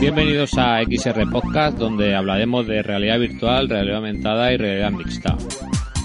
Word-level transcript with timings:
Bienvenidos 0.00 0.56
a 0.58 0.82
XR 0.82 1.30
Podcast, 1.30 1.78
donde 1.78 2.14
hablaremos 2.14 2.66
de 2.66 2.82
realidad 2.82 3.18
virtual, 3.18 3.68
realidad 3.68 3.96
aumentada 3.96 4.52
y 4.52 4.56
realidad 4.56 4.90
mixta. 4.92 5.36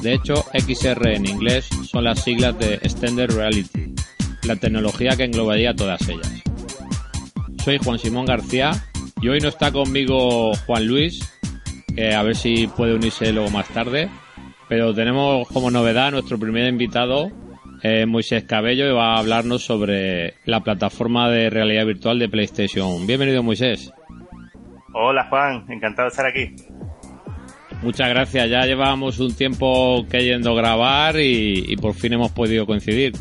De 0.02 0.14
hecho, 0.14 0.36
XR 0.54 1.16
en 1.16 1.26
inglés 1.28 1.67
son 1.84 2.06
las 2.06 2.23
siglas 2.23 2.58
de 2.58 2.76
Extended 2.76 3.30
Reality, 3.31 3.94
la 4.44 4.56
tecnología 4.56 5.17
que 5.17 5.26
englobaría 5.26 5.73
todas 5.73 6.08
ellas. 6.08 6.31
Soy 7.64 7.78
Juan 7.78 8.00
Simón 8.00 8.26
García 8.26 8.72
y 9.22 9.28
hoy 9.28 9.40
no 9.40 9.50
está 9.50 9.72
conmigo 9.72 10.53
Juan 10.66 10.88
Luis, 10.88 11.20
a 12.16 12.23
ver 12.23 12.36
si 12.36 12.67
puede 12.67 12.95
unirse 12.95 13.34
luego 13.34 13.50
más 13.50 13.67
tarde, 13.67 14.09
pero 14.70 14.94
tenemos 14.94 15.48
como 15.48 15.72
novedad 15.72 16.12
nuestro 16.12 16.38
primer 16.38 16.70
invitado, 16.70 17.32
eh, 17.82 18.05
Moisés 18.05 18.44
Cabello, 18.44 18.88
y 18.88 18.94
va 18.94 19.16
a 19.16 19.20
hablarnos 19.20 19.64
sobre 19.64 20.36
la 20.45 20.62
plataforma 20.62 21.28
de 21.30 21.50
realidad 21.50 21.88
virtual 21.88 22.20
de 22.20 22.30
PlayStation. 22.30 23.08
Bienvenido 23.08 23.42
Moisés. 23.42 23.92
Hola 24.94 25.25
Juan, 25.28 25.66
encantado 25.70 26.08
de 26.08 26.09
estar 26.09 26.25
aquí. 26.28 26.56
Muchas 27.81 28.09
gracias, 28.09 28.50
ya 28.50 28.66
llevábamos 28.66 29.20
un 29.20 29.36
tiempo 29.36 30.06
queriendo 30.08 30.53
grabar 30.53 31.16
y, 31.17 31.75
por 31.78 31.95
fin 31.95 32.14
hemos 32.14 32.31
podido 32.31 32.67
coincidir. 32.67 33.14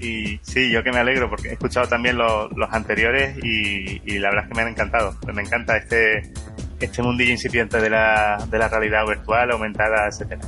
Y 0.00 0.38
sí, 0.42 0.72
yo 0.72 0.82
que 0.82 0.90
me 0.90 0.98
alegro 0.98 1.28
porque 1.28 1.50
he 1.50 1.52
escuchado 1.52 1.86
también 1.86 2.16
los, 2.16 2.48
anteriores 2.70 3.36
y, 3.44 4.18
la 4.18 4.30
verdad 4.30 4.44
es 4.44 4.48
que 4.48 4.54
me 4.56 4.62
han 4.62 4.68
encantado. 4.68 5.14
Pues 5.22 5.36
me 5.36 5.42
encanta 5.42 5.76
este, 5.76 6.22
este 6.80 7.02
mundillo 7.02 7.30
incipiente 7.30 7.80
de 7.80 7.90
la, 7.90 8.44
de 8.50 8.58
la 8.58 8.68
realidad 8.68 9.06
virtual, 9.06 9.50
aumentada, 9.52 10.08
etcétera. 10.08 10.40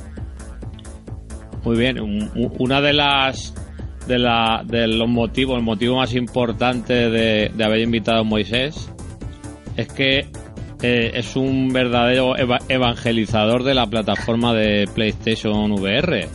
Muy 1.64 1.76
bien, 1.76 1.98
una 2.58 2.80
de 2.80 2.92
las 2.92 3.54
de, 4.06 4.18
la, 4.18 4.64
de 4.66 4.88
los 4.88 5.08
motivos, 5.08 5.56
el 5.56 5.64
motivo 5.64 5.96
más 5.96 6.14
importante 6.14 7.08
de, 7.08 7.50
de 7.54 7.64
haber 7.64 7.80
invitado 7.80 8.20
a 8.20 8.24
Moisés 8.24 8.90
es 9.76 9.88
que 9.88 10.26
eh, 10.82 11.12
es 11.14 11.36
un 11.36 11.72
verdadero 11.72 12.34
evangelizador 12.68 13.62
de 13.62 13.74
la 13.74 13.86
plataforma 13.86 14.52
de 14.52 14.88
PlayStation 14.92 15.70
VR. 15.72 16.28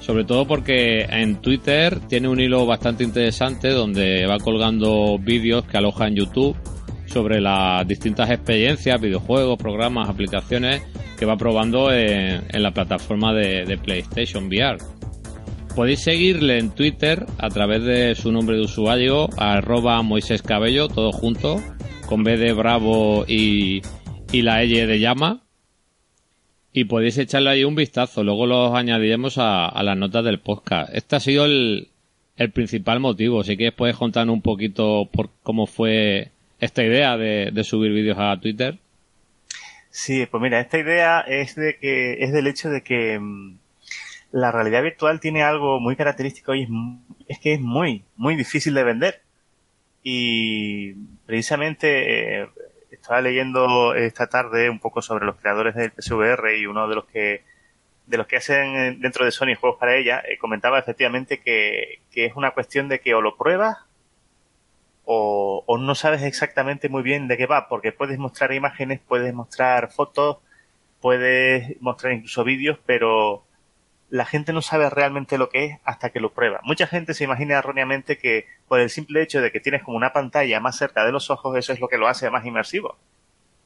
Sobre 0.00 0.24
todo 0.24 0.44
porque 0.46 1.02
en 1.02 1.36
Twitter 1.36 2.00
tiene 2.08 2.26
un 2.28 2.40
hilo 2.40 2.66
bastante 2.66 3.04
interesante 3.04 3.70
donde 3.70 4.26
va 4.26 4.38
colgando 4.38 5.16
vídeos 5.20 5.64
que 5.64 5.78
aloja 5.78 6.08
en 6.08 6.16
YouTube 6.16 6.56
sobre 7.12 7.40
las 7.42 7.86
distintas 7.86 8.30
experiencias, 8.30 9.00
videojuegos, 9.00 9.58
programas, 9.58 10.08
aplicaciones 10.08 10.82
que 11.18 11.26
va 11.26 11.36
probando 11.36 11.92
en, 11.92 12.42
la 12.50 12.72
plataforma 12.72 13.34
de, 13.34 13.78
PlayStation 13.82 14.46
VR. 14.46 14.78
Podéis 15.76 16.00
seguirle 16.00 16.58
en 16.58 16.70
Twitter 16.70 17.26
a 17.38 17.48
través 17.48 17.84
de 17.84 18.14
su 18.14 18.32
nombre 18.32 18.56
de 18.56 18.62
usuario, 18.62 19.28
arroba 19.36 20.02
Moisés 20.02 20.42
Cabello, 20.42 20.88
todo 20.88 21.12
junto, 21.12 21.62
con 22.06 22.24
B 22.24 22.36
de 22.38 22.52
Bravo 22.52 23.24
y, 23.28 23.82
la 24.32 24.62
L 24.62 24.86
de 24.86 24.98
llama. 24.98 25.42
Y 26.72 26.84
podéis 26.84 27.18
echarle 27.18 27.50
ahí 27.50 27.64
un 27.64 27.74
vistazo, 27.74 28.24
luego 28.24 28.46
los 28.46 28.74
añadiremos 28.74 29.36
a, 29.36 29.82
las 29.82 29.96
notas 29.96 30.24
del 30.24 30.40
podcast. 30.40 30.94
Este 30.94 31.16
ha 31.16 31.20
sido 31.20 31.44
el, 31.44 31.88
principal 32.54 32.98
motivo. 32.98 33.44
Si 33.44 33.56
quieres 33.56 33.74
puedes 33.74 33.96
contarnos 33.96 34.34
un 34.34 34.42
poquito 34.42 35.08
por 35.12 35.28
cómo 35.42 35.66
fue 35.66 36.32
esta 36.62 36.84
idea 36.84 37.16
de, 37.16 37.64
subir 37.64 37.92
vídeos 37.92 38.16
a 38.20 38.38
Twitter. 38.40 38.78
Sí, 39.90 40.26
pues 40.26 40.40
mira, 40.40 40.60
esta 40.60 40.78
idea 40.78 41.20
es 41.20 41.56
de 41.56 41.76
que 41.76 42.22
es 42.22 42.32
del 42.32 42.46
hecho 42.46 42.70
de 42.70 42.82
que 42.82 43.18
mm, 43.18 43.58
la 44.30 44.52
realidad 44.52 44.84
virtual 44.84 45.18
tiene 45.18 45.42
algo 45.42 45.80
muy 45.80 45.96
característico 45.96 46.54
y 46.54 46.68
es, 47.26 47.40
que 47.40 47.54
es 47.54 47.60
muy, 47.60 48.04
muy 48.16 48.36
difícil 48.36 48.74
de 48.74 48.84
vender. 48.84 49.22
Y 50.04 50.94
precisamente 51.26 52.42
eh, 52.42 52.48
estaba 52.92 53.20
leyendo 53.20 53.94
esta 53.96 54.28
tarde 54.28 54.70
un 54.70 54.78
poco 54.78 55.02
sobre 55.02 55.26
los 55.26 55.36
creadores 55.36 55.74
del 55.74 55.90
PSVR 55.90 56.56
y 56.56 56.66
uno 56.66 56.86
de 56.88 56.94
los 56.94 57.06
que 57.06 57.42
de 58.06 58.18
los 58.18 58.26
que 58.28 58.36
hacen 58.36 59.00
dentro 59.00 59.24
de 59.24 59.30
Sony 59.32 59.54
juegos 59.58 59.78
para 59.80 59.96
ella, 59.96 60.22
eh, 60.28 60.38
comentaba 60.38 60.78
efectivamente 60.78 61.40
que 61.40 62.00
es 62.12 62.36
una 62.36 62.52
cuestión 62.52 62.88
de 62.88 63.00
que 63.00 63.14
o 63.14 63.20
lo 63.20 63.36
pruebas 63.36 63.78
o, 65.04 65.64
o, 65.66 65.78
no 65.78 65.94
sabes 65.94 66.22
exactamente 66.22 66.88
muy 66.88 67.02
bien 67.02 67.28
de 67.28 67.36
qué 67.36 67.46
va, 67.46 67.68
porque 67.68 67.92
puedes 67.92 68.18
mostrar 68.18 68.52
imágenes, 68.52 69.00
puedes 69.06 69.34
mostrar 69.34 69.90
fotos, 69.90 70.38
puedes 71.00 71.80
mostrar 71.80 72.12
incluso 72.12 72.44
vídeos, 72.44 72.78
pero 72.86 73.44
la 74.12 74.26
gente 74.26 74.52
no 74.52 74.60
sabe 74.60 74.90
realmente 74.90 75.38
lo 75.38 75.48
que 75.48 75.64
es 75.64 75.78
hasta 75.84 76.10
que 76.10 76.20
lo 76.20 76.34
prueba. 76.34 76.60
Mucha 76.64 76.86
gente 76.86 77.14
se 77.14 77.24
imagina 77.24 77.56
erróneamente 77.56 78.18
que 78.18 78.46
por 78.68 78.78
el 78.78 78.90
simple 78.90 79.22
hecho 79.22 79.40
de 79.40 79.50
que 79.50 79.58
tienes 79.58 79.82
como 79.82 79.96
una 79.96 80.12
pantalla 80.12 80.60
más 80.60 80.76
cerca 80.76 81.06
de 81.06 81.12
los 81.12 81.30
ojos, 81.30 81.56
eso 81.56 81.72
es 81.72 81.80
lo 81.80 81.88
que 81.88 81.96
lo 81.96 82.08
hace 82.08 82.28
más 82.28 82.44
inmersivo. 82.44 82.98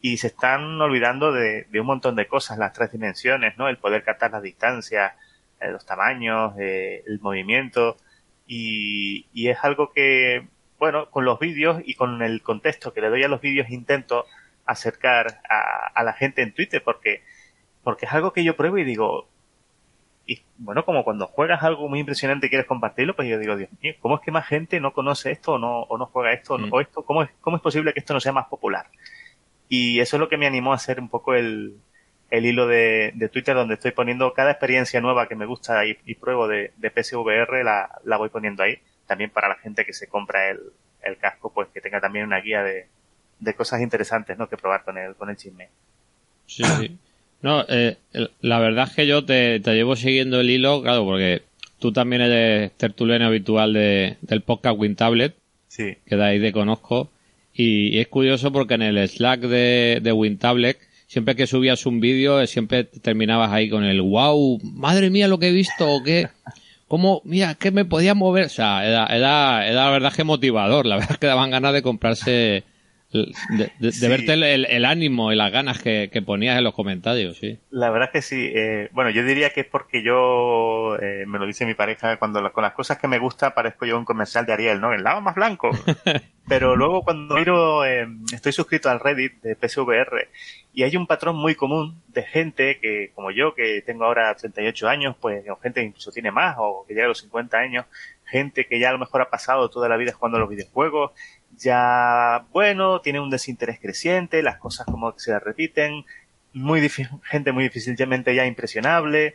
Y 0.00 0.18
se 0.18 0.28
están 0.28 0.80
olvidando 0.80 1.32
de, 1.32 1.64
de 1.64 1.80
un 1.80 1.86
montón 1.86 2.14
de 2.14 2.28
cosas, 2.28 2.58
las 2.58 2.72
tres 2.72 2.92
dimensiones, 2.92 3.58
¿no? 3.58 3.68
El 3.68 3.78
poder 3.78 4.04
captar 4.04 4.30
las 4.30 4.42
distancias, 4.42 5.14
eh, 5.60 5.72
los 5.72 5.84
tamaños, 5.84 6.54
eh, 6.60 7.02
el 7.06 7.18
movimiento. 7.18 7.96
Y, 8.46 9.26
y 9.32 9.48
es 9.48 9.58
algo 9.64 9.92
que 9.92 10.46
bueno, 10.78 11.10
con 11.10 11.24
los 11.24 11.38
vídeos 11.38 11.82
y 11.84 11.94
con 11.94 12.22
el 12.22 12.42
contexto 12.42 12.92
que 12.92 13.00
le 13.00 13.08
doy 13.08 13.22
a 13.22 13.28
los 13.28 13.40
vídeos 13.40 13.70
intento 13.70 14.26
acercar 14.66 15.40
a, 15.48 16.02
la 16.02 16.12
gente 16.12 16.42
en 16.42 16.52
Twitter 16.52 16.82
porque, 16.84 17.22
porque 17.82 18.06
es 18.06 18.12
algo 18.12 18.32
que 18.32 18.44
yo 18.44 18.56
pruebo 18.56 18.78
y 18.78 18.84
digo, 18.84 19.28
y 20.26 20.42
bueno, 20.58 20.84
como 20.84 21.04
cuando 21.04 21.28
juegas 21.28 21.62
algo 21.62 21.88
muy 21.88 22.00
impresionante 22.00 22.46
y 22.46 22.50
quieres 22.50 22.66
compartirlo, 22.66 23.14
pues 23.14 23.28
yo 23.28 23.38
digo, 23.38 23.56
Dios 23.56 23.70
mío, 23.80 23.94
¿cómo 24.00 24.16
es 24.16 24.22
que 24.22 24.32
más 24.32 24.46
gente 24.46 24.80
no 24.80 24.92
conoce 24.92 25.30
esto 25.30 25.52
o 25.52 25.58
no, 25.58 25.82
o 25.82 25.96
no 25.96 26.06
juega 26.06 26.32
esto 26.32 26.58
mm. 26.58 26.72
o 26.72 26.80
esto? 26.80 27.04
¿Cómo 27.04 27.22
es, 27.22 27.30
¿Cómo 27.40 27.56
es 27.56 27.62
posible 27.62 27.92
que 27.92 28.00
esto 28.00 28.12
no 28.12 28.20
sea 28.20 28.32
más 28.32 28.48
popular? 28.48 28.86
Y 29.68 30.00
eso 30.00 30.16
es 30.16 30.20
lo 30.20 30.28
que 30.28 30.36
me 30.36 30.46
animó 30.46 30.72
a 30.72 30.76
hacer 30.76 31.00
un 31.00 31.08
poco 31.08 31.34
el, 31.34 31.76
el 32.30 32.44
hilo 32.44 32.66
de, 32.66 33.12
de 33.14 33.28
Twitter 33.28 33.54
donde 33.54 33.74
estoy 33.74 33.92
poniendo 33.92 34.32
cada 34.32 34.50
experiencia 34.50 35.00
nueva 35.00 35.28
que 35.28 35.36
me 35.36 35.46
gusta 35.46 35.84
y, 35.86 36.14
pruebo 36.16 36.48
de, 36.48 36.72
de 36.76 36.90
PSVR 36.90 37.64
la, 37.64 38.00
la 38.04 38.16
voy 38.16 38.28
poniendo 38.28 38.62
ahí 38.62 38.80
también 39.06 39.30
para 39.30 39.48
la 39.48 39.56
gente 39.56 39.84
que 39.84 39.92
se 39.92 40.06
compra 40.06 40.50
el, 40.50 40.60
el 41.02 41.16
casco, 41.18 41.52
pues 41.52 41.68
que 41.72 41.80
tenga 41.80 42.00
también 42.00 42.26
una 42.26 42.40
guía 42.40 42.62
de, 42.62 42.86
de 43.38 43.54
cosas 43.54 43.80
interesantes, 43.80 44.36
¿no? 44.38 44.48
Que 44.48 44.56
probar 44.56 44.84
con 44.84 44.98
el, 44.98 45.14
con 45.14 45.30
el 45.30 45.36
chisme. 45.36 45.68
Sí, 46.46 46.64
sí. 46.64 46.96
No, 47.42 47.64
eh, 47.68 47.96
la 48.40 48.58
verdad 48.58 48.88
es 48.88 48.94
que 48.94 49.06
yo 49.06 49.24
te, 49.24 49.60
te, 49.60 49.74
llevo 49.74 49.94
siguiendo 49.94 50.40
el 50.40 50.50
hilo, 50.50 50.82
claro, 50.82 51.04
porque 51.04 51.42
tú 51.78 51.92
también 51.92 52.22
eres 52.22 52.72
tertuliano 52.72 53.26
habitual 53.26 53.72
de, 53.72 54.16
del 54.22 54.42
podcast 54.42 54.78
WinTablet. 54.78 55.34
Sí. 55.68 55.96
Que 56.06 56.16
de 56.16 56.24
ahí 56.24 56.40
te 56.40 56.52
conozco. 56.52 57.10
Y, 57.52 57.98
es 57.98 58.08
curioso 58.08 58.52
porque 58.52 58.74
en 58.74 58.82
el 58.82 59.08
Slack 59.08 59.40
de, 59.40 60.00
de 60.02 60.12
WinTablet, 60.12 60.78
siempre 61.06 61.36
que 61.36 61.46
subías 61.46 61.86
un 61.86 62.00
vídeo, 62.00 62.46
siempre 62.46 62.84
terminabas 62.84 63.52
ahí 63.52 63.68
con 63.68 63.84
el 63.84 64.00
wow, 64.00 64.58
madre 64.62 65.10
mía 65.10 65.28
lo 65.28 65.38
que 65.38 65.48
he 65.48 65.52
visto, 65.52 65.88
o 65.88 66.02
qué. 66.02 66.28
Como, 66.88 67.20
mira, 67.24 67.54
que 67.54 67.70
me 67.70 67.84
podía 67.84 68.14
mover. 68.14 68.46
O 68.46 68.50
sea, 68.50 68.86
era, 68.86 69.06
era, 69.06 69.66
era 69.66 69.84
la 69.84 69.90
verdad 69.90 70.12
que 70.12 70.24
motivador. 70.24 70.86
La 70.86 70.96
verdad 70.96 71.16
que 71.16 71.26
daban 71.26 71.50
ganas 71.50 71.72
de 71.72 71.82
comprarse, 71.82 72.64
de, 73.10 73.72
de, 73.78 74.08
verte 74.08 74.32
el, 74.32 74.66
el, 74.66 74.84
ánimo 74.84 75.32
y 75.32 75.36
las 75.36 75.52
ganas 75.52 75.80
que, 75.80 76.10
que, 76.12 76.22
ponías 76.22 76.58
en 76.58 76.64
los 76.64 76.74
comentarios, 76.74 77.36
sí. 77.38 77.58
La 77.70 77.90
verdad 77.90 78.08
es 78.08 78.12
que 78.12 78.22
sí. 78.22 78.50
Eh, 78.54 78.88
bueno, 78.92 79.10
yo 79.10 79.24
diría 79.24 79.50
que 79.50 79.60
es 79.60 79.66
porque 79.66 80.02
yo, 80.02 80.96
eh, 81.00 81.24
me 81.26 81.38
lo 81.38 81.46
dice 81.46 81.66
mi 81.66 81.74
pareja, 81.74 82.16
cuando 82.18 82.52
con 82.52 82.62
las 82.62 82.72
cosas 82.72 82.98
que 82.98 83.08
me 83.08 83.18
gusta 83.18 83.54
parezco 83.54 83.86
yo 83.86 83.96
un 83.96 84.04
comercial 84.04 84.44
de 84.44 84.52
Ariel, 84.52 84.80
¿no? 84.80 84.92
El 84.92 85.04
lado 85.04 85.20
más 85.20 85.34
blanco. 85.34 85.70
Pero 86.48 86.76
luego 86.76 87.02
cuando 87.02 87.34
miro, 87.34 87.84
eh, 87.84 88.06
estoy 88.32 88.52
suscrito 88.52 88.88
al 88.88 89.00
Reddit 89.00 89.42
de 89.42 89.56
PSVR 89.56 90.28
y 90.72 90.84
hay 90.84 90.96
un 90.96 91.06
patrón 91.06 91.36
muy 91.36 91.54
común 91.54 92.02
de 92.08 92.22
gente 92.22 92.78
que, 92.80 93.10
como 93.14 93.30
yo, 93.30 93.54
que 93.54 93.82
tengo 93.82 94.04
ahora 94.04 94.34
38 94.34 94.88
años, 94.88 95.16
pues, 95.20 95.48
o 95.48 95.56
gente 95.56 95.80
que 95.80 95.86
incluso 95.86 96.12
tiene 96.12 96.30
más, 96.30 96.56
o 96.58 96.84
que 96.86 96.94
llega 96.94 97.06
a 97.06 97.08
los 97.08 97.20
50 97.20 97.56
años, 97.56 97.86
gente 98.26 98.66
que 98.66 98.78
ya 98.78 98.90
a 98.90 98.92
lo 98.92 98.98
mejor 98.98 99.22
ha 99.22 99.30
pasado 99.30 99.70
toda 99.70 99.88
la 99.88 99.96
vida 99.96 100.12
jugando 100.12 100.36
a 100.36 100.40
los 100.40 100.50
videojuegos, 100.50 101.12
ya, 101.58 102.46
bueno, 102.52 103.00
tiene 103.00 103.20
un 103.20 103.30
desinterés 103.30 103.78
creciente, 103.80 104.42
las 104.42 104.58
cosas 104.58 104.86
como 104.86 105.12
que 105.12 105.20
se 105.20 105.38
repiten, 105.38 106.04
muy 106.52 106.88
gente 107.24 107.52
muy 107.52 107.64
difícilmente 107.64 108.34
ya 108.34 108.46
impresionable, 108.46 109.34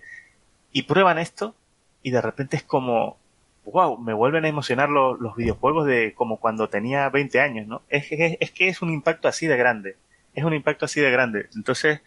y 0.71 0.83
prueban 0.83 1.19
esto, 1.19 1.55
y 2.03 2.11
de 2.11 2.21
repente 2.21 2.57
es 2.57 2.63
como, 2.63 3.17
wow, 3.65 3.97
me 3.97 4.13
vuelven 4.13 4.45
a 4.45 4.49
emocionar 4.49 4.89
los, 4.89 5.35
videojuegos 5.35 5.85
de 5.85 6.13
como 6.13 6.37
cuando 6.37 6.69
tenía 6.69 7.09
20 7.09 7.39
años, 7.39 7.67
¿no? 7.67 7.81
Es, 7.89 8.11
es, 8.11 8.37
es, 8.39 8.51
que 8.51 8.67
es 8.67 8.81
un 8.81 8.89
impacto 8.89 9.27
así 9.27 9.47
de 9.47 9.57
grande, 9.57 9.97
es 10.33 10.43
un 10.43 10.53
impacto 10.53 10.85
así 10.85 11.01
de 11.01 11.11
grande. 11.11 11.47
Entonces, 11.55 12.01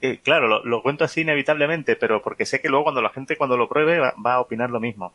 eh, 0.00 0.18
claro, 0.22 0.48
lo, 0.48 0.64
lo, 0.64 0.82
cuento 0.82 1.04
así 1.04 1.20
inevitablemente, 1.22 1.96
pero 1.96 2.22
porque 2.22 2.46
sé 2.46 2.60
que 2.60 2.68
luego 2.68 2.84
cuando 2.84 3.02
la 3.02 3.10
gente 3.10 3.36
cuando 3.36 3.56
lo 3.56 3.68
pruebe 3.68 3.98
va, 3.98 4.14
va 4.24 4.34
a 4.34 4.40
opinar 4.40 4.70
lo 4.70 4.80
mismo. 4.80 5.12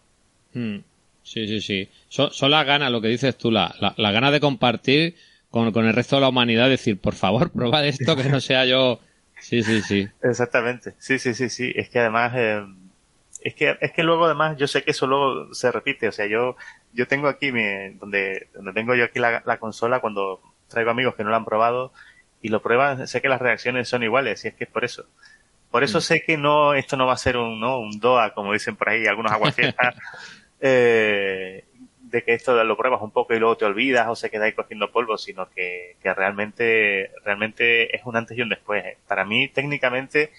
Hmm. 0.53 0.79
Sí, 1.25 1.47
sí, 1.47 1.59
sí. 1.59 1.89
Son, 2.07 2.31
son 2.31 2.51
las 2.51 2.65
ganas, 2.67 2.91
lo 2.91 3.01
que 3.01 3.07
dices 3.07 3.35
tú, 3.35 3.49
la, 3.49 3.73
la, 3.79 3.95
la 3.97 4.11
ganas 4.11 4.31
de 4.31 4.39
compartir 4.39 5.15
con, 5.49 5.71
con, 5.71 5.85
el 5.85 5.93
resto 5.93 6.17
de 6.17 6.21
la 6.21 6.29
humanidad, 6.29 6.69
decir, 6.69 7.01
por 7.01 7.15
favor, 7.15 7.51
prueba 7.53 7.83
esto, 7.83 8.15
que 8.15 8.29
no 8.29 8.39
sea 8.39 8.65
yo. 8.65 8.99
Sí, 9.39 9.63
sí, 9.63 9.81
sí. 9.81 10.07
Exactamente. 10.21 10.93
Sí, 10.99 11.17
sí, 11.17 11.33
sí, 11.33 11.49
sí. 11.49 11.73
Es 11.75 11.89
que 11.89 11.99
además, 11.99 12.31
eh, 12.35 12.63
es 13.41 13.55
que, 13.55 13.75
es 13.81 13.91
que 13.91 14.03
luego 14.03 14.25
además 14.25 14.55
yo 14.57 14.67
sé 14.67 14.83
que 14.83 14.91
eso 14.91 15.07
luego 15.07 15.53
se 15.53 15.71
repite. 15.71 16.07
O 16.07 16.11
sea, 16.11 16.27
yo, 16.27 16.55
yo 16.93 17.07
tengo 17.07 17.27
aquí 17.27 17.51
mi, 17.51 17.89
donde, 17.99 18.47
donde 18.53 18.73
tengo 18.73 18.93
yo 18.93 19.05
aquí 19.05 19.17
la, 19.17 19.41
la 19.45 19.57
consola 19.57 19.99
cuando 19.99 20.41
traigo 20.67 20.91
amigos 20.91 21.15
que 21.15 21.23
no 21.23 21.31
la 21.31 21.37
han 21.37 21.45
probado 21.45 21.91
y 22.41 22.49
lo 22.49 22.61
prueban, 22.61 23.07
sé 23.07 23.21
que 23.21 23.29
las 23.29 23.41
reacciones 23.41 23.89
son 23.89 24.03
iguales 24.03 24.45
y 24.45 24.49
es 24.49 24.53
que 24.53 24.65
es 24.65 24.69
por 24.69 24.85
eso. 24.85 25.05
Por 25.71 25.83
eso 25.83 25.97
mm. 25.97 26.01
sé 26.01 26.23
que 26.23 26.37
no, 26.37 26.73
esto 26.73 26.95
no 26.95 27.07
va 27.07 27.13
a 27.13 27.17
ser 27.17 27.37
un, 27.37 27.59
¿no? 27.59 27.79
un 27.79 27.99
DOA, 27.99 28.33
como 28.33 28.53
dicen 28.53 28.75
por 28.75 28.89
ahí 28.89 29.07
algunos 29.07 29.31
aguafiestas, 29.31 29.95
eh, 30.61 31.63
de 32.01 32.23
que 32.23 32.33
esto 32.33 32.63
lo 32.63 32.77
pruebas 32.77 33.01
un 33.01 33.11
poco 33.11 33.33
y 33.33 33.39
luego 33.39 33.57
te 33.57 33.65
olvidas 33.65 34.07
o 34.07 34.15
se 34.15 34.29
queda 34.29 34.45
ahí 34.45 34.53
cogiendo 34.53 34.91
polvo, 34.91 35.17
sino 35.17 35.49
que, 35.49 35.95
que 36.01 36.13
realmente, 36.13 37.11
realmente 37.23 37.95
es 37.95 38.03
un 38.05 38.15
antes 38.15 38.37
y 38.37 38.41
un 38.41 38.49
después. 38.49 38.83
Para 39.07 39.25
mí, 39.25 39.47
técnicamente, 39.49 40.31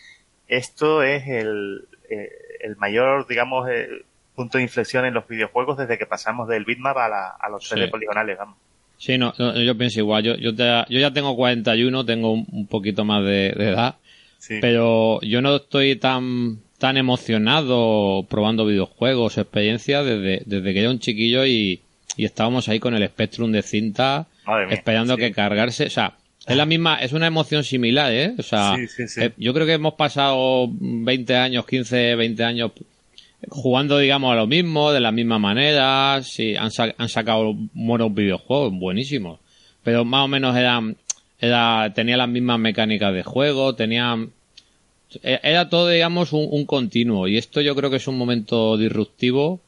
esto 0.49 1.03
es 1.03 1.27
el, 1.27 1.87
eh, 2.09 2.31
el 2.61 2.77
mayor, 2.77 3.27
digamos, 3.27 3.69
eh, 3.69 3.89
punto 4.35 4.59
de 4.59 4.65
inflexión 4.65 5.05
en 5.05 5.15
los 5.15 5.27
videojuegos 5.27 5.79
desde 5.79 5.99
que 5.99 6.07
pasamos 6.07 6.49
del 6.49 6.65
bitmap 6.65 6.97
a, 6.97 7.09
la, 7.09 7.29
a 7.29 7.49
los 7.49 7.71
3D 7.71 7.85
sí. 7.85 7.91
poligonales, 7.91 8.39
vamos. 8.39 8.57
Sí, 8.99 9.19
no, 9.19 9.35
no, 9.39 9.61
yo 9.61 9.77
pienso 9.77 10.01
igual. 10.01 10.23
Yo, 10.23 10.37
yo, 10.37 10.55
te, 10.55 10.65
yo 10.89 10.99
ya 10.99 11.12
tengo 11.12 11.37
41, 11.37 12.07
tengo 12.07 12.33
un, 12.33 12.47
un 12.51 12.67
poquito 12.67 13.05
más 13.05 13.23
de, 13.25 13.53
de 13.57 13.69
edad, 13.69 13.97
sí. 14.39 14.59
pero 14.61 15.21
yo 15.21 15.43
no 15.43 15.57
estoy 15.57 15.97
tan 15.97 16.61
tan 16.78 16.96
emocionado 16.96 18.25
probando 18.28 18.67
videojuegos, 18.67 19.38
experiencias, 19.38 20.05
desde, 20.05 20.43
desde 20.44 20.73
que 20.73 20.81
era 20.81 20.90
un 20.90 20.99
chiquillo 20.99 21.46
y, 21.46 21.81
y 22.17 22.25
estábamos 22.25 22.69
ahí 22.69 22.81
con 22.81 22.94
el 22.94 23.06
Spectrum 23.06 23.52
de 23.52 23.62
cinta, 23.62 24.26
mía, 24.46 24.67
esperando 24.70 25.14
sí. 25.14 25.20
que 25.20 25.32
cargarse. 25.32 25.87
O 25.87 25.90
sea, 25.90 26.14
es 26.46 26.56
la 26.56 26.67
misma, 26.67 26.96
es 26.96 27.12
una 27.12 27.26
emoción 27.26 27.64
similar, 27.64 28.12
¿eh? 28.12 28.34
O 28.38 28.43
sea, 28.43 28.76
sí, 28.76 29.08
sí, 29.08 29.20
eh, 29.20 29.32
yo 29.37 29.52
creo 29.52 29.67
que 29.67 29.73
hemos 29.73 29.94
pasado 29.94 30.69
20 30.70 31.37
años, 31.37 31.67
15, 31.67 32.14
20 32.14 32.44
años 32.44 32.73
jugando, 33.49 33.99
digamos, 33.99 34.32
a 34.32 34.37
lo 34.37 34.46
mismo, 34.46 34.93
de 34.93 35.00
la 35.00 35.12
misma 35.12 35.38
manera. 35.38 36.20
Sí, 36.23 36.56
han, 36.56 36.70
sa 36.70 36.94
han 36.96 37.08
sacado 37.08 37.55
buenos 37.75 38.14
videojuegos, 38.14 38.73
buenísimos. 38.73 39.40
Pero 39.82 40.05
más 40.05 40.25
o 40.25 40.28
menos 40.28 40.56
eran, 40.56 40.96
era, 41.40 41.93
tenía 41.94 42.17
las 42.17 42.28
mismas 42.28 42.58
mecánicas 42.58 43.12
de 43.12 43.23
juego, 43.23 43.75
tenían, 43.75 44.31
era 45.23 45.69
todo, 45.69 45.89
digamos, 45.89 46.33
un, 46.33 46.49
un, 46.51 46.67
continuo. 46.67 47.29
Y 47.29 47.39
esto 47.39 47.61
yo 47.61 47.75
creo 47.75 47.91
que 47.91 47.97
es 47.97 48.09
un 48.09 48.19
momento 48.19 48.77
disruptivo. 48.77 49.61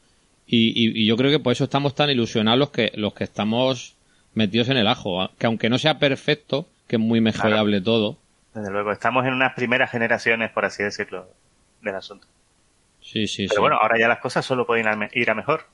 Y, 0.47 0.69
y, 0.69 1.03
y, 1.03 1.05
yo 1.05 1.15
creo 1.15 1.29
que 1.29 1.39
por 1.39 1.53
eso 1.53 1.63
estamos 1.65 1.93
tan 1.95 2.09
ilusionados 2.09 2.59
los 2.59 2.69
que, 2.71 2.91
los 2.95 3.13
que 3.13 3.23
estamos 3.23 3.95
metidos 4.33 4.69
en 4.69 4.77
el 4.77 4.87
ajo. 4.87 5.29
Que 5.37 5.47
aunque 5.47 5.69
no 5.69 5.77
sea 5.77 5.99
perfecto, 5.99 6.67
que 6.87 6.95
es 6.95 7.01
muy 7.01 7.21
mejorable 7.21 7.77
claro. 7.77 7.83
todo. 7.83 8.17
Desde 8.53 8.71
luego, 8.71 8.91
estamos 8.91 9.25
en 9.25 9.33
unas 9.33 9.53
primeras 9.53 9.91
generaciones, 9.91 10.51
por 10.51 10.65
así 10.65 10.83
decirlo, 10.83 11.27
del 11.81 11.95
asunto. 11.95 12.27
Sí, 13.01 13.27
sí, 13.27 13.47
Pero 13.47 13.55
sí. 13.55 13.61
bueno, 13.61 13.77
ahora 13.81 13.97
ya 13.99 14.07
las 14.07 14.19
cosas 14.19 14.45
solo 14.45 14.65
pueden 14.65 15.09
ir 15.13 15.29
a 15.29 15.35
mejor. 15.35 15.65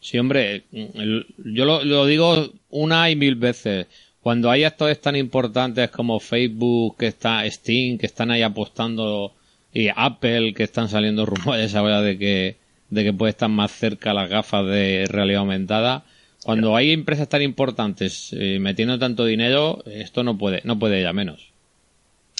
Sí, 0.00 0.18
hombre, 0.18 0.64
yo 0.72 1.64
lo, 1.64 1.84
lo 1.84 2.06
digo 2.06 2.50
una 2.70 3.08
y 3.10 3.14
mil 3.16 3.36
veces 3.36 3.86
cuando 4.22 4.50
hay 4.50 4.64
actores 4.64 5.00
tan 5.00 5.16
importantes 5.16 5.90
como 5.90 6.20
Facebook, 6.20 6.96
que 6.96 7.08
está 7.08 7.48
Steam, 7.50 7.98
que 7.98 8.06
están 8.06 8.30
ahí 8.30 8.42
apostando, 8.42 9.34
y 9.72 9.88
Apple, 9.94 10.54
que 10.54 10.62
están 10.62 10.88
saliendo 10.88 11.26
rumores 11.26 11.74
ahora 11.74 12.00
de 12.00 12.18
que, 12.18 12.56
de 12.90 13.04
que 13.04 13.12
puede 13.12 13.30
estar 13.30 13.48
más 13.48 13.72
cerca 13.72 14.14
las 14.14 14.30
gafas 14.30 14.66
de 14.66 15.06
realidad 15.08 15.40
aumentada, 15.40 16.04
cuando 16.44 16.76
hay 16.76 16.92
empresas 16.92 17.28
tan 17.28 17.42
importantes 17.42 18.30
eh, 18.32 18.58
metiendo 18.60 18.98
tanto 18.98 19.24
dinero, 19.24 19.82
esto 19.86 20.24
no 20.24 20.36
puede, 20.36 20.60
no 20.64 20.78
puede 20.78 21.00
ir 21.00 21.06
a 21.06 21.12
menos. 21.12 21.52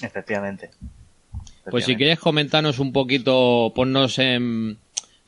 Efectivamente. 0.02 0.66
Efectivamente. 0.66 1.70
Pues 1.70 1.84
si 1.84 1.94
quieres 1.94 2.18
comentarnos 2.18 2.80
un 2.80 2.92
poquito, 2.92 3.72
ponnos 3.74 4.18
en, 4.18 4.78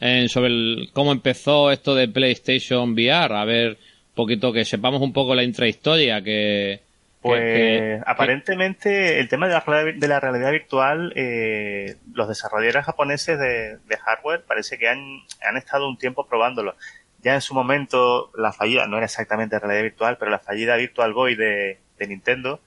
en 0.01 0.29
sobre 0.29 0.49
el, 0.49 0.91
cómo 0.93 1.13
empezó 1.13 1.71
esto 1.71 1.95
de 1.95 2.09
PlayStation 2.09 2.93
VR, 2.93 3.37
a 3.37 3.45
ver, 3.45 3.79
poquito 4.15 4.53
que 4.53 4.65
sepamos 4.65 5.03
un 5.03 5.13
poco 5.13 5.35
la 5.35 5.43
intrahistoria 5.43 6.23
que 6.23 6.81
pues 7.21 7.41
que, 7.41 7.47
que, 7.47 8.01
aparentemente 8.05 9.19
el 9.19 9.29
tema 9.29 9.49
de 9.49 9.55
la, 9.55 9.93
de 9.97 10.09
la 10.09 10.21
realidad 10.21 10.53
virtual 10.53 11.13
eh, 11.17 11.97
los 12.13 12.29
desarrolladores 12.29 12.85
japoneses 12.85 13.39
de, 13.39 13.79
de, 13.79 13.97
hardware 13.97 14.45
parece 14.47 14.77
que 14.77 14.89
han, 14.89 15.23
han 15.47 15.57
estado 15.57 15.89
un 15.89 15.97
tiempo 15.97 16.27
probándolo. 16.27 16.77
Ya 17.23 17.35
en 17.35 17.41
su 17.41 17.55
momento 17.55 18.31
la 18.37 18.53
fallida 18.53 18.87
no 18.87 18.99
era 18.99 19.07
exactamente 19.07 19.59
realidad 19.59 19.83
virtual 19.83 20.19
pero 20.19 20.31
la 20.31 20.39
fallida 20.39 20.77
Virtual 20.77 21.15
Boy 21.15 21.35
de, 21.35 21.79
de 21.99 22.07
Nintendo 22.07 22.61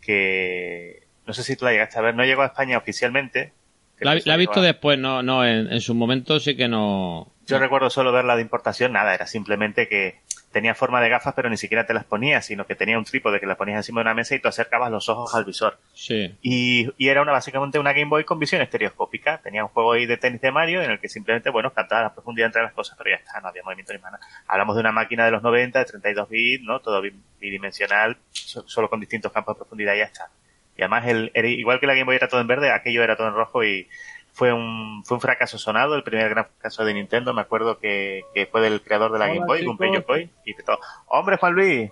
que 0.00 1.02
no 1.26 1.34
sé 1.34 1.42
si 1.42 1.56
tú 1.56 1.64
la 1.64 1.72
llegaste 1.72 1.98
a 1.98 2.02
ver 2.02 2.14
no 2.14 2.24
llegó 2.24 2.42
a 2.42 2.46
España 2.46 2.78
oficialmente. 2.78 3.52
La, 3.98 4.16
la 4.24 4.34
he 4.34 4.38
visto 4.38 4.62
después 4.62 4.96
no 4.96 5.24
no 5.24 5.44
en, 5.44 5.72
en 5.72 5.80
su 5.80 5.96
momento 5.96 6.38
sí 6.38 6.56
que 6.56 6.68
no. 6.68 7.32
Yo 7.48 7.56
no. 7.56 7.62
recuerdo 7.64 7.90
solo 7.90 8.12
verla 8.12 8.36
de 8.36 8.42
importación 8.42 8.92
nada 8.92 9.12
era 9.12 9.26
simplemente 9.26 9.88
que 9.88 10.20
tenía 10.52 10.74
forma 10.74 11.00
de 11.00 11.08
gafas, 11.08 11.34
pero 11.34 11.50
ni 11.50 11.56
siquiera 11.56 11.86
te 11.86 11.94
las 11.94 12.04
ponías, 12.04 12.46
sino 12.46 12.66
que 12.66 12.74
tenía 12.74 12.98
un 12.98 13.04
trípode 13.04 13.40
que 13.40 13.46
las 13.46 13.56
ponías 13.56 13.78
encima 13.78 14.00
de 14.00 14.02
una 14.02 14.14
mesa 14.14 14.34
y 14.34 14.40
tú 14.40 14.48
acercabas 14.48 14.90
los 14.90 15.08
ojos 15.08 15.34
al 15.34 15.44
visor. 15.44 15.78
Sí. 15.94 16.34
Y, 16.42 16.90
y 16.96 17.08
era 17.08 17.22
una 17.22 17.32
básicamente 17.32 17.78
una 17.78 17.92
Game 17.92 18.08
Boy 18.08 18.24
con 18.24 18.38
visión 18.38 18.62
estereoscópica. 18.62 19.38
Tenía 19.38 19.64
un 19.64 19.70
juego 19.70 19.92
ahí 19.92 20.06
de 20.06 20.16
tenis 20.16 20.40
de 20.40 20.50
Mario 20.50 20.82
en 20.82 20.90
el 20.90 21.00
que 21.00 21.08
simplemente, 21.08 21.50
bueno, 21.50 21.72
cantaba 21.72 22.02
la 22.02 22.14
profundidad 22.14 22.46
entre 22.46 22.62
las 22.62 22.72
cosas, 22.72 22.96
pero 22.96 23.10
ya 23.10 23.16
está, 23.16 23.40
no 23.40 23.48
había 23.48 23.62
movimiento 23.62 23.92
ni 23.92 24.00
nada. 24.00 24.18
Hablamos 24.46 24.76
de 24.76 24.80
una 24.80 24.92
máquina 24.92 25.24
de 25.24 25.30
los 25.32 25.42
90, 25.42 25.78
de 25.78 25.84
32 25.84 26.28
bits, 26.28 26.64
¿no? 26.64 26.80
Todo 26.80 27.02
bidimensional, 27.40 28.16
solo 28.32 28.88
con 28.88 29.00
distintos 29.00 29.32
campos 29.32 29.54
de 29.54 29.58
profundidad 29.58 29.94
y 29.94 29.98
ya 29.98 30.04
está. 30.04 30.30
Y 30.76 30.82
además, 30.82 31.06
el, 31.08 31.30
era, 31.34 31.48
igual 31.48 31.80
que 31.80 31.86
la 31.86 31.94
Game 31.94 32.04
Boy 32.04 32.16
era 32.16 32.28
todo 32.28 32.40
en 32.40 32.46
verde, 32.46 32.70
aquello 32.70 33.02
era 33.02 33.16
todo 33.16 33.28
en 33.28 33.34
rojo 33.34 33.64
y 33.64 33.88
fue 34.38 34.52
un, 34.52 35.02
fue 35.04 35.16
un 35.16 35.20
fracaso 35.20 35.58
sonado, 35.58 35.96
el 35.96 36.04
primer 36.04 36.30
gran 36.30 36.46
fracaso 36.46 36.84
de 36.84 36.94
Nintendo, 36.94 37.34
me 37.34 37.40
acuerdo 37.40 37.80
que, 37.80 38.22
que 38.32 38.46
fue 38.46 38.60
del 38.60 38.80
creador 38.80 39.12
de 39.12 39.18
la 39.18 39.24
Hola, 39.24 39.34
Game 39.34 39.46
Boy, 39.46 39.64
Gunpei 39.64 39.92
Yokoi, 39.92 40.30
y 40.44 40.54
todo. 40.62 40.78
¡Hombre, 41.08 41.38
Juan 41.38 41.54
Luis! 41.54 41.90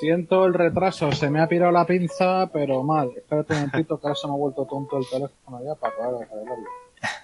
Siento 0.00 0.46
el 0.46 0.54
retraso, 0.54 1.12
se 1.12 1.28
me 1.28 1.38
ha 1.38 1.48
pirado 1.48 1.70
la 1.70 1.84
pinza, 1.84 2.48
pero 2.50 2.82
mal. 2.82 3.10
Espérate 3.14 3.52
un 3.52 3.58
momentito 3.58 4.00
que 4.00 4.06
ahora 4.06 4.14
se 4.14 4.26
me 4.26 4.32
ha 4.32 4.36
vuelto 4.36 4.64
tonto 4.64 4.96
el 4.96 5.04
teléfono 5.06 5.60
ya 5.62 5.74
para 5.74 5.94
poder 5.96 6.28
arreglarlo. 6.32 6.66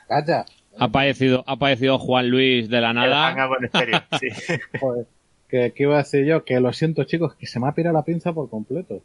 ¡Calla! 0.06 0.44
Ha 0.78 0.84
aparecido, 0.84 1.42
ha 1.46 1.52
aparecido 1.52 1.98
Juan 1.98 2.28
Luis 2.28 2.68
de 2.68 2.80
la 2.82 2.92
nada. 2.92 3.30
El 3.30 3.38
en 3.38 3.64
estéreo, 3.64 4.02
sí. 4.20 4.58
Joder, 4.78 5.06
que, 5.48 5.72
que, 5.72 5.82
iba 5.84 5.94
a 5.94 5.98
decir 5.98 6.26
yo, 6.26 6.44
que 6.44 6.60
lo 6.60 6.74
siento 6.74 7.04
chicos, 7.04 7.34
que 7.36 7.46
se 7.46 7.58
me 7.58 7.68
ha 7.68 7.72
pirado 7.72 7.96
la 7.96 8.04
pinza 8.04 8.34
por 8.34 8.50
completo. 8.50 9.00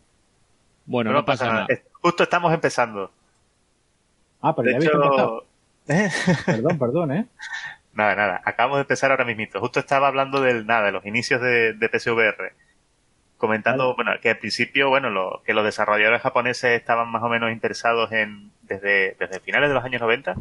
Bueno, 0.85 1.11
no, 1.11 1.19
no 1.19 1.25
pasa, 1.25 1.45
pasa 1.45 1.53
nada. 1.53 1.67
nada. 1.69 1.81
Justo 2.01 2.23
estamos 2.23 2.53
empezando. 2.53 3.11
Ah, 4.41 4.55
pero 4.55 4.67
de 4.67 4.73
ya 4.73 4.77
hecho... 4.79 4.97
habéis 4.97 5.11
empezado. 5.11 5.45
perdón, 6.45 6.79
perdón, 6.79 7.11
¿eh? 7.11 7.25
Nada, 7.93 8.15
nada. 8.15 8.41
Acabamos 8.45 8.77
de 8.77 8.81
empezar 8.81 9.11
ahora 9.11 9.25
mismito. 9.25 9.59
Justo 9.59 9.79
estaba 9.79 10.07
hablando 10.07 10.41
del 10.41 10.65
nada, 10.65 10.85
de 10.85 10.91
los 10.91 11.05
inicios 11.05 11.41
de, 11.41 11.73
de 11.73 11.89
PSVR. 11.89 12.53
Comentando, 13.37 13.83
vale. 13.83 13.95
bueno, 13.95 14.21
que 14.21 14.29
al 14.29 14.37
principio, 14.37 14.89
bueno, 14.89 15.09
lo, 15.09 15.41
que 15.45 15.53
los 15.53 15.65
desarrolladores 15.65 16.21
japoneses 16.21 16.79
estaban 16.79 17.09
más 17.09 17.23
o 17.23 17.29
menos 17.29 17.51
interesados 17.51 18.11
en, 18.11 18.51
desde, 18.61 19.15
desde 19.19 19.39
finales 19.39 19.69
de 19.69 19.75
los 19.75 19.83
años 19.83 20.01
90, 20.01 20.35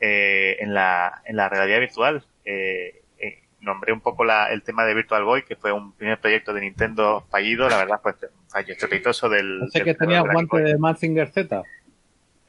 eh, 0.00 0.56
en 0.60 0.74
la, 0.74 1.22
en 1.24 1.36
la 1.36 1.48
realidad 1.48 1.80
virtual. 1.80 2.22
Eh, 2.44 3.02
eh, 3.18 3.42
nombré 3.60 3.92
un 3.92 4.00
poco 4.00 4.24
la, 4.24 4.52
el 4.52 4.62
tema 4.62 4.84
de 4.84 4.94
Virtual 4.94 5.24
Boy, 5.24 5.44
que 5.44 5.56
fue 5.56 5.72
un 5.72 5.92
primer 5.92 6.18
proyecto 6.20 6.52
de 6.52 6.60
Nintendo 6.60 7.24
fallido, 7.30 7.68
la 7.68 7.78
verdad, 7.78 8.00
pues, 8.02 8.16
fallo 8.48 8.72
estrepitoso 8.72 9.28
del. 9.28 9.68
Sé 9.72 9.82
que 9.82 9.94
tenía 9.94 10.20
guante 10.20 10.58
de 10.58 10.78
Mazinger 10.78 11.28
Z. 11.30 11.62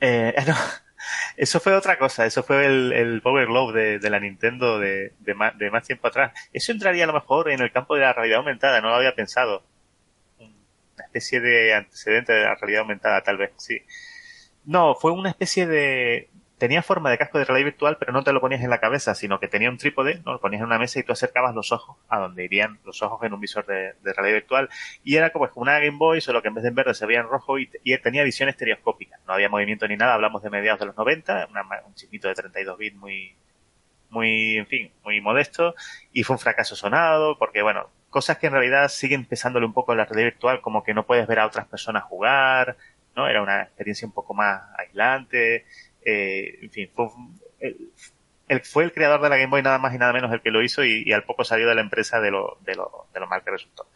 Eh, 0.01 0.33
no, 0.47 0.55
eso 1.37 1.59
fue 1.59 1.73
otra 1.73 1.97
cosa, 1.97 2.25
eso 2.25 2.43
fue 2.43 2.65
el, 2.65 3.21
Power 3.21 3.47
Glove 3.47 3.99
de, 3.99 4.09
la 4.09 4.19
Nintendo 4.19 4.79
de, 4.79 5.13
de, 5.19 5.33
más, 5.33 5.83
tiempo 5.85 6.07
atrás. 6.07 6.33
Eso 6.51 6.71
entraría 6.71 7.05
a 7.05 7.07
lo 7.07 7.13
mejor 7.13 7.49
en 7.49 7.61
el 7.61 7.71
campo 7.71 7.95
de 7.95 8.01
la 8.01 8.13
realidad 8.13 8.39
aumentada, 8.39 8.81
no 8.81 8.89
lo 8.89 8.95
había 8.95 9.15
pensado. 9.15 9.63
Una 10.39 11.05
especie 11.05 11.39
de 11.39 11.73
antecedente 11.73 12.33
de 12.33 12.43
la 12.43 12.55
realidad 12.55 12.81
aumentada, 12.81 13.21
tal 13.21 13.37
vez, 13.37 13.51
sí. 13.57 13.81
No, 14.65 14.95
fue 14.95 15.11
una 15.11 15.29
especie 15.29 15.65
de, 15.65 16.29
tenía 16.61 16.83
forma 16.83 17.09
de 17.09 17.17
casco 17.17 17.39
de 17.39 17.45
realidad 17.45 17.71
virtual, 17.71 17.97
pero 17.97 18.13
no 18.13 18.23
te 18.23 18.31
lo 18.31 18.39
ponías 18.39 18.61
en 18.61 18.69
la 18.69 18.79
cabeza, 18.79 19.15
sino 19.15 19.39
que 19.39 19.47
tenía 19.47 19.67
un 19.71 19.79
trípode, 19.79 20.21
¿no? 20.23 20.33
Lo 20.33 20.39
ponías 20.39 20.59
en 20.59 20.67
una 20.67 20.77
mesa 20.77 20.99
y 20.99 21.03
tú 21.03 21.11
acercabas 21.11 21.55
los 21.55 21.71
ojos 21.71 21.97
a 22.07 22.19
donde 22.19 22.45
irían 22.45 22.79
los 22.85 23.01
ojos 23.01 23.19
en 23.23 23.33
un 23.33 23.39
visor 23.39 23.65
de, 23.65 23.95
realidad 24.03 24.35
virtual. 24.35 24.69
Y 25.03 25.15
era 25.15 25.31
como 25.31 25.49
una 25.55 25.79
Game 25.79 25.97
Boy, 25.97 26.21
solo 26.21 26.43
que 26.43 26.49
en 26.49 26.53
vez 26.53 26.61
de 26.61 26.69
en 26.69 26.75
verde 26.75 26.93
se 26.93 27.07
veía 27.07 27.21
en 27.21 27.27
rojo 27.27 27.57
y, 27.57 27.67
y 27.83 27.97
tenía 27.97 28.23
visión 28.23 28.47
estereoscópica. 28.47 29.17
No 29.25 29.33
había 29.33 29.49
movimiento 29.49 29.87
ni 29.87 29.97
nada, 29.97 30.13
hablamos 30.13 30.43
de 30.43 30.51
mediados 30.51 30.79
de 30.81 30.85
los 30.85 30.95
90, 30.95 31.47
una, 31.49 31.63
un 31.83 31.95
chiquito 31.95 32.27
de 32.27 32.35
32 32.35 32.77
bits 32.77 32.95
muy, 32.95 33.35
muy, 34.11 34.57
en 34.57 34.67
fin, 34.67 34.91
muy 35.03 35.19
modesto 35.19 35.73
y 36.13 36.21
fue 36.21 36.35
un 36.35 36.39
fracaso 36.39 36.75
sonado 36.75 37.39
porque, 37.39 37.63
bueno, 37.63 37.89
cosas 38.11 38.37
que 38.37 38.45
en 38.45 38.53
realidad 38.53 38.87
siguen 38.89 39.25
pesándole 39.25 39.65
un 39.65 39.73
poco 39.73 39.93
en 39.93 39.97
la 39.97 40.05
realidad 40.05 40.33
virtual, 40.33 40.61
como 40.61 40.83
que 40.83 40.93
no 40.93 41.07
puedes 41.07 41.25
ver 41.25 41.39
a 41.39 41.47
otras 41.47 41.65
personas 41.65 42.03
jugar, 42.03 42.77
¿no? 43.15 43.27
Era 43.27 43.41
una 43.41 43.63
experiencia 43.63 44.07
un 44.07 44.13
poco 44.13 44.35
más 44.35 44.61
aislante, 44.77 45.65
eh, 46.05 46.59
en 46.61 46.71
fin, 46.71 46.89
fue, 46.93 47.07
el, 48.47 48.61
fue 48.61 48.83
el 48.83 48.91
creador 48.91 49.21
de 49.21 49.29
la 49.29 49.37
Game 49.37 49.49
Boy 49.49 49.61
nada 49.61 49.77
más 49.77 49.93
y 49.93 49.97
nada 49.97 50.13
menos 50.13 50.31
el 50.31 50.41
que 50.41 50.51
lo 50.51 50.61
hizo 50.61 50.83
y, 50.83 51.11
al 51.11 51.23
poco 51.23 51.43
salió 51.43 51.67
de 51.67 51.75
la 51.75 51.81
empresa 51.81 52.19
de 52.19 52.31
lo, 52.31 52.57
de 52.65 52.75
lo, 52.75 53.07
de 53.13 53.19
lo 53.19 53.27
mal 53.27 53.43
que 53.43 53.51
resultó. 53.51 53.87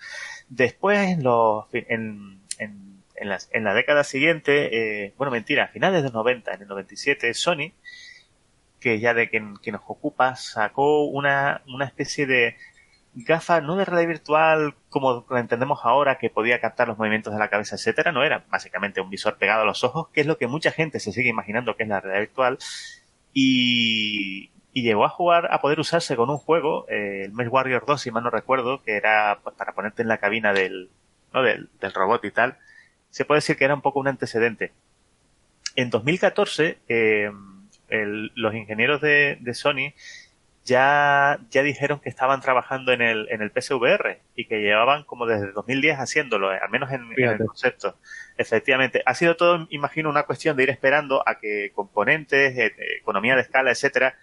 Después, 0.49 1.09
en, 1.09 1.23
los, 1.23 1.65
en, 1.73 2.39
en, 2.59 3.01
en, 3.15 3.29
la, 3.29 3.39
en 3.51 3.63
la 3.63 3.73
década 3.73 4.03
siguiente, 4.03 5.05
eh, 5.05 5.13
bueno, 5.17 5.31
mentira, 5.31 5.65
a 5.65 5.67
finales 5.67 6.03
de 6.03 6.09
los 6.09 6.13
90, 6.13 6.53
en 6.53 6.61
el 6.61 6.67
97, 6.67 7.33
Sony, 7.33 7.71
que 8.79 8.99
ya 8.99 9.13
de 9.13 9.29
quien, 9.29 9.53
nos 9.53 9.81
ocupa, 9.87 10.35
sacó 10.35 11.05
una, 11.05 11.63
una 11.67 11.85
especie 11.85 12.27
de 12.27 12.55
gafa 13.15 13.61
no 13.61 13.77
de 13.77 13.85
realidad 13.85 14.09
virtual 14.09 14.75
como 14.89 15.25
la 15.29 15.39
entendemos 15.39 15.79
ahora, 15.83 16.17
que 16.17 16.29
podía 16.29 16.59
captar 16.59 16.87
los 16.87 16.97
movimientos 16.97 17.33
de 17.33 17.39
la 17.39 17.49
cabeza, 17.49 17.75
etcétera, 17.75 18.11
no 18.11 18.23
era 18.23 18.45
básicamente 18.49 19.01
un 19.01 19.09
visor 19.09 19.37
pegado 19.37 19.61
a 19.61 19.65
los 19.65 19.83
ojos, 19.83 20.09
que 20.09 20.21
es 20.21 20.27
lo 20.27 20.37
que 20.37 20.47
mucha 20.47 20.71
gente 20.71 20.99
se 20.99 21.11
sigue 21.11 21.29
imaginando 21.29 21.75
que 21.75 21.83
es 21.83 21.89
la 21.89 22.01
realidad 22.01 22.21
virtual, 22.21 22.57
y, 23.33 24.51
y 24.73 24.81
llegó 24.83 25.05
a 25.05 25.09
jugar, 25.09 25.47
a 25.51 25.61
poder 25.61 25.79
usarse 25.79 26.15
con 26.15 26.29
un 26.29 26.37
juego, 26.37 26.85
eh, 26.89 27.23
el 27.25 27.31
Mesh 27.31 27.47
Warrior 27.47 27.85
2, 27.85 28.01
si 28.01 28.11
mal 28.11 28.23
no 28.23 28.29
recuerdo, 28.29 28.83
que 28.83 28.97
era 28.97 29.39
pues, 29.43 29.55
para 29.55 29.73
ponerte 29.73 30.01
en 30.01 30.09
la 30.09 30.17
cabina 30.17 30.53
del, 30.53 30.89
¿no? 31.33 31.41
del, 31.41 31.69
del 31.79 31.93
robot 31.93 32.23
y 32.25 32.31
tal, 32.31 32.57
se 33.09 33.23
puede 33.23 33.37
decir 33.37 33.55
que 33.55 33.65
era 33.65 33.75
un 33.75 33.81
poco 33.81 33.99
un 33.99 34.09
antecedente. 34.09 34.73
En 35.77 35.89
2014, 35.89 36.79
eh, 36.87 37.31
el, 37.89 38.31
los 38.35 38.53
ingenieros 38.53 39.01
de, 39.01 39.37
de 39.39 39.53
Sony 39.53 39.93
ya, 40.65 41.39
ya 41.51 41.61
dijeron 41.61 41.99
que 41.99 42.09
estaban 42.09 42.41
trabajando 42.41 42.91
en 42.91 43.01
el, 43.01 43.27
en 43.29 43.43
el 43.43 43.51
PSVR 43.51 44.19
y 44.35 44.45
que 44.45 44.61
llevaban 44.61 45.03
como 45.03 45.27
desde 45.27 45.51
2010 45.51 45.99
haciéndolo, 45.99 46.49
al 46.49 46.69
menos 46.71 46.91
en, 46.91 47.05
el 47.15 47.37
concepto. 47.37 47.95
Efectivamente, 48.35 49.03
ha 49.05 49.13
sido 49.13 49.35
todo, 49.35 49.67
imagino, 49.69 50.09
una 50.09 50.23
cuestión 50.23 50.57
de 50.57 50.63
ir 50.63 50.71
esperando 50.71 51.23
a 51.27 51.39
que 51.39 51.71
componentes, 51.75 52.57
eh, 52.57 52.73
economía 52.99 53.35
de 53.35 53.41
escala, 53.41 53.69
etcétera, 53.69 54.15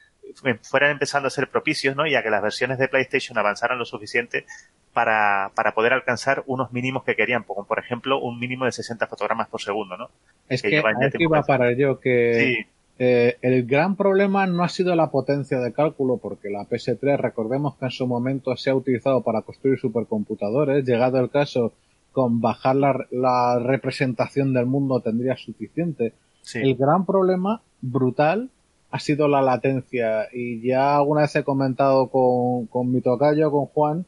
fueran 0.63 0.91
empezando 0.91 1.29
a 1.29 1.31
ser 1.31 1.49
propicios, 1.49 1.95
¿no? 1.95 2.07
Y 2.07 2.17
a 2.17 2.23
que 2.25 2.31
las 2.31 2.43
versiones 2.43 2.79
de 2.79 2.89
PlayStation 2.89 3.39
avanzaran 3.39 3.79
lo 3.79 3.85
suficiente 3.85 4.45
para, 4.93 5.53
para 5.55 5.75
poder 5.75 5.93
alcanzar 5.93 6.43
unos 6.47 6.73
mínimos 6.73 7.05
que 7.05 7.15
querían, 7.15 7.45
como 7.45 7.67
por 7.67 7.79
ejemplo 7.79 8.21
un 8.21 8.41
mínimo 8.41 8.65
de 8.65 8.73
60 8.73 9.07
fotogramas 9.07 9.49
por 9.49 9.61
segundo, 9.61 9.97
¿no? 9.97 10.11
Es 10.49 10.61
que, 10.61 10.71
que 10.71 10.79
aquí 10.79 11.27
va 11.27 11.43
para 11.43 11.71
ello 11.71 12.01
que 12.01 12.35
sí. 12.35 12.67
Eh, 13.05 13.37
el 13.43 13.67
gran 13.67 13.97
problema 13.97 14.47
no 14.47 14.63
ha 14.63 14.69
sido 14.69 14.95
la 14.95 15.11
potencia 15.11 15.59
de 15.59 15.73
cálculo, 15.73 16.19
porque 16.19 16.51
la 16.51 16.69
PS3, 16.69 17.19
recordemos 17.19 17.75
que 17.75 17.87
en 17.87 17.91
su 17.91 18.07
momento 18.07 18.57
se 18.57 18.71
ha 18.71 18.77
utilizado 18.77 19.23
para 19.23 19.43
construir 19.43 19.77
supercomputadores, 19.77 20.85
llegado 20.85 21.19
el 21.19 21.29
caso, 21.29 21.73
con 22.13 22.41
bajar 22.41 22.77
la, 22.77 23.05
la 23.11 23.59
representación 23.59 24.55
del 24.55 24.67
mundo 24.67 25.01
tendría 25.01 25.37
suficiente. 25.37 26.13
Sí. 26.43 26.61
El 26.61 26.77
gran 26.77 27.05
problema, 27.05 27.61
brutal, 27.81 28.51
ha 28.93 29.01
sido 29.01 29.27
la 29.27 29.43
latencia. 29.43 30.29
Y 30.33 30.61
ya 30.61 30.95
alguna 30.95 31.23
vez 31.23 31.35
he 31.35 31.43
comentado 31.43 32.07
con, 32.07 32.67
con 32.67 32.93
mi 32.93 33.01
tocayo, 33.01 33.51
con 33.51 33.67
Juan, 33.67 34.07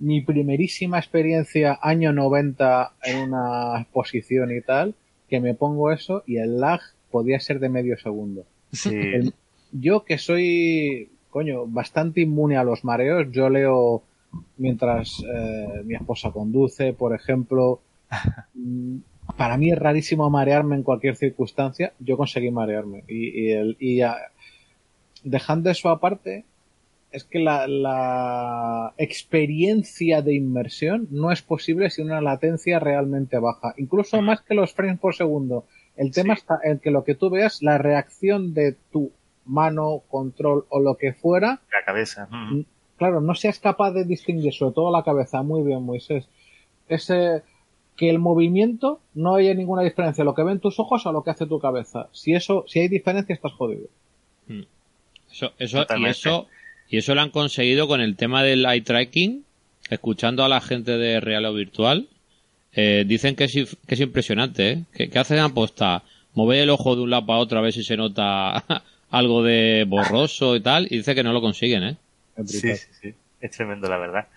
mi 0.00 0.20
primerísima 0.20 0.98
experiencia 0.98 1.78
año 1.80 2.12
90 2.12 2.92
en 3.04 3.20
una 3.20 3.80
exposición 3.80 4.54
y 4.54 4.60
tal, 4.60 4.94
que 5.30 5.40
me 5.40 5.54
pongo 5.54 5.90
eso 5.92 6.24
y 6.26 6.36
el 6.36 6.60
lag 6.60 6.82
podía 7.10 7.40
ser 7.40 7.60
de 7.60 7.68
medio 7.68 7.96
segundo. 7.98 8.44
Sí. 8.72 8.94
El, 8.94 9.34
yo 9.72 10.04
que 10.04 10.18
soy, 10.18 11.10
coño, 11.30 11.66
bastante 11.66 12.20
inmune 12.20 12.56
a 12.56 12.64
los 12.64 12.84
mareos, 12.84 13.26
yo 13.30 13.50
leo 13.50 14.02
mientras 14.56 15.22
eh, 15.22 15.82
mi 15.84 15.94
esposa 15.94 16.30
conduce, 16.30 16.92
por 16.92 17.14
ejemplo. 17.14 17.80
Para 19.36 19.58
mí 19.58 19.70
es 19.70 19.78
rarísimo 19.78 20.30
marearme 20.30 20.76
en 20.76 20.82
cualquier 20.82 21.14
circunstancia. 21.14 21.92
Yo 21.98 22.16
conseguí 22.16 22.50
marearme. 22.50 23.04
Y, 23.08 23.42
y, 23.42 23.52
el, 23.52 23.76
y 23.78 24.00
dejando 25.22 25.70
eso 25.70 25.90
aparte, 25.90 26.46
es 27.10 27.24
que 27.24 27.38
la, 27.38 27.66
la, 27.66 28.94
experiencia 28.96 30.22
de 30.22 30.34
inmersión 30.34 31.08
no 31.10 31.30
es 31.30 31.42
posible 31.42 31.90
sin 31.90 32.06
una 32.06 32.20
latencia 32.20 32.78
realmente 32.78 33.38
baja. 33.38 33.74
Incluso 33.76 34.20
más 34.22 34.40
que 34.42 34.54
los 34.54 34.72
frames 34.72 34.98
por 34.98 35.14
segundo. 35.14 35.66
El 35.98 36.12
tema 36.12 36.34
sí. 36.34 36.40
está 36.40 36.60
en 36.62 36.78
que 36.78 36.90
lo 36.90 37.04
que 37.04 37.16
tú 37.16 37.28
veas, 37.28 37.60
la 37.60 37.76
reacción 37.76 38.54
de 38.54 38.76
tu 38.92 39.10
mano, 39.44 40.02
control 40.08 40.64
o 40.68 40.78
lo 40.78 40.96
que 40.96 41.12
fuera. 41.12 41.60
La 41.72 41.84
cabeza. 41.84 42.28
Mm. 42.30 42.60
Claro, 42.96 43.20
no 43.20 43.34
seas 43.34 43.58
capaz 43.58 43.90
de 43.92 44.04
distinguir, 44.04 44.54
sobre 44.54 44.74
todo 44.74 44.92
la 44.92 45.02
cabeza. 45.02 45.42
Muy 45.42 45.62
bien, 45.62 45.82
Moisés. 45.82 46.28
Ese, 46.88 47.42
que 47.96 48.08
el 48.08 48.20
movimiento 48.20 49.00
no 49.14 49.34
haya 49.34 49.52
ninguna 49.54 49.82
diferencia, 49.82 50.22
lo 50.22 50.34
que 50.34 50.44
ven 50.44 50.60
tus 50.60 50.78
ojos 50.78 51.04
a 51.06 51.12
lo 51.12 51.24
que 51.24 51.30
hace 51.30 51.46
tu 51.46 51.58
cabeza. 51.58 52.08
Si 52.12 52.32
eso, 52.32 52.64
si 52.68 52.78
hay 52.78 52.88
diferencia, 52.88 53.34
estás 53.34 53.52
jodido. 53.52 53.88
Mm. 54.46 54.62
Eso, 55.32 55.52
eso, 55.58 55.84
y 55.96 56.06
eso, 56.06 56.46
y 56.88 56.98
eso 56.98 57.14
lo 57.14 57.20
han 57.22 57.30
conseguido 57.30 57.88
con 57.88 58.00
el 58.00 58.16
tema 58.16 58.44
del 58.44 58.64
eye 58.64 58.82
tracking, 58.82 59.44
escuchando 59.90 60.44
a 60.44 60.48
la 60.48 60.60
gente 60.60 60.96
de 60.96 61.20
real 61.20 61.44
o 61.44 61.52
virtual 61.52 62.08
eh, 62.72 63.04
dicen 63.06 63.34
que 63.34 63.44
es, 63.44 63.52
que 63.52 63.94
es 63.94 64.00
impresionante, 64.00 64.70
¿eh? 64.70 64.84
Que, 64.92 65.08
que 65.08 65.18
hacen 65.18 65.38
aposta, 65.38 66.02
mover 66.34 66.60
el 66.60 66.70
ojo 66.70 66.94
de 66.94 67.02
un 67.02 67.10
lado 67.10 67.26
para 67.26 67.38
otro 67.38 67.58
a 67.58 67.62
ver 67.62 67.72
si 67.72 67.82
se 67.82 67.96
nota 67.96 68.64
algo 69.10 69.42
de 69.42 69.84
borroso 69.88 70.56
y 70.56 70.60
tal, 70.60 70.86
y 70.90 70.98
dice 70.98 71.14
que 71.14 71.22
no 71.22 71.32
lo 71.32 71.40
consiguen, 71.40 71.82
¿eh? 71.82 71.96
Sí, 72.44 72.60
sí, 72.60 72.76
sí. 73.00 73.14
Es 73.40 73.50
tremendo, 73.52 73.88
la 73.88 73.98
verdad. 73.98 74.28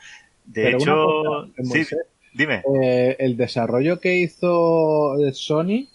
De 0.46 0.64
Pero 0.64 0.78
hecho, 0.78 1.64
sí, 1.64 1.96
dime. 2.34 2.64
Eh, 2.82 3.16
el 3.20 3.38
desarrollo 3.38 4.00
que 4.00 4.18
hizo 4.18 5.16
Sony, 5.34 5.88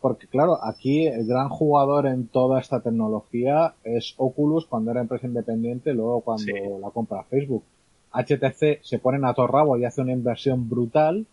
porque 0.00 0.26
claro, 0.26 0.64
aquí 0.64 1.06
el 1.06 1.26
gran 1.26 1.48
jugador 1.48 2.06
en 2.06 2.28
toda 2.28 2.60
esta 2.60 2.80
tecnología 2.80 3.74
es 3.84 4.14
Oculus 4.16 4.66
cuando 4.66 4.90
era 4.90 5.00
empresa 5.00 5.26
independiente, 5.26 5.92
luego 5.92 6.20
cuando 6.20 6.44
sí. 6.44 6.52
la 6.80 6.90
compra 6.90 7.24
Facebook. 7.24 7.64
HTC 8.12 8.80
se 8.82 8.98
ponen 8.98 9.24
a 9.24 9.34
todo 9.34 9.48
rabo 9.48 9.76
y 9.76 9.84
hace 9.84 10.00
una 10.00 10.12
inversión 10.12 10.68
brutal 10.68 11.26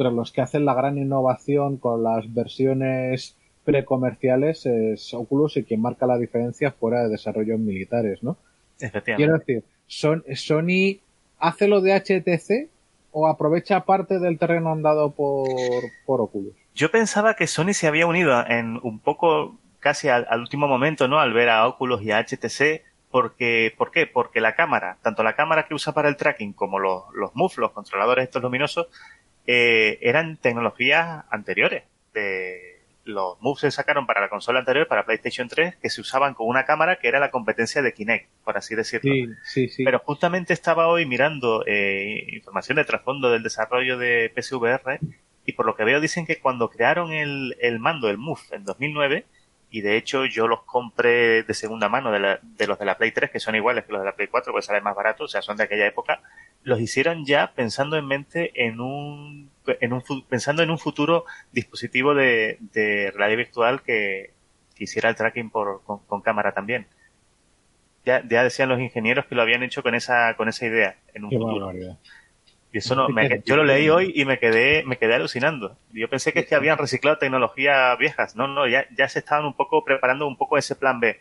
pero 0.00 0.12
los 0.12 0.32
que 0.32 0.40
hacen 0.40 0.64
la 0.64 0.72
gran 0.72 0.96
innovación 0.96 1.76
con 1.76 2.02
las 2.02 2.32
versiones 2.32 3.36
precomerciales 3.66 4.64
es 4.64 5.12
Oculus 5.12 5.58
y 5.58 5.64
quien 5.64 5.82
marca 5.82 6.06
la 6.06 6.16
diferencia 6.16 6.72
fuera 6.72 7.02
de 7.02 7.10
desarrollos 7.10 7.60
militares, 7.60 8.22
¿no? 8.22 8.38
Quiero 9.04 9.36
decir, 9.36 9.62
son, 9.86 10.24
Sony 10.34 11.00
hace 11.38 11.68
lo 11.68 11.82
de 11.82 11.92
HTC 11.92 12.70
o 13.12 13.28
aprovecha 13.28 13.84
parte 13.84 14.18
del 14.18 14.38
terreno 14.38 14.72
andado 14.72 15.10
por, 15.10 15.50
por 16.06 16.22
Oculus. 16.22 16.54
Yo 16.74 16.90
pensaba 16.90 17.34
que 17.34 17.46
Sony 17.46 17.74
se 17.74 17.86
había 17.86 18.06
unido 18.06 18.42
en 18.48 18.80
un 18.82 19.00
poco 19.00 19.58
casi 19.80 20.08
al, 20.08 20.26
al 20.30 20.40
último 20.40 20.66
momento, 20.66 21.08
¿no? 21.08 21.20
Al 21.20 21.34
ver 21.34 21.50
a 21.50 21.68
Oculus 21.68 22.00
y 22.00 22.10
a 22.10 22.24
HTC 22.24 22.80
porque, 23.10 23.74
¿por 23.76 23.90
qué? 23.90 24.06
Porque 24.06 24.40
la 24.40 24.54
cámara, 24.54 24.96
tanto 25.02 25.22
la 25.22 25.36
cámara 25.36 25.66
que 25.66 25.74
usa 25.74 25.92
para 25.92 26.08
el 26.08 26.16
tracking 26.16 26.54
como 26.54 26.78
los, 26.78 27.02
los 27.12 27.34
MUF, 27.34 27.58
los 27.58 27.72
controladores 27.72 28.24
estos 28.24 28.40
luminosos, 28.40 28.86
eh, 29.52 29.98
eran 30.02 30.36
tecnologías 30.36 31.24
anteriores. 31.28 31.82
De, 32.14 32.78
los 33.02 33.40
moves 33.40 33.62
se 33.62 33.70
sacaron 33.72 34.06
para 34.06 34.20
la 34.20 34.28
consola 34.28 34.60
anterior, 34.60 34.86
para 34.86 35.04
PlayStation 35.04 35.48
3, 35.48 35.74
que 35.76 35.90
se 35.90 36.00
usaban 36.00 36.34
con 36.34 36.46
una 36.46 36.64
cámara 36.64 37.00
que 37.00 37.08
era 37.08 37.18
la 37.18 37.32
competencia 37.32 37.82
de 37.82 37.92
Kinect, 37.92 38.28
por 38.44 38.56
así 38.56 38.76
decirlo. 38.76 39.12
Sí, 39.12 39.26
sí, 39.42 39.68
sí. 39.68 39.84
Pero 39.84 39.98
justamente 39.98 40.52
estaba 40.52 40.86
hoy 40.86 41.04
mirando 41.04 41.64
eh, 41.66 42.26
información 42.32 42.76
de 42.76 42.84
trasfondo 42.84 43.28
del 43.32 43.42
desarrollo 43.42 43.98
de 43.98 44.32
PSVR 44.32 45.00
y 45.44 45.52
por 45.54 45.66
lo 45.66 45.74
que 45.74 45.82
veo 45.82 46.00
dicen 46.00 46.26
que 46.26 46.38
cuando 46.38 46.70
crearon 46.70 47.12
el, 47.12 47.56
el 47.60 47.80
mando, 47.80 48.08
el 48.08 48.18
Move, 48.18 48.42
en 48.52 48.64
2009, 48.64 49.24
y 49.70 49.82
de 49.82 49.96
hecho 49.96 50.26
yo 50.26 50.48
los 50.48 50.62
compré 50.64 51.44
de 51.44 51.54
segunda 51.54 51.88
mano 51.88 52.10
de, 52.10 52.18
la, 52.18 52.40
de, 52.42 52.66
los 52.66 52.78
de 52.78 52.84
la 52.84 52.98
Play 52.98 53.12
3, 53.12 53.30
que 53.30 53.38
son 53.38 53.54
iguales 53.54 53.84
que 53.84 53.92
los 53.92 54.00
de 54.00 54.06
la 54.06 54.16
Play 54.16 54.28
4, 54.28 54.52
pues 54.52 54.66
salen 54.66 54.82
más 54.82 54.96
baratos, 54.96 55.24
o 55.24 55.28
sea, 55.28 55.42
son 55.42 55.56
de 55.56 55.64
aquella 55.64 55.86
época, 55.86 56.20
los 56.64 56.80
hicieron 56.80 57.24
ya 57.24 57.52
pensando 57.54 57.96
en 57.96 58.06
mente 58.06 58.50
en 58.54 58.80
un, 58.80 59.50
en 59.66 59.92
un 59.92 60.02
pensando 60.28 60.62
en 60.62 60.70
un 60.70 60.78
futuro 60.78 61.24
dispositivo 61.52 62.14
de, 62.14 62.58
de 62.72 63.12
realidad 63.14 63.38
virtual 63.38 63.82
que, 63.82 64.32
que, 64.74 64.84
hiciera 64.84 65.08
el 65.08 65.16
tracking 65.16 65.50
por, 65.50 65.82
con, 65.84 66.00
con 66.00 66.20
cámara 66.20 66.52
también. 66.52 66.86
Ya, 68.04 68.26
ya, 68.26 68.42
decían 68.42 68.70
los 68.70 68.80
ingenieros 68.80 69.26
que 69.26 69.34
lo 69.34 69.42
habían 69.42 69.62
hecho 69.62 69.82
con 69.82 69.94
esa, 69.94 70.34
con 70.36 70.48
esa 70.48 70.66
idea 70.66 70.96
en 71.14 71.24
un 71.24 71.30
Qué 71.30 71.36
futuro. 71.36 71.66
Barbaridad. 71.66 71.98
Y 72.72 72.78
eso 72.78 72.94
no, 72.94 73.08
me, 73.08 73.42
yo 73.44 73.56
lo 73.56 73.64
leí 73.64 73.88
hoy 73.88 74.12
y 74.14 74.24
me 74.24 74.38
quedé, 74.38 74.84
me 74.84 74.96
quedé 74.96 75.14
alucinando. 75.14 75.76
Yo 75.92 76.08
pensé 76.08 76.32
que 76.32 76.40
es 76.40 76.46
que 76.46 76.54
habían 76.54 76.78
reciclado 76.78 77.18
tecnologías 77.18 77.98
viejas. 77.98 78.36
No, 78.36 78.46
no, 78.46 78.68
ya, 78.68 78.84
ya 78.96 79.08
se 79.08 79.20
estaban 79.20 79.44
un 79.44 79.54
poco 79.54 79.84
preparando 79.84 80.26
un 80.26 80.36
poco 80.36 80.56
ese 80.56 80.76
plan 80.76 81.00
B. 81.00 81.16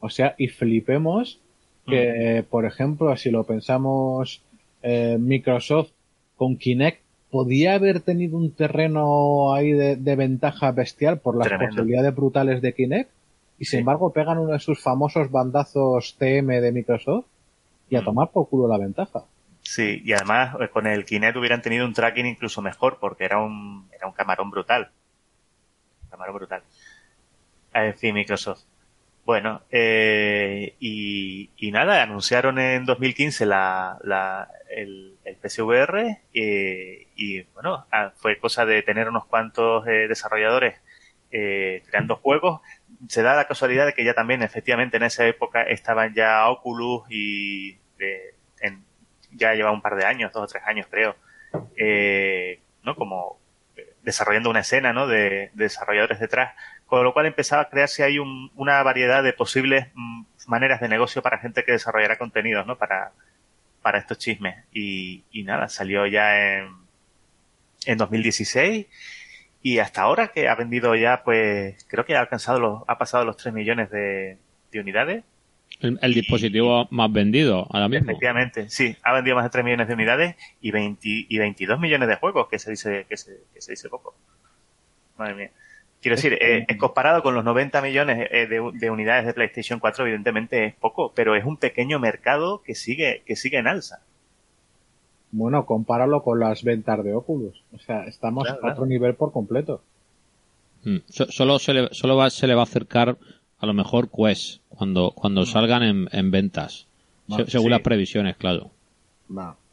O 0.00 0.08
sea, 0.08 0.34
y 0.38 0.48
flipemos 0.48 1.40
que, 1.86 2.42
mm. 2.42 2.50
por 2.50 2.64
ejemplo, 2.64 3.16
si 3.16 3.30
lo 3.30 3.44
pensamos, 3.44 4.42
eh, 4.82 5.18
Microsoft 5.20 5.90
con 6.36 6.56
Kinect 6.56 7.02
podía 7.30 7.74
haber 7.74 8.00
tenido 8.00 8.36
un 8.36 8.52
terreno 8.52 9.54
ahí 9.54 9.72
de, 9.72 9.96
de 9.96 10.16
ventaja 10.16 10.72
bestial 10.72 11.20
por 11.20 11.36
las 11.36 11.46
Tremendo. 11.46 11.76
posibilidades 11.76 12.14
brutales 12.14 12.62
de 12.62 12.74
Kinect. 12.74 13.10
y 13.58 13.66
sin 13.66 13.80
embargo 13.80 14.12
pegan 14.12 14.38
uno 14.38 14.52
de 14.52 14.58
sus 14.58 14.82
famosos 14.82 15.30
bandazos 15.30 16.16
TM 16.18 16.60
de 16.60 16.72
Microsoft 16.72 17.26
y 17.88 17.96
a 17.96 18.00
mm. 18.00 18.04
tomar 18.04 18.30
por 18.30 18.48
culo 18.48 18.66
la 18.66 18.78
ventaja. 18.78 19.24
Sí, 19.62 20.02
y 20.04 20.12
además 20.12 20.56
eh, 20.60 20.68
con 20.68 20.86
el 20.86 21.04
Kinect 21.04 21.36
hubieran 21.36 21.62
tenido 21.62 21.86
un 21.86 21.94
tracking 21.94 22.26
incluso 22.26 22.62
mejor 22.62 22.98
porque 22.98 23.24
era 23.24 23.38
un, 23.38 23.88
era 23.92 24.06
un 24.06 24.12
camarón 24.12 24.50
brutal. 24.50 24.90
camarón 26.10 26.34
brutal. 26.36 26.62
En 27.72 27.96
fin, 27.96 28.14
Microsoft. 28.14 28.64
Bueno, 29.24 29.62
eh, 29.70 30.74
y, 30.80 31.50
y, 31.56 31.70
nada, 31.70 32.02
anunciaron 32.02 32.58
en 32.58 32.84
2015 32.84 33.46
la, 33.46 33.98
la, 34.02 34.48
el, 34.70 35.18
el 35.24 35.36
PSVR 35.36 36.20
eh, 36.34 37.06
y 37.14 37.42
bueno, 37.54 37.86
ah, 37.92 38.12
fue 38.16 38.38
cosa 38.38 38.64
de 38.66 38.82
tener 38.82 39.08
unos 39.08 39.26
cuantos 39.26 39.86
eh, 39.86 40.08
desarrolladores 40.08 40.80
eh, 41.30 41.82
creando 41.88 42.16
juegos. 42.16 42.60
Se 43.08 43.22
da 43.22 43.36
la 43.36 43.46
casualidad 43.46 43.86
de 43.86 43.92
que 43.92 44.04
ya 44.04 44.14
también 44.14 44.42
efectivamente 44.42 44.96
en 44.96 45.04
esa 45.04 45.26
época 45.26 45.62
estaban 45.62 46.14
ya 46.14 46.48
Oculus 46.48 47.04
y 47.08 47.74
de, 47.98 48.34
en, 48.39 48.39
ya 49.32 49.54
lleva 49.54 49.72
un 49.72 49.82
par 49.82 49.96
de 49.96 50.04
años, 50.04 50.32
dos 50.32 50.44
o 50.44 50.46
tres 50.46 50.62
años 50.66 50.86
creo, 50.90 51.16
eh, 51.76 52.60
¿no? 52.82 52.94
Como 52.94 53.38
desarrollando 54.02 54.50
una 54.50 54.60
escena, 54.60 54.92
¿no? 54.92 55.06
De, 55.06 55.50
desarrolladores 55.54 56.20
detrás, 56.20 56.54
con 56.86 57.04
lo 57.04 57.12
cual 57.12 57.26
empezaba 57.26 57.62
a 57.62 57.68
crearse 57.68 58.02
ahí 58.02 58.18
un, 58.18 58.50
una 58.56 58.82
variedad 58.82 59.22
de 59.22 59.32
posibles 59.32 59.88
mm, 59.94 60.22
maneras 60.46 60.80
de 60.80 60.88
negocio 60.88 61.22
para 61.22 61.38
gente 61.38 61.64
que 61.64 61.72
desarrollara 61.72 62.18
contenidos, 62.18 62.66
¿no? 62.66 62.76
Para, 62.76 63.12
para 63.82 63.98
estos 63.98 64.18
chismes. 64.18 64.64
Y, 64.72 65.24
y 65.30 65.44
nada, 65.44 65.68
salió 65.68 66.06
ya 66.06 66.58
en, 66.58 66.68
en 67.86 67.98
2016 67.98 68.86
y 69.62 69.78
hasta 69.78 70.02
ahora 70.02 70.28
que 70.28 70.48
ha 70.48 70.54
vendido 70.54 70.94
ya, 70.94 71.22
pues 71.22 71.84
creo 71.88 72.04
que 72.04 72.16
ha 72.16 72.20
alcanzado 72.20 72.60
los, 72.60 72.82
ha 72.86 72.98
pasado 72.98 73.24
los 73.24 73.36
3 73.36 73.54
millones 73.54 73.90
de 73.90 74.38
unidades. 74.74 75.24
El, 75.80 76.12
dispositivo 76.12 76.86
más 76.90 77.10
vendido 77.10 77.66
ahora 77.70 77.88
mismo. 77.88 78.10
Efectivamente, 78.10 78.68
sí, 78.68 78.96
ha 79.02 79.14
vendido 79.14 79.36
más 79.36 79.44
de 79.44 79.50
3 79.50 79.64
millones 79.64 79.88
de 79.88 79.94
unidades 79.94 80.36
y, 80.60 80.70
20, 80.72 81.00
y 81.02 81.38
22 81.38 81.80
millones 81.80 82.08
de 82.08 82.16
juegos, 82.16 82.48
que 82.48 82.58
se 82.58 82.70
dice, 82.72 83.06
que 83.08 83.16
se, 83.16 83.40
que 83.54 83.62
se 83.62 83.72
dice 83.72 83.88
poco. 83.88 84.14
Madre 85.16 85.34
mía. 85.34 85.50
Quiero 86.02 86.16
decir, 86.16 86.38
eh, 86.40 86.66
comparado 86.78 87.22
con 87.22 87.34
los 87.34 87.44
90 87.44 87.80
millones 87.82 88.28
eh, 88.30 88.46
de, 88.46 88.70
de, 88.74 88.90
unidades 88.90 89.26
de 89.26 89.34
PlayStation 89.34 89.80
4, 89.80 90.04
evidentemente 90.04 90.66
es 90.66 90.74
poco, 90.74 91.12
pero 91.14 91.34
es 91.34 91.44
un 91.44 91.56
pequeño 91.56 91.98
mercado 91.98 92.62
que 92.62 92.74
sigue, 92.74 93.22
que 93.26 93.36
sigue 93.36 93.58
en 93.58 93.66
alza. 93.66 94.00
Bueno, 95.32 95.64
compáralo 95.64 96.22
con 96.22 96.40
las 96.40 96.64
ventas 96.64 97.02
de 97.04 97.14
Oculus. 97.14 97.62
O 97.72 97.78
sea, 97.78 98.04
estamos 98.04 98.48
a 98.48 98.58
otro 98.62 98.86
nivel 98.86 99.14
por 99.14 99.32
completo. 99.32 99.82
Mm, 100.84 100.98
solo 101.06 101.58
se 101.58 101.74
le, 101.74 101.88
solo 101.92 102.16
va, 102.16 102.30
se 102.30 102.46
le 102.46 102.54
va 102.54 102.62
a 102.62 102.64
acercar 102.64 103.16
a 103.60 103.66
lo 103.66 103.74
mejor 103.74 104.08
Quest 104.10 104.60
cuando, 104.68 105.12
cuando 105.12 105.46
salgan 105.46 105.82
en, 105.82 106.08
en 106.12 106.30
ventas. 106.30 106.86
según 107.46 107.70
las 107.70 107.80
previsiones, 107.80 108.36
claro. 108.36 108.70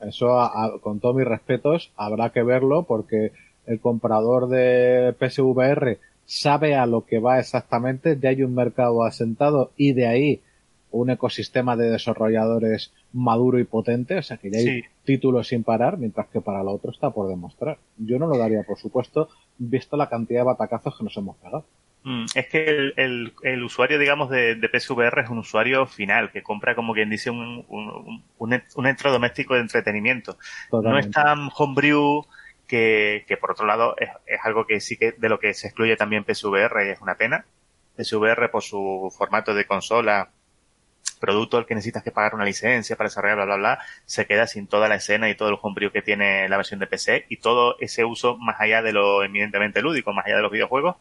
eso, 0.01 0.37
con 0.81 0.99
todos 0.99 1.15
mis 1.15 1.25
respetos, 1.25 1.91
habrá 1.95 2.29
que 2.31 2.43
verlo 2.43 2.83
porque 2.83 3.31
el 3.65 3.79
comprador 3.79 4.49
de 4.49 5.15
PSVR 5.17 5.99
sabe 6.25 6.75
a 6.75 6.85
lo 6.85 7.05
que 7.05 7.19
va 7.19 7.39
exactamente, 7.39 8.17
ya 8.21 8.29
hay 8.29 8.43
un 8.43 8.53
mercado 8.53 9.03
asentado 9.03 9.71
y 9.77 9.93
de 9.93 10.07
ahí 10.07 10.41
un 10.91 11.09
ecosistema 11.09 11.75
de 11.75 11.89
desarrolladores 11.89 12.91
maduro 13.13 13.59
y 13.59 13.63
potente, 13.63 14.17
o 14.17 14.23
sea 14.23 14.37
que 14.37 14.51
ya 14.51 14.59
hay 14.59 14.83
títulos 15.05 15.47
sin 15.47 15.63
parar, 15.63 15.97
mientras 15.97 16.27
que 16.27 16.41
para 16.41 16.63
lo 16.63 16.71
otro 16.71 16.91
está 16.91 17.09
por 17.09 17.27
demostrar. 17.29 17.77
Yo 17.97 18.19
no 18.19 18.27
lo 18.27 18.37
daría, 18.37 18.63
por 18.63 18.77
supuesto, 18.77 19.29
visto 19.57 19.95
la 19.95 20.09
cantidad 20.09 20.41
de 20.41 20.45
batacazos 20.45 20.97
que 20.97 21.03
nos 21.03 21.15
hemos 21.17 21.37
pegado. 21.37 21.65
Mm, 22.07 22.23
es 22.35 22.47
que 22.47 22.69
el, 22.95 23.33
el, 23.43 23.63
usuario, 23.65 23.99
digamos, 23.99 24.29
de, 24.29 24.55
de, 24.55 24.69
PSVR 24.69 25.19
es 25.19 25.29
un 25.29 25.39
usuario 25.39 25.85
final, 25.85 26.31
que 26.31 26.41
compra, 26.41 26.73
como 26.73 26.93
quien 26.93 27.09
dice, 27.09 27.29
un, 27.29 27.65
un, 27.67 28.23
un, 28.37 28.63
un 28.75 28.85
electrodoméstico 28.85 29.55
de 29.55 29.59
entretenimiento. 29.59 30.37
No 30.71 30.97
es 30.97 31.11
tan 31.11 31.49
homebrew 31.53 32.25
que, 32.65 33.25
que 33.27 33.35
por 33.35 33.51
otro 33.51 33.65
lado, 33.65 33.93
es, 33.97 34.07
es, 34.25 34.39
algo 34.45 34.65
que 34.65 34.79
sí 34.79 34.95
que 34.95 35.11
de 35.11 35.27
lo 35.27 35.37
que 35.37 35.53
se 35.53 35.67
excluye 35.67 35.97
también 35.97 36.23
PSVR 36.23 36.85
y 36.85 36.91
es 36.91 37.01
una 37.01 37.15
pena. 37.15 37.43
PSVR, 37.97 38.51
por 38.51 38.63
su 38.63 39.13
formato 39.17 39.53
de 39.53 39.65
consola, 39.65 40.29
producto 41.19 41.57
al 41.57 41.65
que 41.65 41.75
necesitas 41.75 42.03
que 42.03 42.11
pagar 42.11 42.35
una 42.35 42.45
licencia 42.45 42.95
para 42.95 43.09
desarrollar, 43.09 43.35
bla, 43.35 43.45
bla, 43.45 43.57
bla, 43.57 43.79
se 44.05 44.25
queda 44.27 44.47
sin 44.47 44.67
toda 44.67 44.87
la 44.87 44.95
escena 44.95 45.29
y 45.29 45.35
todo 45.35 45.49
el 45.49 45.57
homebrew 45.61 45.91
que 45.91 46.01
tiene 46.01 46.47
la 46.47 46.55
versión 46.55 46.79
de 46.79 46.87
PC 46.87 47.25
y 47.27 47.35
todo 47.35 47.75
ese 47.81 48.05
uso 48.05 48.37
más 48.37 48.61
allá 48.61 48.81
de 48.81 48.93
lo 48.93 49.25
eminentemente 49.25 49.81
lúdico, 49.81 50.13
más 50.13 50.25
allá 50.25 50.37
de 50.37 50.43
los 50.43 50.51
videojuegos, 50.53 50.95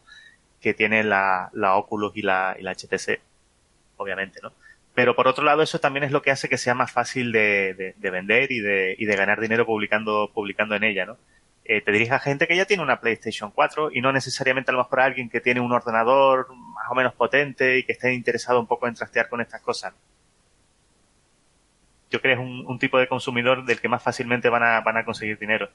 que 0.61 0.73
tiene 0.73 1.03
la, 1.03 1.49
la 1.53 1.75
Oculus 1.75 2.15
y 2.15 2.21
la, 2.21 2.55
y 2.59 2.63
la 2.63 2.73
HTC, 2.73 3.19
obviamente, 3.97 4.39
¿no? 4.41 4.51
Pero 4.93 5.15
por 5.15 5.27
otro 5.27 5.43
lado, 5.43 5.61
eso 5.61 5.79
también 5.79 6.03
es 6.03 6.11
lo 6.11 6.23
que 6.23 6.31
hace 6.31 6.49
que 6.49 6.57
sea 6.57 6.73
más 6.73 6.91
fácil 6.91 7.31
de, 7.31 7.75
de, 7.75 7.93
de 7.95 8.09
vender 8.09 8.51
y 8.51 8.59
de, 8.59 8.95
y 8.97 9.05
de 9.05 9.15
ganar 9.15 9.39
dinero 9.39 9.65
publicando, 9.65 10.31
publicando 10.33 10.75
en 10.75 10.83
ella, 10.83 11.05
¿no? 11.05 11.17
Eh, 11.69 11.81
te 11.81 11.91
dirige 11.91 12.13
a 12.13 12.19
gente 12.19 12.47
que 12.47 12.55
ya 12.55 12.65
tiene 12.65 12.81
una 12.81 13.01
PlayStation 13.01 13.51
4 13.51 13.89
y 13.91 13.99
no 13.99 14.13
necesariamente 14.13 14.71
a 14.71 14.73
lo 14.73 14.79
mejor 14.79 15.01
a 15.01 15.05
alguien 15.05 15.29
que 15.29 15.41
tiene 15.41 15.59
un 15.59 15.73
ordenador 15.73 16.47
más 16.49 16.89
o 16.89 16.95
menos 16.95 17.13
potente 17.13 17.77
y 17.77 17.83
que 17.83 17.91
esté 17.91 18.13
interesado 18.13 18.59
un 18.59 18.67
poco 18.67 18.87
en 18.87 18.93
trastear 18.93 19.27
con 19.27 19.41
estas 19.41 19.61
cosas. 19.61 19.93
Yo 22.09 22.21
creo 22.21 22.35
que 22.35 22.41
es 22.41 22.47
un, 22.47 22.65
un 22.65 22.79
tipo 22.79 22.97
de 22.97 23.07
consumidor 23.07 23.65
del 23.65 23.81
que 23.81 23.89
más 23.89 24.01
fácilmente 24.01 24.49
van 24.49 24.63
a, 24.63 24.81
van 24.81 24.97
a 24.97 25.05
conseguir 25.05 25.37
dinero. 25.37 25.69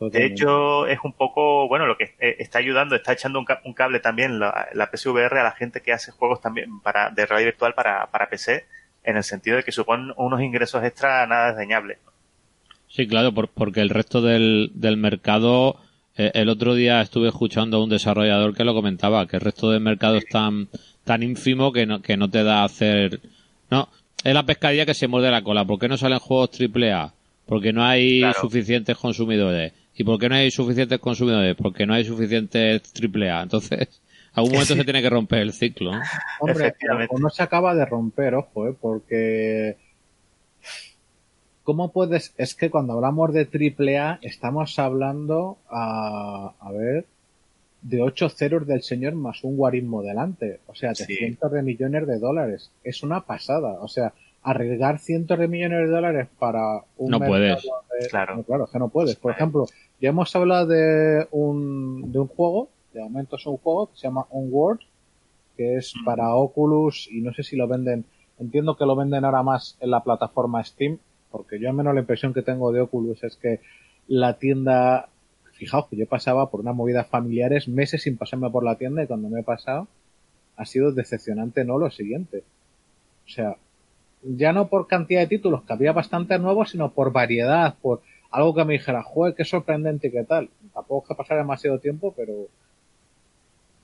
De 0.00 0.26
hecho, 0.26 0.86
es 0.86 0.98
un 1.02 1.12
poco, 1.12 1.66
bueno, 1.66 1.86
lo 1.86 1.96
que 1.96 2.14
eh, 2.20 2.36
está 2.38 2.58
ayudando, 2.60 2.94
está 2.94 3.12
echando 3.12 3.40
un, 3.40 3.46
un 3.64 3.72
cable 3.72 3.98
también 3.98 4.38
la, 4.38 4.68
la, 4.72 4.90
PSVR 4.90 5.38
a 5.38 5.42
la 5.42 5.52
gente 5.52 5.80
que 5.80 5.92
hace 5.92 6.12
juegos 6.12 6.40
también 6.40 6.80
para, 6.80 7.10
de 7.10 7.26
realidad 7.26 7.48
virtual 7.48 7.74
para, 7.74 8.06
para 8.06 8.28
PC, 8.28 8.66
en 9.02 9.16
el 9.16 9.24
sentido 9.24 9.56
de 9.56 9.64
que 9.64 9.72
suponen 9.72 10.12
unos 10.16 10.40
ingresos 10.40 10.84
extra 10.84 11.26
nada 11.26 11.48
desdeñables. 11.48 11.98
Sí, 12.86 13.08
claro, 13.08 13.32
por, 13.32 13.48
porque 13.48 13.80
el 13.80 13.90
resto 13.90 14.20
del, 14.22 14.70
del 14.74 14.96
mercado, 14.96 15.80
eh, 16.16 16.30
el 16.34 16.48
otro 16.48 16.74
día 16.74 17.00
estuve 17.00 17.28
escuchando 17.28 17.78
a 17.78 17.82
un 17.82 17.90
desarrollador 17.90 18.54
que 18.54 18.64
lo 18.64 18.74
comentaba, 18.74 19.26
que 19.26 19.36
el 19.36 19.42
resto 19.42 19.70
del 19.70 19.80
mercado 19.80 20.16
es 20.16 20.26
tan, 20.28 20.68
tan 21.04 21.24
ínfimo 21.24 21.72
que 21.72 21.86
no, 21.86 22.02
que 22.02 22.16
no 22.16 22.30
te 22.30 22.44
da 22.44 22.60
a 22.60 22.64
hacer, 22.64 23.20
no, 23.70 23.88
es 24.24 24.34
la 24.34 24.44
pescadilla 24.44 24.86
que 24.86 24.94
se 24.94 25.08
muerde 25.08 25.30
la 25.30 25.42
cola. 25.42 25.64
¿Por 25.64 25.78
qué 25.78 25.88
no 25.88 25.96
salen 25.96 26.18
juegos 26.18 26.50
AAA? 26.58 27.12
Porque 27.46 27.72
no 27.72 27.84
hay 27.84 28.20
claro. 28.20 28.40
suficientes 28.40 28.96
consumidores. 28.96 29.72
¿Y 29.96 30.04
por 30.04 30.18
qué 30.18 30.28
no 30.28 30.34
hay 30.34 30.50
suficientes 30.50 30.98
consumidores? 30.98 31.56
Porque 31.56 31.86
no 31.86 31.94
hay 31.94 32.04
suficientes 32.04 32.82
triple 32.92 33.30
A. 33.30 33.42
Entonces, 33.42 34.00
a 34.32 34.40
algún 34.40 34.52
momento 34.52 34.74
se 34.74 34.84
tiene 34.84 35.02
que 35.02 35.10
romper 35.10 35.40
el 35.40 35.52
ciclo. 35.52 35.92
¿no? 35.92 36.02
Hombre, 36.40 36.74
o 37.08 37.18
no 37.18 37.30
se 37.30 37.42
acaba 37.42 37.74
de 37.74 37.84
romper, 37.84 38.34
ojo, 38.34 38.68
¿eh? 38.68 38.76
porque 38.80 39.76
¿cómo 41.62 41.92
puedes? 41.92 42.34
Es 42.38 42.54
que 42.54 42.70
cuando 42.70 42.94
hablamos 42.94 43.32
de 43.32 43.44
triple 43.44 43.98
A 43.98 44.18
estamos 44.22 44.78
hablando 44.78 45.58
a, 45.68 46.54
a 46.60 46.72
ver, 46.72 47.06
de 47.82 48.02
ocho 48.02 48.28
ceros 48.28 48.66
del 48.66 48.82
señor 48.82 49.14
más 49.14 49.44
un 49.44 49.56
guarismo 49.56 50.02
delante. 50.02 50.60
O 50.66 50.74
sea, 50.74 50.90
de 50.90 50.96
sí. 50.96 51.14
cientos 51.14 51.52
de 51.52 51.62
millones 51.62 52.06
de 52.06 52.18
dólares. 52.18 52.70
Es 52.82 53.02
una 53.02 53.20
pasada. 53.20 53.78
O 53.80 53.88
sea, 53.88 54.12
arriesgar 54.42 54.98
cientos 54.98 55.38
de 55.38 55.48
millones 55.48 55.80
de 55.80 55.94
dólares 55.94 56.28
para 56.38 56.84
un 56.96 57.10
no 57.10 57.18
puedes 57.18 57.62
de... 57.62 58.08
claro 58.08 58.36
no, 58.36 58.42
claro 58.44 58.66
que 58.70 58.78
no 58.78 58.88
puedes 58.88 59.16
por 59.16 59.32
ejemplo 59.32 59.66
ya 60.00 60.10
hemos 60.10 60.34
hablado 60.36 60.68
de 60.68 61.26
un 61.32 62.12
de 62.12 62.20
un 62.20 62.28
juego 62.28 62.68
de 62.92 63.02
momento 63.02 63.36
es 63.36 63.46
un 63.46 63.56
juego 63.56 63.88
que 63.88 63.96
se 63.96 64.06
llama 64.06 64.26
Onward 64.30 64.78
que 65.56 65.76
es 65.76 65.92
mm. 66.00 66.04
para 66.04 66.34
Oculus 66.34 67.08
y 67.10 67.20
no 67.20 67.34
sé 67.34 67.42
si 67.42 67.56
lo 67.56 67.66
venden 67.66 68.04
entiendo 68.38 68.76
que 68.76 68.86
lo 68.86 68.94
venden 68.94 69.24
ahora 69.24 69.42
más 69.42 69.76
en 69.80 69.90
la 69.90 70.04
plataforma 70.04 70.62
Steam 70.64 70.98
porque 71.30 71.58
yo 71.60 71.68
al 71.68 71.74
menos 71.74 71.94
la 71.94 72.00
impresión 72.00 72.32
que 72.32 72.42
tengo 72.42 72.72
de 72.72 72.80
Oculus 72.80 73.22
es 73.24 73.36
que 73.36 73.60
la 74.06 74.38
tienda 74.38 75.08
fijaos 75.58 75.88
que 75.88 75.96
yo 75.96 76.06
pasaba 76.06 76.50
por 76.50 76.60
unas 76.60 76.74
movidas 76.74 77.06
familiares 77.08 77.68
meses 77.68 78.02
sin 78.02 78.16
pasarme 78.16 78.48
por 78.50 78.64
la 78.64 78.76
tienda 78.76 79.02
y 79.02 79.06
cuando 79.06 79.28
me 79.28 79.40
he 79.40 79.44
pasado 79.44 79.88
ha 80.56 80.64
sido 80.64 80.92
decepcionante 80.92 81.64
no 81.64 81.78
lo 81.78 81.90
siguiente 81.90 82.44
o 83.26 83.28
sea 83.28 83.56
ya 84.22 84.52
no 84.52 84.68
por 84.68 84.86
cantidad 84.86 85.20
de 85.20 85.26
títulos, 85.26 85.62
que 85.62 85.72
había 85.72 85.92
bastantes 85.92 86.40
nuevos, 86.40 86.70
sino 86.70 86.90
por 86.90 87.12
variedad, 87.12 87.76
por 87.80 88.02
algo 88.30 88.54
que 88.54 88.64
me 88.64 88.74
dijera, 88.74 89.02
joder, 89.02 89.34
qué 89.34 89.44
sorprendente 89.44 90.08
y 90.08 90.10
qué 90.10 90.24
tal. 90.24 90.50
Tampoco 90.74 91.04
es 91.04 91.08
que 91.08 91.14
pasara 91.14 91.40
demasiado 91.40 91.78
tiempo, 91.78 92.12
pero 92.16 92.32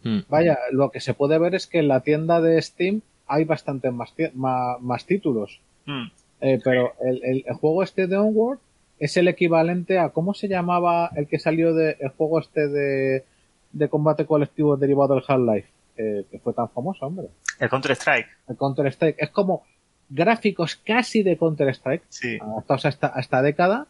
mm. 0.02 0.20
vaya, 0.28 0.58
lo 0.72 0.90
que 0.90 1.00
se 1.00 1.14
puede 1.14 1.38
ver 1.38 1.54
es 1.54 1.66
que 1.66 1.78
en 1.78 1.88
la 1.88 2.00
tienda 2.00 2.40
de 2.40 2.60
Steam 2.60 3.00
hay 3.26 3.44
bastantes 3.44 3.92
más, 3.92 4.12
más, 4.34 4.80
más 4.80 5.06
títulos. 5.06 5.60
Mm. 5.86 6.06
Eh, 6.40 6.60
pero 6.62 6.92
el, 7.00 7.22
el, 7.24 7.44
el, 7.46 7.54
juego 7.54 7.82
este 7.82 8.06
de 8.06 8.16
Onward 8.16 8.58
es 9.04 9.16
el 9.16 9.28
equivalente 9.28 9.98
a, 9.98 10.10
¿cómo 10.10 10.34
se 10.34 10.48
llamaba 10.48 11.10
el 11.16 11.26
que 11.26 11.38
salió 11.38 11.74
de, 11.74 11.96
el 12.00 12.10
juego 12.10 12.38
este 12.38 12.68
de, 12.68 13.24
de 13.72 13.88
combate 13.88 14.26
colectivo 14.26 14.76
derivado 14.76 15.14
del 15.14 15.24
Half-Life? 15.26 15.68
Eh, 15.96 16.24
que 16.30 16.38
fue 16.40 16.52
tan 16.52 16.68
famoso, 16.70 17.06
hombre. 17.06 17.28
El 17.60 17.68
Counter-Strike. 17.68 18.26
El 18.48 18.56
Counter-Strike. 18.56 19.16
Es 19.18 19.30
como, 19.30 19.64
gráficos 20.08 20.76
casi 20.76 21.22
de 21.22 21.36
Counter-Strike, 21.36 22.02
sí. 22.08 22.38
adaptados 22.40 22.86
a 22.86 22.88
esta, 22.88 23.12
a 23.14 23.20
esta 23.20 23.42
década, 23.42 23.86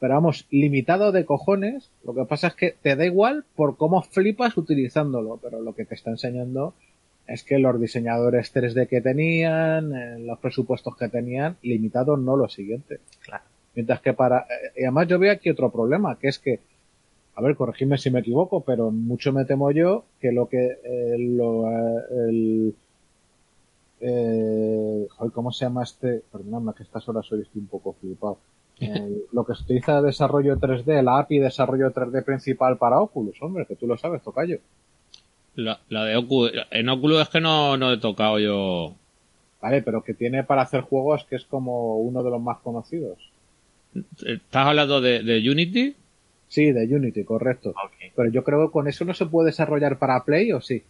pero 0.00 0.14
vamos, 0.14 0.46
limitado 0.50 1.12
de 1.12 1.24
cojones. 1.24 1.90
Lo 2.04 2.14
que 2.14 2.24
pasa 2.24 2.46
es 2.46 2.54
que 2.54 2.76
te 2.80 2.96
da 2.96 3.04
igual 3.04 3.44
por 3.56 3.76
cómo 3.76 4.02
flipas 4.02 4.56
utilizándolo, 4.56 5.38
pero 5.42 5.60
lo 5.60 5.74
que 5.74 5.84
te 5.84 5.94
está 5.94 6.10
enseñando 6.10 6.74
es 7.26 7.42
que 7.44 7.58
los 7.58 7.78
diseñadores 7.78 8.54
3D 8.54 8.88
que 8.88 9.02
tenían, 9.02 9.92
eh, 9.94 10.18
los 10.20 10.38
presupuestos 10.38 10.96
que 10.96 11.08
tenían, 11.08 11.56
limitados 11.62 12.18
no 12.18 12.36
lo 12.36 12.48
siguiente. 12.48 13.00
Claro. 13.20 13.44
Mientras 13.78 14.00
que 14.00 14.12
para, 14.12 14.40
eh, 14.40 14.72
y 14.78 14.82
además 14.82 15.06
yo 15.06 15.20
veo 15.20 15.30
aquí 15.30 15.48
otro 15.50 15.70
problema, 15.70 16.18
que 16.18 16.26
es 16.26 16.40
que, 16.40 16.58
a 17.36 17.40
ver, 17.40 17.54
corregidme 17.54 17.96
si 17.96 18.10
me 18.10 18.18
equivoco, 18.18 18.62
pero 18.62 18.90
mucho 18.90 19.32
me 19.32 19.44
temo 19.44 19.70
yo 19.70 20.02
que 20.20 20.32
lo 20.32 20.48
que, 20.48 20.78
eh, 20.82 21.16
lo, 21.16 21.70
el, 22.10 22.74
eh, 24.00 25.06
¿cómo 25.32 25.52
se 25.52 25.64
llama 25.64 25.84
este? 25.84 26.24
Perdóname 26.32 26.72
que 26.76 26.82
estas 26.82 27.08
horas 27.08 27.30
hoy 27.30 27.42
estoy 27.42 27.60
un 27.60 27.68
poco 27.68 27.92
flipado. 28.00 28.38
lo 29.32 29.44
que 29.44 29.54
se 29.54 29.62
utiliza 29.62 30.00
de 30.00 30.08
desarrollo 30.08 30.56
3D, 30.56 31.00
la 31.00 31.20
API 31.20 31.38
de 31.38 31.44
desarrollo 31.44 31.92
3D 31.92 32.24
principal 32.24 32.78
para 32.78 32.98
Oculus, 32.98 33.40
hombre, 33.42 33.64
que 33.64 33.76
tú 33.76 33.86
lo 33.86 33.96
sabes, 33.96 34.24
tocayo. 34.24 34.58
La, 35.54 35.78
la 35.88 36.04
de 36.04 36.16
Oculus, 36.16 36.50
en 36.72 36.88
Oculus 36.88 37.22
es 37.22 37.28
que 37.28 37.40
no, 37.40 37.76
no 37.76 37.92
he 37.92 37.98
tocado 37.98 38.40
yo. 38.40 38.96
Vale, 39.62 39.82
pero 39.82 40.02
que 40.02 40.14
tiene 40.14 40.42
para 40.42 40.62
hacer 40.62 40.80
juegos 40.80 41.24
que 41.30 41.36
es 41.36 41.44
como 41.44 41.98
uno 41.98 42.24
de 42.24 42.30
los 42.30 42.42
más 42.42 42.58
conocidos. 42.58 43.37
¿Estás 43.94 44.66
hablando 44.66 45.00
de, 45.00 45.22
de 45.22 45.50
Unity? 45.50 45.94
Sí, 46.48 46.72
de 46.72 46.84
Unity, 46.84 47.24
correcto. 47.24 47.74
Pero 48.14 48.30
yo 48.30 48.42
creo 48.44 48.66
que 48.66 48.72
con 48.72 48.88
eso 48.88 49.04
no 49.04 49.14
se 49.14 49.26
puede 49.26 49.46
desarrollar 49.46 49.98
para 49.98 50.24
Play 50.24 50.52
o 50.52 50.60
sí. 50.60 50.82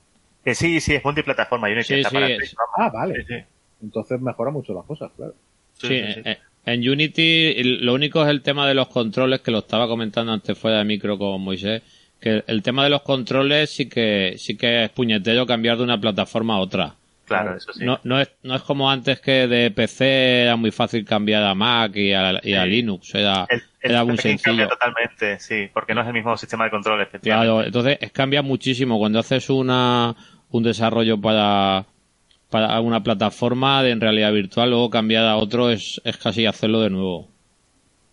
Que 0.45 0.55
sí, 0.55 0.81
sí, 0.81 0.95
es 0.95 1.05
multiplataforma. 1.05 1.69
Unity 1.69 1.95
está 1.95 2.11
para 2.11 2.27
Play. 2.27 2.49
Ah, 2.77 2.91
vale. 2.91 3.47
Entonces 3.83 4.21
mejora 4.21 4.51
mucho 4.51 4.75
las 4.75 4.85
cosas, 4.85 5.11
claro. 5.17 5.35
Sí, 5.75 5.95
eh, 5.95 6.39
en 6.67 6.89
Unity 6.89 7.63
lo 7.81 7.95
único 7.95 8.23
es 8.23 8.29
el 8.29 8.43
tema 8.43 8.67
de 8.67 8.75
los 8.75 8.89
controles 8.89 9.41
que 9.41 9.51
lo 9.51 9.59
estaba 9.59 9.87
comentando 9.87 10.33
antes 10.33 10.59
fuera 10.59 10.79
de 10.79 10.85
micro 10.85 11.17
con 11.17 11.41
Moisés 11.41 11.83
que 12.21 12.43
el 12.47 12.63
tema 12.63 12.85
de 12.85 12.91
los 12.91 13.03
controles 13.03 13.71
sí 13.71 13.89
que 13.89 14.35
sí 14.39 14.57
que 14.57 14.85
es 14.85 14.91
puñetero 14.91 15.47
cambiar 15.47 15.79
de 15.79 15.85
una 15.85 16.01
plataforma 16.01 16.57
a 16.57 16.61
otra. 16.61 16.95
Claro, 17.29 17.57
eso 17.57 17.73
sí. 17.73 17.85
No, 17.85 18.01
no, 18.05 18.19
es, 18.19 18.33
no 18.43 18.55
es 18.55 18.63
como 18.63 18.91
antes 18.91 19.21
que 19.21 19.47
de 19.47 19.71
PC 19.71 20.43
era 20.43 20.57
muy 20.57 20.71
fácil 20.71 21.05
cambiar 21.05 21.45
a 21.45 21.55
Mac 21.55 21.95
y 21.95 22.13
a, 22.15 22.41
y 22.43 22.55
a 22.55 22.65
Linux, 22.65 23.15
era, 23.15 23.47
era 23.81 24.05
muy 24.05 24.17
sencillo. 24.17 24.67
totalmente, 24.67 25.39
sí, 25.39 25.69
porque 25.73 25.95
no 25.95 26.01
es 26.01 26.07
el 26.07 26.15
mismo 26.15 26.37
sistema 26.37 26.65
de 26.65 26.71
control, 26.71 27.07
Claro, 27.23 27.63
entonces 27.63 27.99
es, 28.01 28.13
cambia 28.13 28.43
muchísimo 28.43 28.99
cuando 28.99 29.19
haces 29.19 29.51
una 29.51 30.17
un 30.51 30.63
desarrollo 30.63 31.21
para 31.21 31.85
para 32.49 32.81
una 32.81 33.03
plataforma 33.03 33.83
de 33.83 33.91
en 33.91 34.01
realidad 34.01 34.33
virtual, 34.33 34.71
luego 34.71 34.89
cambiar 34.89 35.27
a 35.27 35.37
otro 35.37 35.69
es, 35.71 36.01
es 36.05 36.17
casi 36.17 36.47
hacerlo 36.47 36.81
de 36.81 36.89
nuevo. 36.89 37.29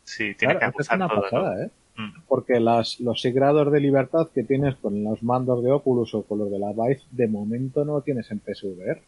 Sí, 0.04 0.36
tiene 0.36 0.60
que 0.60 0.66
ajustar 0.66 1.00
es 1.00 1.06
una 1.06 1.22
pasada, 1.22 1.64
¿eh? 1.64 1.70
Mm. 1.98 2.22
Porque 2.28 2.60
las, 2.60 3.00
los 3.00 3.24
grados 3.24 3.72
de 3.72 3.80
libertad 3.80 4.28
que 4.34 4.44
tienes 4.44 4.76
con 4.76 5.04
los 5.04 5.24
mandos 5.24 5.64
de 5.64 5.72
Oculus 5.72 6.14
o 6.14 6.24
con 6.24 6.40
los 6.40 6.52
de 6.52 6.60
la 6.60 6.72
Vive, 6.72 7.02
de 7.12 7.28
momento 7.28 7.86
no 7.86 8.02
tienes 8.02 8.30
en 8.32 8.40
PSVR. 8.40 9.02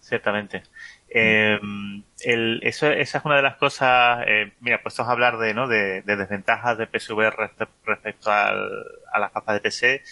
Ciertamente. 0.00 0.62
Eh, 1.08 1.58
el, 2.24 2.60
eso, 2.62 2.90
esa 2.90 3.18
es 3.18 3.24
una 3.24 3.36
de 3.36 3.42
las 3.42 3.56
cosas, 3.56 4.24
eh, 4.26 4.52
mira, 4.60 4.82
puestos 4.82 5.08
a 5.08 5.10
hablar 5.10 5.38
de, 5.38 5.54
¿no? 5.54 5.66
de, 5.66 6.02
desventajas 6.02 6.76
de 6.76 6.86
PSVR 6.86 7.34
respecto 7.86 8.30
al, 8.30 8.68
a 9.12 9.18
las 9.18 9.32
gafas 9.32 9.54
de 9.54 9.60
PC. 9.60 10.02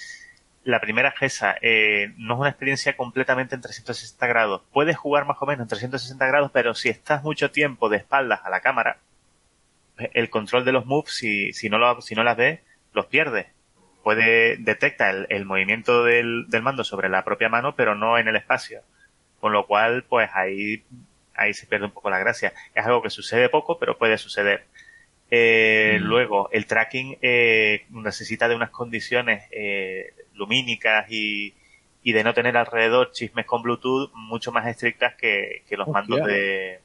La 0.64 0.80
primera 0.80 1.08
es 1.08 1.22
esa, 1.22 1.56
eh, 1.60 2.14
no 2.16 2.34
es 2.34 2.40
una 2.40 2.48
experiencia 2.48 2.96
completamente 2.96 3.54
en 3.54 3.60
360 3.60 4.26
grados. 4.28 4.62
Puedes 4.72 4.96
jugar 4.96 5.26
más 5.26 5.36
o 5.40 5.46
menos 5.46 5.64
en 5.64 5.68
360 5.68 6.26
grados, 6.26 6.50
pero 6.54 6.74
si 6.74 6.88
estás 6.88 7.22
mucho 7.22 7.50
tiempo 7.50 7.88
de 7.88 7.98
espaldas 7.98 8.40
a 8.44 8.50
la 8.50 8.60
cámara, 8.60 8.98
el 9.96 10.30
control 10.30 10.64
de 10.64 10.72
los 10.72 10.86
moves, 10.86 11.14
si, 11.14 11.52
si, 11.52 11.68
no, 11.68 11.78
lo, 11.78 12.00
si 12.00 12.14
no 12.14 12.24
las 12.24 12.36
ves, 12.36 12.60
los 12.92 13.06
pierdes. 13.06 13.46
Puede, 14.02 14.56
detecta 14.56 15.10
el, 15.10 15.26
el 15.28 15.44
movimiento 15.44 16.04
del, 16.04 16.46
del, 16.48 16.62
mando 16.62 16.82
sobre 16.82 17.08
la 17.08 17.24
propia 17.24 17.48
mano, 17.48 17.76
pero 17.76 17.94
no 17.94 18.18
en 18.18 18.28
el 18.28 18.36
espacio. 18.36 18.80
Con 19.40 19.52
lo 19.52 19.66
cual, 19.66 20.04
pues 20.04 20.30
ahí, 20.34 20.82
ahí 21.34 21.54
se 21.54 21.66
pierde 21.66 21.86
un 21.86 21.92
poco 21.92 22.10
la 22.10 22.18
gracia. 22.18 22.52
Es 22.74 22.84
algo 22.84 23.02
que 23.02 23.10
sucede 23.10 23.48
poco, 23.48 23.78
pero 23.78 23.98
puede 23.98 24.18
suceder. 24.18 24.64
Eh, 25.30 25.98
mm. 26.00 26.04
Luego, 26.04 26.48
el 26.52 26.66
tracking 26.66 27.18
eh, 27.22 27.86
necesita 27.90 28.48
de 28.48 28.56
unas 28.56 28.70
condiciones 28.70 29.44
eh, 29.50 30.14
lumínicas 30.34 31.06
y, 31.10 31.54
y 32.02 32.12
de 32.12 32.24
no 32.24 32.34
tener 32.34 32.56
alrededor 32.56 33.12
chismes 33.12 33.46
con 33.46 33.62
Bluetooth 33.62 34.10
mucho 34.14 34.52
más 34.52 34.66
estrictas 34.66 35.14
que, 35.14 35.62
que 35.68 35.76
los 35.76 35.88
mandos 35.88 36.24
de, 36.26 36.80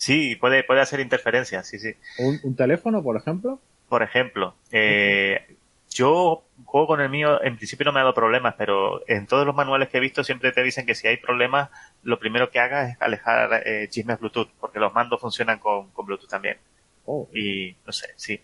Sí, 0.00 0.34
puede, 0.34 0.64
puede 0.64 0.80
hacer 0.80 0.98
interferencias, 1.00 1.68
sí, 1.68 1.78
sí. 1.78 1.92
¿Un, 2.16 2.56
teléfono, 2.56 3.02
por 3.02 3.18
ejemplo? 3.18 3.60
Por 3.86 4.02
ejemplo, 4.02 4.54
eh, 4.72 5.58
yo 5.90 6.42
juego 6.64 6.86
con 6.86 7.02
el 7.02 7.10
mío, 7.10 7.44
en 7.44 7.58
principio 7.58 7.84
no 7.84 7.92
me 7.92 8.00
ha 8.00 8.04
dado 8.04 8.14
problemas, 8.14 8.54
pero 8.56 9.02
en 9.06 9.26
todos 9.26 9.44
los 9.44 9.54
manuales 9.54 9.90
que 9.90 9.98
he 9.98 10.00
visto 10.00 10.24
siempre 10.24 10.52
te 10.52 10.62
dicen 10.62 10.86
que 10.86 10.94
si 10.94 11.06
hay 11.06 11.18
problemas, 11.18 11.68
lo 12.02 12.18
primero 12.18 12.50
que 12.50 12.60
hagas 12.60 12.92
es 12.92 12.96
alejar 13.02 13.62
eh, 13.66 13.88
chismes 13.90 14.18
Bluetooth, 14.18 14.48
porque 14.58 14.80
los 14.80 14.94
mandos 14.94 15.20
funcionan 15.20 15.58
con, 15.58 15.90
con 15.90 16.06
Bluetooth 16.06 16.30
también. 16.30 16.56
Oh. 17.04 17.28
Y 17.34 17.76
no 17.84 17.92
sé, 17.92 18.06
sí. 18.16 18.40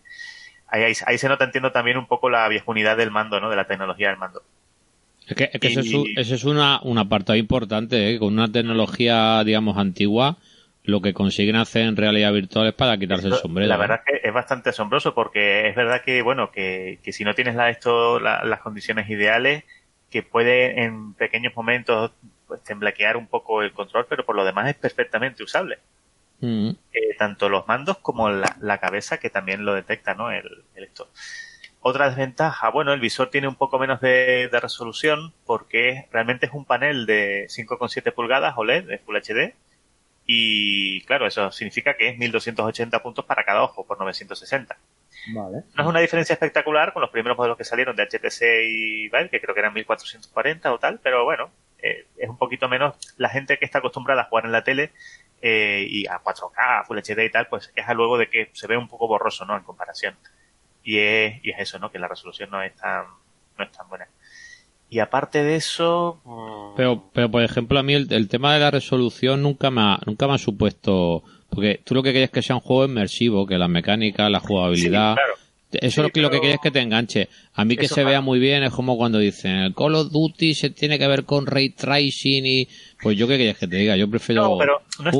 Ahí, 0.68 0.92
ahí, 1.06 1.16
se 1.16 1.28
nota, 1.30 1.44
entiendo 1.44 1.72
también 1.72 1.96
un 1.96 2.06
poco 2.06 2.28
la 2.28 2.46
viejunidad 2.48 2.98
del 2.98 3.10
mando, 3.10 3.40
¿no? 3.40 3.48
De 3.48 3.56
la 3.56 3.66
tecnología 3.66 4.10
del 4.10 4.18
mando. 4.18 4.42
Es 5.26 5.34
que, 5.34 5.50
es 5.50 5.58
que 5.58 5.68
eso 5.68 6.04
es, 6.16 6.30
es 6.30 6.44
una, 6.44 6.82
un 6.82 6.98
apartado 6.98 7.38
importante, 7.38 8.10
¿eh? 8.10 8.18
Con 8.18 8.34
una 8.34 8.52
tecnología, 8.52 9.42
digamos, 9.42 9.78
antigua, 9.78 10.36
lo 10.86 11.00
que 11.00 11.12
consiguen 11.12 11.56
hacer 11.56 11.82
en 11.82 11.96
realidad 11.96 12.32
virtual 12.32 12.68
es 12.68 12.74
para 12.74 12.96
quitarse 12.96 13.26
el 13.26 13.34
sombrero. 13.34 13.68
La 13.68 13.76
verdad 13.76 14.00
es 14.06 14.20
que 14.20 14.28
es 14.28 14.32
bastante 14.32 14.70
asombroso 14.70 15.14
porque 15.14 15.68
es 15.68 15.74
verdad 15.74 16.02
que, 16.04 16.22
bueno, 16.22 16.50
que, 16.52 17.00
que 17.02 17.12
si 17.12 17.24
no 17.24 17.34
tienes 17.34 17.56
la, 17.56 17.70
esto, 17.70 18.20
las 18.20 18.60
condiciones 18.60 19.10
ideales, 19.10 19.64
que 20.10 20.22
puede 20.22 20.84
en 20.84 21.14
pequeños 21.14 21.54
momentos 21.56 22.12
pues, 22.46 22.62
temblaquear 22.62 23.16
un 23.16 23.26
poco 23.26 23.62
el 23.62 23.72
control, 23.72 24.06
pero 24.08 24.24
por 24.24 24.36
lo 24.36 24.44
demás 24.44 24.68
es 24.68 24.76
perfectamente 24.76 25.42
usable. 25.42 25.78
Mm. 26.40 26.70
Eh, 26.92 27.14
tanto 27.18 27.48
los 27.48 27.66
mandos 27.66 27.98
como 27.98 28.30
la, 28.30 28.56
la, 28.60 28.78
cabeza 28.78 29.18
que 29.18 29.30
también 29.30 29.64
lo 29.64 29.74
detecta, 29.74 30.14
¿no? 30.14 30.30
El, 30.30 30.64
el 30.74 30.84
esto. 30.84 31.08
Otra 31.80 32.08
desventaja, 32.08 32.70
bueno, 32.70 32.92
el 32.92 33.00
visor 33.00 33.30
tiene 33.30 33.48
un 33.48 33.54
poco 33.56 33.78
menos 33.78 34.00
de, 34.00 34.48
de 34.50 34.60
resolución 34.60 35.32
porque 35.46 36.06
realmente 36.12 36.46
es 36.46 36.52
un 36.52 36.64
panel 36.64 37.06
de 37.06 37.46
5,7 37.48 38.12
pulgadas 38.12 38.54
OLED 38.56 38.84
de 38.84 38.98
Full 38.98 39.16
HD 39.16 39.54
y 40.26 41.02
claro, 41.02 41.26
eso 41.26 41.52
significa 41.52 41.96
que 41.96 42.08
es 42.08 42.18
1280 42.18 43.00
puntos 43.02 43.24
para 43.24 43.44
cada 43.44 43.62
ojo 43.62 43.86
por 43.86 43.98
960. 43.98 44.76
Vale. 45.32 45.62
No 45.74 45.82
es 45.82 45.88
una 45.88 46.00
diferencia 46.00 46.34
espectacular 46.34 46.92
con 46.92 47.00
los 47.00 47.10
primeros 47.10 47.38
modelos 47.38 47.56
que 47.56 47.64
salieron 47.64 47.94
de 47.94 48.04
HTC 48.04 48.42
y 48.64 49.08
Vive, 49.08 49.30
que 49.30 49.40
creo 49.40 49.54
que 49.54 49.60
eran 49.60 49.72
1440 49.72 50.72
o 50.72 50.78
tal, 50.78 50.98
pero 51.00 51.24
bueno, 51.24 51.50
eh, 51.78 52.06
es 52.16 52.28
un 52.28 52.38
poquito 52.38 52.68
menos. 52.68 52.96
La 53.16 53.28
gente 53.28 53.58
que 53.58 53.64
está 53.64 53.78
acostumbrada 53.78 54.22
a 54.22 54.24
jugar 54.24 54.46
en 54.46 54.52
la 54.52 54.64
tele 54.64 54.92
eh, 55.42 55.86
y 55.88 56.06
a 56.08 56.20
4K, 56.20 56.86
Full 56.86 56.98
HD 56.98 57.24
y 57.24 57.30
tal, 57.30 57.46
pues 57.46 57.72
es 57.74 57.88
luego 57.94 58.18
de 58.18 58.28
que 58.28 58.50
se 58.52 58.66
ve 58.66 58.76
un 58.76 58.88
poco 58.88 59.06
borroso, 59.06 59.44
¿no? 59.44 59.56
En 59.56 59.62
comparación. 59.62 60.16
Y 60.82 60.98
es, 60.98 61.44
y 61.44 61.50
es 61.50 61.60
eso, 61.60 61.78
¿no? 61.78 61.90
Que 61.90 61.98
la 61.98 62.08
resolución 62.08 62.50
no 62.50 62.62
es 62.62 62.74
tan, 62.74 63.06
no 63.56 63.64
es 63.64 63.70
tan 63.70 63.88
buena. 63.88 64.08
Y 64.88 65.00
aparte 65.00 65.42
de 65.42 65.56
eso. 65.56 66.20
Mm, 66.24 66.76
pero, 66.76 67.04
pero 67.12 67.30
por 67.30 67.42
ejemplo, 67.42 67.78
a 67.78 67.82
mí 67.82 67.94
el, 67.94 68.28
tema 68.28 68.54
de 68.54 68.60
la 68.60 68.70
resolución 68.70 69.42
nunca 69.42 69.70
me, 69.70 69.80
ha, 69.80 70.00
nunca 70.06 70.26
me 70.26 70.34
ha 70.34 70.38
supuesto. 70.38 71.22
Porque 71.50 71.80
tú 71.84 71.94
lo 71.94 72.02
que 72.02 72.12
quieres 72.12 72.28
es 72.28 72.32
que 72.32 72.42
sea 72.42 72.56
un 72.56 72.62
juego 72.62 72.84
inmersivo, 72.84 73.46
que 73.46 73.58
la 73.58 73.68
mecánica, 73.68 74.28
la 74.30 74.40
jugabilidad. 74.40 75.16
Eso 75.72 76.06
es 76.06 76.16
lo 76.16 76.30
que 76.30 76.40
quieres 76.40 76.58
que 76.62 76.70
te 76.70 76.80
enganche. 76.80 77.28
A 77.54 77.64
mí 77.64 77.76
que 77.76 77.88
se 77.88 78.04
vea 78.04 78.20
muy 78.20 78.38
bien 78.38 78.62
es 78.62 78.72
como 78.72 78.96
cuando 78.96 79.18
dicen 79.18 79.56
el 79.56 79.74
Call 79.74 79.96
of 79.96 80.10
Duty 80.10 80.54
se 80.54 80.70
tiene 80.70 80.98
que 80.98 81.06
ver 81.08 81.24
con 81.24 81.46
ray 81.46 81.70
tracing 81.70 82.46
y. 82.46 82.68
Pues 83.02 83.16
yo 83.16 83.26
qué 83.26 83.36
quieres 83.36 83.58
que 83.58 83.66
te 83.66 83.76
diga, 83.76 83.96
yo 83.96 84.08
prefiero 84.08 84.56
un, 84.56 84.60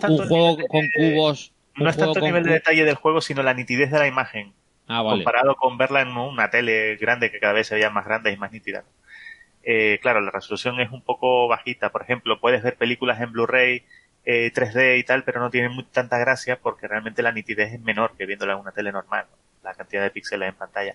juego 0.01 0.59
con 0.69 0.89
cubos. 0.97 1.53
No 1.75 1.91
es 1.91 1.97
tanto 1.97 2.21
el 2.21 2.25
nivel 2.25 2.45
de 2.45 2.53
detalle 2.53 2.85
del 2.85 2.95
juego, 2.95 3.21
sino 3.21 3.43
la 3.43 3.53
nitidez 3.53 3.91
de 3.91 3.99
la 3.99 4.07
imagen. 4.07 4.53
Ah, 4.89 5.03
comparado 5.03 5.57
con 5.57 5.77
verla 5.77 6.03
en 6.03 6.17
una 6.17 6.49
tele 6.49 6.97
grande 6.97 7.33
que 7.33 7.41
cada 7.41 7.53
vez 7.53 7.67
se 7.67 7.75
veía 7.75 7.91
más 7.91 8.07
grande 8.07 8.33
y 8.33 8.37
más 8.37 8.53
nítida 8.53 8.85
eh, 9.69 9.99
claro, 10.01 10.21
la 10.21 10.31
resolución 10.31 10.81
es 10.81 10.93
un 10.93 11.03
poco 11.03 11.49
bajita. 11.49 11.91
Por 11.91 12.03
ejemplo, 12.03 12.39
puedes 12.41 12.63
ver 12.63 12.77
películas 12.77 13.21
en 13.21 13.33
Blu-ray 13.33 13.85
eh, 14.25 14.53
3D 14.55 14.99
y 14.99 15.03
tal, 15.05 15.25
pero 15.25 15.41
no 15.41 15.51
tienen 15.51 15.73
tanta 15.91 16.19
gracia 16.19 16.61
porque 16.61 16.87
realmente 16.87 17.21
la 17.23 17.33
nitidez 17.33 17.73
es 17.73 17.81
menor 17.81 18.17
que 18.17 18.27
viéndola 18.27 18.55
en 18.55 18.61
una 18.61 18.71
tele 18.71 18.93
normal, 18.93 19.27
la 19.65 19.75
cantidad 19.75 20.03
de 20.03 20.11
píxeles 20.11 20.51
en 20.51 20.55
pantalla. 20.55 20.95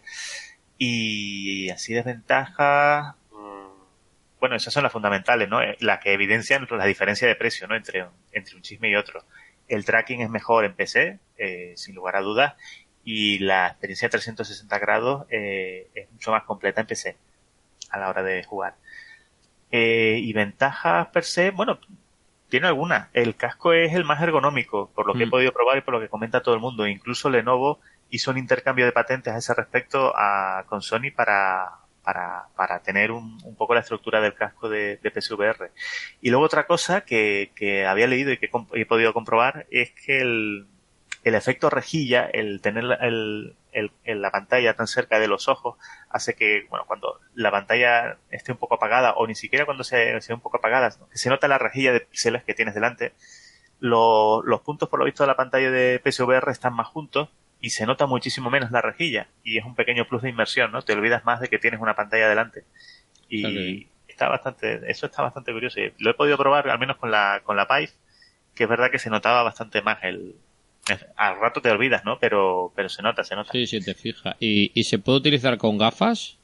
Y 0.78 1.70
así 1.70 1.94
desventajas, 1.94 3.16
mm, 3.34 4.40
bueno, 4.40 4.56
esas 4.56 4.74
son 4.74 4.84
las 4.84 4.92
fundamentales, 4.94 5.50
¿no? 5.50 5.62
Eh, 5.62 5.76
las 5.82 6.00
que 6.00 6.14
evidencian 6.14 6.66
la 6.72 6.86
diferencia 6.86 7.28
de 7.28 7.36
precio, 7.36 7.68
¿no? 7.68 7.76
Entre, 7.76 8.06
entre 8.32 8.56
un 8.56 8.62
chisme 8.62 8.90
y 8.90 8.96
otro. 8.96 9.26
El 9.68 9.84
tracking 9.86 10.22
es 10.22 10.30
mejor 10.30 10.64
en 10.66 10.76
PC, 10.76 11.20
eh, 11.38 11.74
sin 11.76 11.96
lugar 11.96 12.16
a 12.16 12.22
dudas, 12.22 12.56
y 13.04 13.40
la 13.40 13.68
experiencia 13.68 14.08
de 14.08 14.12
360 14.12 14.80
grados 14.80 15.26
eh, 15.30 15.90
es 15.94 16.10
mucho 16.12 16.32
más 16.32 16.44
completa 16.44 16.82
en 16.82 16.88
PC 16.88 17.18
a 17.92 18.00
la 18.00 18.10
hora 18.10 18.24
de 18.24 18.44
jugar. 18.44 18.76
Eh, 19.72 20.20
y 20.22 20.34
ventajas 20.34 21.08
per 21.08 21.24
se, 21.24 21.52
bueno, 21.52 21.80
tiene 22.50 22.68
algunas. 22.68 23.10
El 23.14 23.36
casco 23.36 23.74
es 23.74 23.94
el 23.94 24.04
más 24.04 24.22
ergonómico, 24.22 24.92
por 24.94 25.08
lo 25.08 25.14
que 25.14 25.24
he 25.24 25.28
mm. 25.28 25.32
podido 25.32 25.52
probar 25.54 25.78
y 25.78 25.82
por 25.82 25.94
lo 25.94 26.00
que 26.02 26.10
comenta 26.10 26.42
todo 26.42 26.54
el 26.56 26.62
mundo. 26.62 26.86
Incluso 26.88 27.30
Lenovo 27.30 27.80
hizo 28.10 28.32
un 28.32 28.38
intercambio 28.38 28.86
de 28.86 28.92
patentes 28.92 29.34
a 29.34 29.38
ese 29.38 29.54
respecto 29.54 30.14
a, 30.16 30.66
con 30.68 30.82
Sony 30.82 31.12
para, 31.16 31.70
para, 32.04 32.48
para 32.56 32.80
tener 32.82 33.12
un, 33.12 33.40
un, 33.44 33.56
poco 33.56 33.74
la 33.74 33.80
estructura 33.80 34.20
del 34.20 34.34
casco 34.34 34.68
de, 34.68 34.98
de 34.98 35.12
PSVR. 35.12 35.72
Y 36.22 36.30
luego 36.30 36.46
otra 36.46 36.68
cosa 36.68 37.02
que, 37.02 37.52
que 37.56 37.86
había 37.86 38.08
leído 38.08 38.32
y 38.32 38.38
que 38.38 38.50
he 38.74 38.86
podido 38.86 39.14
comprobar 39.14 39.66
es 39.72 39.92
que 39.92 40.20
el, 40.20 40.68
el 41.24 41.36
efecto 41.36 41.70
rejilla, 41.70 42.26
el 42.26 42.62
tener 42.62 42.98
el, 43.02 43.56
el, 43.72 43.92
la 44.06 44.32
pantalla 44.32 44.76
tan 44.76 44.88
cerca 44.88 45.20
de 45.20 45.28
los 45.28 45.48
ojos, 45.48 45.78
hace 46.10 46.36
que, 46.36 46.66
bueno, 46.70 46.86
cuando 46.86 47.20
la 47.34 47.52
pantalla 47.52 48.18
esté 48.30 48.52
un 48.52 48.58
poco 48.58 48.76
apagada, 48.76 49.14
o 49.14 49.28
ni 49.28 49.36
siquiera 49.36 49.66
cuando 49.66 49.84
sea, 49.84 50.20
sea 50.22 50.36
un 50.36 50.42
poco 50.42 50.58
apagada, 50.58 50.90
que 51.10 51.18
se 51.18 51.30
nota 51.30 51.48
la 51.48 51.58
rejilla 51.58 51.94
de 51.94 52.02
píxeles 52.02 52.44
que 52.44 52.54
tienes 52.54 52.74
delante, 52.74 53.14
lo, 53.80 54.44
los 54.44 54.62
puntos 54.62 54.90
por 54.90 55.00
lo 55.00 55.06
visto 55.06 55.24
de 55.24 55.28
la 55.28 55.36
pantalla 55.36 55.72
de 55.72 56.00
PSVR 56.04 56.50
están 56.52 56.74
más 56.74 56.88
juntos 56.88 57.30
y 57.60 57.72
se 57.72 57.86
nota 57.86 58.06
muchísimo 58.06 58.50
menos 58.50 58.72
la 58.72 58.82
rejilla 58.82 59.28
y 59.44 59.58
es 59.58 59.66
un 59.66 59.76
pequeño 59.76 60.06
plus 60.08 60.22
de 60.22 60.30
inmersión, 60.30 60.72
¿no? 60.72 60.82
Te 60.82 60.94
olvidas 60.94 61.26
más 61.26 61.40
de 61.40 61.48
que 61.48 61.60
tienes 61.60 61.80
una 61.80 61.96
pantalla 61.96 62.30
delante. 62.30 62.64
Y 63.28 63.88
está 64.08 64.28
bastante, 64.28 64.82
eso 64.92 65.06
está 65.06 65.22
bastante 65.22 65.54
curioso. 65.54 65.80
Lo 65.98 66.12
he 66.12 66.14
podido 66.14 66.38
probar 66.38 66.70
al 66.70 66.80
menos 66.80 66.98
con 66.98 67.10
la, 67.10 67.42
con 67.44 67.56
la 67.56 67.68
Pipe, 67.68 67.94
que 68.54 68.64
es 68.64 68.70
verdad 68.70 68.92
que 68.92 69.00
se 69.00 69.10
notaba 69.10 69.42
bastante 69.44 69.82
más 69.82 70.00
el, 70.04 70.36
al 71.16 71.40
rato 71.40 71.62
te 71.62 71.70
olvidas, 71.70 72.04
¿no? 72.06 72.20
Pero, 72.20 72.72
pero 72.76 72.90
se 72.90 73.02
nota, 73.02 73.24
se 73.24 73.36
nota. 73.36 73.52
Sí, 73.52 73.68
sí, 73.68 73.80
te 73.82 73.94
fija. 73.94 74.36
¿Y, 74.40 74.72
y 74.74 74.84
se 74.84 75.00
puede 75.00 75.20
utilizar 75.20 75.58
con 75.58 75.78
gafas? 75.78 76.38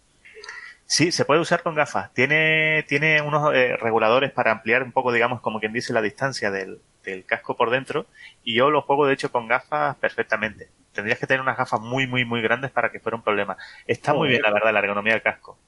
Sí, 0.86 1.12
se 1.12 1.26
puede 1.26 1.42
usar 1.42 1.64
con 1.64 1.76
gafas. 1.76 2.14
Tiene, 2.14 2.84
tiene 2.88 3.22
unos 3.22 3.54
eh, 3.54 3.76
reguladores 3.78 4.32
para 4.32 4.52
ampliar 4.52 4.84
un 4.84 4.92
poco, 4.92 5.12
digamos, 5.12 5.42
como 5.42 5.60
quien 5.60 5.74
dice, 5.74 5.94
la 5.94 6.02
distancia 6.02 6.50
del, 6.52 6.80
del 7.04 7.26
casco 7.26 7.58
por 7.58 7.70
dentro. 7.70 8.06
Y 8.44 8.56
yo 8.56 8.70
lo 8.70 8.82
juego, 8.82 9.06
de 9.06 9.14
hecho, 9.14 9.32
con 9.32 9.48
gafas 9.48 9.96
perfectamente 9.98 10.70
tendrías 10.98 11.20
que 11.20 11.28
tener 11.28 11.42
unas 11.42 11.58
gafas 11.58 11.80
muy, 11.80 12.08
muy, 12.08 12.26
muy 12.26 12.42
grandes 12.42 12.72
para 12.72 12.92
que 12.92 13.00
fuera 13.00 13.16
un 13.16 13.22
problema. 13.22 13.56
Está 13.86 14.16
muy 14.16 14.30
bien, 14.30 14.42
la 14.42 14.52
verdad, 14.52 14.74
la 14.74 14.80
ergonomía 14.80 15.14
del 15.14 15.22
casco. 15.22 15.60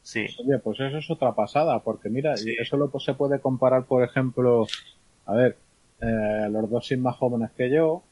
Sí. 0.00 0.26
Oye, 0.40 0.58
pues 0.58 0.80
eso 0.80 0.96
es 0.96 1.10
otra 1.10 1.34
pasada, 1.34 1.80
porque 1.80 2.08
mira, 2.08 2.32
eso 2.34 2.76
lo 2.78 2.90
se 2.98 3.12
puede 3.12 3.38
comparar, 3.38 3.84
por 3.84 4.02
ejemplo, 4.02 4.66
a 5.26 5.34
ver, 5.34 5.58
eh, 6.00 6.48
los 6.50 6.70
dos 6.70 6.86
sin 6.86 7.02
más 7.02 7.16
jóvenes 7.16 7.50
que 7.54 7.70
yo, 7.70 8.02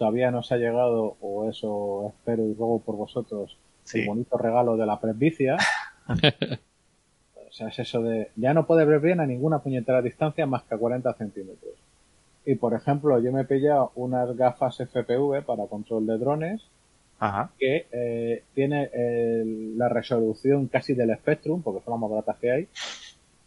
todavía 0.00 0.30
no 0.30 0.42
se 0.42 0.54
ha 0.54 0.56
llegado, 0.56 1.18
o 1.20 1.46
eso 1.50 2.08
espero 2.08 2.42
y 2.46 2.54
ruego 2.54 2.80
por 2.80 2.96
vosotros, 2.96 3.58
el 3.92 4.06
bonito 4.06 4.38
regalo 4.38 4.78
de 4.78 4.86
la 4.86 4.98
presbicia. 4.98 5.58
o 6.08 7.52
sea, 7.52 7.68
es 7.68 7.78
eso 7.80 8.00
de, 8.00 8.30
ya 8.34 8.54
no 8.54 8.66
puede 8.66 8.86
ver 8.86 9.00
bien 9.00 9.20
a 9.20 9.26
ninguna 9.26 9.58
puñetera 9.58 10.00
distancia 10.00 10.46
más 10.46 10.62
que 10.62 10.74
a 10.74 10.78
40 10.78 11.12
centímetros. 11.12 11.74
Y 12.46 12.54
por 12.54 12.72
ejemplo, 12.72 13.20
yo 13.20 13.30
me 13.30 13.42
he 13.42 13.44
pillado 13.44 13.92
unas 13.94 14.34
gafas 14.38 14.78
FPV 14.78 15.42
para 15.44 15.66
control 15.66 16.06
de 16.06 16.16
drones 16.16 16.62
que 17.58 17.86
eh, 17.92 18.44
tiene 18.54 18.88
la 19.76 19.90
resolución 19.90 20.68
casi 20.68 20.94
del 20.94 21.14
Spectrum, 21.14 21.60
porque 21.60 21.84
son 21.84 21.92
las 21.92 22.00
más 22.00 22.10
baratas 22.10 22.38
que 22.38 22.50
hay, 22.50 22.68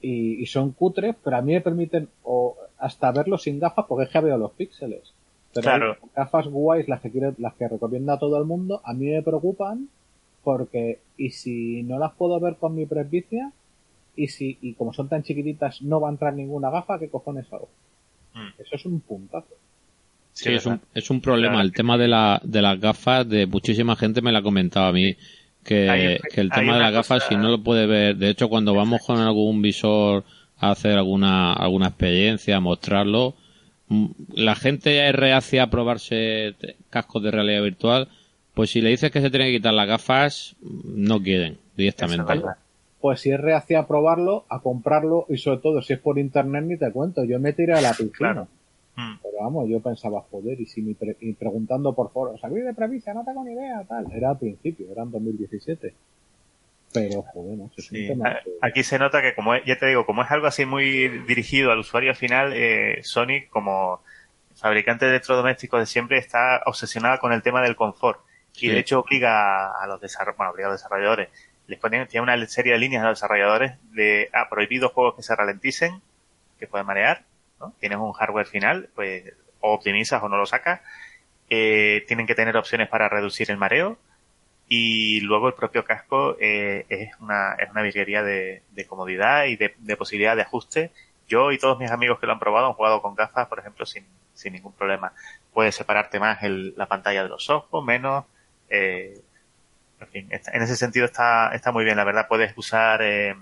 y, 0.02 0.46
son 0.46 0.72
cutres, 0.74 1.16
pero 1.24 1.38
a 1.38 1.42
mí 1.42 1.54
me 1.54 1.62
permiten 1.62 2.10
o 2.22 2.56
hasta 2.78 3.12
verlo 3.12 3.40
sin 3.40 3.60
gafas 3.60 3.86
porque 3.88 4.04
es 4.04 4.12
que 4.12 4.20
veo 4.20 4.38
los 4.38 4.52
píxeles. 4.52 5.16
Pero 5.54 5.64
claro. 5.64 5.98
gafas 6.16 6.48
guays, 6.48 6.88
las 6.88 7.02
que 7.02 7.12
quiero, 7.12 7.34
las 7.38 7.54
que 7.54 7.68
recomienda 7.68 8.14
a 8.14 8.20
todo 8.20 8.38
el 8.38 8.46
mundo, 8.46 8.82
a 8.84 8.94
mí 8.94 9.08
me 9.08 9.22
preocupan 9.22 9.90
porque, 10.44 11.00
y 11.18 11.30
si 11.30 11.84
no 11.84 12.00
las 12.00 12.14
puedo 12.14 12.40
ver 12.40 12.58
con 12.58 12.76
mi 12.76 12.86
presbicia, 12.86 13.52
y 14.16 14.28
si, 14.28 14.58
y 14.62 14.74
como 14.74 14.94
son 14.94 15.10
tan 15.10 15.24
chiquititas, 15.24 15.82
no 15.82 16.00
va 16.00 16.10
a 16.10 16.12
entrar 16.12 16.34
ninguna 16.34 16.70
gafa, 16.70 17.00
¿qué 17.00 17.10
cojones 17.10 17.52
hago? 17.52 17.70
Mm. 18.34 18.62
Eso 18.62 18.76
es 18.76 18.86
un 18.86 19.00
puntazo. 19.00 19.56
Sí, 20.34 20.52
es, 20.52 20.66
un, 20.66 20.82
es 20.94 21.10
un 21.12 21.22
problema. 21.22 21.62
El 21.62 21.72
tema 21.72 21.98
de, 21.98 22.08
la, 22.08 22.42
de 22.44 22.62
las 22.62 22.80
gafas, 22.80 23.30
de 23.30 23.46
muchísima 23.46 23.96
gente 23.96 24.22
me 24.22 24.32
la 24.32 24.40
ha 24.40 24.44
comentado 24.44 24.88
a 24.88 24.92
mí. 24.92 25.16
Que, 25.64 26.20
que 26.34 26.42
el 26.42 26.50
tema 26.50 26.74
de 26.74 26.82
las 26.82 26.92
gafas, 26.92 27.24
si 27.30 27.36
no 27.38 27.50
lo 27.50 27.64
puede 27.64 27.86
ver, 27.86 28.18
de 28.18 28.30
hecho, 28.30 28.50
cuando 28.50 28.74
vamos 28.74 29.02
con 29.06 29.20
algún 29.20 29.62
visor 29.62 30.26
a 30.58 30.72
hacer 30.72 30.98
alguna, 30.98 31.54
alguna 31.54 31.88
experiencia, 31.88 32.58
a 32.58 32.60
mostrarlo, 32.60 33.36
la 34.34 34.56
gente 34.56 35.08
es 35.08 35.16
reacia 35.16 35.64
a 35.64 35.70
probarse 35.70 36.56
cascos 36.90 37.24
de 37.24 37.32
realidad 37.32 37.64
virtual, 37.64 38.10
pues 38.54 38.72
si 38.72 38.82
le 38.82 38.90
dices 38.90 39.12
que 39.12 39.22
se 39.22 39.30
tiene 39.30 39.48
que 39.48 39.58
quitar 39.58 39.74
las 39.74 39.88
gafas, 39.88 40.56
no 40.62 41.22
quieren 41.22 41.58
directamente 41.76 42.44
pues 43.04 43.20
si 43.20 43.32
es 43.32 43.40
reacia 43.42 43.80
a 43.80 43.86
probarlo, 43.86 44.46
a 44.48 44.62
comprarlo 44.62 45.26
y 45.28 45.36
sobre 45.36 45.58
todo 45.58 45.82
si 45.82 45.92
es 45.92 46.00
por 46.00 46.18
internet 46.18 46.64
ni 46.64 46.78
te 46.78 46.90
cuento, 46.90 47.26
yo 47.26 47.38
me 47.38 47.52
tiré 47.52 47.74
a 47.74 47.82
la 47.82 47.92
piscina. 47.92 48.48
Hmm. 48.96 49.16
Pero 49.22 49.40
vamos, 49.42 49.68
yo 49.68 49.82
pensaba, 49.82 50.22
joder, 50.32 50.62
y 50.62 50.66
si 50.66 50.82
me 50.82 50.96
y 51.20 51.34
preguntando 51.34 51.94
por 51.94 52.14
foros, 52.14 52.40
¿sabí 52.40 52.62
de 52.62 52.74
prevista? 52.74 53.14
No 53.14 53.26
tengo 53.26 53.44
ni 53.44 53.52
idea, 53.52 53.84
tal. 53.90 54.10
Era 54.10 54.30
al 54.30 54.40
principio, 54.40 54.90
era 54.90 55.04
en 55.04 55.12
2017. 55.12 55.94
Pero, 56.94 57.24
joder, 57.24 57.58
no 57.58 57.72
sé. 57.76 58.16
Aquí 58.62 58.84
se 58.84 59.00
nota 59.00 59.22
que, 59.22 59.34
como 59.34 59.56
ya 59.58 59.78
te 59.78 59.88
digo, 59.88 60.06
como 60.06 60.24
es 60.24 60.32
algo 60.32 60.48
así 60.48 60.66
muy 60.66 61.08
dirigido 61.26 61.72
al 61.72 61.80
usuario 61.80 62.14
final, 62.14 62.54
eh, 62.54 63.00
Sony, 63.04 63.48
como 63.50 64.02
fabricante 64.56 65.06
de 65.06 65.12
electrodomésticos 65.12 65.80
de 65.80 65.86
siempre, 65.86 66.18
está 66.18 66.62
obsesionada 66.66 67.18
con 67.18 67.34
el 67.34 67.42
tema 67.42 67.62
del 67.62 67.76
confort. 67.76 68.20
Y 68.56 68.70
de 68.70 68.80
hecho 68.80 69.00
obliga 69.00 69.72
a 69.72 69.88
los, 69.88 70.00
bueno, 70.38 70.52
obliga 70.52 70.68
a 70.68 70.72
los 70.72 70.80
desarrolladores 70.80 71.30
les 71.68 71.80
ponen, 71.80 72.08
tiene 72.08 72.24
una 72.24 72.46
serie 72.48 72.74
de 72.74 72.80
líneas 72.80 73.04
a 73.04 73.10
los 73.10 73.20
desarrolladores 73.20 73.74
de, 73.92 74.30
ah, 74.34 74.48
prohibido 74.50 74.90
juegos 74.90 75.16
que 75.16 75.24
se 75.24 75.36
ralenticen, 75.36 76.02
que 76.60 76.68
pueden 76.68 76.86
marear, 76.86 77.24
¿no? 77.60 77.74
Tienes 77.80 77.98
un 77.98 78.12
hardware 78.14 78.48
final, 78.48 78.90
pues, 78.96 79.34
o 79.60 79.74
optimizas 79.74 80.22
o 80.24 80.30
no 80.30 80.38
lo 80.38 80.46
sacas, 80.46 80.82
eh, 81.50 82.04
tienen 82.08 82.28
que 82.28 82.36
tener 82.36 82.58
opciones 82.58 82.90
para 82.90 83.08
reducir 83.08 83.50
el 83.50 83.58
mareo, 83.58 83.98
y 84.76 85.20
luego 85.22 85.48
el 85.50 85.54
propio 85.54 85.86
casco 85.86 86.36
eh, 86.40 86.86
es 86.90 87.12
una 87.20 87.54
es 87.60 87.70
una 87.70 87.84
virguería 87.84 88.24
de, 88.24 88.64
comodidad 88.88 89.46
y 89.46 89.56
de, 89.56 89.76
de, 89.78 89.98
posibilidad 89.98 90.36
de 90.36 90.42
ajuste. 90.42 90.92
Yo 91.28 91.52
y 91.52 91.60
todos 91.60 91.78
mis 91.78 91.92
amigos 91.92 92.20
que 92.20 92.26
lo 92.26 92.34
han 92.34 92.40
probado 92.40 92.68
han 92.68 92.74
jugado 92.74 93.02
con 93.02 93.14
gafas, 93.14 93.48
por 93.48 93.60
ejemplo, 93.60 93.86
sin, 93.86 94.04
sin 94.34 94.54
ningún 94.54 94.74
problema. 94.74 95.14
Puedes 95.54 95.76
separarte 95.76 96.20
más 96.20 96.42
el, 96.42 96.74
la 96.76 96.88
pantalla 96.88 97.22
de 97.22 97.30
los 97.30 97.52
ojos, 97.52 97.86
menos, 97.86 98.26
eh, 98.68 99.22
en 100.12 100.62
ese 100.64 100.76
sentido 100.76 101.06
está, 101.06 101.54
está 101.54 101.72
muy 101.72 101.86
bien, 101.86 101.96
la 101.96 102.04
verdad. 102.04 102.28
Puedes 102.28 102.58
usar 102.58 103.02
eh, 103.04 103.36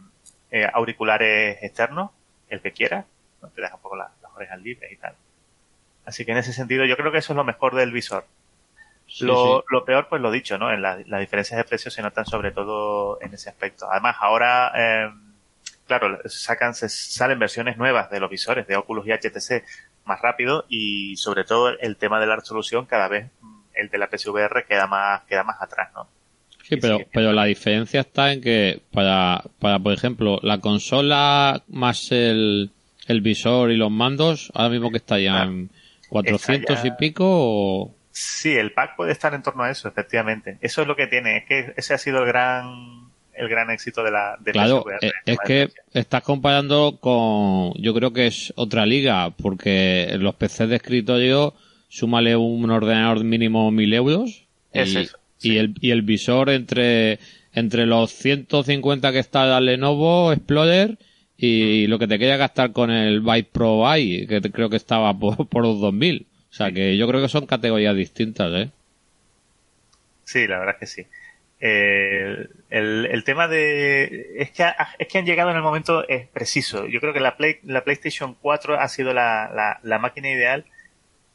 eh, 0.51 0.69
auriculares 0.73 1.63
externos, 1.63 2.11
el 2.49 2.61
que 2.61 2.73
quieras, 2.73 3.05
¿no? 3.41 3.47
te 3.49 3.61
deja 3.61 3.75
un 3.75 3.81
poco 3.81 3.95
las, 3.95 4.09
orejas 4.35 4.59
libres 4.59 4.91
y 4.91 4.97
tal. 4.97 5.15
Así 6.05 6.25
que 6.25 6.31
en 6.33 6.39
ese 6.39 6.51
sentido 6.51 6.83
yo 6.85 6.97
creo 6.97 7.11
que 7.11 7.19
eso 7.19 7.33
es 7.33 7.37
lo 7.37 7.43
mejor 7.43 7.75
del 7.75 7.91
visor. 7.91 8.25
Lo, 9.19 9.63
lo, 9.69 9.85
peor, 9.85 10.07
pues 10.09 10.21
lo 10.21 10.31
dicho, 10.31 10.57
¿no? 10.57 10.71
En 10.71 10.81
las 10.81 11.19
diferencias 11.19 11.57
de 11.57 11.63
precios 11.63 11.93
se 11.93 12.01
notan 12.01 12.25
sobre 12.25 12.51
todo 12.51 13.19
en 13.21 13.33
ese 13.33 13.49
aspecto. 13.49 13.87
Además, 13.91 14.15
ahora, 14.19 14.71
eh, 14.75 15.09
claro, 15.85 16.19
sacan, 16.25 16.73
se, 16.73 16.87
salen 16.89 17.39
versiones 17.39 17.77
nuevas 17.77 18.09
de 18.09 18.19
los 18.19 18.29
visores 18.29 18.67
de 18.67 18.75
Oculus 18.75 19.05
y 19.07 19.11
HTC 19.11 19.63
más 20.05 20.21
rápido 20.21 20.65
y 20.69 21.15
sobre 21.17 21.43
todo 21.43 21.69
el 21.69 21.97
tema 21.97 22.19
de 22.19 22.27
la 22.27 22.37
resolución 22.37 22.85
cada 22.85 23.07
vez 23.07 23.29
el 23.75 23.89
de 23.89 23.97
la 23.97 24.07
PSVR 24.07 24.65
queda 24.67 24.87
más, 24.87 25.23
queda 25.23 25.43
más 25.43 25.61
atrás, 25.61 25.89
¿no? 25.95 26.07
Sí, 26.63 26.77
pero, 26.77 26.99
pero 27.11 27.33
la 27.33 27.45
diferencia 27.45 28.01
está 28.01 28.31
en 28.31 28.41
que 28.41 28.81
para, 28.93 29.43
para, 29.59 29.79
por 29.79 29.93
ejemplo, 29.93 30.39
la 30.41 30.59
consola 30.59 31.63
más 31.67 32.11
el, 32.11 32.71
el 33.07 33.21
visor 33.21 33.71
y 33.71 33.77
los 33.77 33.91
mandos, 33.91 34.51
ahora 34.53 34.69
mismo 34.69 34.89
que 34.89 34.97
está 34.97 35.19
ya 35.19 35.43
en 35.43 35.69
400 36.09 36.85
y 36.85 36.91
pico 36.91 37.25
o... 37.27 37.95
Sí, 38.11 38.55
el 38.55 38.73
pack 38.73 38.95
puede 38.95 39.11
estar 39.11 39.33
en 39.33 39.41
torno 39.41 39.63
a 39.63 39.71
eso, 39.71 39.87
efectivamente. 39.87 40.57
Eso 40.61 40.81
es 40.81 40.87
lo 40.87 40.95
que 40.95 41.07
tiene, 41.07 41.37
es 41.37 41.45
que 41.45 41.73
ese 41.77 41.93
ha 41.93 41.97
sido 41.97 42.19
el 42.19 42.25
gran 42.25 43.09
el 43.33 43.47
gran 43.47 43.69
éxito 43.69 44.03
de 44.03 44.11
la 44.11 44.37
de 44.39 44.51
Claro, 44.51 44.85
eh, 45.01 45.11
es, 45.25 45.37
que 45.45 45.69
estás 45.93 46.21
comparando 46.21 46.97
con 46.99 47.73
yo 47.81 47.93
creo 47.93 48.11
que 48.11 48.27
es 48.27 48.51
otra 48.57 48.85
liga 48.85 49.31
porque 49.31 50.13
los 50.19 50.35
PCs 50.35 50.67
de 50.67 50.75
escritorio 50.75 51.55
súmale 51.87 52.35
un 52.35 52.69
ordenador 52.69 53.23
mínimo 53.23 53.71
mil 53.71 53.93
euros 53.93 54.47
es 54.73 54.95
eso 54.95 55.17
y, 55.41 55.57
el, 55.57 55.75
y 55.79 55.91
el 55.91 56.01
visor 56.01 56.49
entre, 56.49 57.19
entre 57.53 57.85
los 57.85 58.11
150 58.11 59.11
que 59.11 59.19
está 59.19 59.57
el 59.57 59.65
Lenovo 59.65 60.31
Explorer 60.31 60.97
y 61.37 61.87
lo 61.87 61.97
que 61.97 62.07
te 62.07 62.19
quería 62.19 62.37
gastar 62.37 62.71
con 62.71 62.91
el 62.91 63.21
Byte 63.21 63.49
Pro 63.51 63.97
i, 63.97 64.27
que 64.27 64.41
creo 64.41 64.69
que 64.69 64.77
estaba 64.77 65.13
por, 65.19 65.47
por 65.47 65.63
los 65.63 65.79
2000. 65.79 66.27
O 66.51 66.53
sea 66.53 66.71
que 66.71 66.97
yo 66.97 67.07
creo 67.07 67.21
que 67.21 67.29
son 67.29 67.45
categorías 67.45 67.95
distintas, 67.95 68.51
¿eh? 68.53 68.69
Sí, 70.25 70.47
la 70.47 70.59
verdad 70.59 70.75
es 70.75 70.79
que 70.79 70.85
sí. 70.85 71.07
el, 71.59 72.49
el, 72.69 73.23
tema 73.23 73.47
de 73.47 74.33
es 74.37 74.51
que 74.51 74.65
es 74.99 75.07
que 75.07 75.17
han 75.17 75.25
llegado 75.25 75.51
en 75.51 75.57
el 75.57 75.61
momento 75.61 76.07
es 76.07 76.27
preciso 76.27 76.87
yo 76.87 76.99
creo 76.99 77.13
que 77.13 77.19
la 77.19 77.37
Play, 77.37 77.59
la 77.63 77.83
PlayStation 77.83 78.35
4 78.41 78.79
ha 78.79 78.87
sido 78.87 79.13
la, 79.13 79.51
la, 79.53 79.79
la 79.83 79.99
máquina 79.99 80.31
ideal 80.31 80.65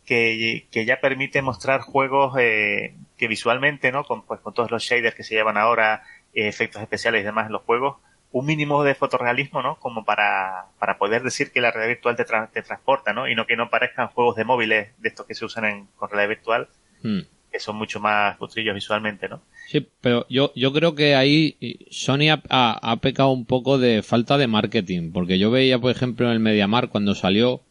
que, 0.06 0.66
que, 0.70 0.86
ya 0.86 1.00
permite 1.00 1.42
mostrar 1.42 1.80
juegos 1.80 2.34
eh, 2.38 2.94
que 3.18 3.28
visualmente, 3.28 3.92
¿no? 3.92 4.04
Con, 4.04 4.22
pues, 4.22 4.40
con 4.40 4.54
todos 4.54 4.70
los 4.70 4.82
shaders 4.82 5.14
que 5.14 5.24
se 5.24 5.34
llevan 5.34 5.58
ahora, 5.58 6.04
eh, 6.32 6.48
efectos 6.48 6.80
especiales 6.80 7.22
y 7.22 7.24
demás 7.24 7.46
en 7.46 7.52
los 7.52 7.62
juegos, 7.62 7.96
un 8.32 8.46
mínimo 8.46 8.84
de 8.84 8.94
fotorrealismo, 8.94 9.62
¿no? 9.62 9.76
Como 9.76 10.04
para, 10.04 10.66
para 10.78 10.98
poder 10.98 11.22
decir 11.22 11.52
que 11.52 11.60
la 11.60 11.70
realidad 11.70 11.94
virtual 11.94 12.16
te, 12.16 12.24
te 12.52 12.62
transporta, 12.62 13.12
¿no? 13.12 13.28
Y 13.28 13.34
no 13.34 13.46
que 13.46 13.56
no 13.56 13.70
parezcan 13.70 14.08
juegos 14.08 14.36
de 14.36 14.44
móviles 14.44 14.88
de 14.98 15.08
estos 15.08 15.26
que 15.26 15.34
se 15.34 15.44
usan 15.44 15.64
en, 15.64 15.86
con 15.96 16.10
realidad 16.10 16.28
virtual, 16.28 16.68
hmm. 17.02 17.20
que 17.50 17.60
son 17.60 17.76
mucho 17.76 18.00
más 18.00 18.36
cutrillos 18.36 18.74
visualmente, 18.74 19.28
¿no? 19.28 19.42
Sí, 19.68 19.86
pero 20.00 20.26
yo, 20.28 20.52
yo 20.54 20.72
creo 20.72 20.94
que 20.94 21.14
ahí 21.14 21.56
Sony 21.90 22.30
ha, 22.30 22.42
ha, 22.48 22.96
pecado 22.98 23.30
un 23.30 23.46
poco 23.46 23.78
de 23.78 24.02
falta 24.02 24.38
de 24.38 24.46
marketing, 24.46 25.12
porque 25.12 25.38
yo 25.38 25.50
veía, 25.50 25.78
por 25.78 25.90
ejemplo, 25.90 26.26
en 26.26 26.32
el 26.32 26.40
MediaMar 26.40 26.88
cuando 26.88 27.14
salió 27.14 27.62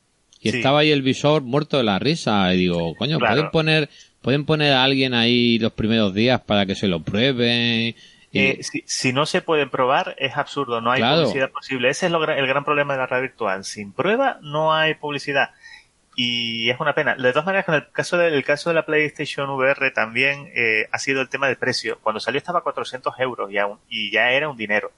y 0.42 0.50
estaba 0.50 0.80
ahí 0.80 0.92
el 0.92 1.02
visor 1.02 1.42
muerto 1.42 1.78
de 1.78 1.84
la 1.84 1.98
risa 1.98 2.54
y 2.54 2.58
digo, 2.58 2.94
coño, 2.96 3.18
pueden 3.20 3.50
poner 3.50 3.90
pueden 4.22 4.46
poner 4.46 4.74
a 4.74 4.84
alguien 4.84 5.14
ahí 5.14 5.60
los 5.60 5.74
primeros 5.74 6.14
días 6.16 6.42
para 6.42 6.66
que 6.66 6.74
se 6.74 6.88
lo 6.88 7.00
prueben. 7.04 7.96
Eh, 8.36 8.60
si, 8.86 9.14
no 9.14 9.26
se 9.26 9.42
pueden 9.42 9.70
probar, 9.70 10.16
es 10.20 10.36
absurdo, 10.36 10.82
no 10.82 10.92
hay 10.92 11.02
publicidad 11.02 11.52
posible. 11.52 11.90
Ese 11.90 12.08
es 12.08 12.14
el 12.14 12.48
gran 12.48 12.66
problema 12.66 12.94
de 12.94 13.00
la 13.00 13.08
red 13.08 13.22
virtual. 13.22 13.64
Sin 13.64 13.94
prueba, 13.94 14.40
no 14.42 14.74
hay 14.74 14.96
publicidad 14.96 15.52
y 16.16 16.70
es 16.70 16.80
una 16.80 16.96
pena. 16.96 17.16
De 17.16 17.32
todas 17.32 17.46
maneras, 17.46 17.66
con 17.66 17.76
el 17.76 17.92
caso, 17.92 18.18
del 18.18 18.44
caso 18.44 18.70
de 18.70 18.76
la 18.76 18.86
PlayStation 18.86 19.50
VR 19.50 19.92
también 19.92 20.50
eh, 20.56 20.88
ha 20.92 20.98
sido 20.98 21.22
el 21.22 21.30
tema 21.30 21.48
del 21.48 21.58
precio. 21.58 22.00
Cuando 22.02 22.20
salió 22.20 22.38
estaba 22.38 22.60
a 22.60 22.64
400 22.64 23.14
euros 23.20 23.52
y, 23.52 23.58
y 23.90 24.12
ya 24.12 24.32
era 24.32 24.50
un 24.50 24.58
dinero. 24.58 24.92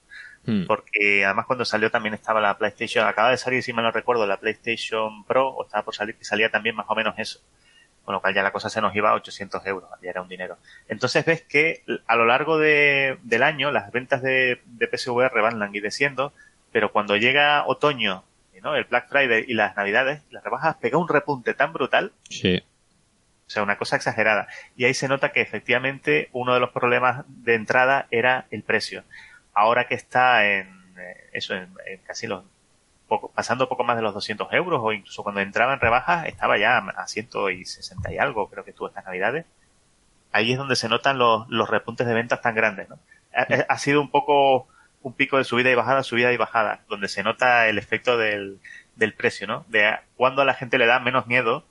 Hmm. 0.46 0.66
Porque 0.66 1.26
además 1.26 1.46
cuando 1.48 1.66
salió 1.66 1.90
también 1.90 2.14
estaba 2.14 2.40
la 2.40 2.58
PlayStation, 2.58 3.06
acaba 3.06 3.32
de 3.32 3.38
salir, 3.38 3.64
si 3.64 3.74
mal 3.74 3.84
no 3.84 3.92
recuerdo, 3.92 4.26
la 4.28 4.38
PlayStation 4.38 5.26
Pro, 5.26 5.50
o 5.50 5.66
estaba 5.66 5.84
por 5.84 5.96
salir, 5.96 6.16
que 6.16 6.24
salía 6.24 6.50
también 6.50 6.76
más 6.76 6.86
o 6.88 6.96
menos 6.96 7.16
eso. 7.18 7.40
Con 8.08 8.14
lo 8.14 8.22
cual 8.22 8.34
ya 8.34 8.42
la 8.42 8.54
cosa 8.54 8.70
se 8.70 8.80
nos 8.80 8.96
iba 8.96 9.10
a 9.10 9.16
800 9.16 9.66
euros, 9.66 9.90
ya 10.02 10.10
era 10.10 10.22
un 10.22 10.30
dinero. 10.30 10.58
Entonces 10.88 11.26
ves 11.26 11.42
que 11.42 11.84
a 12.08 12.16
lo 12.16 12.26
largo 12.26 12.58
de, 12.58 13.18
del 13.24 13.44
año 13.44 13.70
las 13.70 13.92
ventas 13.92 14.22
de, 14.22 14.62
de 14.66 14.88
PSVR 14.88 15.42
van 15.42 15.60
languideciendo, 15.60 16.32
pero 16.72 16.94
cuando 16.94 17.18
llega 17.18 17.68
otoño 17.68 18.24
el 18.76 18.84
Black 18.86 19.08
Friday 19.10 19.46
y 19.48 19.54
las 19.54 19.76
Navidades, 19.76 20.22
las 20.30 20.44
rebajas 20.44 20.76
pega 20.78 20.98
un 20.98 21.08
repunte 21.08 21.54
tan 21.54 21.74
brutal. 21.74 22.12
Sí. 22.30 22.64
O 23.46 23.50
sea, 23.50 23.64
una 23.64 23.78
cosa 23.78 23.96
exagerada. 23.96 24.48
Y 24.76 24.86
ahí 24.86 24.94
se 24.94 25.08
nota 25.08 25.32
que 25.32 25.42
efectivamente 25.42 26.30
uno 26.34 26.54
de 26.54 26.60
los 26.60 26.72
problemas 26.72 27.24
de 27.28 27.56
entrada 27.56 28.08
era 28.12 28.46
el 28.52 28.64
precio. 28.64 29.04
Ahora 29.54 29.88
que 29.88 29.96
está 29.96 30.46
en 30.46 30.68
eh, 30.98 31.30
eso, 31.32 31.56
en, 31.56 31.70
casi 32.06 32.28
los 32.28 32.44
poco, 33.08 33.32
pasando 33.34 33.70
poco 33.70 33.84
más 33.84 33.96
de 33.96 34.04
los 34.04 34.14
200 34.14 34.52
euros 34.54 34.82
o 34.84 34.92
incluso 34.92 35.24
cuando 35.24 35.42
entraba 35.42 35.74
en 35.74 35.80
rebajas 35.80 36.28
estaba 36.28 36.58
ya 36.58 36.78
a 36.78 37.08
160 37.08 38.14
y 38.14 38.18
algo, 38.18 38.50
creo 38.50 38.64
que 38.64 38.72
estuvo 38.72 38.88
estas 38.88 39.06
navidades. 39.06 39.46
Ahí 40.32 40.52
es 40.52 40.58
donde 40.58 40.76
se 40.76 40.90
notan 40.90 41.18
los, 41.18 41.48
los 41.50 41.70
repuntes 41.70 42.06
de 42.06 42.14
ventas 42.14 42.42
tan 42.42 42.56
grandes, 42.56 42.90
¿no? 42.90 43.00
ha 43.70 43.78
sido 43.78 44.02
un 44.02 44.10
poco 44.10 44.68
un 45.04 45.14
pico 45.14 45.38
de 45.38 45.44
subida 45.44 45.70
y 45.70 45.76
bajada, 45.76 46.04
subida 46.04 46.34
y 46.34 46.38
bajada, 46.38 46.82
donde 46.90 47.08
se 47.08 47.24
nota 47.24 47.68
el 47.68 47.78
efecto 47.78 48.18
del, 48.18 48.60
del 48.96 49.14
precio, 49.14 49.48
¿no? 49.48 49.66
De 49.70 49.98
cuando 50.16 50.42
a 50.42 50.46
la 50.46 50.54
gente 50.54 50.78
le 50.78 50.86
da 50.86 51.00
menos 51.00 51.28
miedo 51.28 51.64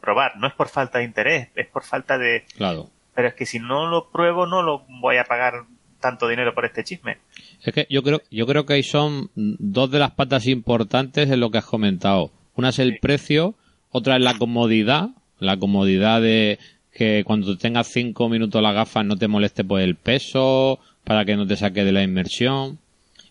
probar. 0.00 0.36
No 0.36 0.46
es 0.46 0.52
por 0.52 0.68
falta 0.68 0.98
de 0.98 1.04
interés, 1.04 1.48
es 1.54 1.66
por 1.66 1.82
falta 1.82 2.18
de... 2.18 2.44
Claro. 2.56 2.90
Pero 3.14 3.28
es 3.28 3.34
que 3.34 3.46
si 3.46 3.58
no 3.58 3.86
lo 3.86 4.10
pruebo, 4.10 4.46
no 4.46 4.62
lo 4.62 4.84
voy 4.88 5.16
a 5.16 5.24
pagar 5.24 5.64
tanto 6.04 6.28
dinero 6.28 6.54
por 6.54 6.66
este 6.66 6.84
chisme. 6.84 7.16
Es 7.62 7.72
que 7.72 7.86
yo 7.88 8.02
creo, 8.02 8.20
yo 8.30 8.46
creo 8.46 8.66
que 8.66 8.74
ahí 8.74 8.82
son 8.82 9.30
dos 9.34 9.90
de 9.90 9.98
las 9.98 10.10
patas 10.10 10.46
importantes 10.46 11.30
en 11.30 11.40
lo 11.40 11.50
que 11.50 11.56
has 11.56 11.64
comentado. 11.64 12.30
Una 12.56 12.68
es 12.68 12.78
el 12.78 12.98
precio, 12.98 13.54
otra 13.90 14.16
es 14.16 14.22
la 14.22 14.36
comodidad, 14.36 15.08
la 15.38 15.56
comodidad 15.56 16.20
de 16.20 16.58
que 16.92 17.24
cuando 17.24 17.56
tengas 17.56 17.86
cinco 17.86 18.28
minutos 18.28 18.62
las 18.62 18.74
gafas 18.74 19.06
no 19.06 19.16
te 19.16 19.28
moleste 19.28 19.64
por 19.64 19.80
el 19.80 19.94
peso, 19.96 20.78
para 21.04 21.24
que 21.24 21.36
no 21.36 21.46
te 21.46 21.56
saque 21.56 21.84
de 21.84 21.92
la 21.92 22.02
inmersión. 22.02 22.78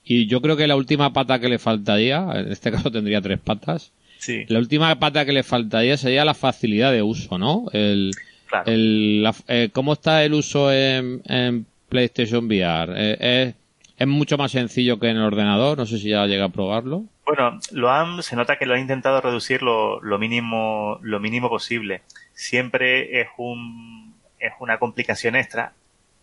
Y 0.04 0.26
yo 0.26 0.42
creo 0.42 0.58
que 0.58 0.66
la 0.66 0.76
última 0.76 1.14
pata 1.14 1.40
que 1.40 1.50
le 1.50 1.60
faltaría, 1.60 2.28
en 2.34 2.52
este 2.52 2.72
caso 2.76 2.90
tendría 2.90 3.22
tres 3.22 3.40
patas, 3.40 3.92
sí. 4.18 4.46
la 4.48 4.58
última 4.58 4.98
pata 5.00 5.26
que 5.26 5.34
le 5.34 5.44
faltaría 5.44 5.96
sería 5.96 6.26
la 6.26 6.34
facilidad 6.34 6.92
de 6.92 7.04
uso, 7.04 7.38
¿no? 7.38 7.66
El, 7.72 8.14
el 8.66 9.30
eh, 9.48 9.70
¿Cómo 9.72 9.94
está 9.94 10.24
el 10.24 10.34
uso 10.34 10.74
en, 10.74 11.68
PlayStation 11.94 12.46
VR? 12.46 12.94
Eh, 12.96 13.18
es, 13.20 13.56
es 13.98 14.08
mucho 14.08 14.38
más 14.38 14.52
sencillo 14.52 15.00
que 15.00 15.10
en 15.10 15.18
el 15.18 15.24
ordenador, 15.24 15.78
no 15.78 15.86
sé 15.86 15.98
si 15.98 16.10
ya 16.10 16.26
llega 16.26 16.46
a 16.46 16.50
probarlo. 16.50 17.06
Bueno, 17.26 17.60
lo 17.72 17.90
han, 17.90 18.22
se 18.22 18.36
nota 18.36 18.58
que 18.58 18.66
lo 18.66 18.74
han 18.74 18.82
intentado 18.82 19.22
reducir 19.22 19.62
lo, 19.62 20.02
lo 20.02 20.20
mínimo, 20.20 21.00
lo 21.02 21.20
mínimo 21.20 21.50
posible. 21.50 22.02
Siempre 22.34 23.22
es 23.22 23.28
un, 23.38 24.16
es 24.40 24.52
una 24.60 24.78
complicación 24.78 25.36
extra 25.36 25.74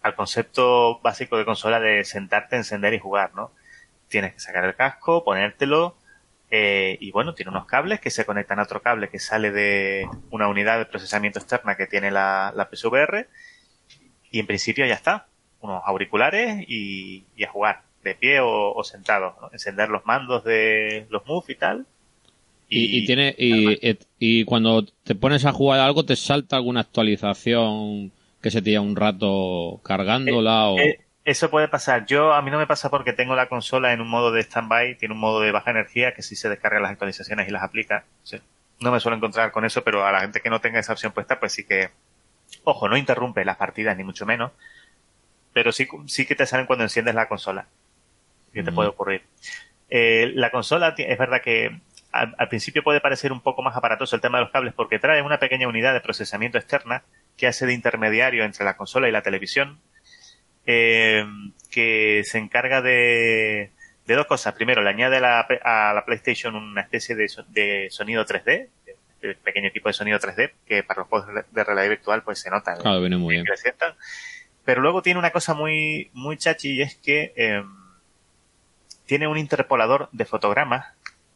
al 0.02 0.14
concepto 0.14 1.00
básico 1.02 1.38
de 1.38 1.44
consola 1.44 1.80
de 1.80 2.04
sentarte, 2.04 2.56
encender 2.56 2.92
y 2.94 2.98
jugar, 2.98 3.32
¿no? 3.34 3.50
tienes 4.10 4.34
que 4.34 4.40
sacar 4.40 4.64
el 4.66 4.74
casco, 4.74 5.24
ponértelo, 5.24 5.96
eh, 6.50 6.98
y 7.00 7.12
bueno, 7.12 7.32
tiene 7.32 7.50
unos 7.50 7.64
cables 7.64 8.00
que 8.00 8.10
se 8.10 8.26
conectan 8.26 8.58
a 8.58 8.64
otro 8.64 8.82
cable 8.82 9.08
que 9.08 9.20
sale 9.20 9.52
de 9.52 10.06
una 10.30 10.48
unidad 10.48 10.78
de 10.78 10.84
procesamiento 10.84 11.38
externa 11.38 11.76
que 11.76 11.86
tiene 11.86 12.10
la, 12.10 12.52
la 12.54 12.68
PSVR, 12.70 13.28
y 14.30 14.40
en 14.40 14.46
principio 14.46 14.84
ya 14.84 14.94
está. 14.94 15.28
Unos 15.60 15.82
auriculares 15.84 16.64
y, 16.68 17.24
a 17.44 17.50
jugar, 17.50 17.82
de 18.02 18.14
pie 18.14 18.40
o, 18.40 18.82
sentado, 18.84 19.36
encender 19.52 19.88
los 19.88 20.06
mandos 20.06 20.44
de 20.44 21.06
los 21.10 21.26
Move 21.26 21.44
y 21.48 21.54
tal. 21.54 21.86
Y, 22.68 23.04
tiene 23.04 23.34
y, 23.36 23.98
y, 24.18 24.44
cuando 24.44 24.84
te 24.84 25.16
pones 25.16 25.44
a 25.44 25.52
jugar 25.52 25.80
algo 25.80 26.04
te 26.04 26.14
salta 26.14 26.54
alguna 26.54 26.80
actualización 26.80 28.12
que 28.40 28.50
se 28.52 28.62
te 28.62 28.70
lleva 28.70 28.84
un 28.84 28.94
rato 28.94 29.80
cargándola 29.82 30.68
o 30.68 30.78
eh, 30.78 31.00
eso 31.24 31.50
puede 31.50 31.68
pasar. 31.68 32.06
Yo, 32.06 32.32
a 32.32 32.42
mí 32.42 32.50
no 32.50 32.58
me 32.58 32.66
pasa 32.66 32.90
porque 32.90 33.12
tengo 33.12 33.36
la 33.36 33.48
consola 33.48 33.92
en 33.92 34.00
un 34.00 34.08
modo 34.08 34.32
de 34.32 34.42
standby, 34.42 34.96
tiene 34.96 35.14
un 35.14 35.20
modo 35.20 35.40
de 35.40 35.52
baja 35.52 35.70
energía 35.70 36.14
que 36.14 36.22
sí 36.22 36.34
se 36.34 36.48
descarga 36.48 36.80
las 36.80 36.92
actualizaciones 36.92 37.46
y 37.46 37.50
las 37.50 37.62
aplica. 37.62 38.04
No 38.80 38.90
me 38.90 39.00
suelo 39.00 39.16
encontrar 39.16 39.52
con 39.52 39.64
eso, 39.64 39.84
pero 39.84 40.06
a 40.06 40.12
la 40.12 40.20
gente 40.20 40.40
que 40.40 40.50
no 40.50 40.60
tenga 40.60 40.80
esa 40.80 40.92
opción 40.92 41.12
puesta, 41.12 41.38
pues 41.38 41.52
sí 41.52 41.64
que, 41.64 41.90
ojo, 42.64 42.88
no 42.88 42.96
interrumpe 42.96 43.44
las 43.44 43.58
partidas 43.58 43.96
ni 43.96 44.04
mucho 44.04 44.24
menos, 44.24 44.52
pero 45.52 45.72
sí, 45.72 45.88
sí 46.06 46.26
que 46.26 46.34
te 46.34 46.46
salen 46.46 46.66
cuando 46.66 46.84
enciendes 46.84 47.14
la 47.14 47.28
consola. 47.28 47.66
Que 48.52 48.62
te 48.62 48.72
puede 48.72 48.88
ocurrir. 48.88 49.22
Eh, 49.88 50.32
la 50.34 50.50
consola, 50.50 50.94
es 50.96 51.18
verdad 51.18 51.40
que 51.42 51.80
al, 52.12 52.34
al, 52.36 52.48
principio 52.48 52.82
puede 52.82 53.00
parecer 53.00 53.32
un 53.32 53.40
poco 53.40 53.62
más 53.62 53.76
aparatoso 53.76 54.16
el 54.16 54.22
tema 54.22 54.38
de 54.38 54.44
los 54.44 54.52
cables 54.52 54.74
porque 54.74 54.98
trae 54.98 55.22
una 55.22 55.38
pequeña 55.38 55.68
unidad 55.68 55.92
de 55.92 56.00
procesamiento 56.00 56.58
externa 56.58 57.04
que 57.36 57.46
hace 57.46 57.66
de 57.66 57.74
intermediario 57.74 58.44
entre 58.44 58.64
la 58.64 58.76
consola 58.76 59.08
y 59.08 59.12
la 59.12 59.22
televisión 59.22 59.78
eh, 60.66 61.24
que 61.70 62.22
se 62.24 62.38
encarga 62.38 62.82
de, 62.82 63.70
de, 64.06 64.14
dos 64.14 64.26
cosas. 64.26 64.54
Primero, 64.54 64.82
le 64.82 64.90
añade 64.90 65.16
a 65.16 65.92
la 65.94 66.04
PlayStation 66.04 66.54
una 66.54 66.82
especie 66.82 67.14
de, 67.14 67.28
de 67.48 67.88
sonido 67.90 68.24
3D, 68.24 68.68
de 69.20 69.34
pequeño 69.36 69.68
equipo 69.68 69.88
de 69.88 69.92
sonido 69.94 70.18
3D, 70.18 70.52
que 70.66 70.82
para 70.82 71.00
los 71.00 71.08
juegos 71.08 71.28
de 71.50 71.64
realidad 71.64 71.88
virtual 71.88 72.22
pues 72.22 72.40
se 72.40 72.50
nota. 72.50 72.74
Claro, 72.74 73.00
viene 73.00 73.16
muy 73.16 73.34
bien. 73.34 73.46
Pero 74.70 74.82
luego 74.82 75.02
tiene 75.02 75.18
una 75.18 75.32
cosa 75.32 75.52
muy, 75.52 76.12
muy 76.12 76.36
chachi 76.36 76.74
y 76.74 76.82
es 76.82 76.94
que 76.94 77.32
eh, 77.34 77.64
tiene 79.04 79.26
un 79.26 79.36
interpolador 79.36 80.08
de 80.12 80.24
fotogramas 80.24 80.86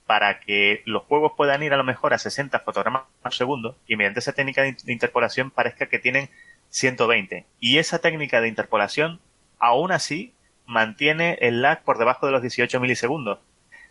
para 0.06 0.38
que 0.38 0.84
los 0.86 1.02
juegos 1.02 1.32
puedan 1.36 1.64
ir 1.64 1.72
a 1.72 1.76
lo 1.76 1.82
mejor 1.82 2.14
a 2.14 2.18
60 2.18 2.60
fotogramas 2.60 3.02
por 3.20 3.34
segundo 3.34 3.76
y 3.88 3.96
mediante 3.96 4.20
esa 4.20 4.34
técnica 4.34 4.62
de 4.62 4.76
interpolación 4.86 5.50
parezca 5.50 5.86
que 5.86 5.98
tienen 5.98 6.30
120. 6.68 7.44
Y 7.58 7.78
esa 7.78 7.98
técnica 7.98 8.40
de 8.40 8.46
interpolación, 8.46 9.18
aún 9.58 9.90
así, 9.90 10.32
mantiene 10.64 11.36
el 11.40 11.60
lag 11.60 11.82
por 11.82 11.98
debajo 11.98 12.26
de 12.26 12.32
los 12.32 12.40
18 12.40 12.78
milisegundos. 12.78 13.40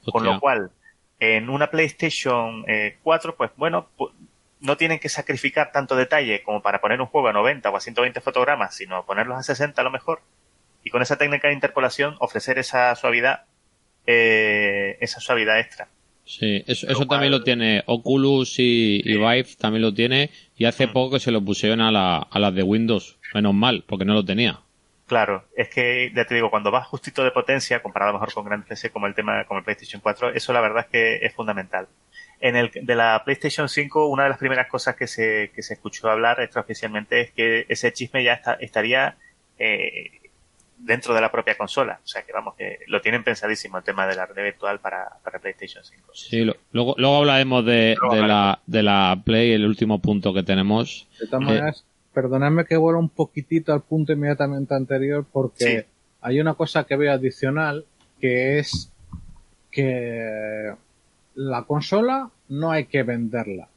Con 0.10 0.23
lo 0.23 0.39
cual, 0.39 0.71
en 1.19 1.49
una 1.49 1.69
PlayStation 1.69 2.63
4, 3.03 3.32
eh, 3.32 3.36
pues 3.38 3.51
bueno, 3.58 3.89
no 4.63 4.78
tienen 4.78 4.99
que 4.99 5.10
sacrificar 5.10 5.71
tanto 5.71 5.95
detalle 5.95 6.41
como 6.41 6.62
para 6.62 6.80
poner 6.80 7.02
un 7.02 7.08
juego 7.08 7.28
a 7.28 7.34
90 7.34 7.69
o 7.69 7.76
a 7.76 7.82
120 7.82 8.21
fotogramas, 8.21 8.76
sino 8.76 9.06
ponerlos 9.06 9.38
a 9.38 9.43
60 9.43 9.80
a 9.80 9.84
lo 9.84 9.91
mejor. 9.91 10.21
Y 10.84 10.89
con 10.89 11.02
esa 11.02 11.17
técnica 11.17 11.49
de 11.49 11.54
interpolación 11.54 12.15
ofrecer 12.19 12.58
esa 12.58 12.95
suavidad, 12.95 13.43
eh, 14.08 14.97
esa 15.02 15.19
suavidad 15.19 15.60
extra. 15.60 15.89
Sí, 16.26 16.63
eso, 16.65 16.88
eso 16.88 17.06
también 17.06 17.32
lo 17.32 17.43
tiene 17.43 17.84
Oculus 17.86 18.56
y, 18.58 19.02
Vive 19.04 19.47
también 19.60 19.82
lo 19.82 19.93
tiene 19.93 20.30
y 20.56 20.63
hace 20.63 20.88
mm. 20.88 20.93
poco 20.93 21.15
que 21.15 21.19
se 21.19 21.32
lo 21.32 21.43
pusieron 21.43 21.82
a, 21.82 21.91
la, 21.91 22.19
a 22.19 22.39
las 22.39 22.56
de 22.56 22.63
Windows, 22.63 23.19
menos 23.34 23.54
mal, 23.54 23.84
porque 23.86 24.06
no 24.06 24.13
lo 24.13 24.23
tenía. 24.23 24.62
Claro, 25.08 25.43
es 25.58 25.67
que 25.67 26.10
ya 26.15 26.26
te 26.26 26.36
digo, 26.36 26.49
cuando 26.49 26.71
vas 26.71 26.88
justito 26.88 27.26
de 27.26 27.32
potencia, 27.32 27.84
comparado 27.84 28.11
a 28.11 28.14
lo 28.14 28.20
mejor 28.20 28.34
con 28.34 28.45
grandes 28.45 28.70
PC 28.70 28.91
como 28.91 29.07
el 29.07 29.14
tema 29.14 29.43
como 29.43 29.57
el 29.57 29.66
PlayStation 29.66 30.01
4, 30.01 30.34
eso 30.34 30.53
la 30.53 30.61
verdad 30.61 30.86
es 30.86 30.89
que 30.89 31.26
es 31.26 31.34
fundamental. 31.34 31.89
En 32.45 32.57
el 32.57 32.71
de 32.73 32.95
la 32.95 33.21
PlayStation 33.23 33.69
5, 33.69 34.07
una 34.07 34.23
de 34.23 34.29
las 34.29 34.37
primeras 34.37 34.67
cosas 34.67 34.97
que 34.97 35.07
se, 35.07 35.51
que 35.55 35.63
se 35.63 35.75
escuchó 35.75 36.09
hablar 36.09 36.41
extraoficialmente 36.41 37.21
es 37.21 37.31
que 37.31 37.65
ese 37.69 37.93
chisme 37.93 38.21
ya 38.21 38.33
está, 38.33 38.55
estaría 38.55 39.15
eh, 39.57 40.11
dentro 40.77 41.13
de 41.13 41.21
la 41.21 41.31
propia 41.31 41.55
consola. 41.55 42.01
O 42.03 42.07
sea 42.07 42.23
que 42.23 42.33
vamos, 42.33 42.55
que 42.55 42.79
lo 42.87 42.99
tienen 42.99 43.23
pensadísimo 43.23 43.77
el 43.77 43.85
tema 43.85 44.05
de 44.07 44.17
la 44.17 44.25
red 44.25 44.43
virtual 44.43 44.81
para, 44.81 45.07
para 45.23 45.39
PlayStation 45.39 45.85
5. 45.85 46.11
Sí, 46.13 46.41
luego, 46.73 46.95
luego 46.97 47.15
hablaremos 47.15 47.65
de, 47.65 47.95
de, 48.11 48.21
la, 48.21 48.59
de 48.67 48.83
la 48.83 49.21
Play, 49.23 49.53
el 49.53 49.65
último 49.65 49.99
punto 49.99 50.33
que 50.33 50.43
tenemos. 50.43 51.07
De 51.21 51.27
todas 51.27 51.45
maneras, 51.45 51.85
perdonadme 52.13 52.65
que 52.65 52.75
vuelva 52.75 52.99
un 52.99 53.07
poquitito 53.07 53.71
al 53.71 53.83
punto 53.83 54.11
inmediatamente 54.11 54.75
anterior 54.75 55.25
porque 55.31 55.85
hay 56.19 56.41
una 56.41 56.55
cosa 56.55 56.83
que 56.83 56.97
veo 56.97 57.13
adicional 57.13 57.85
que 58.19 58.59
es 58.59 58.91
que 59.71 60.73
la 61.36 61.63
consola 61.63 62.29
no 62.49 62.71
hay 62.71 62.86
que 62.86 63.03
venderla. 63.03 63.67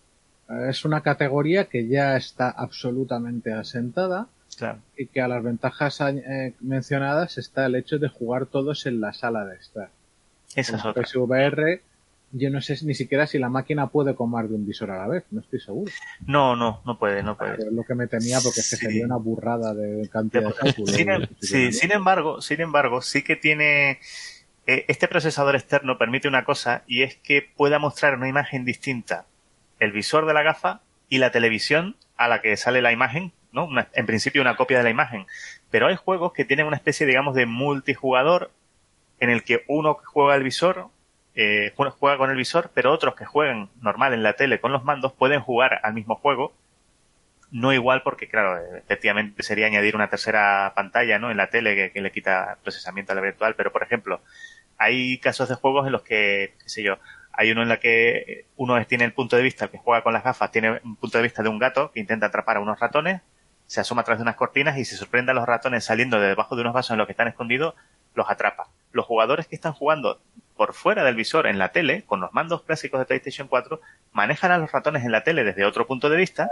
es 0.68 0.84
una 0.84 1.00
categoría 1.00 1.64
que 1.64 1.88
ya 1.88 2.16
está 2.16 2.50
absolutamente 2.50 3.52
asentada 3.52 4.28
y 4.96 5.06
que 5.06 5.20
a 5.20 5.28
las 5.28 5.42
ventajas 5.42 6.00
eh, 6.00 6.54
mencionadas 6.60 7.36
está 7.36 7.66
el 7.66 7.74
hecho 7.74 7.98
de 7.98 8.08
jugar 8.08 8.46
todos 8.46 8.86
en 8.86 9.00
la 9.00 9.12
sala 9.12 9.44
de 9.44 9.56
estar. 9.56 9.90
Esa 10.54 10.76
es 10.76 10.84
otra. 10.84 11.02
PSVR, 11.02 11.80
yo 12.32 12.50
no 12.50 12.60
sé 12.60 12.76
ni 12.84 12.94
siquiera 12.94 13.26
si 13.26 13.38
la 13.38 13.48
máquina 13.48 13.88
puede 13.88 14.14
con 14.14 14.30
más 14.30 14.48
de 14.48 14.54
un 14.54 14.66
visor 14.66 14.90
a 14.90 14.98
la 14.98 15.08
vez, 15.08 15.24
no 15.30 15.40
estoy 15.40 15.60
seguro. 15.60 15.92
No, 16.26 16.56
no, 16.56 16.80
no 16.86 16.98
puede, 16.98 17.22
no 17.22 17.36
puede. 17.36 17.54
es 17.66 17.72
lo 17.72 17.82
que 17.84 17.94
me 17.94 18.06
temía 18.06 18.38
porque 18.40 18.56
que 18.56 18.76
sería 18.76 19.04
una 19.04 19.16
burrada 19.16 19.74
de 19.74 20.08
cantidad 20.08 20.48
de 20.48 20.54
cálculo. 20.54 20.86
Sin, 20.86 21.10
em- 21.10 21.26
sí, 21.40 21.72
sin 21.72 21.92
embargo, 21.92 22.40
sin 22.40 22.60
embargo, 22.60 23.02
sí 23.02 23.22
que 23.22 23.36
tiene 23.36 23.90
eh, 23.92 23.98
este 24.66 25.08
procesador 25.08 25.54
externo 25.54 25.98
permite 25.98 26.28
una 26.28 26.44
cosa 26.44 26.82
y 26.86 27.02
es 27.02 27.16
que 27.16 27.42
pueda 27.42 27.78
mostrar 27.78 28.14
una 28.14 28.28
imagen 28.28 28.64
distinta 28.64 29.26
el 29.78 29.92
visor 29.92 30.26
de 30.26 30.34
la 30.34 30.42
gafa 30.42 30.80
y 31.08 31.18
la 31.18 31.30
televisión 31.30 31.96
a 32.16 32.28
la 32.28 32.40
que 32.40 32.56
sale 32.56 32.82
la 32.82 32.92
imagen 32.92 33.32
¿no? 33.52 33.68
en 33.92 34.06
principio 34.06 34.42
una 34.42 34.56
copia 34.56 34.78
de 34.78 34.84
la 34.84 34.90
imagen. 34.90 35.26
Pero 35.70 35.86
hay 35.86 35.96
juegos 35.96 36.32
que 36.32 36.44
tienen 36.44 36.66
una 36.66 36.76
especie, 36.76 37.06
digamos, 37.06 37.34
de 37.34 37.46
multijugador 37.46 38.50
en 39.18 39.30
el 39.30 39.44
que 39.44 39.64
uno 39.66 39.98
juega 40.04 40.34
el 40.34 40.42
visor, 40.42 40.88
eh, 41.34 41.72
juega 41.74 42.18
con 42.18 42.30
el 42.30 42.36
visor, 42.36 42.70
pero 42.74 42.92
otros 42.92 43.14
que 43.14 43.24
juegan 43.24 43.70
normal 43.80 44.12
en 44.12 44.22
la 44.22 44.34
tele 44.34 44.60
con 44.60 44.72
los 44.72 44.84
mandos 44.84 45.12
pueden 45.12 45.40
jugar 45.40 45.80
al 45.82 45.94
mismo 45.94 46.16
juego. 46.16 46.52
No 47.50 47.72
igual 47.72 48.02
porque, 48.02 48.28
claro, 48.28 48.58
efectivamente 48.76 49.42
sería 49.42 49.66
añadir 49.66 49.94
una 49.94 50.10
tercera 50.10 50.72
pantalla, 50.74 51.18
¿no? 51.18 51.30
En 51.30 51.36
la 51.36 51.48
tele 51.48 51.92
que, 51.92 52.00
le 52.00 52.10
quita 52.10 52.58
procesamiento 52.62 53.12
a 53.12 53.14
la 53.14 53.20
virtual, 53.20 53.54
pero 53.54 53.72
por 53.72 53.82
ejemplo, 53.82 54.20
hay 54.78 55.18
casos 55.18 55.48
de 55.48 55.54
juegos 55.54 55.86
en 55.86 55.92
los 55.92 56.02
que, 56.02 56.54
qué 56.62 56.68
sé 56.68 56.82
yo, 56.82 56.98
hay 57.32 57.50
uno 57.50 57.62
en 57.62 57.68
la 57.68 57.78
que 57.78 58.46
uno 58.56 58.82
tiene 58.86 59.04
el 59.04 59.12
punto 59.12 59.36
de 59.36 59.42
vista, 59.42 59.66
el 59.66 59.70
que 59.70 59.78
juega 59.78 60.02
con 60.02 60.12
las 60.12 60.24
gafas, 60.24 60.50
tiene 60.50 60.80
un 60.84 60.96
punto 60.96 61.18
de 61.18 61.24
vista 61.24 61.42
de 61.42 61.48
un 61.48 61.58
gato 61.58 61.92
que 61.92 62.00
intenta 62.00 62.26
atrapar 62.26 62.56
a 62.56 62.60
unos 62.60 62.80
ratones 62.80 63.20
se 63.66 63.80
asoma 63.80 64.04
tras 64.04 64.18
de 64.18 64.22
unas 64.22 64.36
cortinas 64.36 64.78
y 64.78 64.84
se 64.84 64.96
sorprende 64.96 65.32
a 65.32 65.34
los 65.34 65.46
ratones 65.46 65.84
saliendo 65.84 66.20
de 66.20 66.28
debajo 66.28 66.54
de 66.54 66.62
unos 66.62 66.72
vasos 66.72 66.92
en 66.92 66.98
los 66.98 67.06
que 67.06 67.12
están 67.12 67.28
escondidos, 67.28 67.74
los 68.14 68.30
atrapa. 68.30 68.68
Los 68.92 69.04
jugadores 69.04 69.46
que 69.46 69.56
están 69.56 69.72
jugando 69.72 70.20
por 70.56 70.72
fuera 70.72 71.04
del 71.04 71.16
visor 71.16 71.46
en 71.46 71.58
la 71.58 71.72
tele, 71.72 72.04
con 72.06 72.20
los 72.20 72.32
mandos 72.32 72.62
clásicos 72.62 72.98
de 73.00 73.06
PlayStation 73.06 73.48
4, 73.48 73.80
manejan 74.12 74.52
a 74.52 74.58
los 74.58 74.72
ratones 74.72 75.04
en 75.04 75.12
la 75.12 75.22
tele 75.22 75.44
desde 75.44 75.64
otro 75.64 75.86
punto 75.86 76.08
de 76.08 76.16
vista 76.16 76.48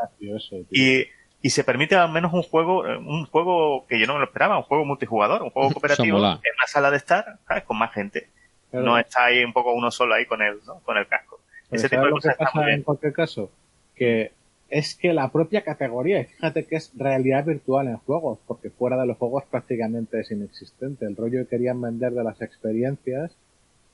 y, 0.71 1.07
y 1.45 1.51
se 1.51 1.63
permite 1.63 1.95
al 1.95 2.11
menos 2.11 2.33
un 2.33 2.43
juego, 2.43 2.81
un 2.81 3.27
juego 3.27 3.85
que 3.87 4.01
yo 4.01 4.07
no 4.07 4.15
me 4.15 4.21
lo 4.21 4.25
esperaba, 4.25 4.57
un 4.57 4.63
juego 4.63 4.87
multijugador, 4.87 5.43
un 5.43 5.51
juego 5.51 5.71
cooperativo 5.75 6.17
en 6.17 6.23
una 6.23 6.67
sala 6.67 6.91
de 6.91 6.97
estar, 6.97 7.39
¿sabes? 7.47 7.65
Con 7.65 7.77
más 7.77 7.93
gente. 7.93 8.31
No 8.73 8.99
está 8.99 9.27
ahí 9.27 9.45
un 9.45 9.53
poco 9.53 9.75
uno 9.75 9.91
solo 9.91 10.15
ahí 10.15 10.25
con 10.25 10.41
el, 10.41 10.59
con 10.85 10.97
el 10.97 11.07
casco. 11.07 11.41
Ese 11.71 11.91
tipo 11.91 12.03
de 12.03 12.11
cosas 12.13 12.37
En 12.67 12.83
cualquier 12.83 13.13
caso, 13.13 13.51
que 13.95 14.33
es 14.71 14.95
que 14.95 15.13
la 15.13 15.31
propia 15.31 15.63
categoría, 15.63 16.21
y 16.21 16.25
fíjate 16.25 16.65
que 16.65 16.77
es 16.77 16.91
realidad 16.97 17.45
virtual 17.45 17.89
en 17.89 17.99
juegos, 17.99 18.39
porque 18.47 18.71
fuera 18.71 18.97
de 18.97 19.07
los 19.07 19.19
juegos 19.19 19.45
prácticamente 19.45 20.21
es 20.21 20.31
inexistente. 20.31 21.05
El 21.05 21.15
rollo 21.15 21.41
que 21.41 21.49
querían 21.49 21.79
vender 21.79 22.13
de 22.15 22.25
las 22.25 22.41
experiencias, 22.41 23.37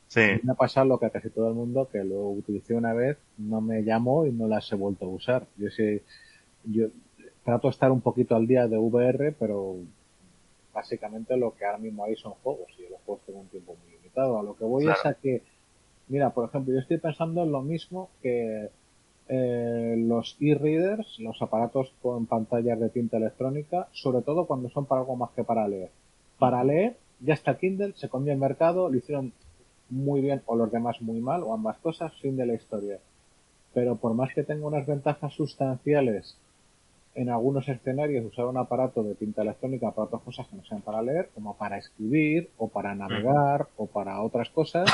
sí. 0.07 0.20
me 0.44 0.53
ha 0.53 0.55
pasado 0.55 0.86
lo 0.86 1.01
que 1.01 1.07
a 1.07 1.11
casi 1.11 1.30
todo 1.30 1.48
el 1.48 1.55
mundo, 1.55 1.88
que 1.90 2.05
lo 2.05 2.28
utilicé 2.28 2.74
una 2.74 2.92
vez, 2.92 3.18
no 3.38 3.61
me 3.61 3.82
llamó 3.82 4.24
y 4.24 4.30
no 4.30 4.46
las 4.46 4.70
he 4.70 4.76
vuelto 4.76 5.07
a 5.07 5.09
usar. 5.09 5.46
Yo 5.57 5.68
sí, 5.70 6.01
yo 6.62 6.86
trato 7.45 7.68
de 7.68 7.72
estar 7.72 7.91
un 7.91 8.01
poquito 8.01 8.36
al 8.36 8.47
día 8.47 8.66
de 8.66 8.76
VR, 8.76 9.34
pero 9.38 9.76
básicamente 10.72 11.36
lo 11.36 11.55
que 11.55 11.64
ahora 11.64 11.78
mismo 11.78 12.05
hay 12.05 12.16
son 12.16 12.32
juegos, 12.43 12.68
y 12.78 12.91
los 12.91 13.01
juegos 13.05 13.24
tienen 13.24 13.43
un 13.43 13.49
tiempo 13.49 13.76
muy 13.82 13.93
limitado. 13.97 14.38
A 14.38 14.43
lo 14.43 14.57
que 14.57 14.64
voy 14.64 14.88
es 14.88 15.05
a 15.05 15.14
que, 15.14 15.43
mira, 16.09 16.30
por 16.30 16.49
ejemplo, 16.49 16.72
yo 16.72 16.80
estoy 16.80 16.99
pensando 16.99 17.43
en 17.43 17.53
lo 17.53 17.62
mismo 17.62 18.11
que 18.22 18.68
eh, 19.28 19.95
los 19.99 20.36
e-readers, 20.41 21.18
los 21.20 21.41
aparatos 21.41 21.93
con 22.03 22.26
pantallas 22.26 22.78
de 22.80 22.91
tinta 22.91 23.16
electrónica, 23.16 23.88
sobre 23.93 24.22
todo 24.22 24.47
cuando 24.47 24.68
son 24.70 24.86
para 24.86 25.03
algo 25.03 25.16
más 25.16 25.30
que 25.30 25.45
para 25.45 25.66
leer. 25.68 25.91
Para 26.38 26.64
leer, 26.64 26.97
ya 27.20 27.34
está 27.34 27.59
Kindle, 27.59 27.95
se 27.97 28.09
comió 28.09 28.32
el 28.32 28.38
mercado, 28.38 28.88
lo 28.88 28.97
hicieron 28.97 29.32
muy 29.88 30.20
bien 30.20 30.43
o 30.47 30.57
los 30.57 30.70
demás 30.70 31.01
muy 31.01 31.20
mal, 31.20 31.43
o 31.43 31.53
ambas 31.53 31.78
cosas, 31.78 32.12
fin 32.20 32.36
de 32.36 32.47
la 32.47 32.55
historia. 32.55 32.99
Pero 33.72 33.97
por 33.97 34.14
más 34.14 34.34
que 34.34 34.43
tenga 34.43 34.66
unas 34.66 34.86
ventajas 34.86 35.32
sustanciales 35.34 36.36
en 37.14 37.28
algunos 37.28 37.68
escenarios 37.68 38.24
usar 38.24 38.46
un 38.46 38.56
aparato 38.56 39.02
de 39.02 39.14
tinta 39.14 39.42
electrónica 39.42 39.90
para 39.90 40.06
otras 40.06 40.22
cosas 40.22 40.46
que 40.48 40.56
no 40.56 40.64
sean 40.64 40.80
para 40.80 41.02
leer, 41.02 41.28
como 41.34 41.56
para 41.56 41.78
escribir 41.78 42.50
o 42.56 42.68
para 42.68 42.94
navegar 42.94 43.66
o 43.76 43.86
para 43.86 44.20
otras 44.22 44.48
cosas, 44.50 44.90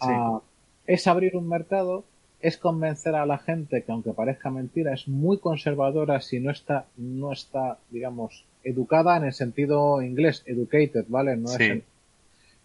ah, 0.00 0.40
es 0.86 1.06
abrir 1.06 1.36
un 1.36 1.48
mercado 1.48 2.04
es 2.40 2.56
convencer 2.56 3.14
a 3.14 3.26
la 3.26 3.38
gente 3.38 3.82
que 3.82 3.90
aunque 3.90 4.12
parezca 4.12 4.50
mentira 4.50 4.94
es 4.94 5.08
muy 5.08 5.38
conservadora 5.38 6.20
si 6.20 6.38
no 6.38 6.50
está 6.52 6.86
no 6.96 7.32
está 7.32 7.78
digamos 7.90 8.44
educada 8.62 9.16
en 9.16 9.24
el 9.24 9.32
sentido 9.32 10.00
inglés 10.02 10.44
educated 10.46 11.04
vale 11.08 11.36
no 11.36 11.52
es 11.52 11.82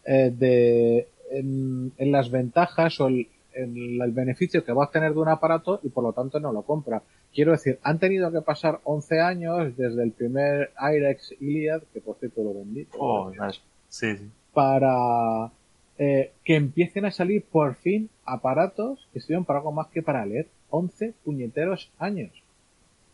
eh, 0.06 0.32
de 0.32 1.08
en, 1.32 1.92
las 1.98 2.30
ventajas 2.30 3.00
o 3.00 3.08
el, 3.08 3.28
en 3.56 4.02
el 4.02 4.12
beneficio 4.12 4.64
que 4.64 4.74
va 4.74 4.84
a 4.84 4.88
obtener 4.88 5.14
de 5.14 5.20
un 5.20 5.30
aparato 5.30 5.80
y 5.84 5.90
por 5.90 6.04
lo 6.04 6.14
tanto 6.14 6.40
no 6.40 6.52
lo 6.52 6.64
compra 6.64 7.04
quiero 7.34 7.52
decir 7.52 7.80
han 7.84 8.00
tenido 8.00 8.32
que 8.32 8.42
pasar 8.42 8.80
11 8.84 9.22
años 9.22 9.78
desde 9.78 10.04
el 10.04 10.12
primer 10.12 10.72
IREX 10.80 11.36
Iliad 11.40 11.82
que 11.94 12.02
por 12.02 12.18
cierto 12.18 12.44
lo 12.44 12.54
vendí 12.54 12.88
oh, 12.98 13.32
sí, 13.90 14.18
sí. 14.18 14.30
para 14.54 15.52
eh, 15.98 16.32
que 16.44 16.56
empiecen 16.56 17.06
a 17.06 17.12
salir 17.12 17.46
por 17.46 17.76
fin 17.76 18.10
aparatos 18.26 19.08
que 19.14 19.20
sirven 19.20 19.46
para 19.46 19.60
algo 19.60 19.72
más 19.72 19.88
que 19.88 20.02
para 20.02 20.26
leer. 20.26 20.48
11 20.70 21.14
puñeteros 21.24 21.92
años. 22.00 22.32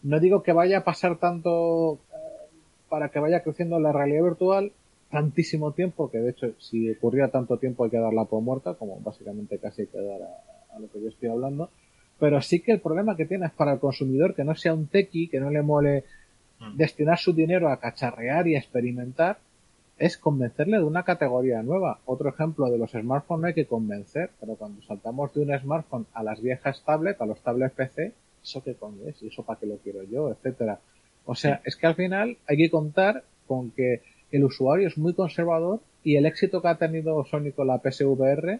No 0.02 0.20
digo 0.22 0.44
que 0.44 0.54
vaya 0.54 0.80
a 0.80 0.84
pasar 0.86 1.18
tanto 1.18 1.96
eh, 1.96 2.48
para 2.88 3.10
que 3.10 3.20
vaya 3.20 3.44
creciendo 3.44 3.80
la 3.80 3.92
realidad 3.92 4.24
virtual 4.24 4.72
tantísimo 5.10 5.72
tiempo, 5.72 6.10
que 6.10 6.20
de 6.20 6.32
hecho 6.32 6.54
si 6.60 6.90
ocurría 6.92 7.30
tanto 7.30 7.58
tiempo 7.58 7.84
hay 7.84 7.90
que 7.90 8.00
darla 8.00 8.26
por 8.26 8.42
muerta, 8.42 8.76
como 8.76 9.00
básicamente 9.00 9.58
casi 9.58 9.82
hay 9.82 9.88
que 9.88 10.02
dar 10.02 10.22
a, 10.22 10.80
lo 10.80 10.90
que 10.90 11.02
yo 11.02 11.10
estoy 11.10 11.30
hablando. 11.30 11.70
Pero 12.20 12.42
sí 12.42 12.60
que 12.60 12.74
el 12.74 12.82
problema 12.82 13.16
que 13.16 13.26
tiene 13.26 13.48
es 13.48 13.52
para 13.54 13.74
el 13.74 13.80
consumidor 13.80 14.36
que 14.36 14.44
no 14.44 14.56
sea 14.56 14.74
un 14.74 14.88
tequi, 14.88 15.30
que 15.30 15.40
no 15.40 15.50
le 15.50 15.62
mole 15.62 16.04
mm. 16.60 16.78
destinar 16.78 17.18
su 17.18 17.34
dinero 17.34 17.70
a 17.70 17.80
cacharrear 17.80 18.48
y 18.48 18.56
a 18.56 18.60
experimentar, 18.60 19.40
es 19.98 20.18
convencerle 20.18 20.78
de 20.78 20.84
una 20.84 21.04
categoría 21.04 21.62
nueva. 21.64 22.00
Otro 22.06 22.30
ejemplo 22.30 22.70
de 22.70 22.78
los 22.78 22.92
smartphones 22.92 23.42
no 23.42 23.48
hay 23.48 23.54
que 23.54 23.66
convencer, 23.66 24.32
pero 24.40 24.56
cuando 24.56 24.82
saltamos 24.84 25.34
de 25.34 25.42
un 25.42 25.60
smartphone 25.60 26.06
a 26.14 26.24
las 26.24 26.42
viejas 26.42 26.84
tablets, 26.86 27.20
a 27.20 27.26
los 27.26 27.42
tablets 27.42 27.74
PC, 27.74 28.14
¿eso 28.42 28.64
qué 28.64 28.76
coño 28.76 29.08
es? 29.08 29.22
¿Y 29.24 29.28
eso 29.28 29.44
para 29.44 29.60
qué 29.60 29.66
lo 29.66 29.78
quiero 29.78 30.04
yo? 30.04 30.30
Etcétera. 30.32 30.80
O 31.26 31.36
sea, 31.36 31.62
es 31.66 31.76
que 31.76 31.88
al 31.88 31.96
final 31.96 32.38
hay 32.48 32.58
que 32.58 32.70
contar 32.70 33.24
con 33.46 33.72
que 33.72 34.02
el 34.32 34.44
usuario 34.44 34.88
es 34.88 34.98
muy 34.98 35.14
conservador 35.14 35.80
y 36.04 36.16
el 36.16 36.26
éxito 36.26 36.62
que 36.62 36.68
ha 36.68 36.78
tenido 36.78 37.26
Sony 37.26 37.52
con 37.56 37.68
la 37.68 37.80
PSVR 37.80 38.60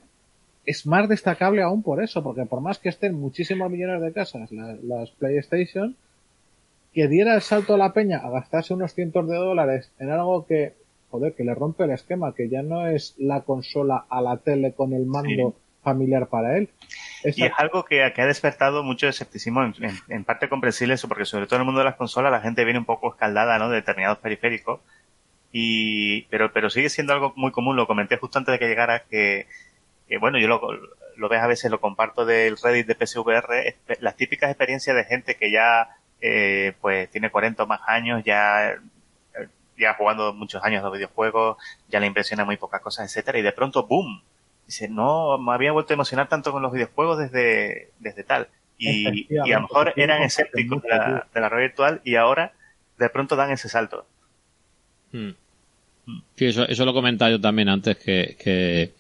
es 0.66 0.86
más 0.86 1.08
destacable 1.10 1.62
aún 1.62 1.84
por 1.84 2.04
eso, 2.04 2.22
porque 2.24 2.46
por 2.46 2.62
más 2.62 2.80
que 2.80 2.90
estén 2.90 3.16
muchísimos 3.16 3.72
millones 3.72 4.02
de 4.02 4.14
casas 4.14 4.52
las 4.52 5.10
PlayStation, 5.12 5.96
que 6.94 7.08
diera 7.08 7.36
el 7.36 7.42
salto 7.42 7.76
a 7.76 7.78
la 7.78 7.94
peña 7.94 8.18
a 8.18 8.30
gastarse 8.30 8.74
unos 8.74 8.94
cientos 8.94 9.28
de 9.28 9.36
dólares 9.36 9.92
en 10.00 10.10
algo 10.10 10.46
que 10.46 10.74
joder, 11.10 11.34
que 11.34 11.44
le 11.44 11.56
rompe 11.56 11.84
el 11.84 11.92
esquema, 11.92 12.34
que 12.34 12.50
ya 12.50 12.62
no 12.62 12.88
es 12.88 13.16
la 13.18 13.42
consola 13.42 14.06
a 14.10 14.22
la 14.22 14.38
tele 14.38 14.74
con 14.74 14.94
el 14.94 15.06
mando 15.06 15.56
familiar 15.84 16.28
para 16.28 16.58
él. 16.58 16.70
Y 17.24 17.44
es 17.44 17.52
algo 17.58 17.84
que, 17.84 18.04
ha 18.04 18.26
despertado 18.26 18.84
mucho 18.84 19.08
escepticismo, 19.08 19.64
en, 19.64 20.24
parte 20.24 20.50
comprensible 20.50 20.94
eso, 20.94 21.08
porque 21.08 21.26
sobre 21.26 21.48
todo 21.48 21.58
en 21.58 21.62
el 21.62 21.66
mundo 21.66 21.80
de 21.80 21.86
las 21.86 21.96
consolas 21.96 22.32
la 22.32 22.42
gente 22.42 22.64
viene 22.64 22.80
un 22.80 22.86
poco 22.86 23.10
escaldada, 23.10 23.58
¿no? 23.58 23.70
De 23.70 23.78
determinados 23.78 24.20
periféricos. 24.20 24.80
Y, 25.52 26.24
pero, 26.24 26.52
pero 26.54 26.70
sigue 26.70 26.90
siendo 26.90 27.14
algo 27.14 27.34
muy 27.36 27.52
común, 27.52 27.76
lo 27.76 27.88
comenté 27.88 28.18
justo 28.18 28.38
antes 28.38 28.54
de 28.54 28.60
que 28.60 28.68
llegara, 28.68 29.04
que, 29.10 29.48
bueno, 30.20 30.40
yo 30.40 30.48
lo, 30.48 30.62
lo 31.16 31.30
ves 31.30 31.42
a 31.42 31.48
veces, 31.48 31.72
lo 31.72 31.82
comparto 31.82 32.26
del 32.26 32.58
Reddit 32.62 32.88
de 32.88 32.96
PSVR, 32.96 33.76
las 34.00 34.16
típicas 34.16 34.50
experiencias 34.50 34.96
de 34.96 35.06
gente 35.06 35.36
que 35.36 35.52
ya, 35.52 35.98
eh, 36.22 36.74
pues 36.82 37.10
tiene 37.10 37.32
40 37.32 37.64
o 37.64 37.68
más 37.68 37.82
años, 37.88 38.24
ya 38.24 38.80
ya 39.80 39.94
jugando 39.94 40.34
muchos 40.34 40.64
años 40.64 40.84
los 40.84 40.94
videojuegos, 40.94 41.58
ya 41.88 42.00
le 42.00 42.08
impresiona 42.08 42.46
muy 42.46 42.58
pocas 42.58 42.82
cosas, 42.82 43.06
etcétera, 43.06 43.40
y 43.40 43.42
de 43.42 43.54
pronto, 43.54 43.88
¡boom! 43.88 44.22
Dice, 44.68 44.88
no, 44.88 45.40
me 45.40 45.54
había 45.54 45.72
vuelto 45.72 45.94
a 45.94 45.96
emocionar 45.96 46.28
tanto 46.28 46.52
con 46.52 46.62
los 46.62 46.72
videojuegos 46.72 47.18
desde, 47.18 47.90
desde 47.98 48.24
tal. 48.24 48.50
Y, 48.78 49.28
a 49.36 49.56
lo 49.56 49.62
mejor 49.62 49.94
eran 49.96 50.22
escépticos 50.22 50.84
de 50.84 50.90
la, 50.90 51.28
de 51.34 51.42
la 51.42 51.50
red 51.50 51.62
virtual 51.62 52.02
y 52.04 52.16
ahora 52.16 52.54
de 52.98 53.10
pronto 53.10 53.36
dan 53.36 53.52
ese 53.52 53.68
salto. 53.68 54.06
Hmm. 55.12 55.32
Sí, 56.36 56.46
eso, 56.46 56.68
eso 56.68 56.86
lo 56.86 56.94
comentaba 56.94 57.32
yo 57.32 57.40
también 57.40 57.70
antes, 57.70 57.98
que, 57.98 58.36
que, 58.40 58.94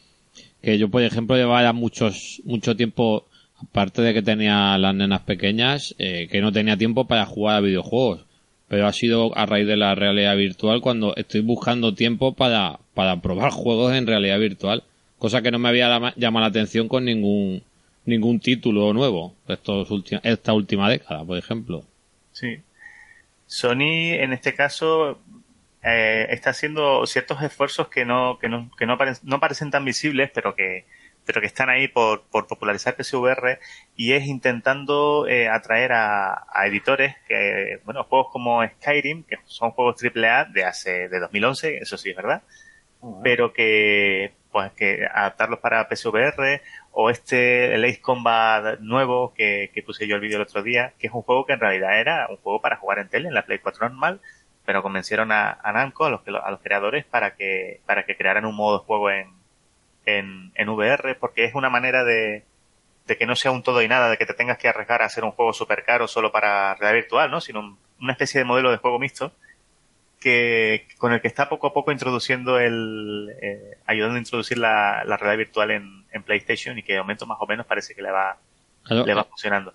que 0.61 0.77
yo, 0.77 0.89
por 0.89 1.01
ejemplo, 1.01 1.35
llevaba 1.35 1.73
muchos, 1.73 2.41
mucho 2.45 2.75
tiempo, 2.75 3.25
aparte 3.57 4.01
de 4.01 4.13
que 4.13 4.21
tenía 4.21 4.77
las 4.77 4.93
nenas 4.93 5.21
pequeñas, 5.21 5.95
eh, 5.97 6.27
que 6.29 6.41
no 6.41 6.51
tenía 6.51 6.77
tiempo 6.77 7.07
para 7.07 7.25
jugar 7.25 7.57
a 7.57 7.61
videojuegos 7.61 8.25
pero 8.69 8.85
ha 8.85 8.93
sido 8.93 9.35
a 9.35 9.45
raíz 9.47 9.67
de 9.67 9.75
la 9.75 9.95
realidad 9.95 10.37
virtual 10.37 10.79
cuando 10.79 11.15
estoy 11.15 11.41
buscando 11.41 11.95
tiempo 11.95 12.33
para, 12.35 12.79
para 12.93 13.19
probar 13.19 13.49
juegos 13.51 13.93
en 13.93 14.07
realidad 14.07 14.39
virtual, 14.39 14.83
cosa 15.17 15.41
que 15.41 15.51
no 15.51 15.59
me 15.59 15.67
había 15.67 16.13
llamado 16.15 16.43
la 16.43 16.49
atención 16.49 16.87
con 16.87 17.03
ningún 17.03 17.63
ningún 18.05 18.39
título 18.39 18.93
nuevo 18.93 19.35
estos 19.47 19.87
esta 20.23 20.53
última 20.53 20.89
década, 20.89 21.23
por 21.23 21.37
ejemplo. 21.37 21.83
Sí. 22.31 22.57
Sony, 23.45 24.13
en 24.13 24.33
este 24.33 24.55
caso, 24.55 25.19
eh, 25.83 26.27
está 26.29 26.49
haciendo 26.49 27.05
ciertos 27.05 27.41
esfuerzos 27.41 27.87
que 27.87 28.05
no, 28.05 28.37
que 28.39 28.49
no, 28.49 28.69
que 28.77 28.85
no, 28.85 28.97
no 29.23 29.39
parecen 29.39 29.71
tan 29.71 29.85
visibles, 29.85 30.29
pero 30.33 30.55
que, 30.55 30.85
pero 31.25 31.41
que 31.41 31.47
están 31.47 31.69
ahí 31.69 31.87
por, 31.87 32.23
por 32.23 32.47
popularizar 32.47 32.95
PSVR 32.95 33.59
y 33.95 34.13
es 34.13 34.25
intentando 34.25 35.27
eh, 35.27 35.47
atraer 35.47 35.91
a, 35.93 36.45
editores 36.65 37.15
que, 37.27 37.79
bueno, 37.85 38.03
juegos 38.03 38.27
como 38.31 38.65
Skyrim, 38.65 39.23
que 39.23 39.37
son 39.45 39.71
juegos 39.71 40.03
AAA 40.03 40.45
de 40.45 40.65
hace, 40.65 41.07
de 41.07 41.19
2011, 41.19 41.77
eso 41.77 41.97
sí 41.97 42.09
es 42.09 42.15
verdad, 42.15 42.43
pero 43.23 43.53
que, 43.53 44.33
pues 44.51 44.71
que 44.73 45.05
adaptarlos 45.05 45.59
para 45.59 45.87
PSVR 45.87 46.61
o 46.91 47.09
este 47.09 47.75
el 47.75 47.85
Ace 47.85 48.01
Combat 48.01 48.79
nuevo 48.79 49.33
que, 49.33 49.71
que 49.73 49.83
puse 49.83 50.07
yo 50.07 50.15
el 50.15 50.21
vídeo 50.21 50.37
el 50.37 50.43
otro 50.43 50.63
día, 50.63 50.93
que 50.99 51.07
es 51.07 51.13
un 51.13 51.21
juego 51.21 51.45
que 51.45 51.53
en 51.53 51.59
realidad 51.59 51.99
era 51.99 52.27
un 52.29 52.37
juego 52.37 52.59
para 52.59 52.77
jugar 52.77 52.99
en 52.99 53.07
tele, 53.07 53.27
en 53.27 53.33
la 53.35 53.45
Play 53.45 53.59
4 53.59 53.89
normal, 53.89 54.19
pero 54.69 54.83
convencieron 54.83 55.31
a, 55.31 55.57
a 55.63 55.71
Namco, 55.71 56.05
a 56.05 56.11
los, 56.11 56.21
a 56.27 56.51
los 56.51 56.59
creadores, 56.59 57.03
para 57.03 57.35
que, 57.35 57.81
para 57.87 58.05
que 58.05 58.15
crearan 58.15 58.45
un 58.45 58.55
modo 58.55 58.77
de 58.77 58.85
juego 58.85 59.09
en, 59.09 59.31
en, 60.05 60.51
en 60.53 60.69
VR 60.69 61.15
porque 61.15 61.43
es 61.43 61.55
una 61.55 61.71
manera 61.71 62.03
de, 62.03 62.43
de 63.07 63.17
que 63.17 63.25
no 63.25 63.35
sea 63.35 63.49
un 63.49 63.63
todo 63.63 63.81
y 63.81 63.87
nada, 63.87 64.11
de 64.11 64.17
que 64.17 64.27
te 64.27 64.35
tengas 64.35 64.59
que 64.59 64.67
arriesgar 64.67 65.01
a 65.01 65.07
hacer 65.07 65.23
un 65.23 65.31
juego 65.31 65.53
súper 65.53 65.83
caro 65.83 66.07
solo 66.07 66.31
para 66.31 66.75
realidad 66.75 67.01
virtual, 67.01 67.31
¿no? 67.31 67.41
Sino 67.41 67.79
una 67.99 68.11
especie 68.11 68.41
de 68.41 68.45
modelo 68.45 68.69
de 68.69 68.77
juego 68.77 68.99
mixto 68.99 69.31
que 70.19 70.85
con 70.99 71.13
el 71.13 71.21
que 71.21 71.29
está 71.29 71.49
poco 71.49 71.65
a 71.65 71.73
poco 71.73 71.91
introduciendo 71.91 72.59
el 72.59 73.35
eh, 73.41 73.79
ayudando 73.87 74.17
a 74.17 74.19
introducir 74.19 74.59
la, 74.59 75.03
la 75.03 75.17
realidad 75.17 75.47
virtual 75.47 75.71
en, 75.71 76.05
en, 76.11 76.21
PlayStation 76.21 76.77
y 76.77 76.83
que 76.83 76.93
de 76.93 76.99
momento 76.99 77.25
más 77.25 77.39
o 77.41 77.47
menos 77.47 77.65
parece 77.65 77.95
que 77.95 78.03
le 78.03 78.11
va 78.11 78.37
le 78.87 79.15
va 79.15 79.23
funcionando. 79.23 79.73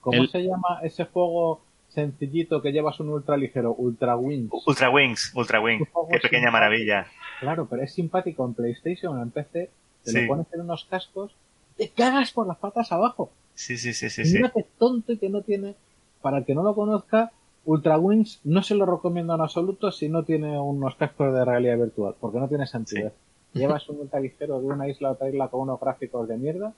¿Cómo 0.00 0.24
se 0.28 0.44
llama 0.44 0.78
ese 0.84 1.04
juego 1.06 1.64
sencillito 1.88 2.62
que 2.62 2.72
llevas 2.72 3.00
un 3.00 3.08
ultra 3.10 3.36
ligero? 3.36 3.74
Ultra 3.74 4.16
Wings. 4.16 4.50
Ultra 4.66 4.90
Wings, 4.90 5.32
Ultra 5.34 5.60
Wings. 5.60 5.88
Qué 6.10 6.20
pequeña 6.20 6.50
maravilla. 6.50 7.06
Claro, 7.40 7.66
pero 7.68 7.82
es 7.82 7.92
simpático 7.92 8.44
en 8.44 8.54
PlayStation 8.54 9.20
en 9.20 9.30
PC. 9.30 9.70
Te 10.04 10.22
lo 10.22 10.28
pones 10.28 10.46
en 10.52 10.60
unos 10.60 10.84
cascos, 10.84 11.34
te 11.76 11.88
cagas 11.90 12.32
por 12.32 12.46
las 12.46 12.58
patas 12.58 12.90
abajo. 12.92 13.30
Sí, 13.54 13.76
sí, 13.76 13.92
sí, 13.92 14.08
sí. 14.10 14.22
Mira 14.34 14.52
qué 14.54 14.64
tonto 14.78 15.12
y 15.12 15.18
que 15.18 15.28
no 15.28 15.42
tiene. 15.42 15.74
Para 16.22 16.38
el 16.38 16.44
que 16.44 16.54
no 16.54 16.62
lo 16.62 16.74
conozca, 16.74 17.32
Ultra 17.64 17.98
Wings 17.98 18.40
no 18.44 18.62
se 18.62 18.74
lo 18.74 18.86
recomiendo 18.86 19.34
en 19.34 19.40
absoluto 19.40 19.92
si 19.92 20.08
no 20.08 20.24
tiene 20.24 20.58
unos 20.58 20.96
cascos 20.96 21.32
de 21.34 21.44
realidad 21.44 21.76
virtual, 21.76 22.14
porque 22.18 22.38
no 22.38 22.48
tiene 22.48 22.66
sentido. 22.66 23.12
Llevas 23.52 23.88
un 23.88 24.00
ultra 24.00 24.20
ligero 24.20 24.60
de 24.60 24.66
una 24.66 24.88
isla 24.88 25.08
a 25.08 25.12
otra 25.12 25.28
isla 25.28 25.48
con 25.48 25.60
unos 25.60 25.80
gráficos 25.80 26.28
de 26.28 26.36
mierda. 26.36 26.72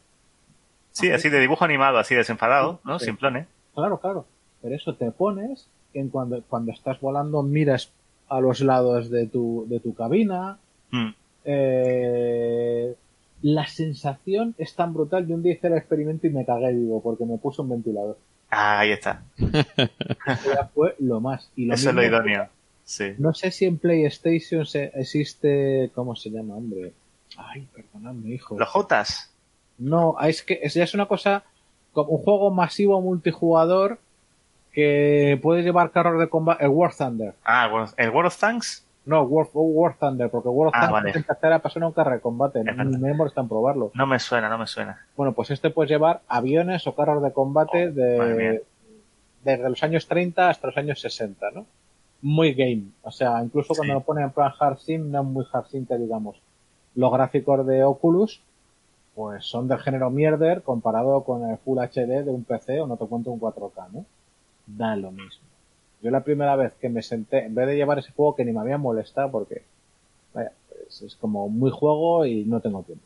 Sí, 0.92 1.10
así 1.10 1.28
de 1.28 1.40
dibujo 1.40 1.64
animado, 1.64 1.98
así 1.98 2.14
desenfadado, 2.14 2.80
¿no? 2.84 2.98
Simplone. 2.98 3.46
Claro, 3.74 3.98
claro. 4.00 4.26
Pero 4.62 4.74
eso 4.74 4.94
te 4.94 5.10
pones 5.10 5.66
en 5.94 6.08
cuando, 6.08 6.42
cuando 6.48 6.72
estás 6.72 7.00
volando 7.00 7.42
miras 7.42 7.90
a 8.28 8.40
los 8.40 8.60
lados 8.60 9.10
de 9.10 9.26
tu, 9.26 9.66
de 9.68 9.80
tu 9.80 9.94
cabina. 9.94 10.58
Hmm. 10.90 11.10
Eh, 11.44 12.94
la 13.42 13.66
sensación 13.66 14.54
es 14.58 14.74
tan 14.74 14.92
brutal. 14.94 15.26
de 15.26 15.34
un 15.34 15.42
día 15.42 15.52
hice 15.52 15.66
el 15.66 15.76
experimento 15.76 16.26
y 16.26 16.30
me 16.30 16.44
cagué, 16.44 16.72
digo, 16.72 17.02
porque 17.02 17.24
me 17.24 17.38
puso 17.38 17.62
un 17.62 17.70
ventilador. 17.70 18.18
Ah, 18.50 18.80
ahí 18.80 18.90
está. 18.90 19.22
fue 20.74 20.94
lo 20.98 21.20
más. 21.20 21.50
Y 21.56 21.70
Eso 21.70 21.90
es 21.90 21.94
lo 21.94 22.04
idóneo. 22.04 22.48
Sí. 22.84 23.12
No 23.18 23.32
sé 23.32 23.50
si 23.50 23.64
en 23.64 23.78
PlayStation 23.78 24.64
existe. 24.94 25.90
¿Cómo 25.94 26.16
se 26.16 26.30
llama, 26.30 26.56
hombre? 26.56 26.92
Ay, 27.36 27.68
perdonadme, 27.72 28.30
hijo. 28.30 28.58
¿Los 28.58 28.68
Jotas? 28.68 29.32
No, 29.78 30.16
es 30.20 30.42
que 30.42 30.58
es, 30.62 30.76
es 30.76 30.94
una 30.94 31.06
cosa. 31.06 31.44
Como 31.92 32.10
un 32.10 32.22
juego 32.22 32.50
masivo 32.50 33.00
multijugador 33.00 33.98
que 34.72 35.38
puede 35.42 35.62
llevar 35.62 35.90
carros 35.90 36.18
de 36.20 36.28
combate, 36.28 36.64
el 36.64 36.70
War 36.70 36.94
Thunder. 36.94 37.34
Ah, 37.44 37.68
¿el 37.96 38.10
World 38.10 38.28
of 38.28 38.38
Tanks? 38.38 38.86
No, 39.06 39.22
War, 39.22 39.48
War 39.52 39.96
Thunder, 39.98 40.30
porque 40.30 40.48
World 40.48 40.68
of 40.68 40.74
ah, 40.76 40.80
Tanks 40.80 40.92
vale. 40.92 41.10
en 41.14 41.24
tercera 41.24 41.58
persona 41.58 41.86
un 41.86 41.92
carro 41.92 42.12
de 42.12 42.20
combate, 42.20 42.62
ni 42.62 42.98
me 42.98 43.14
molesta 43.14 43.40
en 43.40 43.48
probarlo. 43.48 43.90
No 43.94 44.06
me 44.06 44.18
suena, 44.18 44.48
no 44.48 44.58
me 44.58 44.66
suena. 44.66 45.04
Bueno, 45.16 45.32
pues 45.32 45.50
este 45.50 45.70
puedes 45.70 45.90
llevar 45.90 46.20
aviones 46.28 46.86
o 46.86 46.94
carros 46.94 47.22
de 47.22 47.32
combate 47.32 47.88
oh, 47.88 47.92
de 47.92 48.62
desde 49.44 49.68
los 49.68 49.82
años 49.82 50.06
30 50.06 50.50
hasta 50.50 50.66
los 50.66 50.76
años 50.76 51.00
60, 51.00 51.50
¿no? 51.52 51.66
Muy 52.22 52.52
game. 52.52 52.84
O 53.02 53.10
sea, 53.10 53.42
incluso 53.42 53.74
cuando 53.74 53.94
lo 53.94 54.00
ponen 54.00 54.24
en 54.24 54.30
plan 54.30 54.52
hard 54.58 54.78
sim, 54.78 55.10
no 55.10 55.20
es 55.20 55.26
muy 55.26 55.46
hard 55.50 55.66
sim, 55.66 55.86
digamos. 55.88 56.40
Los 56.94 57.12
gráficos 57.12 57.66
de 57.66 57.84
Oculus, 57.84 58.42
pues 59.14 59.44
son 59.44 59.68
del 59.68 59.78
género 59.78 60.10
mierder 60.10 60.62
comparado 60.62 61.24
con 61.24 61.48
el 61.48 61.56
Full 61.58 61.78
HD 61.78 62.24
de 62.24 62.30
un 62.30 62.44
PC 62.44 62.80
o 62.80 62.86
no 62.86 62.96
te 62.96 63.06
cuento 63.06 63.30
un 63.30 63.40
4K, 63.40 63.88
¿no? 63.92 64.04
Da 64.76 64.96
lo 64.96 65.10
mismo. 65.10 65.44
Yo 66.02 66.10
la 66.10 66.24
primera 66.24 66.56
vez 66.56 66.72
que 66.74 66.88
me 66.88 67.02
senté, 67.02 67.44
en 67.44 67.54
vez 67.54 67.66
de 67.66 67.76
llevar 67.76 67.98
ese 67.98 68.12
juego 68.12 68.34
que 68.34 68.44
ni 68.44 68.52
me 68.52 68.60
había 68.60 68.78
molestado 68.78 69.30
porque, 69.30 69.62
vaya, 70.32 70.52
pues 70.68 71.02
es 71.02 71.14
como 71.16 71.48
muy 71.48 71.70
juego 71.70 72.24
y 72.24 72.44
no 72.44 72.60
tengo 72.60 72.82
tiempo. 72.82 73.04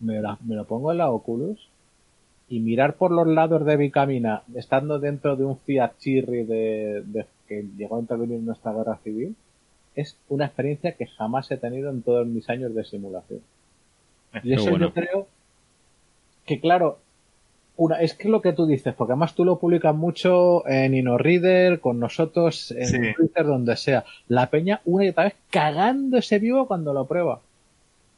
Me, 0.00 0.20
me 0.20 0.54
lo 0.54 0.64
pongo 0.64 0.92
en 0.92 0.98
la 0.98 1.10
Oculus 1.10 1.68
y 2.48 2.60
mirar 2.60 2.94
por 2.94 3.10
los 3.10 3.26
lados 3.26 3.64
de 3.66 3.76
mi 3.76 3.90
camina, 3.90 4.42
estando 4.54 4.98
dentro 4.98 5.36
de 5.36 5.44
un 5.44 5.58
Fiat 5.58 5.98
Chirri 5.98 6.44
de, 6.44 7.02
de, 7.04 7.26
que 7.46 7.64
llegó 7.76 7.96
a 7.96 8.00
intervenir 8.00 8.36
en 8.38 8.46
nuestra 8.46 8.72
guerra 8.72 8.98
civil, 9.04 9.36
es 9.94 10.16
una 10.28 10.46
experiencia 10.46 10.92
que 10.92 11.06
jamás 11.06 11.50
he 11.50 11.56
tenido 11.56 11.90
en 11.90 12.02
todos 12.02 12.26
mis 12.26 12.48
años 12.48 12.74
de 12.74 12.84
simulación. 12.84 13.40
Y 14.42 14.52
eso 14.52 14.76
yo 14.78 14.92
creo 14.92 15.26
que 16.46 16.60
claro, 16.60 16.98
una, 17.78 18.00
es 18.00 18.14
que 18.14 18.28
lo 18.28 18.42
que 18.42 18.52
tú 18.52 18.66
dices, 18.66 18.92
porque 18.92 19.12
además 19.12 19.36
tú 19.36 19.44
lo 19.44 19.60
publicas 19.60 19.94
mucho 19.94 20.66
en 20.68 20.94
InnoReader, 20.94 21.78
con 21.78 22.00
nosotros, 22.00 22.72
en 22.72 23.14
Twitter, 23.14 23.46
donde 23.46 23.76
sea. 23.76 24.04
La 24.26 24.50
peña 24.50 24.80
una 24.84 25.04
y 25.04 25.10
otra 25.10 25.24
vez 25.24 25.36
cagando 25.48 26.18
ese 26.18 26.40
vivo 26.40 26.66
cuando 26.66 26.92
lo 26.92 27.06
prueba. 27.06 27.40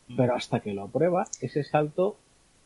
Mm. 0.09 0.17
Pero 0.17 0.35
hasta 0.35 0.61
que 0.61 0.73
lo 0.73 0.89
prueba, 0.89 1.27
ese 1.43 1.63
salto, 1.63 2.17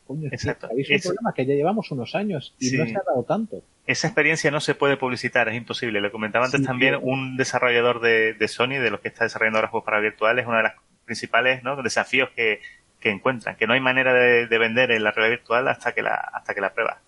coño, 0.06 0.28
Exacto. 0.30 0.68
es 0.76 0.88
un 0.88 1.00
problema 1.00 1.34
que 1.34 1.44
ya 1.46 1.54
llevamos 1.54 1.90
unos 1.90 2.14
años 2.14 2.54
y 2.60 2.70
no 2.76 2.86
se 2.86 2.96
ha 2.96 3.02
dado 3.04 3.24
tanto. 3.24 3.60
Esa 3.88 4.06
experiencia 4.06 4.52
no 4.52 4.60
se 4.60 4.76
puede 4.76 4.96
publicitar, 4.96 5.48
es 5.48 5.56
imposible. 5.56 6.00
Lo 6.00 6.12
comentaba 6.12 6.44
antes 6.44 6.62
también, 6.62 6.94
un 7.02 7.36
desarrollador 7.36 8.00
de, 8.02 8.34
de, 8.34 8.48
Sony, 8.48 8.78
de 8.80 8.90
los 8.90 9.00
que 9.00 9.08
está 9.08 9.24
desarrollando 9.24 9.58
ahora 9.58 9.68
juegos 9.68 9.84
para 9.84 9.98
virtuales, 9.98 10.46
una 10.46 10.58
de 10.58 10.62
las 10.62 10.74
principales 11.04 11.64
¿no? 11.64 11.82
desafíos 11.82 12.30
que, 12.36 12.60
que 13.04 13.10
encuentran, 13.10 13.56
que 13.56 13.66
no 13.66 13.74
hay 13.74 13.80
manera 13.80 14.14
de, 14.14 14.58
vender 14.58 14.90
en 14.90 15.04
la 15.04 15.10
realidad 15.10 15.36
virtual 15.38 15.68
hasta 15.68 15.92
que 15.92 16.00
la, 16.00 16.14
hasta 16.14 16.54
que 16.54 16.60
la 16.62 16.72
prueba. 16.72 16.98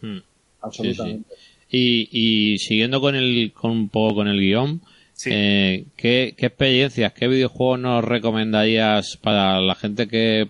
Hmm. 0.00 0.18
Absolutamente. 0.62 1.28
Y, 1.68 2.08
y 2.12 2.58
siguiendo 2.58 3.00
con 3.00 3.16
el, 3.16 3.52
con 3.52 3.72
un 3.72 3.88
poco 3.88 4.14
con 4.14 4.28
el 4.28 4.38
guion, 4.38 4.80
eh, 5.26 5.86
¿qué, 5.96 6.34
¿qué, 6.38 6.46
experiencias, 6.46 7.12
qué 7.12 7.26
videojuegos 7.26 7.80
nos 7.80 8.04
recomendarías 8.04 9.16
para 9.16 9.60
la 9.60 9.74
gente 9.74 10.06
que 10.06 10.48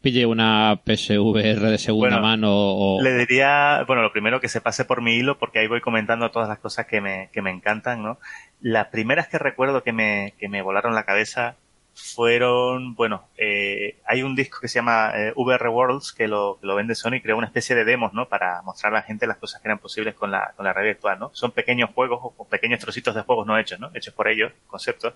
pille 0.00 0.24
una 0.24 0.80
PSVR 0.82 1.68
de 1.68 1.76
segunda 1.76 2.18
mano? 2.18 2.48
O... 2.52 3.02
Le 3.02 3.18
diría, 3.18 3.84
bueno, 3.86 4.00
lo 4.00 4.12
primero 4.12 4.40
que 4.40 4.48
se 4.48 4.62
pase 4.62 4.86
por 4.86 5.02
mi 5.02 5.16
hilo, 5.16 5.38
porque 5.38 5.58
ahí 5.58 5.66
voy 5.66 5.82
comentando 5.82 6.30
todas 6.30 6.48
las 6.48 6.58
cosas 6.58 6.86
que 6.86 7.02
me, 7.02 7.28
que 7.34 7.42
me 7.42 7.50
encantan, 7.50 8.02
¿no? 8.02 8.18
Las 8.62 8.86
primeras 8.86 9.28
que 9.28 9.36
recuerdo 9.36 9.82
que 9.82 9.92
me, 9.92 10.32
que 10.38 10.48
me 10.48 10.62
volaron 10.62 10.94
la 10.94 11.04
cabeza 11.04 11.56
fueron, 11.96 12.94
bueno, 12.94 13.26
eh, 13.38 13.96
hay 14.04 14.22
un 14.22 14.36
disco 14.36 14.58
que 14.60 14.68
se 14.68 14.74
llama 14.74 15.12
eh, 15.14 15.32
VR 15.34 15.70
Worlds 15.70 16.12
que 16.12 16.28
lo, 16.28 16.58
que 16.60 16.66
lo 16.66 16.76
vende 16.76 16.94
Sony, 16.94 17.22
creó 17.22 17.38
una 17.38 17.46
especie 17.46 17.74
de 17.74 17.86
demos, 17.86 18.12
¿no? 18.12 18.28
Para 18.28 18.60
mostrar 18.62 18.92
a 18.92 18.96
la 18.96 19.02
gente 19.02 19.26
las 19.26 19.38
cosas 19.38 19.62
que 19.62 19.68
eran 19.68 19.78
posibles 19.78 20.14
con 20.14 20.30
la, 20.30 20.52
con 20.56 20.66
la 20.66 20.74
realidad 20.74 20.96
virtual, 20.96 21.18
¿no? 21.18 21.30
Son 21.32 21.52
pequeños 21.52 21.90
juegos 21.94 22.20
o 22.36 22.46
pequeños 22.46 22.80
trocitos 22.80 23.14
de 23.14 23.22
juegos 23.22 23.46
no 23.46 23.58
hechos, 23.58 23.80
¿no? 23.80 23.90
Hechos 23.94 24.12
por 24.12 24.28
ellos, 24.28 24.52
conceptos. 24.66 25.14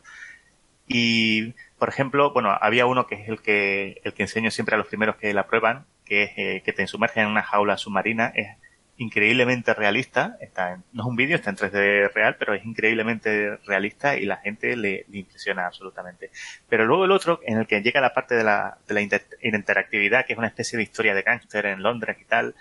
Y, 0.88 1.52
por 1.78 1.90
ejemplo, 1.90 2.32
bueno, 2.32 2.56
había 2.58 2.86
uno 2.86 3.06
que 3.06 3.16
es 3.16 3.28
el 3.28 3.42
que, 3.42 4.00
el 4.02 4.14
que 4.14 4.22
enseño 4.22 4.50
siempre 4.50 4.74
a 4.74 4.78
los 4.78 4.86
primeros 4.86 5.16
que 5.16 5.34
la 5.34 5.46
prueban, 5.46 5.84
que 6.06 6.22
es 6.24 6.30
eh, 6.36 6.62
que 6.64 6.72
te 6.72 6.86
sumergen 6.86 7.24
en 7.24 7.28
una 7.28 7.42
jaula 7.42 7.76
submarina. 7.76 8.32
Es, 8.34 8.56
increíblemente 9.00 9.72
realista. 9.72 10.36
Está 10.40 10.78
no 10.92 11.02
es 11.02 11.08
un 11.08 11.16
vídeo, 11.16 11.36
está 11.36 11.50
en 11.50 11.56
3D 11.56 12.12
real, 12.12 12.36
pero 12.38 12.54
es 12.54 12.64
increíblemente 12.64 13.56
realista 13.66 14.16
y 14.16 14.26
la 14.26 14.36
gente 14.36 14.76
le, 14.76 15.06
impresiona 15.10 15.66
absolutamente. 15.66 16.30
Pero 16.68 16.84
luego 16.84 17.06
el 17.06 17.10
otro, 17.10 17.40
en 17.44 17.58
el 17.58 17.66
que 17.66 17.80
llega 17.80 18.00
la 18.00 18.12
parte 18.12 18.34
de 18.34 18.44
la, 18.44 18.78
de 18.86 18.94
la 18.94 19.00
interactividad, 19.00 20.26
que 20.26 20.34
es 20.34 20.38
una 20.38 20.48
especie 20.48 20.76
de 20.76 20.82
historia 20.82 21.14
de 21.14 21.22
gángster 21.22 21.66
en 21.66 21.82
Londres 21.82 22.18
y 22.20 22.24
tal. 22.24 22.54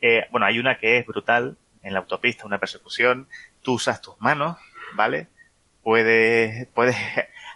Eh, 0.00 0.26
bueno, 0.32 0.46
hay 0.46 0.58
una 0.58 0.78
que 0.78 0.98
es 0.98 1.06
brutal, 1.06 1.56
en 1.84 1.92
la 1.92 2.00
autopista, 2.00 2.44
una 2.44 2.58
persecución. 2.58 3.28
Tú 3.62 3.74
usas 3.74 4.00
tus 4.00 4.20
manos, 4.20 4.56
¿vale? 4.94 5.28
Puedes, 5.82 6.66
puedes 6.74 6.96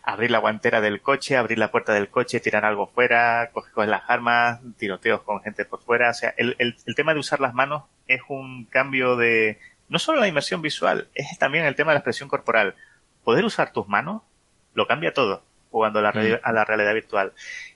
abrir 0.09 0.31
la 0.31 0.39
guantera 0.39 0.81
del 0.81 1.03
coche, 1.03 1.37
abrir 1.37 1.59
la 1.59 1.71
puerta 1.71 1.93
del 1.93 2.09
coche, 2.09 2.41
tirar 2.41 2.65
algo 2.65 2.87
fuera, 2.87 3.51
coger, 3.53 3.89
las 3.89 4.09
armas, 4.09 4.59
tiroteos 4.79 5.21
con 5.21 5.43
gente 5.43 5.67
por 5.67 5.83
fuera. 5.83 6.11
O 6.11 6.15
sea, 6.15 6.33
el, 6.39 6.57
el, 6.59 6.77
el, 6.87 6.95
tema 6.95 7.13
de 7.13 7.21
usar 7.21 7.41
las 7.41 7.53
manos 7.53 7.83
es 8.07 8.23
un 8.29 8.65
cambio 8.65 9.17
de, 9.17 9.59
no 9.91 9.99
solo 9.99 10.21
la 10.21 10.27
inmersión 10.27 10.63
visual, 10.63 11.09
es 11.15 11.39
también 11.39 11.67
el 11.67 11.75
tema 11.75 11.91
de 11.91 11.97
la 11.97 11.99
expresión 11.99 12.31
corporal. 12.31 12.75
Poder 13.23 13.45
usar 13.45 13.71
tus 13.73 13.87
manos 13.87 14.23
lo 14.73 14.87
cambia 14.87 15.13
todo 15.13 15.43
jugando 15.71 15.99
a 15.99 16.03
la, 16.03 16.13
mm. 16.13 16.41
a 16.43 16.53
la 16.53 16.65
realidad 16.65 16.95
virtual. 16.95 17.33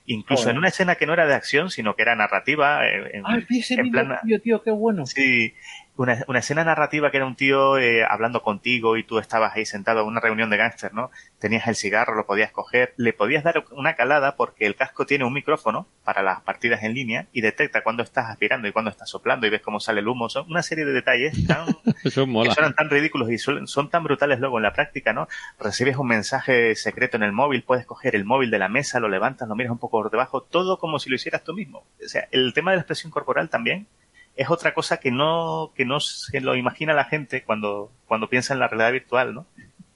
incluso 0.07 0.49
en 0.49 0.57
una 0.57 0.69
escena 0.69 0.95
que 0.95 1.05
no 1.05 1.13
era 1.13 1.27
de 1.27 1.35
acción, 1.35 1.69
sino 1.69 1.95
que 1.95 2.01
era 2.01 2.15
narrativa. 2.15 2.87
En, 2.87 3.23
ese 3.49 3.75
en 3.75 3.91
plan, 3.91 4.17
tío, 4.25 4.41
tío, 4.41 4.63
qué 4.63 4.71
bueno. 4.71 5.05
Sí, 5.05 5.53
una, 5.95 6.23
una, 6.27 6.39
escena 6.39 6.63
narrativa 6.63 7.11
que 7.11 7.17
era 7.17 7.25
un 7.25 7.35
tío 7.35 7.77
eh, 7.77 8.03
hablando 8.03 8.41
contigo 8.41 8.97
y 8.97 9.03
tú 9.03 9.19
estabas 9.19 9.55
ahí 9.55 9.65
sentado 9.65 10.01
en 10.01 10.07
una 10.07 10.19
reunión 10.19 10.49
de 10.49 10.57
gángster, 10.57 10.93
¿no? 10.93 11.11
Tenías 11.39 11.67
el 11.67 11.75
cigarro, 11.75 12.15
lo 12.15 12.25
podías 12.25 12.51
coger, 12.51 12.93
le 12.97 13.13
podías 13.13 13.43
dar 13.43 13.63
una 13.71 13.95
calada 13.95 14.35
porque 14.35 14.65
el 14.65 14.75
casco 14.75 15.05
tiene 15.05 15.25
un 15.25 15.33
micrófono 15.33 15.87
para 16.03 16.23
las 16.23 16.41
partidas 16.41 16.83
en 16.83 16.93
línea 16.93 17.27
y 17.31 17.41
detecta 17.41 17.83
cuando 17.83 18.01
estás 18.01 18.29
aspirando 18.29 18.67
y 18.67 18.71
cuando 18.71 18.89
estás 18.89 19.09
soplando 19.09 19.45
y 19.45 19.49
ves 19.51 19.61
cómo 19.61 19.79
sale 19.79 19.99
el 19.99 20.07
humo. 20.07 20.29
Son 20.29 20.49
una 20.49 20.63
serie 20.63 20.85
de 20.85 20.93
detalles 20.93 21.45
tan, 21.45 21.67
que 22.03 22.09
son 22.09 22.75
tan 22.75 22.89
ridículos 22.89 23.29
y 23.29 23.37
son 23.37 23.89
tan 23.89 24.03
brutales 24.03 24.39
luego 24.39 24.57
en 24.57 24.63
la 24.63 24.73
práctica, 24.73 25.13
¿no? 25.13 25.27
Recibes 25.59 25.97
un 25.97 26.07
mensaje 26.07 26.75
secreto 26.75 27.17
en 27.17 27.23
el 27.23 27.31
móvil, 27.31 27.63
puedes 27.63 27.85
coger 27.85 28.15
el 28.15 28.25
móvil 28.25 28.49
de 28.49 28.59
la 28.59 28.67
mesa, 28.67 28.99
lo 28.99 29.09
levantas, 29.09 29.47
lo 29.47 29.55
miras 29.55 29.71
un 29.71 29.77
poco 29.77 30.01
por 30.01 30.11
debajo, 30.11 30.41
todo 30.41 30.79
como 30.79 30.97
si 30.97 31.09
lo 31.09 31.15
hicieras 31.15 31.43
tú 31.43 31.53
mismo. 31.53 31.83
O 32.03 32.07
sea, 32.07 32.27
el 32.31 32.53
tema 32.53 32.71
de 32.71 32.77
la 32.77 32.81
expresión 32.81 33.11
corporal 33.11 33.49
también 33.49 33.87
es 34.35 34.49
otra 34.49 34.73
cosa 34.73 34.97
que 34.97 35.11
no, 35.11 35.71
que 35.75 35.85
no 35.85 35.99
se 35.99 36.41
lo 36.41 36.55
imagina 36.55 36.93
la 36.93 37.05
gente 37.05 37.43
cuando, 37.43 37.91
cuando 38.07 38.29
piensa 38.29 38.53
en 38.53 38.59
la 38.59 38.67
realidad 38.67 38.91
virtual, 38.91 39.33
¿no? 39.33 39.45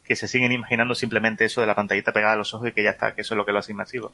Que 0.04 0.16
se 0.16 0.28
siguen 0.28 0.52
imaginando 0.52 0.96
simplemente 0.96 1.46
eso 1.46 1.62
de 1.62 1.68
la 1.68 1.76
pantallita 1.76 2.14
pegada 2.14 2.34
a 2.34 2.38
los 2.38 2.54
ojos 2.54 2.70
y 2.70 2.72
que 2.72 2.84
ya 2.84 2.92
está, 2.92 3.16
que 3.16 3.22
eso 3.22 3.34
es 3.34 3.38
lo 3.38 3.46
que 3.46 3.52
lo 3.52 3.60
hace 3.60 3.72
inmersivo. 3.72 4.14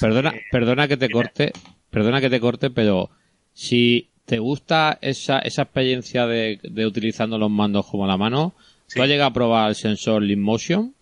perdona, 0.00 0.32
que, 0.32 0.42
perdona 0.50 0.88
que 0.88 0.96
te 0.96 1.10
corte, 1.10 1.52
perdona 1.90 2.20
que 2.20 2.30
te 2.30 2.40
corte, 2.40 2.70
pero 2.70 3.10
si 3.52 4.10
te 4.26 4.38
gusta 4.38 4.98
esa, 5.00 5.38
esa 5.38 5.62
experiencia 5.62 6.26
de, 6.26 6.60
de 6.62 6.86
utilizando 6.86 7.38
los 7.38 7.50
mandos 7.50 7.86
como 7.86 8.06
la 8.06 8.16
mano, 8.16 8.54
¿tú 8.94 9.02
has 9.02 9.08
llegado 9.08 9.30
a 9.30 9.32
probar 9.32 9.68
el 9.70 9.74
sensor 9.74 10.22
Lean 10.22 10.42
Motion? 10.42 10.94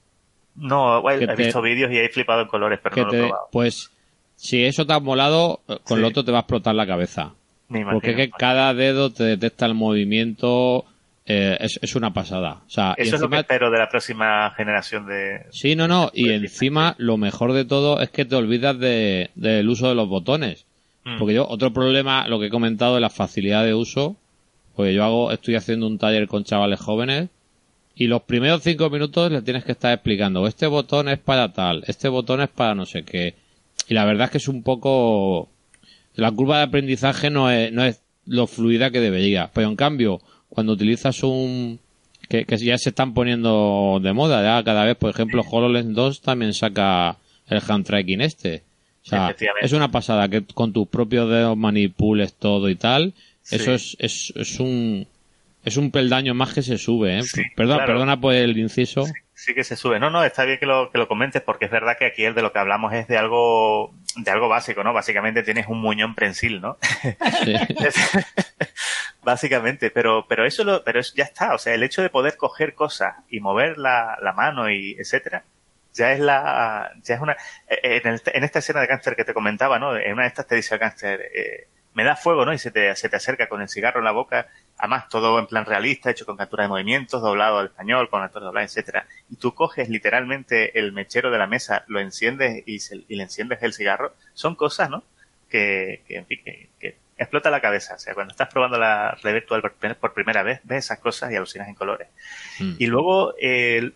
No, 0.54 1.10
he 1.10 1.34
visto 1.34 1.60
vídeos 1.60 1.90
y 1.90 1.98
he 1.98 2.08
flipado 2.10 2.42
en 2.42 2.48
colores, 2.48 2.78
pero 2.82 2.96
no 2.96 3.02
lo 3.02 3.12
he 3.12 3.18
probado. 3.18 3.48
Pues, 3.50 3.90
si 4.36 4.64
eso 4.64 4.86
te 4.86 4.92
ha 4.92 5.00
molado, 5.00 5.62
con 5.82 6.00
lo 6.00 6.08
otro 6.08 6.24
te 6.24 6.30
va 6.30 6.38
a 6.38 6.40
explotar 6.42 6.74
la 6.76 6.86
cabeza. 6.86 7.34
Porque 7.68 8.10
es 8.10 8.16
que 8.16 8.30
cada 8.30 8.74
dedo 8.74 9.10
te 9.10 9.24
detecta 9.24 9.66
el 9.66 9.74
movimiento. 9.74 10.84
Eh, 11.26 11.56
es, 11.60 11.96
una 11.96 12.12
pasada. 12.12 12.60
O 12.66 12.70
sea, 12.70 12.94
Eso 12.98 13.16
es 13.16 13.22
lo 13.22 13.30
que 13.30 13.38
espero 13.38 13.70
de 13.70 13.78
la 13.78 13.88
próxima 13.88 14.50
generación 14.50 15.06
de. 15.06 15.46
Sí, 15.50 15.74
no, 15.74 15.88
no. 15.88 16.10
Y 16.12 16.30
encima, 16.30 16.94
lo 16.98 17.16
mejor 17.16 17.54
de 17.54 17.64
todo 17.64 18.00
es 18.00 18.10
que 18.10 18.26
te 18.26 18.36
olvidas 18.36 18.78
de, 18.78 19.30
del 19.34 19.68
uso 19.68 19.88
de 19.88 19.94
los 19.94 20.08
botones. 20.08 20.66
Mm. 21.04 21.18
Porque 21.18 21.34
yo, 21.34 21.46
otro 21.48 21.72
problema, 21.72 22.28
lo 22.28 22.38
que 22.38 22.46
he 22.46 22.50
comentado, 22.50 22.96
es 22.96 23.00
la 23.00 23.08
facilidad 23.08 23.64
de 23.64 23.72
uso. 23.72 24.16
Pues 24.76 24.94
yo 24.94 25.02
hago, 25.04 25.32
estoy 25.32 25.54
haciendo 25.54 25.86
un 25.86 25.98
taller 25.98 26.28
con 26.28 26.44
chavales 26.44 26.80
jóvenes 26.80 27.30
y 27.96 28.06
los 28.08 28.22
primeros 28.22 28.62
cinco 28.62 28.90
minutos 28.90 29.30
le 29.30 29.42
tienes 29.42 29.64
que 29.64 29.72
estar 29.72 29.92
explicando, 29.92 30.46
este 30.46 30.66
botón 30.66 31.08
es 31.08 31.18
para 31.18 31.52
tal, 31.52 31.84
este 31.86 32.08
botón 32.08 32.40
es 32.40 32.48
para 32.48 32.74
no 32.74 32.86
sé 32.86 33.04
qué. 33.04 33.34
Y 33.88 33.94
la 33.94 34.04
verdad 34.04 34.24
es 34.24 34.30
que 34.32 34.38
es 34.38 34.48
un 34.48 34.62
poco 34.62 35.48
la 36.16 36.30
curva 36.30 36.58
de 36.58 36.64
aprendizaje 36.64 37.30
no 37.30 37.50
es, 37.50 37.72
no 37.72 37.84
es 37.84 38.00
lo 38.26 38.46
fluida 38.46 38.90
que 38.90 39.00
debería. 39.00 39.50
Pero 39.52 39.68
en 39.68 39.76
cambio, 39.76 40.20
cuando 40.48 40.72
utilizas 40.72 41.22
un, 41.22 41.78
que, 42.28 42.44
que 42.44 42.56
ya 42.58 42.78
se 42.78 42.90
están 42.90 43.14
poniendo 43.14 43.98
de 44.02 44.12
moda, 44.12 44.42
ya 44.42 44.64
cada 44.64 44.84
vez, 44.84 44.96
por 44.96 45.10
ejemplo, 45.10 45.42
HoloLens 45.48 45.94
2 45.94 46.20
también 46.20 46.54
saca 46.54 47.16
el 47.48 47.62
hand 47.66 47.86
tracking 47.86 48.20
este. 48.20 48.62
O 49.04 49.08
sea, 49.08 49.36
es 49.60 49.72
una 49.72 49.90
pasada 49.90 50.28
que 50.28 50.42
con 50.42 50.72
tus 50.72 50.88
propios 50.88 51.28
dedos 51.28 51.56
manipules 51.56 52.32
todo 52.34 52.70
y 52.70 52.74
tal. 52.74 53.12
Eso 53.50 53.74
es, 53.74 53.96
es, 53.98 54.32
es 54.34 54.58
un, 54.60 55.06
es 55.62 55.76
un 55.76 55.90
peldaño 55.90 56.32
más 56.32 56.54
que 56.54 56.62
se 56.62 56.78
sube, 56.78 57.18
¿eh? 57.18 57.22
Perdona, 57.54 57.84
perdona 57.84 58.20
por 58.20 58.32
el 58.32 58.56
inciso 58.56 59.04
sí 59.04 59.12
que 59.54 59.64
se 59.64 59.76
sube. 59.76 59.98
No, 59.98 60.10
no, 60.10 60.24
está 60.24 60.44
bien 60.44 60.58
que 60.58 60.66
lo, 60.66 60.90
que 60.90 60.98
lo 60.98 61.08
comentes 61.08 61.42
porque 61.42 61.66
es 61.66 61.70
verdad 61.70 61.96
que 61.98 62.06
aquí 62.06 62.24
el 62.24 62.34
de 62.34 62.42
lo 62.42 62.52
que 62.52 62.58
hablamos 62.58 62.92
es 62.92 63.08
de 63.08 63.18
algo, 63.18 63.92
de 64.16 64.30
algo 64.30 64.48
básico, 64.48 64.84
¿no? 64.84 64.92
Básicamente 64.92 65.42
tienes 65.42 65.66
un 65.66 65.80
muñón 65.80 66.14
prensil, 66.14 66.60
¿no? 66.60 66.78
Básicamente, 69.22 69.90
pero, 69.90 70.26
pero 70.28 70.46
eso 70.46 70.64
lo, 70.64 70.84
pero 70.84 71.00
ya 71.00 71.24
está. 71.24 71.54
O 71.54 71.58
sea, 71.58 71.74
el 71.74 71.82
hecho 71.82 72.02
de 72.02 72.10
poder 72.10 72.36
coger 72.36 72.74
cosas 72.74 73.14
y 73.28 73.40
mover 73.40 73.78
la, 73.78 74.18
la 74.22 74.32
mano 74.32 74.70
y 74.70 74.96
etcétera, 74.98 75.44
ya 75.92 76.12
es 76.12 76.20
la, 76.20 76.92
ya 77.02 77.14
es 77.14 77.20
una, 77.20 77.36
eh, 77.68 78.02
en, 78.04 78.20
en 78.24 78.44
esta 78.44 78.58
escena 78.58 78.80
de 78.80 78.88
cáncer 78.88 79.16
que 79.16 79.24
te 79.24 79.34
comentaba, 79.34 79.78
¿no? 79.78 79.96
En 79.96 80.12
una 80.12 80.22
de 80.22 80.28
estas 80.28 80.46
te 80.46 80.56
dice 80.56 80.74
el 80.74 80.80
cáncer, 80.80 81.20
eh, 81.34 81.68
me 81.94 82.04
da 82.04 82.16
fuego, 82.16 82.44
¿no? 82.44 82.52
Y 82.52 82.58
se 82.58 82.70
te, 82.70 82.94
se 82.96 83.08
te 83.08 83.16
acerca 83.16 83.48
con 83.48 83.62
el 83.62 83.68
cigarro 83.68 84.00
en 84.00 84.04
la 84.04 84.12
boca 84.12 84.48
además 84.78 85.08
todo 85.08 85.38
en 85.38 85.46
plan 85.46 85.64
realista, 85.64 86.10
hecho 86.10 86.26
con 86.26 86.36
captura 86.36 86.64
de 86.64 86.68
movimientos, 86.68 87.22
doblado 87.22 87.58
al 87.58 87.66
español, 87.66 88.08
con 88.10 88.22
actores 88.22 88.46
doblados, 88.46 88.70
etcétera. 88.70 89.06
Y 89.30 89.36
tú 89.36 89.54
coges 89.54 89.88
literalmente 89.88 90.78
el 90.78 90.92
mechero 90.92 91.30
de 91.30 91.38
la 91.38 91.46
mesa, 91.46 91.84
lo 91.86 92.00
enciendes 92.00 92.62
y, 92.66 92.78
le 93.14 93.22
enciendes 93.22 93.62
el 93.62 93.72
cigarro, 93.72 94.14
son 94.34 94.54
cosas, 94.54 94.90
¿no? 94.90 95.04
Que, 95.48 96.02
que 96.06 96.16
en 96.16 96.26
fin, 96.26 96.40
que, 96.44 96.96
explota 97.16 97.50
la 97.50 97.60
cabeza. 97.60 97.94
O 97.94 97.98
sea, 97.98 98.14
cuando 98.14 98.32
estás 98.32 98.48
probando 98.48 98.78
la 98.78 99.16
red 99.22 99.34
virtual 99.34 99.62
por, 100.00 100.14
primera 100.14 100.42
vez, 100.42 100.60
ves 100.64 100.84
esas 100.86 100.98
cosas 100.98 101.30
y 101.32 101.36
alucinas 101.36 101.68
en 101.68 101.74
colores. 101.74 102.08
Mm. 102.58 102.74
Y 102.78 102.86
luego, 102.86 103.34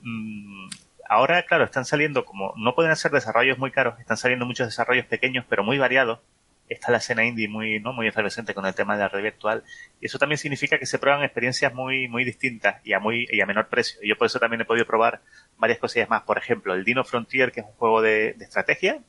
mm, 0.03 0.69
ahora, 1.09 1.43
claro, 1.43 1.65
están 1.65 1.85
saliendo 1.85 2.25
como, 2.25 2.55
no 2.57 2.75
pueden 2.75 2.93
hacer 2.93 3.11
desarrollos 3.11 3.59
muy 3.59 3.71
caros, 3.71 3.99
están 3.99 4.17
saliendo 4.17 4.47
muchos 4.47 4.69
desarrollos 4.69 5.07
pequeños, 5.07 5.45
pero 5.49 5.65
muy 5.65 5.79
variados, 5.79 6.21
está 6.69 6.93
la 6.93 6.99
escena 6.99 7.25
indie 7.25 7.49
muy, 7.49 7.81
¿no? 7.81 7.93
muy 7.93 8.07
efervescente 8.07 8.55
con 8.55 8.67
el 8.67 8.75
tema 8.75 8.95
de 8.95 9.01
la 9.01 9.09
red 9.09 9.23
virtual. 9.23 9.65
Y 10.01 10.07
eso 10.07 10.19
también 10.19 10.39
significa 10.39 10.79
que 10.79 10.87
se 10.87 10.99
prueban 10.99 11.23
experiencias 11.23 11.75
muy, 11.75 12.09
muy 12.09 12.25
distintas 12.25 12.85
y 12.85 12.93
a 12.93 13.01
muy, 13.01 13.27
y 13.31 13.41
a 13.41 13.47
menor 13.47 13.69
precio. 13.69 14.01
Y 14.03 14.09
yo 14.09 14.17
por 14.17 14.27
eso 14.27 14.39
también 14.39 14.61
he 14.61 14.65
podido 14.65 14.87
probar 14.87 15.21
varias 15.57 15.79
cosillas 15.79 16.09
más. 16.09 16.23
Por 16.23 16.39
ejemplo, 16.39 16.75
el 16.75 16.85
Dino 16.85 17.05
Frontier, 17.05 17.53
que 17.53 17.61
es 17.61 17.67
un 17.67 17.73
juego 17.73 18.03
de, 18.03 18.37
estrategia, 18.41 19.01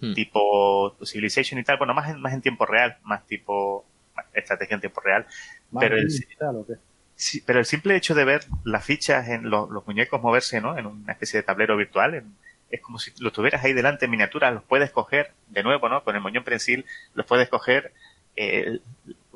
hmm. 0.00 0.14
tipo 0.14 0.96
Civilization 1.04 1.58
y 1.60 1.64
tal, 1.64 1.78
bueno, 1.78 1.94
más 1.94 2.10
en, 2.10 2.20
más 2.20 2.32
en 2.32 2.40
tiempo 2.40 2.66
real, 2.66 2.98
más 3.02 3.26
tipo 3.26 3.84
estrategia 4.32 4.74
en 4.74 4.80
tiempo 4.80 5.00
real. 5.00 5.26
pero 5.78 5.96
el, 5.96 6.08
pero 7.46 7.58
el 7.58 7.64
simple 7.64 7.96
hecho 7.96 8.14
de 8.14 8.24
ver 8.24 8.44
las 8.64 8.84
fichas 8.84 9.28
en 9.28 9.50
los, 9.50 9.70
los 9.70 9.86
muñecos 9.86 10.22
moverse, 10.22 10.60
¿no? 10.60 10.78
En 10.78 10.86
una 10.86 11.12
especie 11.12 11.40
de 11.40 11.42
tablero 11.42 11.76
virtual, 11.76 12.14
en, 12.14 12.34
es 12.70 12.80
como 12.80 12.98
si 12.98 13.12
lo 13.18 13.32
tuvieras 13.32 13.64
ahí 13.64 13.72
delante 13.72 14.04
en 14.04 14.10
miniatura, 14.10 14.50
los 14.50 14.62
puedes 14.62 14.90
coger, 14.90 15.32
de 15.48 15.62
nuevo, 15.62 15.88
¿no? 15.88 16.04
Con 16.04 16.14
el 16.14 16.22
moñón 16.22 16.44
prensil, 16.44 16.84
los 17.14 17.26
puedes 17.26 17.48
coger, 17.48 17.92
eh, 18.36 18.78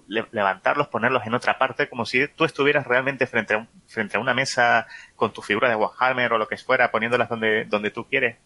levantarlos, 0.06 0.88
ponerlos 0.88 1.26
en 1.26 1.34
otra 1.34 1.58
parte, 1.58 1.88
como 1.88 2.06
si 2.06 2.28
tú 2.28 2.44
estuvieras 2.44 2.86
realmente 2.86 3.26
frente 3.26 3.54
a, 3.54 3.58
un, 3.58 3.68
frente 3.86 4.16
a 4.16 4.20
una 4.20 4.34
mesa 4.34 4.86
con 5.16 5.32
tu 5.32 5.42
figura 5.42 5.68
de 5.68 5.74
Warhammer 5.74 6.32
o 6.32 6.38
lo 6.38 6.46
que 6.46 6.56
fuera, 6.56 6.90
poniéndolas 6.90 7.28
donde, 7.28 7.64
donde 7.64 7.90
tú 7.90 8.06
quieres. 8.06 8.36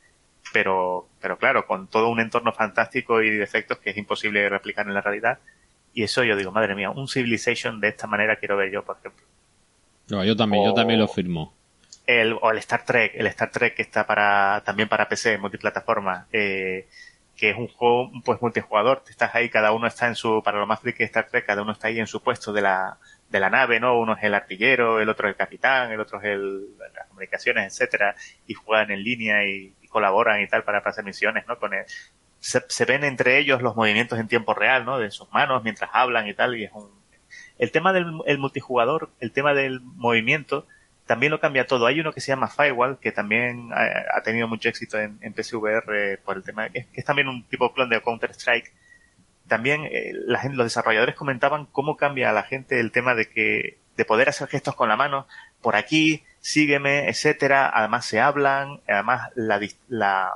Pero, 0.52 1.08
pero 1.20 1.36
claro, 1.36 1.66
con 1.66 1.88
todo 1.88 2.08
un 2.08 2.20
entorno 2.20 2.52
fantástico 2.52 3.20
y 3.22 3.30
de 3.30 3.44
efectos 3.44 3.78
que 3.78 3.90
es 3.90 3.96
imposible 3.98 4.48
replicar 4.48 4.86
en 4.86 4.94
la 4.94 5.02
realidad. 5.02 5.40
Y 5.92 6.04
eso 6.04 6.22
yo 6.24 6.36
digo, 6.36 6.52
madre 6.52 6.74
mía, 6.74 6.90
un 6.90 7.08
Civilization 7.08 7.80
de 7.80 7.88
esta 7.88 8.06
manera 8.06 8.36
quiero 8.36 8.56
ver 8.56 8.70
yo, 8.70 8.82
por 8.84 8.96
ejemplo. 8.98 9.26
No, 10.08 10.24
yo 10.24 10.34
también, 10.36 10.64
yo 10.64 10.72
también 10.72 11.00
lo 11.00 11.08
firmo 11.08 11.57
el, 12.08 12.38
o 12.40 12.50
el 12.50 12.58
Star 12.58 12.86
Trek, 12.86 13.12
el 13.16 13.26
Star 13.26 13.50
Trek 13.50 13.74
que 13.74 13.82
está 13.82 14.06
para, 14.06 14.62
también 14.64 14.88
para 14.88 15.08
PC, 15.08 15.36
multiplataforma, 15.36 16.26
eh, 16.32 16.88
que 17.36 17.50
es 17.50 17.56
un 17.56 17.68
juego 17.68 18.10
pues 18.24 18.40
multijugador, 18.40 19.04
estás 19.10 19.34
ahí, 19.34 19.50
cada 19.50 19.72
uno 19.72 19.86
está 19.86 20.08
en 20.08 20.14
su, 20.14 20.42
para 20.42 20.58
lo 20.58 20.66
más 20.66 20.80
friki 20.80 21.00
de 21.00 21.04
Star 21.04 21.26
Trek, 21.26 21.44
cada 21.44 21.60
uno 21.60 21.72
está 21.72 21.88
ahí 21.88 22.00
en 22.00 22.06
su 22.06 22.22
puesto 22.22 22.50
de 22.54 22.62
la, 22.62 22.96
de 23.28 23.40
la 23.40 23.50
nave, 23.50 23.78
¿no? 23.78 23.98
Uno 23.98 24.16
es 24.16 24.24
el 24.24 24.32
artillero, 24.32 25.00
el 25.00 25.08
otro 25.10 25.28
es 25.28 25.32
el 25.32 25.36
capitán, 25.36 25.92
el 25.92 26.00
otro 26.00 26.18
es 26.18 26.24
el, 26.24 26.78
las 26.94 27.08
comunicaciones, 27.08 27.70
etcétera, 27.74 28.16
y 28.46 28.54
juegan 28.54 28.90
en 28.90 29.02
línea 29.04 29.44
y, 29.44 29.74
colaboran 29.90 30.42
y 30.42 30.46
tal 30.46 30.64
para 30.64 30.78
hacer 30.80 31.02
misiones, 31.02 31.46
¿no? 31.46 31.58
Con 31.58 31.72
el, 31.72 31.84
se, 32.40 32.62
se, 32.68 32.84
ven 32.84 33.04
entre 33.04 33.38
ellos 33.38 33.62
los 33.62 33.74
movimientos 33.74 34.18
en 34.18 34.28
tiempo 34.28 34.52
real, 34.52 34.84
¿no? 34.84 34.98
De 34.98 35.10
sus 35.10 35.30
manos 35.32 35.62
mientras 35.64 35.90
hablan 35.94 36.28
y 36.28 36.34
tal, 36.34 36.56
y 36.56 36.64
es 36.64 36.72
un, 36.72 36.90
el 37.58 37.70
tema 37.70 37.94
del 37.94 38.06
el 38.26 38.38
multijugador, 38.38 39.10
el 39.20 39.32
tema 39.32 39.54
del 39.54 39.80
movimiento, 39.80 40.66
también 41.08 41.32
lo 41.32 41.40
cambia 41.40 41.66
todo. 41.66 41.86
Hay 41.86 41.98
uno 42.00 42.12
que 42.12 42.20
se 42.20 42.28
llama 42.28 42.48
Firewall, 42.48 42.98
que 43.00 43.12
también 43.12 43.70
ha, 43.72 44.20
tenido 44.22 44.46
mucho 44.46 44.68
éxito 44.68 45.00
en, 45.00 45.18
en 45.22 45.32
PSVR 45.32 46.18
por 46.22 46.36
el 46.36 46.42
tema, 46.44 46.68
que 46.68 46.86
es, 46.92 47.04
también 47.04 47.28
un 47.28 47.44
tipo 47.44 47.66
de 47.66 47.74
clon 47.74 47.88
de 47.88 48.02
Counter-Strike. 48.02 48.70
También 49.48 49.86
eh, 49.86 50.12
la 50.26 50.44
los 50.52 50.66
desarrolladores 50.66 51.14
comentaban 51.14 51.64
cómo 51.72 51.96
cambia 51.96 52.28
a 52.28 52.34
la 52.34 52.42
gente 52.42 52.78
el 52.78 52.92
tema 52.92 53.14
de 53.14 53.26
que, 53.30 53.78
de 53.96 54.04
poder 54.04 54.28
hacer 54.28 54.48
gestos 54.48 54.74
con 54.76 54.90
la 54.90 54.96
mano, 54.96 55.26
por 55.62 55.76
aquí, 55.76 56.24
sígueme, 56.40 57.08
etcétera. 57.08 57.70
Además 57.72 58.04
se 58.04 58.20
hablan, 58.20 58.82
además 58.86 59.30
la, 59.34 59.60
la, 59.88 60.32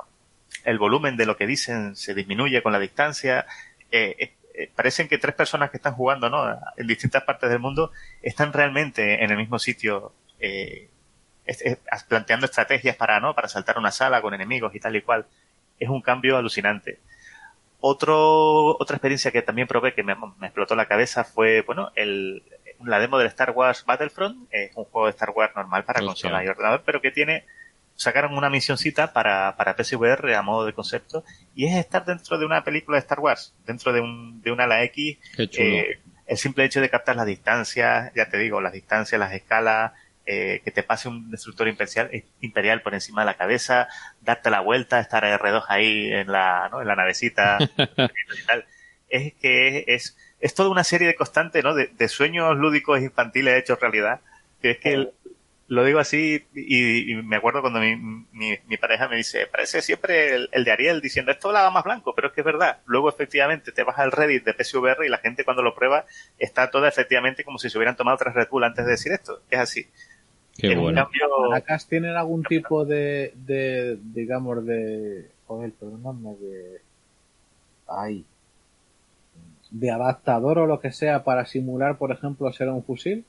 el 0.65 0.79
volumen 0.79 1.17
de 1.17 1.27
lo 1.27 1.37
que 1.37 1.45
dicen 1.45 1.95
se 1.95 2.15
disminuye 2.15 2.63
con 2.63 2.73
la 2.73 2.79
distancia. 2.79 3.45
Eh, 3.91 4.33
eh, 4.55 4.71
parecen 4.75 5.07
que 5.07 5.19
tres 5.19 5.35
personas 5.35 5.69
que 5.69 5.77
están 5.77 5.93
jugando, 5.93 6.31
¿no? 6.31 6.43
En 6.77 6.87
distintas 6.87 7.23
partes 7.23 7.51
del 7.51 7.59
mundo 7.59 7.91
están 8.23 8.51
realmente 8.53 9.23
en 9.23 9.29
el 9.29 9.37
mismo 9.37 9.59
sitio 9.59 10.13
eh, 10.43 10.89
planteando 12.09 12.45
estrategias 12.45 12.95
para, 12.97 13.19
¿no? 13.19 13.33
Para 13.33 13.47
saltar 13.47 13.77
una 13.77 13.91
sala 13.91 14.21
con 14.21 14.33
enemigos 14.33 14.75
y 14.75 14.79
tal 14.79 14.95
y 14.95 15.01
cual. 15.01 15.25
Es 15.79 15.89
un 15.89 16.01
cambio 16.01 16.37
alucinante. 16.37 16.99
Otro, 17.79 18.77
otra 18.77 18.97
experiencia 18.97 19.31
que 19.31 19.41
también 19.41 19.67
probé 19.67 19.93
que 19.93 20.03
me, 20.03 20.15
explotó 20.41 20.75
la 20.75 20.87
cabeza 20.87 21.23
fue, 21.23 21.61
bueno, 21.61 21.91
el, 21.95 22.43
la 22.83 22.99
demo 22.99 23.17
del 23.17 23.27
Star 23.27 23.51
Wars 23.51 23.83
Battlefront. 23.85 24.47
Es 24.51 24.71
un 24.75 24.85
juego 24.85 25.07
de 25.07 25.11
Star 25.11 25.31
Wars 25.31 25.55
normal 25.55 25.83
para 25.85 26.01
consola 26.01 26.43
y 26.43 26.47
ordenador, 26.47 26.83
pero 26.85 27.01
que 27.01 27.11
tiene 27.11 27.45
sacaron 27.95 28.35
una 28.37 28.49
misioncita 28.49 29.13
para, 29.13 29.55
para 29.55 29.75
PSVR 29.75 30.33
a 30.33 30.41
modo 30.41 30.65
de 30.65 30.73
concepto 30.73 31.23
y 31.53 31.67
es 31.67 31.75
estar 31.75 32.03
dentro 32.03 32.39
de 32.39 32.45
una 32.45 32.63
película 32.63 32.95
de 32.95 33.01
Star 33.01 33.19
Wars, 33.19 33.53
dentro 33.65 33.93
de 33.93 34.01
un, 34.01 34.41
de 34.41 34.51
una 34.51 34.63
ala 34.63 34.83
X. 34.83 35.17
Eh, 35.37 35.99
el 36.25 36.37
simple 36.37 36.65
hecho 36.65 36.81
de 36.81 36.89
captar 36.89 37.15
las 37.15 37.25
distancias, 37.25 38.11
ya 38.15 38.29
te 38.29 38.37
digo, 38.37 38.61
las 38.61 38.73
distancias, 38.73 39.19
las 39.19 39.33
escalas, 39.33 39.91
eh, 40.25 40.61
que 40.63 40.71
te 40.71 40.83
pase 40.83 41.09
un 41.09 41.29
destructor 41.29 41.67
imperial, 41.67 42.09
imperial 42.41 42.81
por 42.81 42.93
encima 42.93 43.21
de 43.21 43.25
la 43.25 43.37
cabeza, 43.37 43.87
darte 44.21 44.49
la 44.49 44.61
vuelta, 44.61 44.99
estar 44.99 45.23
R2 45.23 45.65
ahí 45.67 46.11
en 46.11 46.31
la, 46.31 46.69
¿no? 46.71 46.81
en 46.81 46.87
la 46.87 46.95
navecita 46.95 47.57
y 47.77 48.45
tal. 48.45 48.65
Es 49.09 49.33
que 49.33 49.83
es, 49.87 50.17
es, 50.39 50.53
toda 50.55 50.69
una 50.69 50.83
serie 50.83 51.07
de 51.07 51.15
constantes, 51.15 51.63
¿no? 51.63 51.73
De, 51.73 51.87
de 51.87 52.07
sueños 52.07 52.57
lúdicos 52.57 52.99
infantiles 53.01 53.59
hechos 53.59 53.79
realidad. 53.79 54.21
Que 54.61 54.71
es 54.71 54.77
que 54.79 54.93
el, 54.93 55.11
lo 55.67 55.83
digo 55.83 55.99
así 55.99 56.45
y, 56.53 57.15
me 57.15 57.37
acuerdo 57.37 57.61
cuando 57.61 57.79
mi, 57.79 57.95
mi, 57.95 58.77
pareja 58.77 59.07
me 59.07 59.15
dice, 59.15 59.47
parece 59.47 59.81
siempre 59.81 60.35
el, 60.51 60.63
de 60.63 60.71
Ariel 60.71 61.01
diciendo 61.01 61.31
esto 61.31 61.51
lava 61.51 61.71
más 61.71 61.83
blanco, 61.83 62.13
pero 62.13 62.27
es 62.27 62.33
que 62.33 62.41
es 62.41 62.45
verdad. 62.45 62.79
Luego 62.85 63.09
efectivamente 63.09 63.71
te 63.71 63.83
vas 63.83 63.97
al 63.97 64.11
Reddit 64.11 64.43
de 64.43 64.53
PSVR 64.53 65.05
y 65.05 65.09
la 65.09 65.17
gente 65.17 65.43
cuando 65.43 65.63
lo 65.63 65.73
prueba 65.73 66.05
está 66.37 66.69
toda 66.69 66.89
efectivamente 66.89 67.43
como 67.43 67.57
si 67.57 67.69
se 67.69 67.77
hubieran 67.77 67.95
tomado 67.95 68.17
tres 68.17 68.33
Red 68.33 68.49
Bull 68.49 68.63
antes 68.63 68.85
de 68.85 68.91
decir 68.91 69.11
esto. 69.13 69.41
Es 69.49 69.59
así. 69.59 69.87
Qué 70.57 70.75
bueno. 70.75 71.09
Cambio... 71.65 71.87
tienen 71.89 72.15
algún 72.15 72.43
tipo 72.43 72.85
de, 72.85 73.33
de 73.35 73.97
digamos, 74.01 74.65
de... 74.65 75.29
Joder, 75.47 75.71
perdóname, 75.71 76.35
de... 76.35 76.81
Ay. 77.87 78.25
De 79.71 79.91
adaptador 79.91 80.59
o 80.59 80.67
lo 80.67 80.79
que 80.79 80.91
sea 80.91 81.23
para 81.23 81.45
simular, 81.45 81.97
por 81.97 82.11
ejemplo, 82.11 82.51
ser 82.53 82.69
un 82.69 82.83
fusil. 82.83 83.25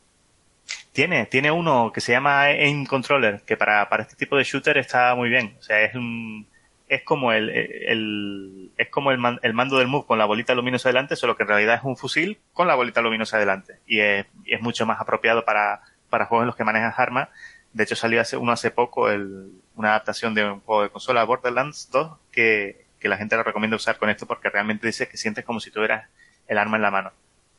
Tiene, 0.93 1.27
tiene 1.27 1.51
uno 1.51 1.91
que 1.93 2.01
se 2.01 2.13
llama 2.13 2.43
Aim 2.43 2.87
Controller, 2.87 3.43
que 3.43 3.57
para, 3.57 3.89
para 3.89 4.03
este 4.03 4.17
tipo 4.17 4.37
de 4.37 4.45
shooter 4.45 4.79
está 4.79 5.15
muy 5.15 5.29
bien. 5.29 5.57
O 5.59 5.63
sea, 5.63 5.83
es 5.83 5.95
un, 5.95 6.47
es 6.89 7.03
como 7.03 7.33
el, 7.33 7.51
el 7.51 8.71
es 8.77 8.89
como 8.91 9.11
el, 9.11 9.19
el, 9.43 9.55
mando 9.55 9.79
del 9.79 9.89
Move 9.89 10.07
con 10.07 10.19
la 10.19 10.25
bolita 10.25 10.55
luminosa 10.55 10.91
delante, 10.91 11.17
solo 11.17 11.37
que 11.37 11.43
en 11.43 11.49
realidad 11.49 11.77
es 11.77 11.85
un 11.85 11.97
fusil 11.97 12.39
con 12.53 12.69
la 12.69 12.75
bolita 12.75 13.01
luminosa 13.01 13.39
delante. 13.39 13.79
Y 13.87 14.01
es, 14.01 14.27
es 14.47 14.61
mucho 14.61 14.87
más 14.87 15.01
apropiado 15.01 15.45
para, 15.45 15.81
para 16.15 16.27
juegos 16.27 16.45
en 16.45 16.47
los 16.47 16.57
que 16.57 16.63
manejas 16.63 16.97
armas. 16.97 17.29
De 17.73 17.83
hecho, 17.83 17.97
salió 17.97 18.21
hace, 18.21 18.37
uno 18.37 18.53
hace 18.53 18.71
poco 18.71 19.11
el, 19.11 19.51
una 19.75 19.89
adaptación 19.89 20.33
de 20.33 20.45
un 20.45 20.61
juego 20.61 20.85
de 20.85 20.91
consola, 20.91 21.25
Borderlands 21.25 21.91
2, 21.91 22.19
que, 22.31 22.87
que 23.01 23.09
la 23.09 23.17
gente 23.17 23.35
lo 23.35 23.43
recomienda 23.43 23.77
usar 23.77 23.99
con 23.99 24.11
esto 24.11 24.25
porque 24.27 24.49
realmente 24.49 24.87
dice 24.87 25.09
que 25.09 25.17
sientes 25.17 25.45
como 25.45 25.59
si 25.59 25.73
tuvieras 25.73 26.09
el 26.47 26.57
arma 26.59 26.77
en 26.77 26.83
la 26.83 26.93
mano. 26.93 27.11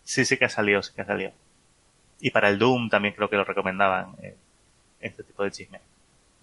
Sí, 0.03 0.23
sí 0.23 0.37
que 0.37 0.45
ha 0.45 0.49
salido, 0.49 0.81
sí 0.81 0.93
que 0.95 1.01
ha 1.01 1.05
salido. 1.05 1.33
Y 2.21 2.31
para 2.31 2.47
el 2.47 2.57
Doom 2.57 2.89
también 2.89 3.13
creo 3.13 3.29
que 3.29 3.35
lo 3.35 3.43
recomendaban 3.43 4.15
eh, 4.21 4.37
este 5.01 5.23
tipo 5.23 5.43
de 5.43 5.51
chisme. 5.51 5.81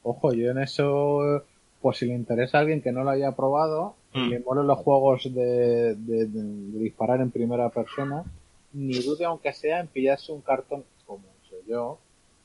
Ojo, 0.02 0.34
yo 0.34 0.50
en 0.50 0.58
eso, 0.58 1.46
pues 1.80 1.96
si 1.96 2.04
le 2.04 2.12
interesa 2.12 2.58
a 2.58 2.60
alguien 2.60 2.82
que 2.82 2.92
no 2.92 3.04
lo 3.04 3.10
haya 3.10 3.32
probado, 3.32 3.96
y 4.12 4.18
mm. 4.18 4.28
le 4.28 4.40
molen 4.40 4.66
los 4.66 4.78
juegos 4.80 5.32
de, 5.32 5.94
de, 5.94 6.26
disparar 6.78 7.22
en 7.22 7.30
primera 7.30 7.70
persona, 7.70 8.22
ni 8.74 8.98
dude 8.98 9.24
aunque 9.24 9.54
sea 9.54 9.80
en 9.80 9.86
pillarse 9.86 10.30
un 10.30 10.42
cartón, 10.42 10.84
yo, 11.66 11.98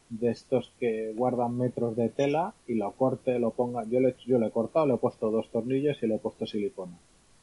de 0.10 0.30
estos 0.30 0.72
que 0.80 1.14
guardan 1.16 1.58
metros 1.58 1.96
de 1.96 2.10
tela 2.10 2.54
y 2.68 2.76
lo 2.76 2.92
corte, 2.94 3.40
lo 3.40 3.52
ponga, 3.52 3.84
yo 3.86 4.00
le, 4.00 4.16
yo 4.26 4.38
le 4.38 4.48
he 4.48 4.52
cortado, 4.52 4.86
le 4.86 4.94
he 4.94 4.98
puesto 4.98 5.32
dos 5.32 5.50
tornillos 5.52 6.02
y 6.02 6.08
le 6.08 6.16
he 6.16 6.20
puesto 6.20 6.46
silicona. 6.46 6.98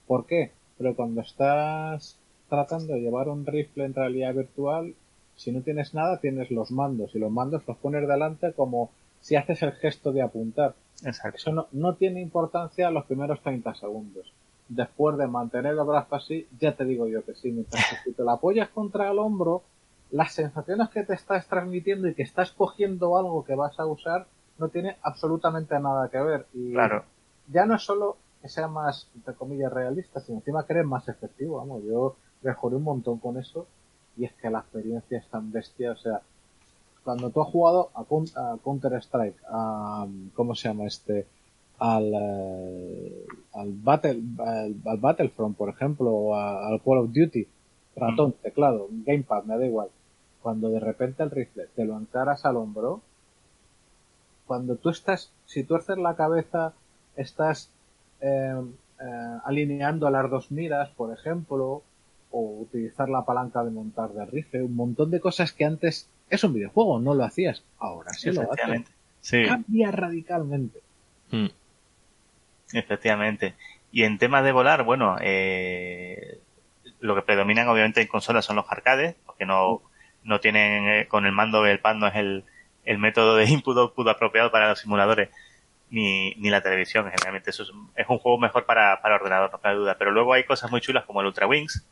¿Por 0.06 0.26
qué? 0.26 0.52
Pero 0.78 0.94
cuando 0.94 1.20
estás 1.20 2.18
tratando 2.48 2.94
de 2.94 3.00
llevar 3.00 3.28
un 3.28 3.46
rifle 3.46 3.84
en 3.84 3.94
realidad 3.94 4.34
virtual, 4.34 4.94
si 5.36 5.52
no 5.52 5.62
tienes 5.62 5.94
nada, 5.94 6.20
tienes 6.20 6.50
los 6.50 6.70
mandos 6.70 7.14
y 7.14 7.18
los 7.18 7.30
mandos 7.30 7.62
los 7.66 7.76
pones 7.78 8.06
delante 8.06 8.52
como 8.52 8.90
si 9.20 9.36
haces 9.36 9.62
el 9.62 9.72
gesto 9.72 10.12
de 10.12 10.22
apuntar. 10.22 10.74
Exacto. 11.04 11.36
Eso 11.36 11.52
no, 11.52 11.66
no 11.72 11.94
tiene 11.94 12.20
importancia 12.20 12.90
los 12.90 13.06
primeros 13.06 13.40
30 13.42 13.74
segundos. 13.74 14.32
Después 14.68 15.18
de 15.18 15.26
mantener 15.26 15.72
el 15.72 15.84
brazo 15.84 16.14
así, 16.14 16.46
ya 16.60 16.74
te 16.74 16.84
digo 16.84 17.06
yo 17.08 17.24
que 17.24 17.34
sí, 17.34 17.50
mientras 17.50 17.84
que 17.90 18.10
si 18.10 18.16
te 18.16 18.22
la 18.22 18.34
apoyas 18.34 18.68
contra 18.70 19.10
el 19.10 19.18
hombro, 19.18 19.62
las 20.14 20.32
sensaciones 20.32 20.90
que 20.90 21.02
te 21.02 21.14
estás 21.14 21.48
transmitiendo 21.48 22.06
y 22.06 22.14
que 22.14 22.22
estás 22.22 22.52
cogiendo 22.52 23.18
algo 23.18 23.44
que 23.44 23.56
vas 23.56 23.80
a 23.80 23.86
usar 23.86 24.28
no 24.58 24.68
tiene 24.68 24.96
absolutamente 25.02 25.78
nada 25.80 26.08
que 26.08 26.20
ver. 26.20 26.46
Y 26.54 26.72
claro. 26.72 27.02
ya 27.48 27.66
no 27.66 27.74
es 27.74 27.82
solo 27.82 28.16
que 28.40 28.48
sea 28.48 28.68
más, 28.68 29.10
entre 29.16 29.34
comillas, 29.34 29.72
realista, 29.72 30.20
sino 30.20 30.38
encima 30.38 30.64
que 30.64 30.74
eres 30.74 30.86
más 30.86 31.08
efectivo. 31.08 31.56
Vamos, 31.56 31.82
yo 31.82 32.14
mejoré 32.42 32.76
un 32.76 32.84
montón 32.84 33.18
con 33.18 33.38
eso 33.38 33.66
y 34.16 34.24
es 34.24 34.32
que 34.34 34.50
la 34.50 34.60
experiencia 34.60 35.18
es 35.18 35.26
tan 35.26 35.50
bestia, 35.50 35.90
o 35.90 35.96
sea, 35.96 36.20
cuando 37.02 37.30
tú 37.30 37.42
has 37.42 37.48
jugado 37.48 37.90
a, 37.94 38.04
Counter 38.62 38.92
Strike, 38.94 39.36
a, 39.48 40.06
¿cómo 40.34 40.54
se 40.54 40.68
llama 40.68 40.84
este? 40.84 41.26
Al, 41.80 42.12
eh, 42.14 43.26
al, 43.52 43.72
Battle, 43.72 44.22
al, 44.38 44.96
Battlefront, 44.98 45.56
por 45.56 45.70
ejemplo, 45.70 46.08
o 46.08 46.36
al 46.36 46.80
Call 46.82 46.98
of 46.98 47.12
Duty, 47.12 47.48
ratón, 47.96 48.32
teclado, 48.40 48.86
gamepad, 48.90 49.42
me 49.42 49.58
da 49.58 49.66
igual. 49.66 49.88
Cuando 50.44 50.68
de 50.68 50.78
repente 50.78 51.22
el 51.22 51.30
rifle 51.30 51.68
te 51.74 51.86
lo 51.86 51.98
encaras 51.98 52.44
al 52.44 52.58
hombro, 52.58 53.00
cuando 54.46 54.76
tú 54.76 54.90
estás, 54.90 55.32
si 55.46 55.64
tú 55.64 55.74
haces 55.74 55.96
la 55.96 56.16
cabeza, 56.16 56.74
estás 57.16 57.70
eh, 58.20 58.54
eh, 59.00 59.38
alineando 59.42 60.06
a 60.06 60.10
las 60.10 60.30
dos 60.30 60.50
miras, 60.50 60.90
por 60.90 61.14
ejemplo, 61.18 61.82
o 62.30 62.58
utilizar 62.60 63.08
la 63.08 63.24
palanca 63.24 63.64
de 63.64 63.70
montar 63.70 64.10
de 64.10 64.26
rifle, 64.26 64.64
un 64.64 64.76
montón 64.76 65.10
de 65.10 65.18
cosas 65.18 65.50
que 65.54 65.64
antes 65.64 66.10
es 66.28 66.44
un 66.44 66.52
videojuego, 66.52 67.00
no 67.00 67.14
lo 67.14 67.24
hacías, 67.24 67.64
ahora 67.78 68.12
sí 68.12 68.30
lo 68.30 68.42
haces. 68.52 68.82
Sí. 69.22 69.46
Cambia 69.46 69.92
radicalmente. 69.92 70.80
Hmm. 71.30 71.46
Efectivamente. 72.74 73.54
Y 73.92 74.02
en 74.02 74.18
temas 74.18 74.44
de 74.44 74.52
volar, 74.52 74.84
bueno, 74.84 75.16
eh, 75.22 76.38
lo 77.00 77.14
que 77.14 77.22
predominan 77.22 77.66
obviamente 77.66 78.02
en 78.02 78.08
consolas 78.08 78.44
son 78.44 78.56
los 78.56 78.66
arcades, 78.68 79.16
porque 79.24 79.46
no, 79.46 79.80
no 80.24 80.40
tienen, 80.40 80.88
eh, 80.88 81.06
con 81.06 81.26
el 81.26 81.32
mando 81.32 81.64
el 81.66 81.78
pad 81.78 81.94
no 81.94 82.06
es 82.06 82.16
el, 82.16 82.44
el 82.84 82.98
método 82.98 83.36
de 83.36 83.44
input 83.44 83.76
output 83.76 84.08
apropiado 84.08 84.50
para 84.50 84.68
los 84.68 84.80
simuladores, 84.80 85.30
ni, 85.90 86.34
ni 86.36 86.50
la 86.50 86.60
televisión, 86.60 87.04
generalmente 87.08 87.50
eso 87.50 87.62
es, 87.62 87.70
es 87.94 88.08
un 88.08 88.18
juego 88.18 88.38
mejor 88.38 88.64
para, 88.64 89.00
para 89.00 89.14
ordenador, 89.16 89.52
no 89.52 89.60
cabe 89.60 89.76
duda. 89.76 89.96
Pero 89.96 90.10
luego 90.10 90.32
hay 90.32 90.44
cosas 90.44 90.70
muy 90.70 90.80
chulas 90.80 91.04
como 91.04 91.20
el 91.20 91.26
Ultra 91.28 91.46
Wings, 91.46 91.86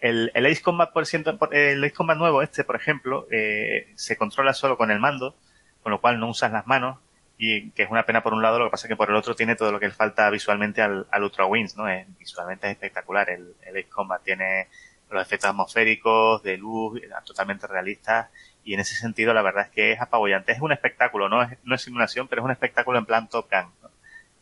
el, 0.00 0.30
el 0.34 0.46
Ace 0.46 0.62
Combat, 0.62 0.92
por 0.92 1.06
ciento, 1.06 1.38
el 1.52 1.84
Ace 1.84 1.94
Combat 1.94 2.18
nuevo, 2.18 2.42
este, 2.42 2.64
por 2.64 2.76
ejemplo, 2.76 3.26
eh, 3.30 3.92
se 3.94 4.16
controla 4.16 4.52
solo 4.52 4.76
con 4.76 4.90
el 4.90 4.98
mando, 4.98 5.36
con 5.82 5.92
lo 5.92 6.00
cual 6.00 6.18
no 6.18 6.28
usas 6.28 6.52
las 6.52 6.66
manos, 6.66 6.98
y 7.38 7.70
que 7.72 7.82
es 7.82 7.90
una 7.90 8.04
pena 8.04 8.22
por 8.22 8.32
un 8.32 8.42
lado, 8.42 8.58
lo 8.58 8.64
que 8.64 8.70
pasa 8.70 8.86
es 8.86 8.88
que 8.88 8.96
por 8.96 9.10
el 9.10 9.16
otro 9.16 9.36
tiene 9.36 9.56
todo 9.56 9.70
lo 9.70 9.78
que 9.78 9.88
le 9.88 9.92
falta 9.92 10.28
visualmente 10.30 10.80
al, 10.82 11.06
al 11.10 11.22
Ultra 11.22 11.46
Wings, 11.46 11.76
¿no? 11.76 11.86
Es, 11.88 12.06
visualmente 12.18 12.66
es 12.66 12.72
espectacular. 12.72 13.28
El, 13.28 13.54
el 13.62 13.76
Ace 13.76 13.88
Combat 13.88 14.22
tiene 14.22 14.68
los 15.10 15.22
efectos 15.22 15.50
atmosféricos, 15.50 16.42
de 16.42 16.56
luz, 16.56 17.00
totalmente 17.24 17.66
realistas, 17.66 18.28
y 18.64 18.74
en 18.74 18.80
ese 18.80 18.96
sentido 18.96 19.32
la 19.32 19.42
verdad 19.42 19.66
es 19.66 19.70
que 19.70 19.92
es 19.92 20.00
apabullante. 20.00 20.52
Es 20.52 20.60
un 20.60 20.72
espectáculo, 20.72 21.28
no 21.28 21.42
es, 21.42 21.56
no 21.64 21.74
es 21.74 21.82
simulación, 21.82 22.28
pero 22.28 22.42
es 22.42 22.44
un 22.44 22.50
espectáculo 22.50 22.98
en 22.98 23.06
plan 23.06 23.28
Top 23.28 23.48
Gun. 23.50 23.70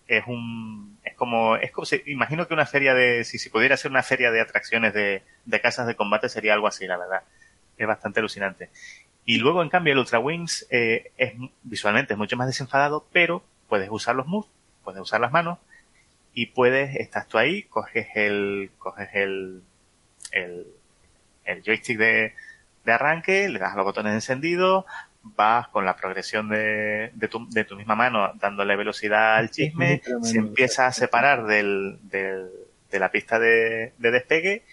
Es 0.07 0.25
un, 0.27 0.99
es 1.03 1.15
como, 1.15 1.57
es 1.57 1.71
como 1.73 1.85
si, 1.85 2.03
imagino 2.07 2.47
que 2.47 2.55
una 2.55 2.67
feria 2.67 2.95
de, 2.95 3.25
si, 3.25 3.39
si 3.39 3.51
pudiera 3.51 3.77
ser 3.77 3.91
una 3.91 4.03
feria 4.03 4.31
de 4.31 4.41
atracciones 4.41 4.95
de, 4.95 5.23
de 5.45 5.61
casas 5.61 5.87
de 5.87 5.95
combate 5.95 6.29
sería 6.29 6.55
algo 6.55 6.67
así, 6.67 6.87
la 6.87 6.97
verdad. 6.97 7.23
Es 7.77 7.87
bastante 7.87 8.21
alucinante. 8.21 8.71
Y 9.27 9.39
luego, 9.39 9.63
en 9.63 9.71
cambio, 9.71 9.93
el 9.93 9.99
Ultra 9.99 10.19
Wings 10.19 10.67
eh, 10.71 11.13
es 11.17 11.35
visualmente 11.63 12.15
es 12.15 12.19
mucho 12.19 12.37
más 12.37 12.47
desenfadado, 12.47 13.07
pero 13.13 13.43
puedes 13.69 13.89
usar 13.91 14.15
los 14.15 14.27
moves, 14.27 14.51
puedes 14.85 15.01
usar 15.01 15.21
las 15.21 15.33
manos 15.33 15.59
y 16.35 16.47
puedes, 16.47 16.97
estás 16.97 17.29
tú 17.29 17.39
ahí, 17.39 17.63
coges 17.63 18.09
el, 18.15 18.71
coges 18.79 19.09
el, 19.15 19.63
el, 20.35 20.67
el 21.45 21.63
joystick 21.63 21.99
de, 21.99 22.35
de 22.85 22.93
arranque, 22.93 23.49
le 23.49 23.59
das 23.59 23.75
los 23.77 23.85
botones 23.85 24.13
encendidos, 24.13 24.85
vas 25.23 25.69
con 25.69 25.85
la 25.85 25.97
progresión 25.97 26.49
de, 26.51 27.11
de, 27.15 27.29
tu, 27.29 27.49
de 27.51 27.65
tu 27.65 27.77
misma 27.77 27.95
mano 27.95 28.33
dándole 28.35 28.77
velocidad 28.77 29.37
al 29.37 29.51
chisme, 29.51 30.03
se 30.23 30.39
empieza 30.39 30.87
a 30.87 30.93
separar 30.93 31.47
del, 31.47 31.99
del, 32.03 32.51
de 32.91 32.99
la 32.99 33.11
pista 33.11 33.39
de, 33.39 33.95
de, 33.97 34.11
despegue 34.11 34.65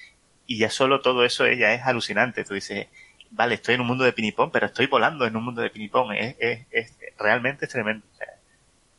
y 0.45 0.57
ya 0.57 0.69
solo 0.69 1.01
todo 1.01 1.23
eso 1.23 1.47
ya 1.47 1.73
es 1.73 1.83
alucinante. 1.83 2.43
Tú 2.43 2.53
dices, 2.55 2.87
vale, 3.29 3.55
estoy 3.55 3.75
en 3.75 3.81
un 3.81 3.87
mundo 3.87 4.03
de 4.03 4.11
pinipón, 4.11 4.51
pero 4.51 4.65
estoy 4.65 4.87
volando 4.87 5.25
en 5.25 5.35
un 5.37 5.45
mundo 5.45 5.61
de 5.61 5.69
pinipón. 5.69 6.13
Es, 6.13 6.35
es, 6.39 6.65
es 6.71 6.97
realmente 7.17 7.65
es 7.65 7.71
tremendo. 7.71 8.05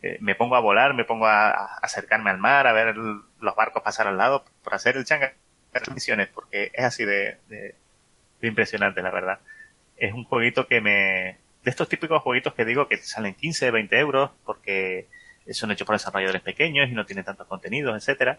Eh, 0.01 0.17
me 0.21 0.35
pongo 0.35 0.57
a 0.57 0.61
volar, 0.61 0.95
me 0.95 1.05
pongo 1.05 1.27
a, 1.27 1.51
a, 1.51 1.65
acercarme 1.83 2.31
al 2.31 2.39
mar, 2.39 2.67
a 2.67 2.73
ver 2.73 2.97
los 2.97 3.55
barcos 3.55 3.83
pasar 3.83 4.07
al 4.07 4.17
lado 4.17 4.45
por 4.65 4.75
hacer 4.75 4.97
el 4.97 5.05
changa 5.05 5.35
misiones, 5.95 6.29
porque 6.29 6.71
es 6.73 6.85
así 6.85 7.05
de, 7.05 7.39
de, 7.49 7.75
de 8.41 8.49
impresionante, 8.49 9.03
la 9.03 9.11
verdad. 9.11 9.39
Es 9.97 10.13
un 10.13 10.25
jueguito 10.25 10.67
que 10.67 10.81
me, 10.81 11.39
de 11.63 11.71
estos 11.71 11.89
típicos 11.89 12.23
jueguitos 12.23 12.55
que 12.55 12.65
digo 12.65 12.89
que 12.89 12.99
salen 12.99 13.35
15, 13.35 13.71
20 13.71 13.99
euros 13.99 14.31
porque 14.45 15.07
son 15.51 15.71
hechos 15.71 15.87
por 15.87 15.97
desarrolladores 15.97 16.43
pequeños 16.43 16.89
y 16.89 16.93
no 16.93 17.07
tienen 17.07 17.25
tantos 17.25 17.47
contenidos, 17.47 17.97
etcétera, 17.97 18.39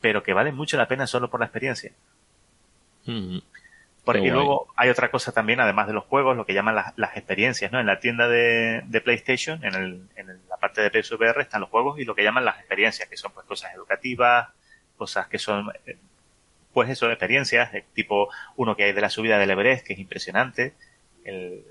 pero 0.00 0.22
que 0.22 0.32
valen 0.32 0.54
mucho 0.54 0.76
la 0.76 0.88
pena 0.88 1.06
solo 1.06 1.30
por 1.30 1.40
la 1.40 1.46
experiencia. 1.46 1.92
Porque 4.04 4.30
luego 4.30 4.68
hay 4.76 4.88
otra 4.88 5.10
cosa 5.10 5.32
también, 5.32 5.60
además 5.60 5.86
de 5.88 5.92
los 5.92 6.04
juegos, 6.04 6.36
lo 6.36 6.46
que 6.46 6.54
llaman 6.54 6.76
las, 6.76 6.92
las 6.96 7.16
experiencias, 7.16 7.72
¿no? 7.72 7.80
En 7.80 7.86
la 7.86 7.98
tienda 7.98 8.28
de, 8.28 8.82
de 8.86 9.00
PlayStation, 9.00 9.64
en, 9.64 9.74
el, 9.74 10.08
en 10.16 10.26
la 10.48 10.56
parte 10.56 10.66
parte 10.66 10.82
de 10.82 11.02
PSVR 11.02 11.40
están 11.40 11.60
los 11.60 11.70
juegos 11.70 11.98
y 11.98 12.04
lo 12.04 12.14
que 12.14 12.22
llaman 12.22 12.44
las 12.44 12.58
experiencias, 12.58 13.08
que 13.08 13.16
son 13.16 13.32
pues 13.32 13.46
cosas 13.46 13.74
educativas, 13.74 14.48
cosas 14.96 15.28
que 15.28 15.38
son 15.38 15.70
eh, 15.86 15.96
pues 16.76 16.90
eso, 16.90 17.10
experiencias, 17.10 17.70
tipo 17.94 18.28
uno 18.54 18.76
que 18.76 18.84
hay 18.84 18.92
de 18.92 19.00
la 19.00 19.08
subida 19.08 19.38
del 19.38 19.48
Everest, 19.48 19.86
que 19.86 19.94
es 19.94 19.98
impresionante, 19.98 20.74
el, 21.24 21.64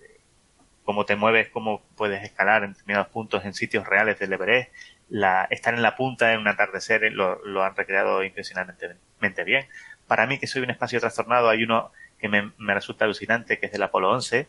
cómo 0.84 1.06
te 1.06 1.16
mueves, 1.16 1.48
cómo 1.50 1.84
puedes 1.96 2.24
escalar 2.24 2.64
en 2.64 2.72
determinados 2.72 3.10
puntos 3.10 3.46
en 3.46 3.54
sitios 3.54 3.86
reales 3.86 4.18
del 4.18 4.34
Everest, 4.34 4.74
la, 5.10 5.48
estar 5.52 5.76
en 5.76 5.84
la 5.84 5.96
punta 5.96 6.34
en 6.34 6.40
un 6.40 6.48
atardecer 6.48 7.04
eh, 7.04 7.12
lo, 7.12 7.40
lo 7.46 7.64
han 7.64 7.76
recreado 7.76 8.24
impresionantemente 8.24 9.44
bien. 9.44 9.68
Para 10.08 10.26
mí, 10.26 10.40
que 10.40 10.48
soy 10.48 10.64
un 10.64 10.72
espacio 10.72 11.00
trastornado, 11.00 11.50
hay 11.50 11.64
uno 11.64 11.92
que 12.18 12.28
me, 12.28 12.52
me 12.58 12.74
resulta 12.74 13.06
alucinante, 13.06 13.60
que 13.60 13.68
es 13.68 13.72
del 13.72 13.84
Apolo 13.84 14.10
11, 14.10 14.48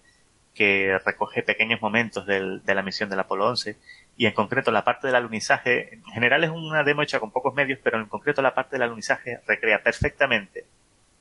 que 0.55 0.99
recoge 1.05 1.43
pequeños 1.43 1.83
momentos 1.83 2.25
del, 2.25 2.65
de 2.65 2.75
la 2.75 2.81
misión 2.81 3.11
del 3.11 3.21
Apolo 3.21 3.47
11 3.51 3.77
y 4.17 4.27
en 4.27 4.33
concreto 4.33 4.71
la 4.71 4.85
parte 4.85 5.07
del 5.07 5.17
alunizaje, 5.17 5.95
en 5.95 6.05
general 6.05 6.43
es 6.45 6.51
una 6.51 6.83
demo 6.85 7.03
hecha 7.03 7.21
con 7.21 7.31
pocos 7.31 7.55
medios, 7.55 7.79
pero 7.83 7.99
en 7.99 8.07
concreto 8.07 8.41
la 8.43 8.55
parte 8.55 8.77
del 8.77 8.83
alunizaje 8.83 9.41
recrea 9.47 9.83
perfectamente 9.83 10.65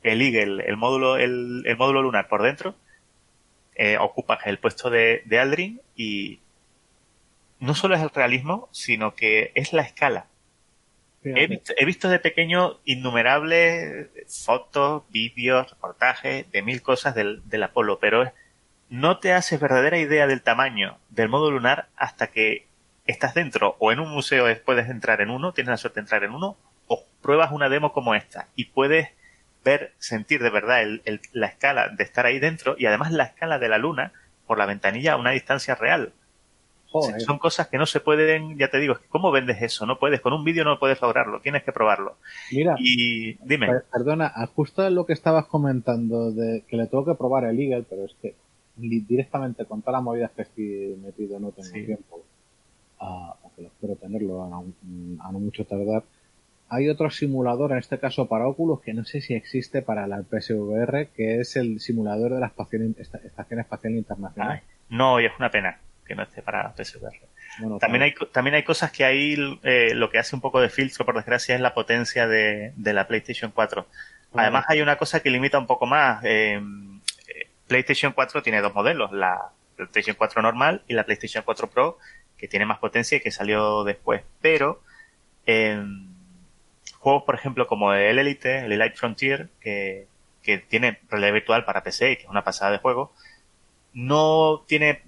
el 0.02 0.22
Eagle, 0.22 0.64
el 0.66 0.78
módulo, 0.78 1.18
el, 1.18 1.64
el 1.66 1.78
módulo 1.78 2.04
lunar 2.04 2.28
por 2.28 2.44
dentro, 2.44 2.76
eh, 3.76 3.98
ocupa 3.98 4.40
el 4.46 4.60
puesto 4.60 4.90
de, 4.90 5.24
de 5.26 5.40
Aldrin 5.40 5.82
y 5.96 6.40
no 7.60 7.74
solo 7.76 7.96
es 7.96 8.02
el 8.02 8.10
realismo, 8.10 8.70
sino 8.72 9.16
que 9.16 9.52
es 9.56 9.74
la 9.74 9.82
escala. 9.82 10.28
He 11.24 11.48
visto, 11.48 11.74
he 11.76 11.86
visto, 11.86 12.08
de 12.08 12.20
pequeño 12.20 12.80
innumerables 12.86 14.10
fotos, 14.46 15.04
vídeos, 15.10 15.72
reportajes 15.72 16.52
de 16.52 16.62
mil 16.62 16.84
cosas 16.84 17.16
del, 17.16 17.42
del 17.50 17.64
Apolo, 17.64 17.98
pero 17.98 18.32
no 18.90 19.18
te 19.18 19.34
haces 19.34 19.60
verdadera 19.60 19.98
idea 19.98 20.28
del 20.28 20.44
tamaño 20.44 21.00
del 21.10 21.30
módulo 21.30 21.58
lunar 21.58 21.90
hasta 21.96 22.28
que 22.28 22.68
estás 23.06 23.34
dentro 23.34 23.76
o 23.80 23.92
en 23.92 24.00
un 24.00 24.10
museo 24.10 24.46
puedes 24.66 24.90
entrar 24.90 25.22
en 25.22 25.30
uno, 25.30 25.54
tienes 25.54 25.70
la 25.70 25.78
suerte 25.78 26.00
de 26.00 26.04
entrar 26.04 26.24
en 26.24 26.32
uno, 26.32 26.58
o 26.88 27.04
pruebas 27.22 27.52
una 27.52 27.70
demo 27.70 27.94
como 27.94 28.16
esta 28.16 28.48
y 28.56 28.66
puedes 28.66 29.10
ver, 29.64 29.94
sentir 29.98 30.42
de 30.44 30.52
verdad 30.52 30.84
el, 30.84 31.22
la 31.34 31.48
escala 31.48 31.90
de 31.90 32.04
estar 32.04 32.26
ahí 32.26 32.40
dentro 32.40 32.76
y 32.78 32.86
además 32.86 33.12
la 33.12 33.24
escala 33.24 33.58
de 33.58 33.70
la 33.70 33.80
luna 33.80 34.14
por 34.46 34.60
la 34.60 34.68
ventanilla 34.68 35.14
a 35.14 35.18
una 35.18 35.32
distancia 35.32 35.74
real. 35.74 36.14
son 37.18 37.40
cosas 37.40 37.68
que 37.68 37.78
no 37.78 37.88
se 37.88 38.00
pueden, 38.00 38.58
ya 38.60 38.70
te 38.70 38.80
digo, 38.80 38.98
¿cómo 39.10 39.32
vendes 39.32 39.62
eso? 39.62 39.88
No 39.88 39.98
puedes, 39.98 40.22
con 40.22 40.34
un 40.34 40.44
vídeo 40.44 40.64
no 40.64 40.78
puedes 40.78 41.02
lograrlo, 41.02 41.42
tienes 41.42 41.64
que 41.64 41.72
probarlo. 41.72 42.18
Mira, 42.52 42.76
y 42.78 43.34
dime. 43.44 43.82
Perdona, 43.92 44.32
justo 44.56 44.88
lo 44.92 45.08
que 45.08 45.14
estabas 45.14 45.48
comentando 45.48 46.32
de 46.32 46.64
que 46.68 46.78
le 46.78 46.86
tengo 46.86 47.06
que 47.06 47.16
probar 47.16 47.46
el 47.46 47.60
Eagle, 47.60 47.86
pero 47.90 48.06
es 48.06 48.16
que 48.22 48.36
directamente 48.78 49.66
con 49.66 49.82
todas 49.82 49.94
las 49.94 50.04
movidas 50.04 50.32
que 50.36 50.44
estoy 50.44 50.96
metido 51.02 51.40
no 51.40 51.52
tengo 51.52 51.72
tiempo 51.72 52.24
lo 53.58 53.68
espero 53.68 53.96
tenerlo 53.96 54.44
a, 54.44 54.50
no 55.32 55.40
mucho 55.40 55.66
tardar. 55.66 56.04
Hay 56.70 56.90
otro 56.90 57.10
simulador, 57.10 57.72
en 57.72 57.78
este 57.78 58.00
caso 58.00 58.28
para 58.28 58.48
Oculus, 58.48 58.82
que 58.82 58.94
no 58.94 59.06
sé 59.06 59.22
si 59.22 59.36
existe 59.36 59.82
para 59.82 60.08
la 60.08 60.24
PSVR, 60.24 61.08
que 61.16 61.40
es 61.40 61.56
el 61.56 61.80
simulador 61.80 62.34
de 62.34 62.40
la 62.40 62.48
Estación, 62.48 62.96
Espacial 63.00 63.96
Internacional. 63.96 64.62
no, 64.90 65.20
y 65.20 65.26
es 65.26 65.32
una 65.38 65.52
pena 65.52 65.80
que 66.06 66.16
no 66.16 66.24
esté 66.24 66.42
para 66.42 66.74
PSVR. 66.76 67.20
también, 67.80 68.04
hay, 68.04 68.14
también 68.32 68.56
hay 68.56 68.64
cosas 68.64 68.92
que 68.92 69.06
ahí 69.06 69.36
eh, 69.64 69.94
lo 69.94 70.10
que 70.10 70.20
hace 70.20 70.36
un 70.36 70.42
poco 70.42 70.60
de 70.60 70.70
filtro, 70.70 71.06
por 71.06 71.16
desgracia, 71.16 71.56
es 71.56 71.62
la 71.62 71.74
potencia 71.74 72.28
de, 72.28 72.74
la 72.78 73.08
PlayStation 73.08 73.52
4. 73.52 73.86
Además, 74.34 74.66
hay 74.68 74.82
una 74.82 74.98
cosa 74.98 75.22
que 75.22 75.30
limita 75.30 75.58
un 75.58 75.68
poco 75.68 75.86
más. 75.86 76.22
Eh, 76.26 76.62
PlayStation 77.68 78.14
4 78.14 78.44
tiene 78.44 78.62
dos 78.62 78.74
modelos, 78.74 79.12
la 79.12 79.52
PlayStation 79.76 80.16
4 80.18 80.42
normal 80.42 80.84
y 80.88 80.94
la 80.94 81.04
PlayStation 81.04 81.44
4 81.44 81.70
Pro, 81.70 81.98
que 82.38 82.48
tiene 82.48 82.66
más 82.66 82.80
potencia 82.80 83.18
y 83.18 83.22
que 83.22 83.32
salió 83.32 83.84
después. 83.84 84.24
Pero 84.42 84.82
en 85.46 86.08
juegos, 87.00 87.24
por 87.24 87.36
ejemplo, 87.36 87.68
como 87.68 87.94
el 87.94 88.20
Elite, 88.20 88.66
el 88.66 88.72
Elite 88.72 88.96
Frontier, 88.96 89.50
que, 89.60 90.08
que 90.44 90.58
tiene 90.58 91.00
realidad 91.10 91.34
virtual 91.34 91.66
para 91.66 91.84
PC 91.84 92.12
y 92.12 92.16
que 92.18 92.24
es 92.24 92.30
una 92.30 92.44
pasada 92.44 92.72
de 92.72 92.80
juego, 92.80 93.14
no 93.94 94.64
tiene 94.68 95.02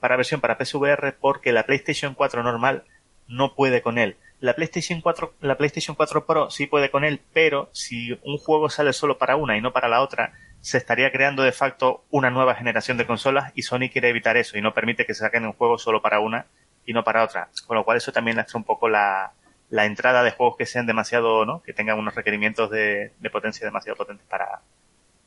para 0.00 0.16
versión 0.16 0.40
para 0.40 0.56
PSVR 0.58 1.14
porque 1.20 1.52
la 1.52 1.64
PlayStation 1.64 2.14
4 2.14 2.42
normal 2.42 2.84
no 3.28 3.54
puede 3.54 3.82
con 3.82 3.98
él. 3.98 4.16
La 4.40 4.54
PlayStation 4.54 5.00
4, 5.02 5.34
la 5.40 5.56
PlayStation 5.58 5.94
4 5.94 6.24
Pro 6.24 6.50
sí 6.50 6.66
puede 6.66 6.90
con 6.90 7.04
él, 7.04 7.20
pero 7.32 7.68
si 7.72 8.18
un 8.24 8.38
juego 8.38 8.70
sale 8.70 8.92
solo 8.92 9.18
para 9.18 9.36
una 9.36 9.56
y 9.56 9.60
no 9.60 9.72
para 9.72 9.88
la 9.88 10.00
otra, 10.00 10.32
se 10.60 10.78
estaría 10.78 11.10
creando 11.10 11.42
de 11.42 11.52
facto 11.52 12.04
una 12.10 12.30
nueva 12.30 12.54
generación 12.54 12.96
de 12.96 13.06
consolas 13.06 13.52
y 13.54 13.62
Sony 13.62 13.88
quiere 13.92 14.10
evitar 14.10 14.36
eso 14.36 14.58
y 14.58 14.62
no 14.62 14.74
permite 14.74 15.06
que 15.06 15.14
se 15.14 15.20
saquen 15.20 15.46
un 15.46 15.52
juego 15.52 15.78
solo 15.78 16.02
para 16.02 16.20
una 16.20 16.46
y 16.84 16.92
no 16.92 17.04
para 17.04 17.24
otra. 17.24 17.48
Con 17.66 17.76
lo 17.76 17.84
cual 17.84 17.96
eso 17.96 18.12
también 18.12 18.36
lastra 18.36 18.58
un 18.58 18.64
poco 18.64 18.88
la, 18.88 19.32
la 19.70 19.86
entrada 19.86 20.22
de 20.22 20.32
juegos 20.32 20.56
que 20.56 20.66
sean 20.66 20.86
demasiado, 20.86 21.46
¿no? 21.46 21.62
Que 21.62 21.72
tengan 21.72 21.98
unos 21.98 22.14
requerimientos 22.14 22.70
de, 22.70 23.12
de 23.18 23.30
potencia 23.30 23.64
demasiado 23.64 23.96
potentes 23.96 24.26
para, 24.28 24.60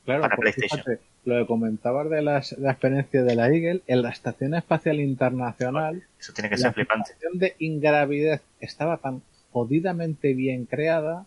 para 0.04 0.36
PlayStation. 0.36 0.98
lo 1.24 1.38
que 1.38 1.46
comentabas 1.46 2.10
de, 2.10 2.22
la 2.22 2.38
experiencia 2.38 3.22
de 3.22 3.34
la 3.34 3.48
Eagle, 3.48 3.82
en 3.86 4.02
la 4.02 4.10
Estación 4.10 4.54
Espacial 4.54 5.00
Internacional. 5.00 6.04
Eso 6.18 6.32
tiene 6.32 6.50
que 6.50 6.58
ser 6.58 6.72
flipante. 6.72 7.12
La 7.22 7.30
de 7.32 7.56
ingravidez 7.58 8.42
estaba 8.60 8.98
tan 8.98 9.22
jodidamente 9.52 10.34
bien 10.34 10.66
creada 10.66 11.24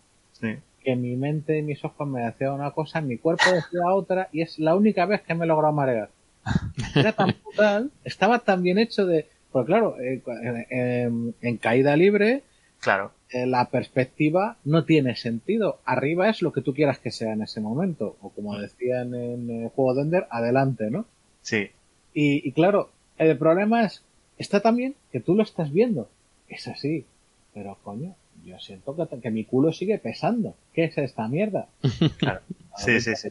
que 0.87 0.95
mi 0.95 1.17
mente 1.17 1.57
y 1.57 1.63
mis 1.63 1.83
ojos 1.83 2.07
me 2.07 2.21
decían 2.21 2.53
una 2.53 2.71
cosa, 2.71 3.01
mi 3.01 3.17
cuerpo 3.17 3.51
decía 3.51 3.93
otra, 3.93 4.29
y 4.31 4.41
es 4.41 4.57
la 4.57 4.73
única 4.73 5.05
vez 5.05 5.21
que 5.21 5.35
me 5.35 5.43
he 5.43 5.47
logrado 5.47 5.73
marear. 5.73 6.09
Era 6.95 7.11
tan 7.11 7.35
brutal, 7.43 7.91
estaba 8.05 8.39
tan 8.39 8.63
bien 8.63 8.77
hecho 8.77 9.05
de 9.05 9.27
pues 9.51 9.65
claro, 9.65 9.97
eh, 9.99 10.21
en, 11.41 11.57
caída 11.57 11.97
libre, 11.97 12.43
claro. 12.79 13.11
Eh, 13.31 13.45
la 13.45 13.69
perspectiva 13.69 14.55
no 14.63 14.85
tiene 14.85 15.17
sentido. 15.17 15.81
Arriba 15.83 16.29
es 16.29 16.41
lo 16.41 16.53
que 16.53 16.61
tú 16.61 16.73
quieras 16.73 16.99
que 16.99 17.11
sea 17.11 17.33
en 17.33 17.41
ese 17.41 17.59
momento. 17.59 18.15
O 18.21 18.29
como 18.29 18.57
decían 18.57 19.13
en 19.13 19.49
el 19.49 19.69
juego 19.69 19.93
de 19.93 20.03
Ender, 20.03 20.27
adelante, 20.29 20.89
¿no? 20.89 21.05
Sí. 21.41 21.71
Y, 22.13 22.49
claro, 22.53 22.91
el 23.17 23.37
problema 23.37 23.83
es, 23.83 24.03
está 24.37 24.61
también 24.61 24.95
que 25.11 25.19
tú 25.19 25.35
lo 25.35 25.43
estás 25.43 25.73
viendo. 25.73 26.09
Es 26.47 26.69
así. 26.69 27.05
Pero 27.53 27.77
coño, 27.83 28.15
yo 28.47 28.59
siento 28.59 28.95
que, 28.95 29.21
que 29.21 29.31
mi 29.31 29.45
culo 29.45 29.71
sigue 29.71 29.99
pesando. 29.99 30.55
¿Qué 30.73 30.85
es 30.85 30.97
esta 30.97 31.27
mierda? 31.27 31.67
Claro. 32.17 32.41
Sí, 32.77 33.01
sí, 33.01 33.15
sí. 33.15 33.29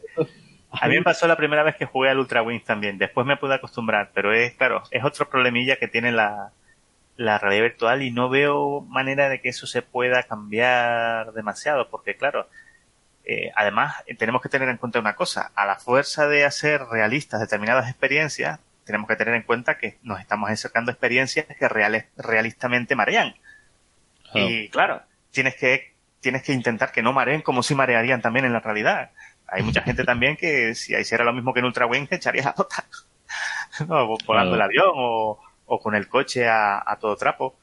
A 0.71 0.89
mí 0.89 0.97
me 0.97 1.03
pasó 1.03 1.27
la 1.27 1.37
primera 1.37 1.63
vez 1.63 1.77
que 1.77 1.87
jugué 1.87 2.11
al 2.11 2.19
Ultra 2.19 2.43
Wings 2.43 2.65
también. 2.65 2.99
Después 2.99 3.27
me 3.27 3.37
pude 3.37 3.55
acostumbrar, 3.55 4.11
pero 4.13 4.35
es, 4.35 4.55
claro, 4.55 4.83
es 4.91 5.05
otro 5.05 5.29
problemilla 5.29 5.77
que 5.77 5.89
tiene 5.89 6.13
la, 6.13 6.53
la 7.17 7.39
realidad 7.39 7.63
virtual 7.63 8.03
y 8.03 8.11
no 8.11 8.29
veo 8.29 8.83
manera 8.83 9.29
de 9.29 9.41
que 9.41 9.49
eso 9.49 9.67
se 9.67 9.83
pueda 9.83 10.25
cambiar 10.25 11.33
demasiado, 11.33 11.89
porque 11.89 12.17
claro, 12.17 12.49
eh, 13.25 13.51
además 13.57 13.95
tenemos 14.19 14.43
que 14.43 14.49
tener 14.49 14.69
en 14.69 14.77
cuenta 14.77 15.01
una 15.01 15.17
cosa, 15.17 15.51
a 15.55 15.67
la 15.67 15.77
fuerza 15.77 16.29
de 16.29 16.45
hacer 16.45 16.83
realistas 16.85 17.41
determinadas 17.41 17.89
experiencias, 17.89 18.61
tenemos 18.85 19.09
que 19.09 19.17
tener 19.17 19.35
en 19.35 19.43
cuenta 19.43 19.79
que 19.79 19.99
nos 20.03 20.21
estamos 20.21 20.51
acercando 20.51 20.91
a 20.91 20.93
experiencias 20.93 21.47
que 21.47 21.69
reales, 21.69 22.07
realistamente 22.17 22.95
marean. 22.95 23.35
Y 24.37 24.69
claro, 24.69 25.03
tienes 25.31 25.57
que, 25.57 25.95
tienes 26.21 26.43
que 26.43 26.53
intentar 26.53 26.93
que 26.93 27.03
no 27.03 27.13
mareen 27.13 27.43
como 27.43 27.63
si 27.63 27.75
marearían 27.75 28.23
también 28.23 28.45
en 28.45 28.53
la 28.53 28.61
realidad 28.61 29.11
hay 29.49 29.63
mucha 29.63 29.83
gente 29.83 30.05
también 30.05 30.37
que 30.37 30.75
si 30.75 30.95
hiciera 30.95 31.25
lo 31.25 31.33
mismo 31.33 31.53
que 31.53 31.61
en 31.61 31.67
Ultra 31.67 31.87
Wing, 31.87 32.07
echaría 32.11 32.43
la 32.43 32.55
bota. 32.57 32.85
no, 33.89 34.17
volando 34.27 34.55
el 34.55 34.63
avión 34.63 34.93
o, 34.95 35.39
o, 35.67 35.81
con 35.81 35.95
el 35.95 36.09
coche 36.09 36.47
a, 36.49 36.83
a 36.85 36.99
todo 36.99 37.17
trapo. 37.17 37.57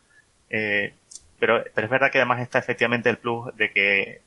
Eh, 0.49 0.93
pero, 1.39 1.63
pero 1.73 1.85
es 1.85 1.91
verdad 1.91 2.11
que 2.11 2.19
además 2.19 2.41
está 2.41 2.59
efectivamente 2.59 3.09
el 3.09 3.17
plus 3.17 3.55
de 3.55 3.71
que 3.71 4.21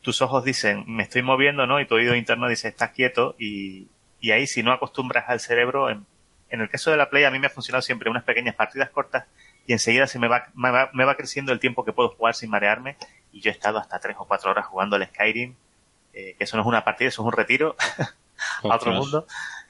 tus 0.00 0.20
ojos 0.22 0.44
dicen, 0.44 0.84
me 0.86 1.04
estoy 1.04 1.22
moviendo, 1.22 1.66
¿no? 1.66 1.80
Y 1.80 1.86
tu 1.86 1.94
oído 1.94 2.14
interno 2.14 2.48
dice, 2.48 2.68
estás 2.68 2.90
quieto. 2.90 3.34
Y, 3.38 3.88
y 4.20 4.30
ahí 4.32 4.46
si 4.46 4.62
no 4.62 4.72
acostumbras 4.72 5.24
al 5.28 5.40
cerebro, 5.40 5.90
en, 5.90 6.06
en, 6.50 6.60
el 6.60 6.68
caso 6.68 6.90
de 6.90 6.96
la 6.96 7.08
Play 7.08 7.24
a 7.24 7.30
mí 7.30 7.38
me 7.38 7.46
ha 7.46 7.50
funcionado 7.50 7.82
siempre 7.82 8.10
unas 8.10 8.24
pequeñas 8.24 8.54
partidas 8.54 8.90
cortas 8.90 9.26
y 9.66 9.72
enseguida 9.72 10.06
se 10.06 10.18
me 10.18 10.28
va, 10.28 10.48
me 10.54 10.70
va, 10.70 10.90
me 10.92 11.04
va 11.04 11.16
creciendo 11.16 11.52
el 11.52 11.60
tiempo 11.60 11.84
que 11.84 11.92
puedo 11.92 12.10
jugar 12.10 12.34
sin 12.34 12.50
marearme. 12.50 12.96
Y 13.32 13.40
yo 13.40 13.50
he 13.50 13.54
estado 13.54 13.78
hasta 13.78 13.98
tres 13.98 14.16
o 14.18 14.26
cuatro 14.26 14.50
horas 14.50 14.66
jugando 14.66 14.96
al 14.96 15.06
Skyrim 15.06 15.54
eh, 16.14 16.34
que 16.36 16.44
eso 16.44 16.56
no 16.56 16.62
es 16.62 16.68
una 16.68 16.84
partida, 16.84 17.08
eso 17.08 17.22
es 17.22 17.26
un 17.26 17.32
retiro 17.32 17.74
a 18.64 18.74
otro 18.74 18.92
mundo 18.92 19.26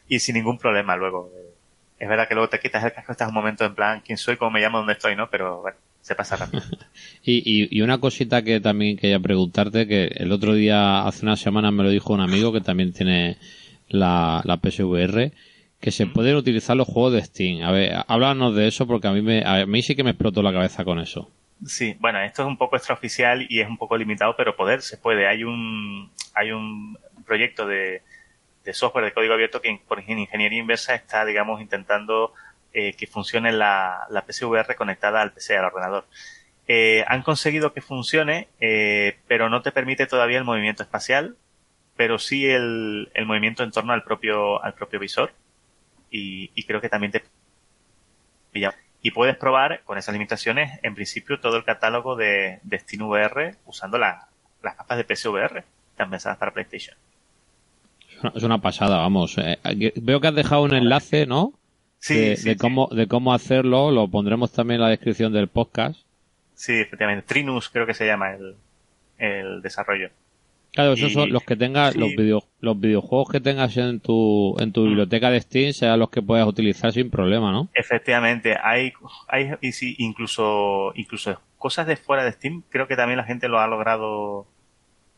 y 0.08 0.18
sin 0.18 0.34
ningún 0.34 0.58
problema 0.58 0.96
luego. 0.96 1.30
Eh, 1.36 1.54
es 2.00 2.08
verdad 2.08 2.26
que 2.26 2.34
luego 2.34 2.48
te 2.48 2.58
quitas 2.58 2.82
el 2.82 2.92
casco, 2.92 3.12
estás 3.12 3.28
un 3.28 3.34
momento 3.34 3.64
en 3.64 3.76
plan, 3.76 4.02
¿quién 4.04 4.18
soy? 4.18 4.36
¿Cómo 4.36 4.50
me 4.50 4.60
llamo? 4.60 4.78
¿Dónde 4.78 4.94
estoy? 4.94 5.14
¿No? 5.14 5.30
Pero 5.30 5.62
bueno, 5.62 5.76
se 6.00 6.16
pasa 6.16 6.34
rápido. 6.34 6.64
y, 7.22 7.68
y, 7.70 7.80
una 7.80 7.98
cosita 7.98 8.42
que 8.42 8.60
también 8.60 8.96
quería 8.96 9.20
preguntarte, 9.20 9.86
que 9.86 10.06
el 10.16 10.32
otro 10.32 10.54
día, 10.54 11.06
hace 11.06 11.24
unas 11.24 11.38
semanas 11.38 11.72
me 11.72 11.84
lo 11.84 11.90
dijo 11.90 12.12
un 12.12 12.20
amigo 12.20 12.52
que 12.52 12.60
también 12.60 12.92
tiene 12.92 13.38
la, 13.88 14.42
la 14.44 14.56
PSVR, 14.56 15.30
que 15.82 15.90
se 15.90 16.06
pueden 16.06 16.36
utilizar 16.36 16.76
los 16.76 16.86
juegos 16.86 17.12
de 17.12 17.24
Steam. 17.24 17.62
A 17.64 17.72
ver, 17.72 17.92
háblanos 18.06 18.54
de 18.54 18.68
eso 18.68 18.86
porque 18.86 19.08
a 19.08 19.12
mí, 19.12 19.20
me, 19.20 19.42
a 19.44 19.66
mí 19.66 19.82
sí 19.82 19.96
que 19.96 20.04
me 20.04 20.10
explotó 20.10 20.40
la 20.40 20.52
cabeza 20.52 20.84
con 20.84 21.00
eso. 21.00 21.28
Sí, 21.66 21.96
bueno, 21.98 22.20
esto 22.20 22.42
es 22.42 22.48
un 22.48 22.56
poco 22.56 22.76
extraoficial 22.76 23.46
y 23.48 23.60
es 23.60 23.68
un 23.68 23.76
poco 23.76 23.96
limitado, 23.96 24.36
pero 24.36 24.54
poder 24.54 24.80
se 24.80 24.96
puede. 24.96 25.26
Hay 25.26 25.42
un, 25.42 26.08
hay 26.34 26.52
un 26.52 26.96
proyecto 27.26 27.66
de, 27.66 28.02
de 28.64 28.74
software 28.74 29.06
de 29.06 29.12
código 29.12 29.34
abierto 29.34 29.60
que 29.60 29.76
por 29.88 29.98
ingeniería 29.98 30.60
inversa 30.60 30.94
está, 30.94 31.24
digamos, 31.24 31.60
intentando 31.60 32.32
eh, 32.72 32.92
que 32.94 33.08
funcione 33.08 33.50
la, 33.50 34.06
la 34.08 34.24
PSVR 34.24 34.76
conectada 34.76 35.20
al 35.20 35.32
PC, 35.32 35.56
al 35.56 35.64
ordenador. 35.64 36.06
Eh, 36.68 37.04
han 37.08 37.22
conseguido 37.22 37.72
que 37.72 37.80
funcione, 37.80 38.46
eh, 38.60 39.18
pero 39.26 39.50
no 39.50 39.62
te 39.62 39.72
permite 39.72 40.06
todavía 40.06 40.38
el 40.38 40.44
movimiento 40.44 40.84
espacial, 40.84 41.36
pero 41.96 42.20
sí 42.20 42.46
el, 42.46 43.10
el 43.14 43.26
movimiento 43.26 43.64
en 43.64 43.72
torno 43.72 43.92
al 43.92 44.04
propio, 44.04 44.62
al 44.62 44.74
propio 44.74 45.00
visor. 45.00 45.32
Y, 46.12 46.52
y 46.54 46.62
creo 46.64 46.80
que 46.80 46.88
también 46.88 47.10
te 47.10 47.22
y 49.02 49.10
puedes 49.10 49.36
probar 49.36 49.82
con 49.84 49.98
esas 49.98 50.12
limitaciones, 50.12 50.78
en 50.82 50.94
principio, 50.94 51.40
todo 51.40 51.56
el 51.56 51.64
catálogo 51.64 52.14
de, 52.14 52.60
de 52.62 52.78
SteamVR 52.78 53.56
usando 53.66 53.98
la, 53.98 54.28
las 54.62 54.76
capas 54.76 54.96
de 54.96 55.16
PSVR, 55.16 55.64
también 55.96 56.10
pensadas 56.12 56.38
para 56.38 56.52
PlayStation. 56.52 56.96
Es 58.34 58.44
una 58.44 58.58
pasada, 58.58 58.98
vamos. 58.98 59.36
Eh, 59.38 59.58
veo 60.00 60.20
que 60.20 60.28
has 60.28 60.34
dejado 60.34 60.62
un 60.62 60.74
enlace, 60.74 61.26
¿no? 61.26 61.52
Sí, 61.98 62.34
de, 62.36 62.56
cómo, 62.56 62.88
de 62.92 63.06
cómo 63.08 63.34
hacerlo, 63.34 63.90
lo 63.90 64.08
pondremos 64.08 64.52
también 64.52 64.76
en 64.76 64.82
la 64.82 64.90
descripción 64.90 65.32
del 65.32 65.48
podcast. 65.48 66.00
Sí, 66.54 66.80
efectivamente. 66.80 67.24
Trinus 67.26 67.68
creo 67.68 67.86
que 67.86 67.94
se 67.94 68.06
llama 68.06 68.34
el, 68.34 68.56
el 69.18 69.62
desarrollo. 69.62 70.10
Claro, 70.72 70.94
esos 70.94 71.12
son 71.12 71.30
los 71.30 71.42
que 71.42 71.54
tengas, 71.54 71.96
los, 71.96 72.12
los 72.60 72.80
videojuegos 72.80 73.28
que 73.28 73.40
tengas 73.40 73.76
en 73.76 74.00
tu, 74.00 74.56
en 74.58 74.72
tu 74.72 74.80
mm. 74.80 74.88
biblioteca 74.88 75.30
de 75.30 75.40
Steam, 75.40 75.74
sean 75.74 75.98
los 75.98 76.08
que 76.08 76.22
puedas 76.22 76.46
utilizar 76.46 76.92
sin 76.92 77.10
problema, 77.10 77.52
¿no? 77.52 77.68
Efectivamente, 77.74 78.56
hay, 78.62 78.94
hay, 79.28 79.50
y 79.60 79.72
sí, 79.72 79.94
incluso, 79.98 80.92
incluso 80.94 81.38
cosas 81.58 81.86
de 81.86 81.96
fuera 81.96 82.24
de 82.24 82.32
Steam, 82.32 82.62
creo 82.70 82.88
que 82.88 82.96
también 82.96 83.18
la 83.18 83.24
gente 83.24 83.48
lo 83.48 83.60
ha 83.60 83.66
logrado, 83.66 84.46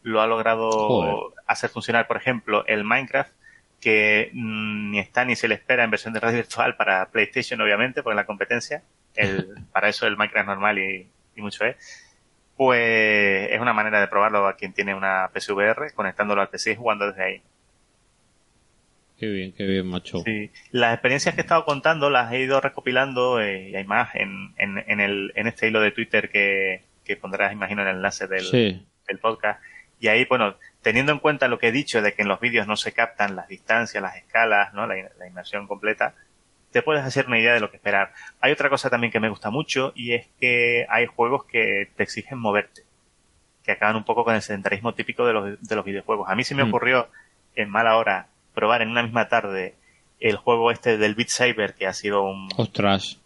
lo 0.03 0.21
ha 0.21 0.27
logrado 0.27 1.33
hacer 1.47 1.71
funcionar. 1.71 2.09
Por 2.09 2.17
ejemplo, 2.17 2.67
el 2.67 2.83
Minecraft, 2.83 3.33
que 3.81 4.31
mm, 4.33 4.91
ni 4.91 4.99
está 4.99 5.25
ni 5.25 5.37
se 5.37 5.47
le 5.47 5.55
espera 5.55 5.85
en 5.85 5.91
versión 5.91 6.15
de 6.15 6.21
radio 6.21 6.39
virtual 6.39 6.75
para 6.75 7.11
PlayStation, 7.11 7.61
obviamente, 7.61 8.03
por 8.03 8.17
la 8.17 8.27
competencia. 8.27 8.83
El, 9.15 9.47
para 9.73 9.89
eso 9.89 10.09
el 10.09 10.17
Minecraft 10.17 10.49
normal 10.49 10.81
y, 10.81 11.09
y 11.37 11.41
mucho 11.43 11.65
es 11.65 12.04
pues 12.57 13.51
es 13.51 13.61
una 13.61 13.73
manera 13.73 14.01
de 14.01 14.09
probarlo 14.09 14.47
a 14.47 14.57
quien 14.57 14.73
tiene 14.73 14.95
una 14.95 15.31
PSVR, 15.35 15.93
conectándolo 15.95 16.41
al 16.41 16.49
PC 16.49 16.73
y 16.73 16.77
jugando 16.77 17.07
desde 17.07 17.25
ahí. 17.25 17.43
Qué 19.19 19.29
bien, 19.29 19.53
qué 19.53 19.65
bien, 19.65 19.87
macho. 19.87 20.23
Sí, 20.25 20.51
las 20.73 20.93
experiencias 20.95 21.35
que 21.35 21.41
he 21.41 21.45
estado 21.45 21.65
contando 21.65 22.11
las 22.11 22.33
he 22.33 22.41
ido 22.41 22.61
recopilando 22.61 23.41
eh, 23.41 23.71
y 23.71 23.77
hay 23.77 23.85
más 23.85 24.15
en, 24.15 24.53
en, 24.57 24.83
en, 24.87 25.01
el, 25.01 25.33
en 25.37 25.47
este 25.47 25.69
hilo 25.69 25.81
de 25.81 25.93
Twitter 25.93 26.31
que, 26.31 26.83
que 27.05 27.17
pondrás, 27.17 27.53
imagino, 27.53 27.83
en 27.83 27.89
el 27.89 27.97
enlace 27.97 28.27
del, 28.27 28.85
del 29.07 29.19
podcast. 29.19 29.63
Y 30.01 30.09
ahí, 30.09 30.25
bueno, 30.25 30.57
teniendo 30.83 31.13
en 31.13 31.21
cuenta 31.21 31.49
lo 31.49 31.59
que 31.59 31.69
he 31.69 31.73
dicho 31.73 32.03
de 32.03 32.13
que 32.13 32.23
en 32.23 32.29
los 32.29 32.41
vídeos 32.41 32.67
no 32.67 32.77
se 32.77 32.93
captan 32.93 33.37
las 33.37 33.49
distancias, 33.49 34.03
las 34.03 34.17
escalas, 34.17 34.75
¿no? 34.75 34.87
la, 34.87 34.97
la 35.19 35.27
inmersión 35.27 35.69
completa, 35.69 36.15
te 36.75 36.83
puedes 36.83 37.05
hacer 37.05 37.29
una 37.29 37.39
idea 37.39 37.55
de 37.55 37.61
lo 37.61 37.71
que 37.71 37.77
esperar. 37.77 38.13
Hay 38.41 38.51
otra 38.51 38.69
cosa 38.69 38.91
también 38.91 39.13
que 39.13 39.21
me 39.21 39.29
gusta 39.29 39.49
mucho 39.49 39.93
y 39.95 40.15
es 40.15 40.27
que 40.41 40.89
hay 40.91 41.07
juegos 41.07 41.45
que 41.45 41.89
te 41.95 42.03
exigen 42.03 42.37
moverte, 42.37 42.83
que 43.63 43.71
acaban 43.71 43.95
un 43.95 44.03
poco 44.03 44.25
con 44.25 44.35
el 44.35 44.43
sedentarismo 44.43 44.93
típico 44.93 45.25
de 45.25 45.33
los, 45.35 45.63
de 45.63 45.77
los 45.77 45.85
videojuegos. 45.85 46.29
A 46.29 46.35
mí 46.35 46.43
se 46.43 46.57
me 46.57 46.65
mm. 46.65 46.69
ocurrió 46.69 47.09
en 47.55 47.71
mala 47.71 47.97
hora 47.97 48.27
probar 48.55 48.83
en 48.83 48.89
una 48.91 49.05
misma 49.05 49.29
tarde 49.29 49.77
el 50.19 50.35
juego 50.35 50.73
este 50.73 50.99
del 50.99 51.15
Beat 51.15 51.29
Saber 51.29 51.75
que 51.75 51.87
ha 51.87 51.93
sido 51.93 52.25
un... 52.25 52.49
Ostras. 52.57 53.21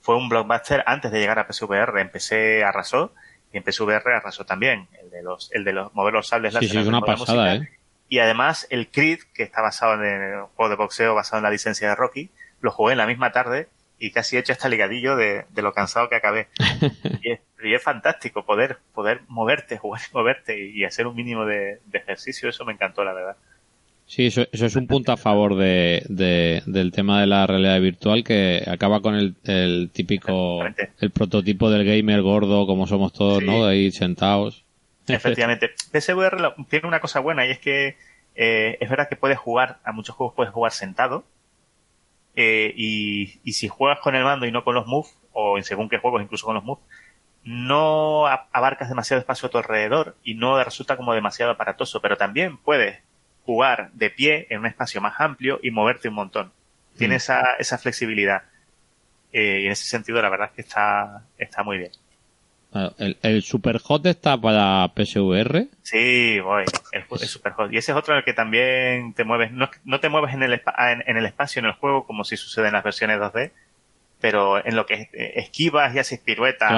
Fue 0.00 0.16
un 0.16 0.30
blockbuster 0.30 0.82
antes 0.86 1.12
de 1.12 1.20
llegar 1.20 1.38
a 1.38 1.46
PSVR. 1.46 2.00
Empecé 2.00 2.64
arrasó 2.64 3.12
y 3.52 3.58
en 3.58 3.64
PSVR 3.70 4.14
arrasó 4.14 4.46
también. 4.46 4.88
El 5.02 5.10
de 5.10 5.22
los, 5.22 5.52
el 5.52 5.64
de 5.64 5.74
los 5.74 5.94
mover 5.94 6.14
los 6.14 6.28
sables 6.28 6.54
sí, 6.58 6.68
sí, 6.68 6.78
es 6.78 6.86
una 6.86 7.02
pasada, 7.02 7.56
¿eh? 7.56 7.68
Y 8.08 8.20
además 8.20 8.66
el 8.70 8.88
Creed, 8.88 9.18
que 9.34 9.42
está 9.42 9.60
basado 9.60 10.02
en 10.02 10.22
el 10.22 10.40
juego 10.54 10.70
de 10.70 10.76
boxeo 10.76 11.14
basado 11.14 11.40
en 11.40 11.44
la 11.44 11.50
licencia 11.50 11.90
de 11.90 11.94
Rocky, 11.96 12.30
lo 12.64 12.70
jugué 12.70 12.92
en 12.92 12.98
la 12.98 13.06
misma 13.06 13.30
tarde 13.30 13.68
y 13.98 14.10
casi 14.10 14.36
he 14.36 14.40
hecho 14.40 14.54
hasta 14.54 14.70
ligadillo 14.70 15.16
de, 15.16 15.44
lo 15.54 15.72
cansado 15.74 16.08
que 16.08 16.16
acabé. 16.16 16.48
y, 17.22 17.32
es, 17.72 17.82
fantástico 17.82 18.44
poder, 18.44 18.78
poder 18.94 19.20
moverte, 19.28 19.76
jugar 19.76 20.00
y 20.10 20.14
moverte 20.16 20.70
y, 20.70 20.84
hacer 20.84 21.06
un 21.06 21.14
mínimo 21.14 21.44
de, 21.44 21.80
ejercicio, 21.92 22.48
eso 22.48 22.64
me 22.64 22.72
encantó, 22.72 23.04
la 23.04 23.12
verdad. 23.12 23.36
Sí, 24.06 24.26
eso, 24.26 24.46
es 24.50 24.76
un 24.76 24.86
punto 24.86 25.12
a 25.12 25.16
favor 25.18 25.56
de, 25.56 26.02
del 26.66 26.92
tema 26.92 27.20
de 27.20 27.26
la 27.26 27.46
realidad 27.46 27.80
virtual 27.80 28.24
que 28.24 28.62
acaba 28.66 29.00
con 29.00 29.14
el, 29.14 29.90
típico, 29.92 30.64
el 31.00 31.10
prototipo 31.10 31.70
del 31.70 31.84
gamer 31.84 32.22
gordo 32.22 32.66
como 32.66 32.86
somos 32.86 33.12
todos, 33.12 33.42
¿no? 33.42 33.66
De 33.66 33.72
ahí 33.72 33.90
sentados. 33.90 34.64
Efectivamente. 35.06 35.70
PSVR 35.92 36.54
tiene 36.70 36.88
una 36.88 37.00
cosa 37.00 37.20
buena 37.20 37.46
y 37.46 37.50
es 37.50 37.58
que 37.58 37.96
eh, 38.34 38.78
es 38.80 38.88
verdad 38.88 39.08
que 39.08 39.16
puedes 39.16 39.38
jugar, 39.38 39.78
a 39.84 39.92
muchos 39.92 40.16
juegos 40.16 40.34
puedes 40.34 40.52
jugar 40.52 40.72
sentado, 40.72 41.24
eh, 42.36 42.72
y, 42.76 43.40
y, 43.44 43.52
si 43.52 43.68
juegas 43.68 44.00
con 44.00 44.14
el 44.14 44.24
mando 44.24 44.46
y 44.46 44.52
no 44.52 44.64
con 44.64 44.74
los 44.74 44.86
moves, 44.86 45.16
o 45.32 45.56
en 45.58 45.64
según 45.64 45.88
qué 45.88 45.98
juegos 45.98 46.22
incluso 46.22 46.46
con 46.46 46.54
los 46.54 46.64
moves, 46.64 46.84
no 47.44 48.26
abarcas 48.26 48.88
demasiado 48.88 49.20
espacio 49.20 49.46
a 49.46 49.50
tu 49.50 49.58
alrededor 49.58 50.16
y 50.24 50.34
no 50.34 50.62
resulta 50.62 50.96
como 50.96 51.12
demasiado 51.12 51.52
aparatoso, 51.52 52.00
pero 52.00 52.16
también 52.16 52.56
puedes 52.56 53.00
jugar 53.44 53.90
de 53.92 54.10
pie 54.10 54.46
en 54.48 54.60
un 54.60 54.66
espacio 54.66 55.00
más 55.00 55.20
amplio 55.20 55.60
y 55.62 55.70
moverte 55.70 56.08
un 56.08 56.14
montón. 56.14 56.52
Tiene 56.96 57.14
mm. 57.14 57.16
esa, 57.16 57.42
esa 57.58 57.78
flexibilidad. 57.78 58.44
Eh, 59.32 59.60
y 59.62 59.66
en 59.66 59.72
ese 59.72 59.84
sentido 59.84 60.22
la 60.22 60.30
verdad 60.30 60.48
es 60.48 60.54
que 60.54 60.62
está, 60.62 61.24
está 61.36 61.62
muy 61.62 61.78
bien. 61.78 61.92
El, 62.98 63.16
el 63.22 63.42
Superhot 63.42 64.04
está 64.06 64.36
para 64.36 64.88
PSVR. 64.94 65.68
Sí, 65.82 66.40
voy. 66.40 66.64
El, 66.92 67.04
el 67.08 67.28
Superhot. 67.28 67.72
Y 67.72 67.76
ese 67.76 67.92
es 67.92 67.98
otro 67.98 68.14
en 68.14 68.18
el 68.18 68.24
que 68.24 68.32
también 68.32 69.14
te 69.14 69.24
mueves. 69.24 69.52
No, 69.52 69.70
no 69.84 70.00
te 70.00 70.08
mueves 70.08 70.34
en 70.34 70.42
el, 70.42 70.52
en, 70.52 71.16
el 71.16 71.26
espacio, 71.26 71.60
en 71.60 71.66
el 71.66 71.72
juego, 71.72 72.04
como 72.04 72.24
si 72.24 72.36
sucede 72.36 72.66
en 72.66 72.72
las 72.72 72.82
versiones 72.82 73.18
2D. 73.20 73.52
Pero 74.20 74.64
en 74.64 74.74
lo 74.74 74.86
que 74.86 75.08
esquivas 75.12 75.94
y 75.94 75.98
haces 75.98 76.18
piruetas 76.18 76.70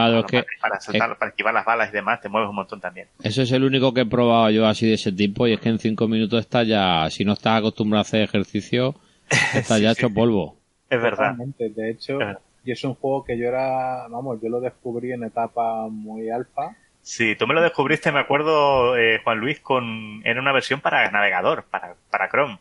para, 0.61 0.81
saltar, 0.81 1.17
para 1.17 1.29
esquivar 1.31 1.55
las 1.55 1.65
balas 1.65 1.91
y 1.91 1.93
demás, 1.93 2.21
te 2.21 2.29
mueves 2.29 2.51
un 2.51 2.57
montón 2.57 2.81
también. 2.81 3.07
Ese 3.23 3.43
es 3.43 3.53
el 3.53 3.63
único 3.63 3.95
que 3.95 4.01
he 4.01 4.07
probado 4.07 4.51
yo 4.51 4.67
así 4.67 4.87
de 4.87 4.95
ese 4.95 5.13
tipo. 5.13 5.47
Y 5.47 5.53
es 5.53 5.61
que 5.61 5.69
en 5.69 5.79
5 5.79 6.09
minutos 6.09 6.41
está 6.41 6.65
ya, 6.65 7.09
si 7.09 7.25
no 7.25 7.35
estás 7.35 7.59
acostumbrado 7.59 8.01
a 8.01 8.03
hacer 8.03 8.23
ejercicio, 8.23 8.97
está 9.55 9.79
ya 9.79 9.93
hecho 9.93 10.11
polvo. 10.11 10.57
Es 10.91 11.01
verdad. 11.01 11.35
De 11.59 11.91
hecho, 11.91 12.19
y 12.67 12.73
es 12.73 12.83
un 12.83 12.95
juego 12.95 13.25
que 13.25 13.39
yo 13.39 13.47
era, 13.47 14.09
vamos, 14.09 14.41
yo 14.43 14.49
lo 14.49 14.61
descubrí 14.61 15.13
en 15.13 15.23
etapa 15.23 15.87
muy 15.89 16.29
alfa. 16.29 16.77
Sí, 17.01 17.37
tú 17.37 17.47
me 17.47 17.55
lo 17.55 17.63
descubriste, 17.63 18.11
me 18.11 18.19
acuerdo, 18.19 18.97
eh, 18.97 19.21
Juan 19.23 19.39
Luis, 19.39 19.61
con 19.61 20.21
era 20.25 20.41
una 20.41 20.53
versión 20.53 20.81
para 20.81 21.09
navegador, 21.13 21.65
para, 21.71 21.95
para 22.11 22.29
Chrome. 22.29 22.59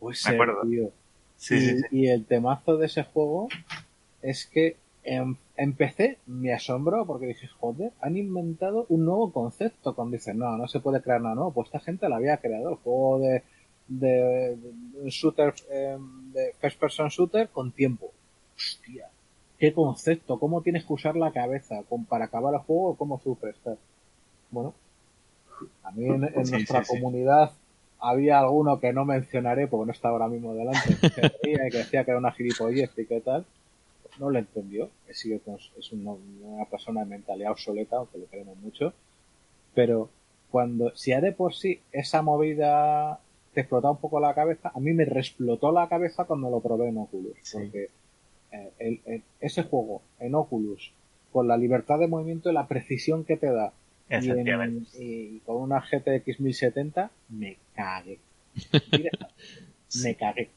Uy, 0.00 0.14
me 0.24 0.32
acuerdo. 0.32 0.62
Sí, 1.36 1.56
y, 1.56 1.60
sí, 1.60 1.82
y, 1.90 2.08
el 2.08 2.24
temazo 2.24 2.78
de 2.78 2.86
ese 2.86 3.04
juego 3.04 3.48
es 4.22 4.46
que 4.46 4.78
em, 5.02 5.36
empecé, 5.58 6.16
me 6.26 6.54
asombró 6.54 7.04
porque 7.04 7.26
dije, 7.26 7.46
joder, 7.46 7.92
han 8.00 8.16
inventado 8.16 8.86
un 8.88 9.04
nuevo 9.04 9.30
concepto 9.30 9.94
cuando 9.94 10.16
dicen, 10.16 10.38
no, 10.38 10.56
no 10.56 10.68
se 10.68 10.80
puede 10.80 11.02
crear 11.02 11.20
nada 11.20 11.34
nuevo. 11.34 11.52
Pues 11.52 11.66
esta 11.66 11.80
gente 11.80 12.08
lo 12.08 12.14
había 12.14 12.38
creado, 12.38 12.70
el 12.70 12.76
juego 12.76 13.18
de, 13.18 13.42
de, 13.88 14.56
shooter, 15.10 15.52
em, 15.70 16.32
de 16.32 16.54
first 16.58 16.80
person 16.80 17.08
shooter 17.08 17.50
con 17.50 17.72
tiempo. 17.72 18.10
Hostia, 18.56 19.10
qué 19.58 19.72
concepto, 19.72 20.38
cómo 20.38 20.62
tienes 20.62 20.84
que 20.84 20.92
usar 20.92 21.16
la 21.16 21.32
cabeza 21.32 21.82
para 22.08 22.26
acabar 22.26 22.54
el 22.54 22.60
juego 22.60 22.90
o 22.90 22.96
cómo 22.96 23.20
superstar. 23.20 23.76
Bueno, 24.50 24.74
a 25.82 25.90
mí 25.92 26.06
en, 26.06 26.20
nuestra 26.20 26.84
comunidad 26.84 27.52
había 28.00 28.38
alguno 28.38 28.80
que 28.80 28.92
no 28.92 29.04
mencionaré 29.04 29.66
porque 29.66 29.86
no 29.86 29.92
está 29.92 30.08
ahora 30.08 30.28
mismo 30.28 30.54
delante, 30.54 30.96
que, 31.42 31.54
que 31.70 31.78
decía 31.78 32.04
que 32.04 32.10
era 32.10 32.18
una 32.18 32.32
gilipollez 32.32 32.90
y 32.96 33.06
qué 33.06 33.20
tal. 33.20 33.44
No 34.18 34.30
lo 34.30 34.38
entendió, 34.38 34.90
es, 35.08 35.26
es 35.26 35.92
una, 35.92 36.12
una 36.12 36.64
persona 36.66 37.00
de 37.00 37.06
mentalidad 37.06 37.50
obsoleta, 37.50 37.96
aunque 37.96 38.18
lo 38.18 38.26
queremos 38.28 38.56
mucho. 38.58 38.92
Pero 39.74 40.08
cuando, 40.50 40.94
si 40.94 41.10
ya 41.10 41.20
de 41.20 41.32
por 41.32 41.52
sí 41.52 41.80
esa 41.90 42.22
movida 42.22 43.18
te 43.54 43.62
explota 43.62 43.90
un 43.90 43.96
poco 43.96 44.20
la 44.20 44.34
cabeza, 44.34 44.70
a 44.72 44.78
mí 44.78 44.92
me 44.92 45.02
explotó 45.04 45.72
la 45.72 45.88
cabeza 45.88 46.24
cuando 46.26 46.48
lo 46.48 46.60
probé 46.60 46.88
en 46.88 46.98
Oculus. 46.98 47.36
Porque 47.52 47.88
eh, 48.78 49.22
ese 49.40 49.62
juego 49.64 50.02
en 50.20 50.34
Oculus, 50.34 50.92
con 51.32 51.48
la 51.48 51.56
libertad 51.56 51.98
de 51.98 52.08
movimiento 52.08 52.50
y 52.50 52.54
la 52.54 52.66
precisión 52.66 53.24
que 53.24 53.36
te 53.36 53.50
da, 53.50 53.72
y, 54.10 55.40
con 55.40 55.56
una 55.56 55.80
GTX 55.80 56.40
1070, 56.40 57.10
me 57.30 57.56
cagué. 57.74 58.18
me 60.02 60.14
cagué. 60.14 60.50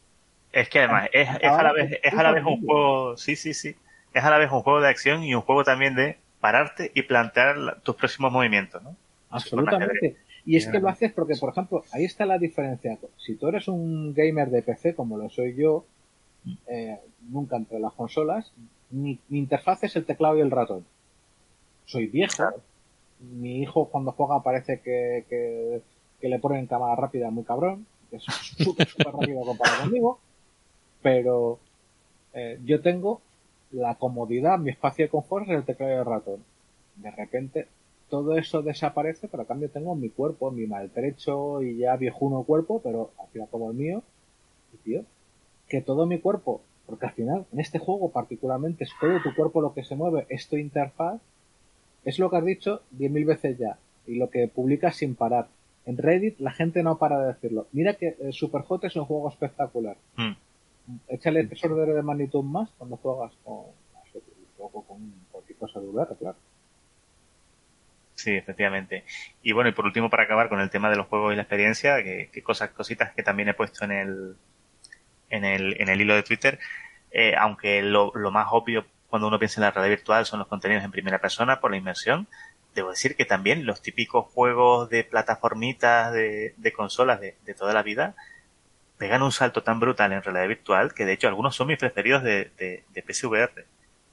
Es 0.51 0.69
que 0.69 0.79
además 0.79 1.09
es, 1.13 1.29
a 1.29 1.63
la 1.63 1.73
vez, 1.73 1.99
es 2.03 2.13
a 2.13 2.23
la 2.23 2.31
vez 2.31 2.43
un 2.43 2.65
juego, 2.65 3.17
sí, 3.17 3.35
sí, 3.35 3.53
sí, 3.53 3.75
es 4.13 4.23
a 4.23 4.29
la 4.29 4.37
vez 4.37 4.51
un 4.51 4.61
juego 4.61 4.81
de 4.81 4.89
acción 4.89 5.23
y 5.23 5.35
un 5.35 5.41
juego 5.41 5.63
también 5.63 5.95
de 5.95 6.17
pararte 6.39 6.91
y 6.93 7.03
plantear 7.03 7.81
tus 7.81 7.95
próximos 7.95 8.31
movimientos, 8.31 8.81
¿no? 8.83 8.95
Absolutamente. 9.29 10.17
Y 10.45 10.55
es 10.55 10.67
que 10.67 10.79
lo 10.79 10.87
haces 10.87 11.11
porque, 11.11 11.35
por 11.35 11.49
ejemplo, 11.49 11.83
ahí 11.91 12.05
está 12.05 12.25
la 12.25 12.37
diferencia. 12.37 12.97
Si 13.17 13.35
tú 13.35 13.49
eres 13.49 13.67
un 13.67 14.13
gamer 14.13 14.49
de 14.49 14.61
PC 14.61 14.95
como 14.95 15.17
lo 15.17 15.29
soy 15.29 15.55
yo, 15.55 15.85
eh, 16.67 16.99
nunca 17.29 17.57
entre 17.57 17.79
las 17.79 17.93
consolas. 17.93 18.51
Mi, 18.89 19.19
interfaz 19.29 19.83
es 19.83 19.95
el 19.95 20.05
teclado 20.05 20.37
y 20.37 20.41
el 20.41 20.51
ratón. 20.51 20.85
Soy 21.85 22.07
viejo. 22.07 22.43
Mi 23.19 23.61
hijo 23.61 23.85
cuando 23.89 24.11
juega 24.11 24.43
parece 24.43 24.79
que, 24.81 25.25
que, 25.29 26.27
le 26.27 26.39
ponen 26.39 26.67
cámara 26.67 26.95
rápida 26.95 27.29
muy 27.29 27.43
cabrón. 27.43 27.85
Que 28.09 28.17
es 28.17 28.23
súper, 28.57 28.87
súper 28.87 29.13
rápido 29.13 29.41
comparado 29.41 29.83
conmigo. 29.83 30.19
Pero 31.01 31.59
eh, 32.33 32.59
yo 32.65 32.81
tengo 32.81 33.21
la 33.71 33.95
comodidad, 33.95 34.57
mi 34.59 34.69
espacio 34.69 35.05
de 35.05 35.09
confort 35.09 35.47
es 35.47 35.55
el 35.55 35.65
teclado 35.65 35.93
y 35.93 35.95
el 35.95 36.05
ratón. 36.05 36.43
De 36.95 37.11
repente 37.11 37.67
todo 38.09 38.37
eso 38.37 38.61
desaparece, 38.61 39.27
pero 39.27 39.43
a 39.43 39.47
cambio 39.47 39.69
tengo 39.69 39.95
mi 39.95 40.09
cuerpo, 40.09 40.51
mi 40.51 40.65
maltrecho 40.65 41.61
y 41.61 41.77
ya 41.77 41.95
viejuno 41.97 42.43
cuerpo, 42.43 42.81
pero 42.81 43.11
al 43.19 43.27
final 43.27 43.49
como 43.49 43.69
el 43.71 43.77
mío, 43.77 44.03
y 44.73 44.77
tío, 44.77 45.03
que 45.67 45.81
todo 45.81 46.05
mi 46.05 46.19
cuerpo, 46.19 46.61
porque 46.85 47.05
al 47.05 47.13
final 47.13 47.45
en 47.51 47.59
este 47.59 47.79
juego 47.79 48.11
particularmente 48.11 48.83
es 48.83 48.91
todo 48.99 49.21
tu 49.21 49.35
cuerpo 49.35 49.61
lo 49.61 49.73
que 49.73 49.83
se 49.83 49.95
mueve, 49.95 50.25
es 50.29 50.47
tu 50.47 50.57
interfaz, 50.57 51.21
es 52.03 52.19
lo 52.19 52.29
que 52.29 52.37
has 52.37 52.45
dicho 52.45 52.81
diez 52.91 53.11
mil 53.11 53.25
veces 53.25 53.57
ya, 53.57 53.77
y 54.05 54.15
lo 54.15 54.29
que 54.29 54.47
publicas 54.47 54.95
sin 54.95 55.15
parar. 55.15 55.47
En 55.85 55.97
Reddit 55.97 56.39
la 56.39 56.51
gente 56.51 56.83
no 56.83 56.97
para 56.97 57.19
de 57.19 57.27
decirlo. 57.27 57.67
Mira 57.71 57.93
que 57.93 58.11
Super 58.31 58.33
Superhot 58.63 58.83
es 58.85 58.95
un 58.95 59.05
juego 59.05 59.29
espectacular. 59.29 59.97
Mm. 60.15 60.31
Échale 61.09 61.47
ese 61.51 61.67
orden 61.67 61.95
de 61.95 62.01
magnitud 62.01 62.43
más 62.43 62.69
cuando 62.77 62.97
juegas 62.97 63.33
con, 63.43 63.65
con 64.57 65.13
cualquier 65.31 65.57
cosa 65.57 65.79
de 65.79 65.87
VR, 65.87 66.15
claro. 66.17 66.37
Sí, 68.17 68.31
efectivamente. 68.31 69.03
Y 69.43 69.51
bueno, 69.51 69.69
y 69.69 69.73
por 69.73 69.85
último, 69.85 70.09
para 70.09 70.23
acabar 70.23 70.49
con 70.49 70.59
el 70.59 70.71
tema 70.71 70.89
de 70.89 70.95
los 70.95 71.05
juegos 71.05 71.33
y 71.33 71.35
la 71.35 71.43
experiencia, 71.43 72.03
que, 72.03 72.41
cosas, 72.41 72.71
cositas 72.71 73.13
que 73.13 73.21
también 73.21 73.49
he 73.49 73.53
puesto 73.53 73.85
en 73.85 73.91
el, 73.91 74.35
en 75.29 75.45
el, 75.45 75.79
en 75.79 75.89
el 75.89 76.01
hilo 76.01 76.15
de 76.15 76.23
Twitter, 76.23 76.59
eh, 77.11 77.35
aunque 77.37 77.81
lo, 77.81 78.11
lo 78.15 78.31
más 78.31 78.47
obvio 78.51 78.85
cuando 79.09 79.27
uno 79.27 79.39
piensa 79.39 79.59
en 79.59 79.63
la 79.63 79.71
realidad 79.71 79.97
virtual 79.97 80.25
son 80.25 80.39
los 80.39 80.47
contenidos 80.47 80.83
en 80.83 80.91
primera 80.91 81.19
persona 81.19 81.59
por 81.59 81.71
la 81.71 81.77
inmersión, 81.77 82.27
debo 82.75 82.91
decir 82.91 83.15
que 83.15 83.25
también 83.25 83.65
los 83.65 83.81
típicos 83.81 84.25
juegos 84.33 84.89
de 84.89 85.03
plataformitas 85.03 86.13
de, 86.13 86.53
de 86.57 86.73
consolas 86.73 87.19
de, 87.19 87.35
de, 87.45 87.53
toda 87.53 87.73
la 87.73 87.81
vida 87.81 88.15
pegan 88.97 89.23
un 89.23 89.31
salto 89.31 89.63
tan 89.63 89.79
brutal 89.79 90.11
en 90.11 90.21
realidad 90.21 90.47
virtual 90.47 90.93
que 90.93 91.05
de 91.05 91.13
hecho 91.13 91.27
algunos 91.27 91.55
son 91.55 91.67
mis 91.67 91.79
preferidos 91.79 92.21
de, 92.23 92.51
de, 92.57 92.83
de 92.93 93.01
PSVR 93.01 93.65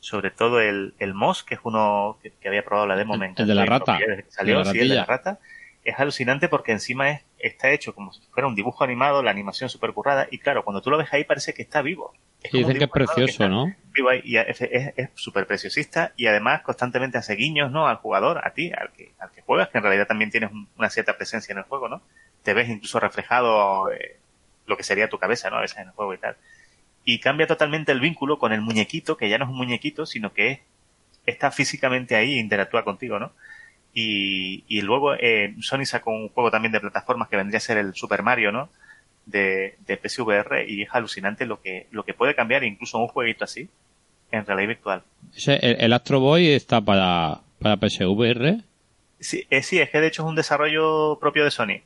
sobre 0.04 0.30
todo 0.30 0.60
el, 0.60 0.92
el 0.98 1.14
MOS, 1.14 1.44
que 1.44 1.54
es 1.54 1.60
uno 1.64 2.18
que, 2.22 2.46
había 2.46 2.62
probado 2.62 2.86
la 2.86 2.94
demo. 2.94 3.14
El, 3.14 3.34
de 3.34 3.54
la 3.54 3.64
rata. 3.64 3.98
salió, 4.28 4.62
sí, 4.66 4.78
el 4.78 4.90
de 4.90 4.96
la 4.96 5.06
rata. 5.06 5.38
Es 5.82 5.98
alucinante 5.98 6.50
porque 6.50 6.72
encima 6.72 7.10
es, 7.10 7.22
está 7.46 7.70
hecho 7.70 7.94
como 7.94 8.12
si 8.12 8.20
fuera 8.30 8.46
un 8.46 8.54
dibujo 8.54 8.84
animado, 8.84 9.22
la 9.22 9.30
animación 9.30 9.68
super 9.70 9.92
currada, 9.92 10.26
y 10.30 10.38
claro, 10.38 10.64
cuando 10.64 10.80
tú 10.82 10.90
lo 10.90 10.98
ves 10.98 11.12
ahí 11.12 11.24
parece 11.24 11.54
que 11.54 11.62
está 11.62 11.82
vivo. 11.82 12.12
dicen 12.52 12.78
que 12.78 12.84
es 12.84 12.90
precioso, 12.90 13.48
¿no? 13.48 13.74
Vivo 13.92 14.08
ahí, 14.10 14.20
y 14.24 14.36
es 14.36 15.10
súper 15.14 15.46
preciosista 15.46 16.12
y 16.16 16.26
además 16.26 16.62
constantemente 16.62 17.18
hace 17.18 17.34
guiños, 17.34 17.70
¿no? 17.70 17.86
Al 17.88 17.96
jugador, 17.96 18.46
a 18.46 18.52
ti, 18.52 18.72
al 18.76 18.92
que, 18.92 19.12
al 19.18 19.30
que 19.30 19.42
juegas, 19.42 19.68
que 19.68 19.78
en 19.78 19.84
realidad 19.84 20.06
también 20.06 20.30
tienes 20.30 20.50
una 20.76 20.90
cierta 20.90 21.16
presencia 21.16 21.52
en 21.52 21.58
el 21.58 21.64
juego, 21.64 21.88
¿no? 21.88 22.02
Te 22.42 22.54
ves 22.54 22.68
incluso 22.68 23.00
reflejado 23.00 23.90
eh, 23.92 24.18
lo 24.66 24.76
que 24.76 24.82
sería 24.82 25.08
tu 25.08 25.18
cabeza, 25.18 25.50
¿no? 25.50 25.56
A 25.56 25.60
veces 25.62 25.78
en 25.78 25.88
el 25.88 25.92
juego 25.92 26.14
y 26.14 26.18
tal 26.18 26.36
y 27.04 27.20
cambia 27.20 27.46
totalmente 27.46 27.92
el 27.92 28.00
vínculo 28.00 28.38
con 28.38 28.52
el 28.52 28.62
muñequito, 28.62 29.16
que 29.16 29.28
ya 29.28 29.38
no 29.38 29.44
es 29.44 29.50
un 29.50 29.56
muñequito, 29.56 30.06
sino 30.06 30.32
que 30.32 30.62
está 31.26 31.50
físicamente 31.50 32.16
ahí 32.16 32.34
e 32.34 32.40
interactúa 32.40 32.84
contigo, 32.84 33.18
¿no? 33.18 33.32
Y, 33.94 34.64
y 34.66 34.82
luego 34.82 35.14
eh, 35.14 35.54
Sony 35.60 35.84
sacó 35.84 36.10
un 36.10 36.28
juego 36.28 36.50
también 36.50 36.72
de 36.72 36.80
plataformas 36.80 37.28
que 37.28 37.36
vendría 37.36 37.58
a 37.58 37.60
ser 37.60 37.78
el 37.78 37.94
Super 37.94 38.22
Mario, 38.22 38.50
¿no? 38.50 38.68
De, 39.24 39.76
de 39.86 39.96
PSVR 39.96 40.68
y 40.68 40.82
es 40.82 40.88
alucinante 40.92 41.46
lo 41.46 41.62
que, 41.62 41.86
lo 41.92 42.04
que 42.04 42.12
puede 42.12 42.34
cambiar 42.34 42.62
incluso 42.64 42.98
un 42.98 43.08
jueguito 43.08 43.44
así 43.44 43.70
en 44.30 44.44
realidad 44.44 44.68
virtual. 44.68 45.02
¿El, 45.46 45.76
el 45.80 45.92
Astro 45.92 46.20
Boy 46.20 46.48
está 46.48 46.80
para, 46.80 47.40
para 47.60 47.76
PSVR? 47.76 48.62
Sí, 49.20 49.46
eh, 49.48 49.62
sí, 49.62 49.78
es 49.78 49.90
que 49.90 50.00
de 50.00 50.08
hecho 50.08 50.22
es 50.22 50.28
un 50.28 50.34
desarrollo 50.34 51.18
propio 51.20 51.44
de 51.44 51.50
Sony. 51.50 51.80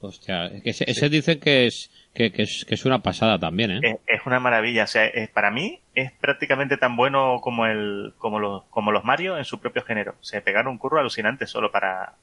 Hostia, 0.00 0.46
ese, 0.64 0.84
ese 0.88 1.08
dicen 1.08 1.40
que 1.40 1.66
es 1.66 1.90
que, 2.14 2.32
es, 2.42 2.64
que 2.64 2.74
es 2.74 2.84
una 2.84 3.00
pasada 3.00 3.38
también, 3.38 3.70
¿eh? 3.70 4.00
Es, 4.06 4.26
una 4.26 4.40
maravilla. 4.40 4.84
O 4.84 4.86
sea, 4.86 5.10
para 5.32 5.50
mí 5.50 5.80
es 5.94 6.12
prácticamente 6.12 6.76
tan 6.76 6.96
bueno 6.96 7.40
como 7.40 7.66
el, 7.66 8.14
como 8.18 8.40
los, 8.40 8.64
como 8.64 8.92
los 8.92 9.04
Mario 9.04 9.38
en 9.38 9.44
su 9.44 9.60
propio 9.60 9.82
género. 9.82 10.14
Se 10.20 10.40
pegaron 10.40 10.72
un 10.72 10.78
curro 10.78 10.98
alucinante 10.98 11.46
solo 11.46 11.70
para, 11.70 12.14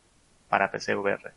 para 0.50 0.72
PC 0.72 0.96
VR. 0.96 1.32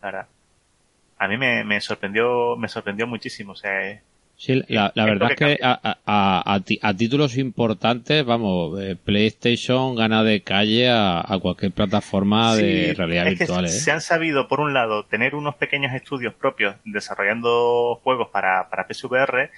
A 0.00 1.28
mí 1.28 1.36
me, 1.36 1.64
me 1.64 1.80
sorprendió, 1.80 2.56
me 2.56 2.68
sorprendió 2.68 3.06
muchísimo. 3.06 3.52
O 3.52 3.56
sea, 3.56 3.82
es, 3.82 4.00
Sí, 4.40 4.62
la, 4.68 4.92
verdad 4.94 5.32
es 5.32 5.36
que 5.36 5.58
a, 5.60 5.98
a, 6.06 6.54
a, 6.54 6.94
títulos 6.94 7.36
importantes, 7.36 8.24
vamos, 8.24 8.80
eh, 8.80 8.94
PlayStation 8.94 9.96
gana 9.96 10.22
de 10.22 10.42
calle 10.42 10.88
a, 10.88 11.24
cualquier 11.42 11.72
plataforma 11.72 12.54
de 12.54 12.94
realidad 12.96 13.24
virtual. 13.24 13.64
¿eh? 13.64 13.68
Se 13.68 13.90
han 13.90 14.00
sabido, 14.00 14.46
por 14.46 14.60
un 14.60 14.72
lado, 14.72 15.04
tener 15.04 15.34
unos 15.34 15.56
pequeños 15.56 15.92
estudios 15.92 16.34
propios 16.34 16.76
desarrollando 16.84 18.00
juegos 18.04 18.28
para, 18.28 18.70
para 18.70 18.86
PSVR 18.86 19.50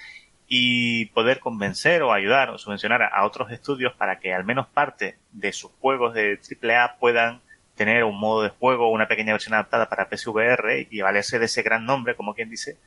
y 0.47 1.05
poder 1.05 1.39
convencer 1.41 2.01
o 2.01 2.11
ayudar 2.11 2.49
o 2.49 2.57
subvencionar 2.57 3.03
a 3.03 3.23
otros 3.23 3.51
estudios 3.51 3.93
para 3.93 4.19
que 4.19 4.33
al 4.33 4.45
menos 4.45 4.65
parte 4.65 5.15
de 5.31 5.53
sus 5.53 5.69
juegos 5.79 6.15
de 6.15 6.39
AAA 6.39 6.97
puedan 6.97 7.41
tener 7.75 8.03
un 8.03 8.19
modo 8.19 8.41
de 8.41 8.49
juego, 8.49 8.91
una 8.91 9.07
pequeña 9.07 9.33
versión 9.33 9.53
adaptada 9.53 9.89
para 9.89 10.09
PSVR 10.09 10.87
y 10.89 11.01
valerse 11.01 11.37
de 11.37 11.45
ese 11.45 11.61
gran 11.61 11.85
nombre, 11.85 12.15
como 12.15 12.33
quien 12.33 12.49
dice, 12.49 12.77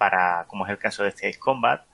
para, 0.00 0.46
como 0.46 0.64
es 0.64 0.70
el 0.70 0.78
caso 0.78 1.02
de 1.02 1.10
este 1.10 1.28
Ace 1.28 1.38
Combat, 1.38 1.84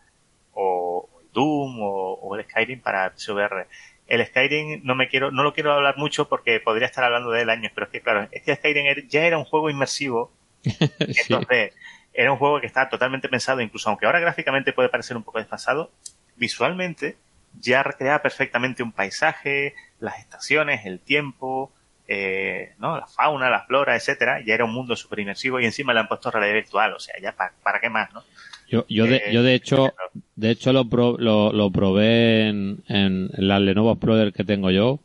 o 0.53 1.11
Doom, 1.33 1.79
o, 1.81 2.37
el 2.37 2.45
Skyrim 2.45 2.81
para 2.81 3.13
PSVR. 3.17 3.67
El 4.07 4.25
Skyrim 4.25 4.83
no 4.85 4.95
me 4.95 5.09
quiero, 5.09 5.33
no 5.33 5.43
lo 5.43 5.53
quiero 5.53 5.73
hablar 5.73 5.97
mucho 5.99 6.29
porque 6.29 6.61
podría 6.61 6.87
estar 6.87 7.03
hablando 7.03 7.33
de 7.33 7.43
él 7.43 7.51
años, 7.51 7.73
pero 7.75 7.87
es 7.87 7.91
que 7.91 8.01
claro, 8.01 8.29
este 8.31 8.55
Skyrim 8.55 9.09
ya 9.09 9.27
era 9.27 9.39
un 9.39 9.45
juego 9.45 9.71
inmersivo, 9.71 10.31
entonces 11.01 11.75
era 12.15 12.31
un 12.31 12.39
juego 12.39 12.61
que 12.61 12.69
estaba 12.69 12.89
totalmente 12.89 13.29
pensado, 13.29 13.61
incluso 13.61 13.89
aunque 13.89 14.07
ahora 14.07 14.21
gráficamente 14.21 14.73
puede 14.73 14.89
parecer 14.89 15.17
un 15.17 15.25
poco 15.25 15.41
desfasado, 15.41 15.91
visualmente 16.37 17.17
ya 17.59 17.83
recreaba 17.83 18.23
perfectamente 18.23 18.85
un 18.85 18.93
paisaje, 18.93 19.75
las 19.99 20.21
estaciones, 20.21 20.87
el 20.87 21.01
tiempo, 21.01 21.73
eh, 22.09 22.75
¿no? 22.79 22.97
La 22.97 23.07
fauna, 23.07 23.51
la 23.51 23.65
flora, 23.65 23.97
etcétera, 23.97 24.43
ya 24.45 24.55
era 24.55 24.65
un 24.65 24.73
mundo 24.73 24.97
súper 24.97 25.21
inmersivo 25.21 25.61
y 25.61 25.65
encima 25.65 25.93
le 25.93 26.01
han 26.01 26.09
puesto 26.09 26.31
realidad 26.31 26.55
virtual, 26.55 26.95
o 26.95 27.01
sea, 27.01 27.15
ya 27.21 27.33
para, 27.33 27.81
qué 27.81 27.91
más, 27.91 28.13
¿no? 28.13 28.23
Yo, 28.69 28.85
yo, 28.89 29.07
de, 29.07 29.17
eh, 29.17 29.33
yo 29.33 29.43
de 29.43 29.55
hecho, 29.55 29.95
de 30.35 30.51
hecho 30.51 30.73
lo, 30.73 30.85
lo, 31.19 31.53
lo 31.53 31.71
probé 31.71 32.49
en, 32.49 32.83
en 32.89 33.31
la 33.37 33.61
Lenovo 33.61 33.93
Explorer 33.93 34.33
que 34.33 34.43
tengo 34.43 34.71
yo 34.71 34.99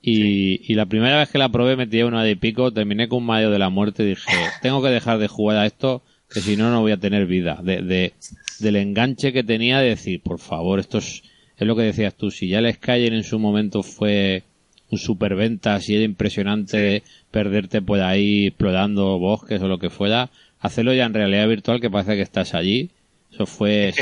y, 0.00 0.72
y 0.72 0.74
la 0.74 0.86
primera 0.86 1.18
vez 1.18 1.28
que 1.30 1.38
la 1.38 1.48
probé 1.48 1.76
metí 1.76 2.02
una 2.02 2.22
de 2.22 2.36
pico, 2.36 2.72
terminé 2.72 3.08
con 3.08 3.18
un 3.18 3.26
mayo 3.26 3.50
de 3.50 3.58
la 3.58 3.68
muerte 3.68 4.04
y 4.04 4.06
dije, 4.06 4.22
tengo 4.62 4.82
que 4.82 4.88
dejar 4.88 5.18
de 5.18 5.28
jugar 5.28 5.58
a 5.58 5.66
esto 5.66 6.02
que 6.30 6.40
si 6.40 6.56
no, 6.56 6.70
no 6.70 6.82
voy 6.82 6.92
a 6.92 6.98
tener 6.98 7.26
vida. 7.26 7.58
De, 7.62 7.82
de, 7.82 8.12
del 8.60 8.76
enganche 8.76 9.32
que 9.32 9.42
tenía 9.42 9.80
de 9.80 9.90
decir, 9.90 10.22
por 10.22 10.38
favor, 10.38 10.78
esto 10.78 10.98
es, 10.98 11.22
es 11.56 11.66
lo 11.66 11.74
que 11.74 11.82
decías 11.82 12.14
tú, 12.14 12.30
si 12.30 12.48
ya 12.48 12.58
el 12.58 12.72
Skyrim 12.72 13.14
en 13.14 13.24
su 13.24 13.38
momento 13.38 13.82
fue 13.82 14.44
un 14.90 14.98
superventa, 14.98 15.80
si 15.80 15.94
era 15.94 16.04
impresionante 16.04 17.02
perderte 17.30 17.82
por 17.82 18.00
ahí 18.00 18.46
explorando 18.48 19.18
bosques 19.18 19.60
o 19.62 19.68
lo 19.68 19.78
que 19.78 19.90
fuera, 19.90 20.30
hacerlo 20.60 20.92
ya 20.94 21.04
en 21.04 21.14
realidad 21.14 21.48
virtual 21.48 21.80
que 21.80 21.90
parece 21.90 22.16
que 22.16 22.22
estás 22.22 22.54
allí. 22.54 22.90
Eso 23.32 23.46
fue... 23.46 23.92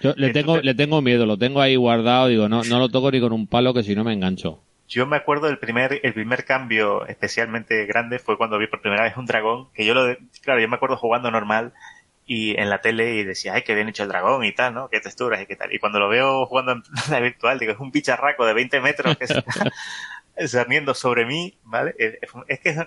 Yo 0.00 0.14
le 0.16 0.30
tengo, 0.30 0.58
le 0.58 0.74
tengo 0.74 1.00
miedo, 1.02 1.24
lo 1.26 1.38
tengo 1.38 1.60
ahí 1.60 1.76
guardado, 1.76 2.28
digo, 2.28 2.48
no, 2.48 2.62
no 2.64 2.78
lo 2.78 2.88
toco 2.88 3.10
ni 3.10 3.20
con 3.20 3.32
un 3.32 3.46
palo 3.46 3.72
que 3.72 3.82
si 3.82 3.94
no 3.94 4.04
me 4.04 4.12
engancho. 4.12 4.60
Yo 4.88 5.06
me 5.06 5.16
acuerdo 5.16 5.46
del 5.46 5.58
primer, 5.58 6.00
el 6.02 6.12
primer 6.12 6.44
cambio 6.44 7.06
especialmente 7.06 7.86
grande 7.86 8.18
fue 8.18 8.36
cuando 8.36 8.58
vi 8.58 8.66
por 8.66 8.82
primera 8.82 9.04
vez 9.04 9.16
un 9.16 9.24
dragón, 9.24 9.68
que 9.72 9.86
yo 9.86 9.94
lo, 9.94 10.16
claro, 10.42 10.60
yo 10.60 10.68
me 10.68 10.74
acuerdo 10.74 10.96
jugando 10.96 11.30
normal 11.30 11.72
y 12.32 12.56
en 12.60 12.70
la 12.70 12.80
tele 12.80 13.16
y 13.16 13.24
decía, 13.24 13.54
ay, 13.54 13.62
qué 13.62 13.74
bien 13.74 13.88
hecho 13.88 14.04
el 14.04 14.08
dragón 14.08 14.44
y 14.44 14.52
tal, 14.52 14.72
¿no? 14.72 14.88
Qué 14.88 15.00
texturas 15.00 15.42
y 15.42 15.46
qué 15.46 15.56
tal. 15.56 15.74
Y 15.74 15.80
cuando 15.80 15.98
lo 15.98 16.08
veo 16.08 16.46
jugando 16.46 16.70
en 16.70 16.82
la 17.10 17.18
virtual, 17.18 17.58
digo, 17.58 17.72
es 17.72 17.80
un 17.80 17.90
bicharraco 17.90 18.46
de 18.46 18.54
20 18.54 18.80
metros 18.80 19.16
que 19.16 19.24
está 19.24 19.42
cerniendo 20.46 20.94
sobre 20.94 21.26
mí, 21.26 21.58
¿vale? 21.64 21.92
Es, 21.98 22.60
que 22.60 22.86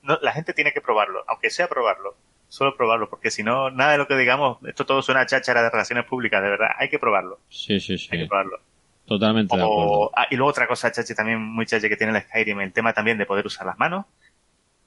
no, 0.00 0.18
la 0.22 0.32
gente 0.32 0.54
tiene 0.54 0.72
que 0.72 0.80
probarlo, 0.80 1.22
aunque 1.28 1.50
sea 1.50 1.68
probarlo, 1.68 2.16
solo 2.48 2.74
probarlo, 2.74 3.10
porque 3.10 3.30
si 3.30 3.42
no, 3.42 3.70
nada 3.70 3.92
de 3.92 3.98
lo 3.98 4.08
que 4.08 4.16
digamos, 4.16 4.56
esto 4.64 4.86
todo 4.86 5.02
suena 5.02 5.26
cháchara 5.26 5.62
de 5.62 5.68
relaciones 5.68 6.06
públicas, 6.06 6.42
de 6.42 6.48
verdad, 6.48 6.70
hay 6.78 6.88
que 6.88 6.98
probarlo. 6.98 7.38
Sí, 7.50 7.80
sí, 7.80 7.98
sí. 7.98 8.08
Hay 8.12 8.20
que 8.20 8.28
probarlo. 8.28 8.60
Totalmente 9.04 9.54
de 9.54 9.62
acuerdo. 9.62 10.10
Ah, 10.16 10.26
y 10.30 10.36
luego 10.36 10.52
otra 10.52 10.66
cosa, 10.66 10.90
chachi, 10.90 11.14
también 11.14 11.38
muy 11.38 11.66
chachi 11.66 11.90
que 11.90 11.98
tiene 11.98 12.16
el 12.16 12.22
Skyrim, 12.22 12.60
el 12.60 12.72
tema 12.72 12.94
también 12.94 13.18
de 13.18 13.26
poder 13.26 13.44
usar 13.44 13.66
las 13.66 13.78
manos. 13.78 14.06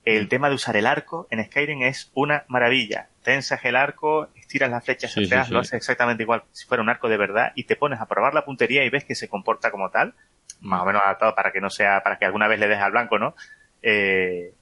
El 0.05 0.25
mm. 0.25 0.29
tema 0.29 0.49
de 0.49 0.55
usar 0.55 0.75
el 0.77 0.85
arco 0.85 1.27
en 1.31 1.43
Skyrim 1.43 1.83
es 1.83 2.11
una 2.13 2.45
maravilla 2.47 3.09
tensas 3.23 3.63
el 3.65 3.75
arco, 3.75 4.27
estiras 4.35 4.69
las 4.69 4.83
flechas 4.83 5.15
lo 5.49 5.59
haces 5.59 5.73
exactamente 5.73 6.23
igual 6.23 6.43
si 6.51 6.67
fuera 6.67 6.83
un 6.83 6.89
arco 6.89 7.09
de 7.09 7.17
verdad 7.17 7.53
y 7.55 7.63
te 7.63 7.75
pones 7.75 7.99
a 7.99 8.05
probar 8.05 8.33
la 8.33 8.45
puntería 8.45 8.85
y 8.85 8.89
ves 8.89 9.05
que 9.05 9.15
se 9.15 9.29
comporta 9.29 9.71
como 9.71 9.89
tal, 9.89 10.13
más 10.61 10.81
o 10.81 10.85
menos 10.85 11.01
adaptado 11.03 11.33
para 11.33 11.51
que 11.51 11.61
no 11.61 11.69
sea, 11.69 12.03
para 12.03 12.19
que 12.19 12.25
alguna 12.25 12.47
vez 12.47 12.59
le 12.59 12.67
des 12.67 12.79
al 12.79 12.91
blanco, 12.91 13.17
¿no? 13.17 13.33
Eh, 13.81 14.53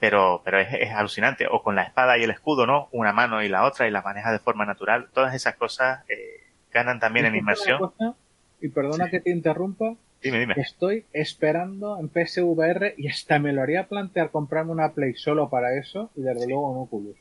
pero, 0.00 0.42
pero 0.44 0.60
es, 0.60 0.92
alucinante. 0.92 1.46
O 1.50 1.62
con 1.62 1.74
la 1.74 1.82
espada 1.82 2.16
y 2.16 2.22
el 2.22 2.30
escudo, 2.30 2.66
¿no? 2.66 2.88
Una 2.92 3.12
mano 3.12 3.42
y 3.42 3.48
la 3.48 3.64
otra 3.64 3.88
y 3.88 3.90
las 3.90 4.04
manejas 4.04 4.32
de 4.32 4.38
forma 4.38 4.64
natural. 4.64 5.08
Todas 5.12 5.34
esas 5.34 5.56
cosas 5.56 6.04
eh, 6.08 6.44
ganan 6.72 7.00
también 7.00 7.26
en 7.26 7.34
inmersión. 7.34 7.92
y 8.60 8.68
perdona 8.68 9.10
que 9.10 9.20
te 9.20 9.30
interrumpa. 9.30 9.94
Dime, 10.22 10.40
dime. 10.40 10.54
Estoy 10.56 11.04
esperando 11.12 11.98
en 11.98 12.08
PSVR 12.08 12.94
y 12.96 13.08
hasta 13.08 13.38
me 13.38 13.52
lo 13.52 13.62
haría 13.62 13.86
plantear 13.86 14.30
comprarme 14.30 14.72
una 14.72 14.92
Play 14.92 15.14
solo 15.14 15.48
para 15.48 15.74
eso 15.78 16.10
y 16.16 16.22
desde 16.22 16.46
luego 16.48 16.72
en 16.72 16.78
Oculus. 16.82 17.16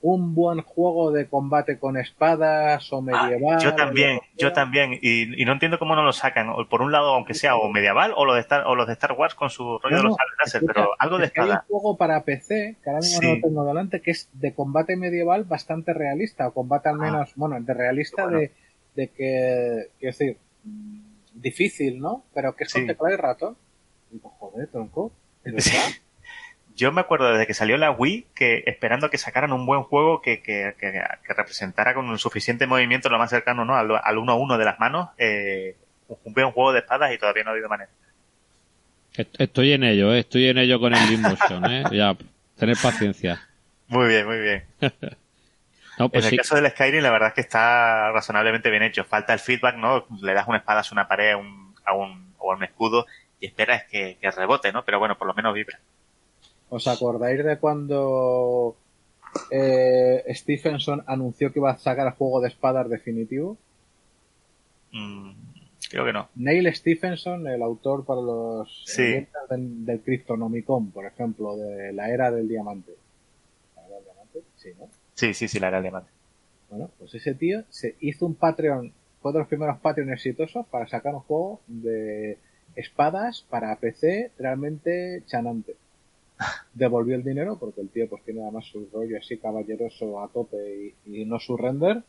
un 0.00 0.34
buen 0.34 0.62
juego 0.62 1.12
de 1.12 1.28
combate 1.28 1.78
con 1.78 1.96
espadas 1.96 2.92
o 2.92 2.98
ah, 2.98 3.02
medieval. 3.02 3.60
yo 3.62 3.76
también, 3.76 4.18
yo 4.36 4.52
también. 4.52 4.98
Y, 5.00 5.44
no 5.44 5.52
entiendo 5.52 5.78
cómo 5.78 5.94
no 5.94 6.02
lo 6.02 6.12
sacan. 6.12 6.48
Por 6.68 6.82
un 6.82 6.90
lado, 6.90 7.14
aunque 7.14 7.34
sea 7.34 7.54
o 7.54 7.70
medieval 7.70 8.12
o, 8.16 8.24
lo 8.24 8.34
de 8.34 8.40
Star, 8.40 8.66
o 8.66 8.74
los 8.74 8.88
de 8.88 8.94
Star 8.94 9.12
Wars 9.12 9.36
con 9.36 9.48
su 9.48 9.78
rollo 9.78 9.98
de 9.98 10.02
los 10.02 10.16
láser, 10.40 10.62
pero 10.66 10.90
algo 10.98 11.18
de 11.18 11.26
espada. 11.26 11.54
Hay 11.54 11.58
un 11.68 11.80
juego 11.80 11.96
para 11.96 12.24
PC, 12.24 12.76
que 12.82 12.90
ahora 12.90 13.00
mismo 13.00 13.22
no 13.22 13.34
lo 13.36 13.40
tengo 13.40 13.64
delante, 13.64 14.00
que 14.00 14.10
es 14.10 14.28
de 14.32 14.52
combate 14.52 14.96
medieval 14.96 15.44
bastante 15.44 15.94
realista, 15.94 16.48
o 16.48 16.52
combate 16.52 16.88
al 16.88 16.96
ah. 16.96 17.04
menos, 17.04 17.32
bueno, 17.36 17.60
de 17.60 17.72
realista 17.72 18.26
de, 18.26 18.50
de 18.96 19.08
que, 19.08 19.86
quiero 20.00 20.16
decir, 20.18 20.36
difícil, 21.34 21.98
¿no? 22.00 22.24
Pero 22.34 22.54
que 22.56 22.64
es 22.64 22.72
con 22.72 22.86
teclado 22.86 23.14
y 23.14 23.16
ratón. 23.16 23.56
Digo, 24.10 24.28
joder, 24.30 24.68
tronco. 24.68 25.12
Yo 26.74 26.90
me 26.90 27.02
acuerdo 27.02 27.30
desde 27.30 27.46
que 27.46 27.54
salió 27.54 27.76
la 27.76 27.90
Wii 27.90 28.28
que 28.34 28.62
esperando 28.66 29.10
que 29.10 29.18
sacaran 29.18 29.52
un 29.52 29.66
buen 29.66 29.82
juego 29.82 30.22
que, 30.22 30.42
que, 30.42 30.74
que, 30.78 31.34
representara 31.34 31.92
con 31.92 32.08
un 32.08 32.18
suficiente 32.18 32.66
movimiento 32.66 33.10
lo 33.10 33.18
más 33.18 33.28
cercano 33.28 33.64
¿no? 33.64 33.76
al, 33.76 33.90
al 34.02 34.18
uno 34.18 34.32
a 34.32 34.36
uno 34.36 34.56
de 34.56 34.64
las 34.64 34.80
manos, 34.80 35.10
eh, 35.18 35.76
un 36.24 36.32
buen 36.32 36.50
juego 36.52 36.72
de 36.72 36.80
espadas 36.80 37.12
y 37.12 37.18
todavía 37.18 37.44
no 37.44 37.50
ha 37.50 37.52
habido 37.52 37.68
manera. 37.68 37.90
Estoy 39.14 39.72
en 39.72 39.84
ello, 39.84 40.14
¿eh? 40.14 40.20
estoy 40.20 40.48
en 40.48 40.58
ello 40.58 40.80
con 40.80 40.94
el 40.94 41.18
Motion, 41.18 41.70
¿eh? 41.70 41.84
ya, 41.92 42.16
tener 42.56 42.76
paciencia. 42.82 43.46
Muy 43.88 44.08
bien, 44.08 44.26
muy 44.26 44.40
bien. 44.40 44.64
Pues 45.96 46.24
en 46.24 46.32
el 46.32 46.38
caso 46.38 46.54
del 46.54 46.70
Skyrim, 46.70 47.02
la 47.02 47.10
verdad 47.10 47.28
es 47.28 47.34
que 47.34 47.40
está 47.42 48.10
razonablemente 48.12 48.70
bien 48.70 48.82
hecho. 48.82 49.04
Falta 49.04 49.32
el 49.32 49.38
feedback, 49.38 49.76
¿no? 49.76 50.06
Le 50.22 50.34
das 50.34 50.48
una 50.48 50.58
espada 50.58 50.80
a 50.80 50.84
una 50.92 51.06
pared 51.06 51.36
un, 51.36 51.74
a 51.84 51.94
un, 51.94 52.34
o 52.38 52.52
a 52.52 52.56
un 52.56 52.64
escudo 52.64 53.06
y 53.38 53.46
esperas 53.46 53.84
que, 53.84 54.16
que 54.20 54.30
rebote, 54.30 54.72
¿no? 54.72 54.84
Pero 54.84 54.98
bueno, 54.98 55.18
por 55.18 55.26
lo 55.26 55.34
menos 55.34 55.54
vibra. 55.54 55.78
¿Os 56.70 56.88
acordáis 56.88 57.44
de 57.44 57.58
cuando 57.58 58.76
eh, 59.50 60.24
Stephenson 60.30 61.04
anunció 61.06 61.52
que 61.52 61.58
iba 61.58 61.70
a 61.70 61.78
sacar 61.78 62.06
el 62.06 62.14
juego 62.14 62.40
de 62.40 62.48
espadas 62.48 62.88
definitivo? 62.88 63.58
Mm, 64.92 65.32
creo 65.90 66.04
que 66.06 66.12
no. 66.14 66.28
Neil 66.36 66.74
Stephenson, 66.74 67.46
el 67.46 67.62
autor 67.62 68.06
para 68.06 68.22
los 68.22 68.84
sí. 68.86 69.26
del, 69.50 69.84
del 69.84 70.00
Cryptonomicon, 70.00 70.90
por 70.90 71.04
ejemplo, 71.04 71.56
de 71.56 71.92
la 71.92 72.08
era 72.08 72.30
del 72.30 72.48
diamante. 72.48 72.92
¿La 73.76 73.86
era 73.86 73.96
del 73.96 74.04
diamante? 74.04 74.40
Sí, 74.56 74.70
¿no? 74.78 74.88
Sí, 75.22 75.34
sí, 75.34 75.46
sí, 75.46 75.60
la 75.60 75.68
era 75.68 75.80
diamante. 75.80 76.10
Bueno, 76.68 76.90
pues 76.98 77.14
ese 77.14 77.32
tío 77.34 77.62
se 77.68 77.94
hizo 78.00 78.26
un 78.26 78.34
Patreon, 78.34 78.92
fue 79.20 79.32
de 79.32 79.38
los 79.38 79.46
primeros 79.46 79.78
Patreon 79.78 80.10
exitosos 80.10 80.66
para 80.66 80.88
sacar 80.88 81.14
un 81.14 81.20
juego 81.20 81.60
de 81.68 82.38
espadas 82.74 83.46
para 83.48 83.76
PC 83.76 84.32
realmente 84.36 85.22
chanante. 85.26 85.76
Devolvió 86.74 87.14
el 87.14 87.22
dinero 87.22 87.56
porque 87.56 87.82
el 87.82 87.90
tío 87.90 88.08
pues 88.08 88.24
tiene 88.24 88.42
además 88.42 88.64
su 88.64 88.88
rollo 88.92 89.16
así 89.16 89.38
caballeroso 89.38 90.20
a 90.20 90.26
tope 90.26 90.96
y, 91.06 91.24
no 91.24 91.38
su 91.38 91.56
render 91.56 92.02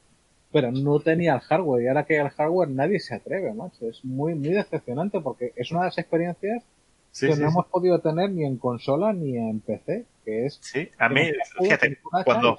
pero 0.51 0.71
no 0.71 0.99
tenía 0.99 1.35
el 1.35 1.41
hardware. 1.41 1.83
Y 1.83 1.87
ahora 1.89 2.05
que 2.05 2.17
hay 2.17 2.25
el 2.25 2.31
hardware 2.31 2.69
nadie 2.69 2.99
se 2.99 3.13
atreve 3.13 3.53
macho. 3.53 3.87
Es 3.87 4.03
muy 4.03 4.33
muy 4.33 4.53
decepcionante 4.53 5.21
porque 5.21 5.53
es 5.55 5.69
una 5.69 5.81
de 5.81 5.85
las 5.85 5.99
experiencias 5.99 6.63
que 7.19 7.35
no 7.35 7.47
hemos 7.47 7.65
podido 7.67 7.99
tener 7.99 8.31
ni 8.31 8.45
en 8.45 8.57
consola 8.57 9.13
ni 9.13 9.37
en 9.37 9.59
PC 9.59 10.05
que 10.25 10.45
es 10.45 10.59
sí 10.61 10.89
a 10.97 11.09
mí 11.09 11.31
fíjate 11.59 11.99
cuando 12.25 12.57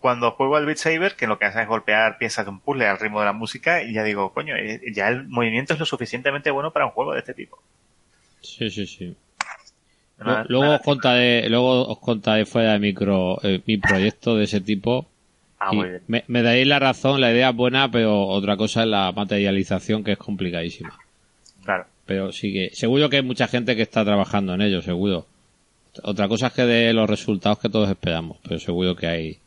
cuando 0.00 0.32
juego 0.32 0.56
al 0.56 0.66
Beat 0.66 0.76
Saber, 0.76 1.16
que 1.16 1.26
lo 1.26 1.38
que 1.38 1.46
hace 1.46 1.62
es 1.62 1.66
golpear 1.66 2.18
piezas 2.18 2.44
de 2.44 2.50
un 2.50 2.60
puzzle 2.60 2.86
al 2.86 2.98
ritmo 2.98 3.20
de 3.20 3.24
la 3.24 3.32
música, 3.32 3.82
y 3.82 3.94
ya 3.94 4.02
digo, 4.02 4.34
coño, 4.34 4.54
eh, 4.54 4.78
ya 4.92 5.08
el 5.08 5.26
movimiento 5.28 5.72
es 5.72 5.80
lo 5.80 5.86
suficientemente 5.86 6.50
bueno 6.50 6.74
para 6.74 6.84
un 6.84 6.90
juego 6.90 7.14
de 7.14 7.20
este 7.20 7.32
tipo. 7.32 7.58
Sí, 8.42 8.68
sí, 8.68 8.86
sí 8.86 9.16
luego, 10.48 10.74
os 10.74 10.80
contaré, 10.80 11.48
luego 11.48 11.86
os 11.86 11.98
contaré 11.98 12.46
fuera 12.46 12.72
de 12.72 12.78
micro 12.78 13.38
eh, 13.42 13.60
mi 13.66 13.78
proyecto 13.78 14.36
de 14.36 14.44
ese 14.44 14.60
tipo. 14.60 15.06
Ah, 15.58 15.72
me, 15.72 16.24
me, 16.26 16.42
daréis 16.42 16.66
la 16.66 16.78
razón, 16.78 17.20
la 17.20 17.32
idea 17.32 17.50
es 17.50 17.56
buena, 17.56 17.90
pero 17.90 18.26
otra 18.26 18.56
cosa 18.56 18.82
es 18.82 18.88
la 18.88 19.12
materialización 19.12 20.04
que 20.04 20.12
es 20.12 20.18
complicadísima. 20.18 20.98
Claro. 21.64 21.86
Pero 22.06 22.32
sí 22.32 22.52
que, 22.52 22.70
seguro 22.74 23.08
que 23.08 23.16
hay 23.16 23.22
mucha 23.22 23.48
gente 23.48 23.76
que 23.76 23.82
está 23.82 24.04
trabajando 24.04 24.54
en 24.54 24.62
ello, 24.62 24.82
seguro. 24.82 25.26
Otra 26.02 26.28
cosa 26.28 26.48
es 26.48 26.52
que 26.52 26.62
de 26.62 26.92
los 26.92 27.08
resultados 27.08 27.58
que 27.58 27.68
todos 27.68 27.88
esperamos, 27.88 28.38
pero 28.42 28.58
seguro 28.58 28.96
que 28.96 29.06
hay 29.06 29.38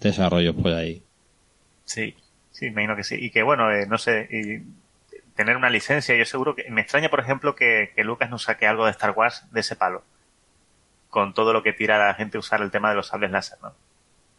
desarrollos 0.00 0.54
por 0.54 0.72
ahí. 0.72 1.02
Sí, 1.84 2.14
sí, 2.52 2.66
me 2.66 2.84
imagino 2.84 2.96
que 2.96 3.04
sí. 3.04 3.16
Y 3.18 3.30
que 3.30 3.42
bueno, 3.42 3.70
eh, 3.72 3.86
no 3.86 3.98
sé, 3.98 4.28
y 4.30 4.62
tener 5.34 5.56
una 5.56 5.68
licencia, 5.68 6.16
yo 6.16 6.24
seguro 6.24 6.54
que, 6.54 6.70
me 6.70 6.80
extraña 6.80 7.10
por 7.10 7.20
ejemplo 7.20 7.54
que, 7.54 7.92
que 7.94 8.04
Lucas 8.04 8.30
no 8.30 8.38
saque 8.38 8.66
algo 8.66 8.86
de 8.86 8.92
Star 8.92 9.10
Wars 9.10 9.44
de 9.50 9.60
ese 9.60 9.76
palo 9.76 10.02
con 11.16 11.32
todo 11.32 11.54
lo 11.54 11.62
que 11.62 11.72
tira 11.72 11.96
la 11.96 12.12
gente 12.12 12.36
usar 12.36 12.60
el 12.60 12.70
tema 12.70 12.90
de 12.90 12.96
los 12.96 13.06
sables 13.06 13.30
láser, 13.30 13.58
¿no? 13.62 13.72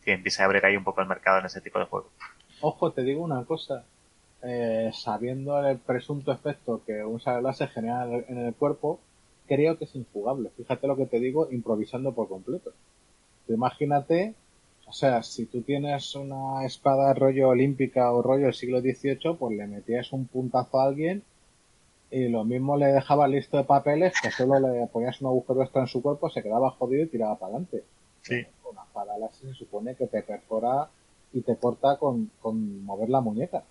Que 0.04 0.14
empiece 0.14 0.44
a 0.44 0.46
abrir 0.46 0.64
ahí 0.64 0.78
un 0.78 0.84
poco 0.84 1.02
el 1.02 1.08
mercado 1.08 1.40
en 1.40 1.48
ese 1.48 1.60
tipo 1.60 1.80
de 1.80 1.86
juegos. 1.86 2.12
Ojo, 2.62 2.92
te 2.92 3.02
digo 3.02 3.24
una 3.24 3.44
cosa. 3.46 3.84
Eh, 4.44 4.92
sabiendo 4.94 5.66
el 5.66 5.80
presunto 5.80 6.32
efecto 6.32 6.84
que 6.86 7.04
un 7.04 7.20
sable 7.20 7.42
láser 7.42 7.70
genera 7.70 8.06
en 8.06 8.38
el 8.38 8.54
cuerpo, 8.54 9.00
creo 9.48 9.78
que 9.78 9.86
es 9.86 9.96
injugable. 9.96 10.52
Fíjate 10.56 10.88
lo 10.88 10.96
que 10.96 11.08
te 11.08 11.20
digo, 11.20 11.48
improvisando 11.52 12.14
por 12.14 12.28
completo. 12.28 12.74
imagínate, 13.48 14.36
o 14.86 14.94
sea, 14.94 15.24
si 15.24 15.46
tú 15.46 15.62
tienes 15.62 16.16
una 16.16 16.66
espada 16.66 17.14
rollo 17.14 17.50
olímpica 17.50 18.12
o 18.12 18.22
rollo 18.22 18.46
del 18.46 18.54
siglo 18.54 18.82
XVIII, 18.82 19.36
pues 19.40 19.58
le 19.58 19.68
metías 19.68 20.14
un 20.14 20.28
puntazo 20.28 20.80
a 20.80 20.86
alguien 20.86 21.24
y 22.10 22.30
lo 22.30 22.46
mismo 22.46 22.78
le 22.78 22.88
dejaba 22.88 23.28
listo 23.28 23.58
de 23.58 23.64
papeles 23.66 24.14
que 24.22 24.32
solo 24.32 24.60
le 24.60 24.88
ponías 24.88 25.20
un 25.22 25.28
agujero 25.28 25.64
extra 25.64 25.82
en 25.82 25.88
su 25.88 26.02
cuerpo, 26.02 26.30
se 26.30 26.42
quedaba 26.42 26.72
jodido 26.72 27.04
y 27.04 27.08
tiraba 27.08 27.36
para 27.36 27.52
adelante. 27.52 27.84
Sí. 28.22 28.46
Una 28.70 28.84
espada 28.84 29.14
se 29.32 29.54
supone 29.54 29.96
que 29.96 30.08
te 30.08 30.22
perfora 30.22 30.90
y 31.34 31.42
te 31.42 31.56
corta 31.58 31.98
con, 31.98 32.32
con 32.42 32.86
mover 32.86 33.10
la 33.10 33.22
muñeca. 33.22 33.64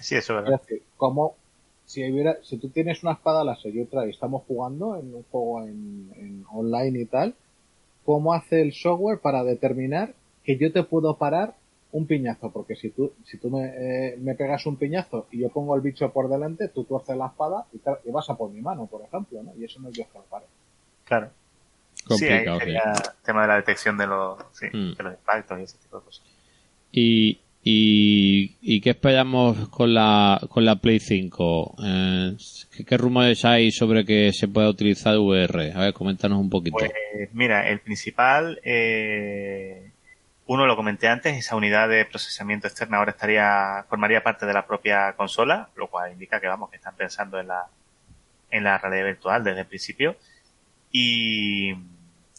Sí, 0.00 0.16
eso 0.16 0.38
es 0.38 0.44
verdad. 0.44 0.60
Es 0.60 0.66
decir, 0.66 0.82
como 0.96 1.36
si 1.84 2.10
hubiera, 2.10 2.38
si 2.42 2.56
tú 2.58 2.68
tienes 2.68 3.02
una 3.02 3.12
espada 3.12 3.44
láser 3.44 3.74
y 3.74 3.82
otra 3.82 4.06
y 4.06 4.10
estamos 4.10 4.42
jugando 4.46 4.96
en 4.96 5.14
un 5.14 5.22
juego 5.24 5.62
en, 5.62 6.12
en 6.16 6.44
online 6.50 7.00
y 7.00 7.04
tal, 7.06 7.34
¿cómo 8.04 8.32
hace 8.32 8.62
el 8.62 8.72
software 8.72 9.18
para 9.20 9.44
determinar 9.44 10.14
que 10.44 10.56
yo 10.56 10.72
te 10.72 10.82
puedo 10.82 11.16
parar 11.16 11.54
un 11.92 12.06
piñazo, 12.06 12.50
porque 12.50 12.76
si 12.76 12.90
tú, 12.90 13.12
si 13.24 13.38
tú 13.38 13.50
me, 13.50 13.64
eh, 13.66 14.16
me, 14.18 14.34
pegas 14.34 14.64
un 14.66 14.76
piñazo 14.76 15.26
y 15.32 15.40
yo 15.40 15.48
pongo 15.48 15.74
el 15.74 15.80
bicho 15.80 16.12
por 16.12 16.28
delante, 16.28 16.68
tú 16.68 16.84
tuerces 16.84 17.16
la 17.16 17.26
espada 17.26 17.66
y, 17.72 17.80
y 18.08 18.12
vas 18.12 18.30
a 18.30 18.36
por 18.36 18.50
mi 18.50 18.60
mano, 18.60 18.86
por 18.86 19.02
ejemplo, 19.02 19.42
¿no? 19.42 19.52
Y 19.56 19.64
eso 19.64 19.80
no 19.80 19.88
es 19.88 19.96
yo 19.96 20.04
que 20.04 20.18
Claro. 21.04 21.30
Complicado, 22.06 22.60
sí, 22.60 22.70
el 22.70 22.78
tema 23.24 23.42
de 23.42 23.48
la 23.48 23.56
detección 23.56 23.96
de 23.98 24.06
los, 24.06 24.38
sí, 24.52 24.66
mm. 24.66 24.94
de 24.96 25.02
los 25.02 25.12
impactos 25.14 25.58
y 25.58 25.62
ese 25.64 25.78
tipo 25.78 25.98
de 25.98 26.04
cosas. 26.04 26.24
Y, 26.92 27.40
y, 27.62 28.56
y 28.62 28.80
qué 28.80 28.90
esperamos 28.90 29.68
con 29.68 29.92
la, 29.92 30.40
con 30.48 30.64
la 30.64 30.76
Play 30.76 30.98
5? 30.98 31.76
Eh, 31.84 32.36
¿qué, 32.74 32.84
¿qué, 32.86 32.96
rumores 32.96 33.44
hay 33.44 33.70
sobre 33.70 34.06
que 34.06 34.32
se 34.32 34.48
pueda 34.48 34.70
utilizar 34.70 35.18
VR? 35.18 35.72
A 35.74 35.80
ver, 35.80 35.92
coméntanos 35.92 36.38
un 36.38 36.48
poquito. 36.48 36.78
Pues 36.78 36.90
mira, 37.34 37.68
el 37.68 37.80
principal, 37.80 38.60
eh, 38.64 39.90
uno, 40.46 40.64
lo 40.64 40.74
comenté 40.74 41.08
antes, 41.08 41.36
esa 41.36 41.54
unidad 41.54 41.90
de 41.90 42.06
procesamiento 42.06 42.66
externa 42.66 42.96
ahora 42.96 43.10
estaría, 43.10 43.84
formaría 43.90 44.22
parte 44.22 44.46
de 44.46 44.54
la 44.54 44.66
propia 44.66 45.12
consola, 45.12 45.68
lo 45.76 45.88
cual 45.88 46.12
indica 46.12 46.40
que 46.40 46.48
vamos, 46.48 46.70
que 46.70 46.76
están 46.76 46.96
pensando 46.96 47.38
en 47.38 47.48
la, 47.48 47.66
en 48.50 48.64
la 48.64 48.78
realidad 48.78 49.04
virtual 49.04 49.44
desde 49.44 49.60
el 49.60 49.66
principio. 49.66 50.16
Y, 50.90 51.74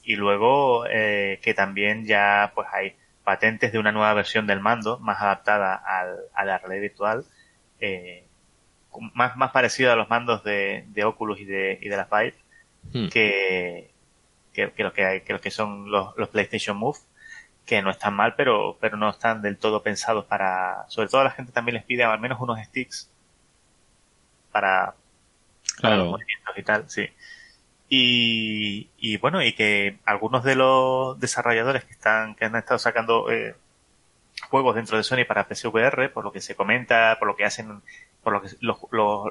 y 0.04 0.16
luego, 0.16 0.88
eh, 0.90 1.40
que 1.44 1.54
también 1.54 2.08
ya, 2.08 2.52
pues 2.56 2.68
hay 2.74 2.96
patentes 3.24 3.72
de 3.72 3.80
una 3.80 3.92
nueva 3.92 4.14
versión 4.14 4.48
del 4.48 4.60
mando, 4.60 5.00
más 5.00 5.22
adaptada 5.22 5.76
al, 5.76 6.18
a 6.34 6.46
la 6.46 6.58
realidad 6.58 6.82
virtual, 6.82 7.26
eh, 7.80 8.26
más, 9.14 9.38
más 9.38 9.52
parecida 9.52 9.94
a 9.94 9.96
los 9.96 10.10
mandos 10.10 10.44
de, 10.44 10.86
de 10.90 11.04
Oculus 11.04 11.40
y 11.40 11.46
de, 11.46 11.80
y 11.82 11.90
de 11.90 11.98
las 11.98 12.10
Vive, 12.10 12.36
hmm. 12.94 13.10
que, 13.10 13.92
que, 14.54 14.72
que, 14.72 14.84
lo 14.84 14.94
que 14.94 15.06
hay, 15.06 15.22
que 15.22 15.34
lo 15.34 15.42
que 15.42 15.52
son 15.52 15.90
los, 15.92 16.16
los 16.18 16.30
PlayStation 16.30 16.78
Move 16.78 16.98
que 17.66 17.82
no 17.82 17.92
están 17.92 18.14
mal, 18.14 18.36
pero, 18.36 18.78
pero 18.80 18.98
no 18.98 19.10
están 19.10 19.42
del 19.42 19.58
todo 19.58 19.84
pensados 19.84 20.26
para, 20.26 20.86
sobre 20.90 21.08
todo 21.08 21.24
la 21.24 21.32
gente 21.32 21.52
también 21.52 21.76
les 21.76 21.84
pide 21.86 22.04
al 22.04 22.20
menos 22.20 22.40
unos 22.42 22.60
sticks 22.66 23.10
para, 24.52 24.96
para 25.82 25.98
los 25.98 26.10
movimientos 26.10 26.58
y 26.58 26.64
tal, 26.64 26.90
sí. 26.90 27.08
Y, 27.94 28.90
y 28.98 29.18
bueno, 29.18 29.44
y 29.44 29.52
que 29.52 30.00
algunos 30.06 30.46
de 30.46 30.56
los 30.56 31.20
desarrolladores 31.20 31.84
que 31.84 31.92
están, 31.92 32.36
que 32.36 32.46
han 32.46 32.56
estado 32.56 32.80
sacando 32.80 33.30
eh, 33.30 33.54
juegos 34.50 34.76
dentro 34.76 34.96
de 34.96 35.04
Sony 35.04 35.26
para 35.28 35.44
PSVR, 35.44 36.10
por 36.14 36.24
lo 36.24 36.32
que 36.32 36.40
se 36.40 36.56
comenta, 36.56 37.18
por 37.20 37.28
lo 37.28 37.36
que 37.36 37.44
hacen, 37.44 37.82
por 38.24 38.32
lo 38.32 38.42
que 38.42 38.48
los, 38.62 38.78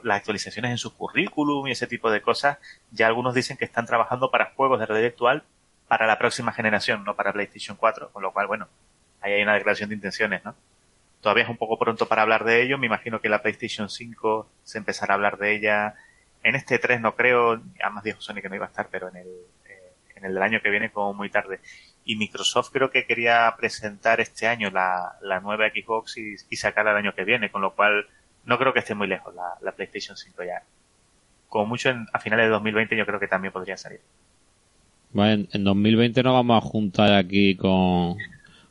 las 0.05 0.19
actualizaciones 0.19 0.73
en 0.73 0.77
su 0.77 0.95
currículum 0.95 1.69
y 1.69 1.71
ese 1.71 1.87
tipo 1.87 2.11
de 2.11 2.21
cosas, 2.21 2.59
ya 2.91 3.07
algunos 3.07 3.33
dicen 3.33 3.57
que 3.57 3.65
están 3.65 3.87
trabajando 3.87 4.31
para 4.31 4.53
juegos 4.55 4.79
de 4.79 4.85
realidad 4.85 5.09
virtual 5.09 5.43
para 5.89 6.07
la 6.07 6.19
próxima 6.19 6.53
generación, 6.53 7.03
no 7.03 7.17
para 7.17 7.33
PlayStation 7.33 7.79
4, 7.79 8.13
con 8.13 8.23
lo 8.23 8.31
cual, 8.35 8.47
bueno, 8.47 8.69
ahí 9.23 9.33
hay 9.33 9.43
una 9.43 9.55
declaración 9.55 9.89
de 9.89 9.95
intenciones, 9.95 10.45
¿no? 10.45 10.55
Todavía 11.23 11.45
es 11.45 11.51
un 11.51 11.57
poco 11.57 11.79
pronto 11.79 12.09
para 12.09 12.21
hablar 12.21 12.45
de 12.45 12.61
ello, 12.61 12.77
me 12.77 12.89
imagino 12.89 13.23
que 13.23 13.31
la 13.31 13.41
PlayStation 13.41 13.89
5 13.89 14.51
se 14.65 14.77
empezará 14.77 15.15
a 15.15 15.17
hablar 15.17 15.39
de 15.39 15.55
ella 15.55 15.95
en 16.43 16.55
este 16.55 16.79
3 16.79 17.01
no 17.01 17.15
creo, 17.15 17.61
además 17.83 18.05
dijo 18.05 18.21
Sony 18.21 18.37
que 18.43 18.49
no 18.49 18.55
iba 18.55 18.67
a 18.67 18.69
estar, 18.69 18.89
pero 18.91 19.09
en 19.09 19.17
el, 19.17 19.29
eh, 19.69 19.93
en 20.17 20.25
el 20.25 20.35
del 20.35 20.43
año 20.43 20.61
que 20.63 20.71
viene 20.71 20.91
como 20.91 21.15
muy 21.15 21.31
tarde. 21.31 21.61
y 22.05 22.17
Microsoft 22.17 22.71
creo 22.73 22.91
que 22.91 23.07
quería 23.07 23.55
presentar 23.59 24.21
este 24.21 24.47
año 24.47 24.71
la, 24.71 25.19
nueva 25.43 25.69
Xbox 25.69 26.17
y, 26.17 26.35
y, 26.49 26.57
sacarla 26.57 26.93
el 26.93 26.97
año 26.97 27.15
que 27.15 27.25
viene, 27.25 27.51
con 27.51 27.63
lo 27.63 27.75
cual 27.75 28.07
no 28.45 28.59
creo 28.59 28.73
que 28.73 28.81
esté 28.81 28.95
muy 28.95 29.07
lejos 29.07 29.35
la, 29.35 29.73
PlayStation 29.73 30.17
5 30.17 30.43
ya. 30.45 30.63
Como 31.49 31.67
mucho 31.67 31.91
a 32.13 32.19
finales 32.19 32.47
de 32.47 32.51
2020 32.51 32.97
yo 32.97 33.07
creo 33.07 33.21
que 33.21 33.29
también 33.29 33.53
podría 33.53 33.77
salir. 33.77 34.01
Bueno, 35.13 35.47
en, 35.53 35.65
2020 35.65 36.23
nos 36.23 36.35
vamos 36.35 36.57
a 36.57 36.67
juntar 36.67 37.13
aquí 37.13 37.57
con, 37.57 38.17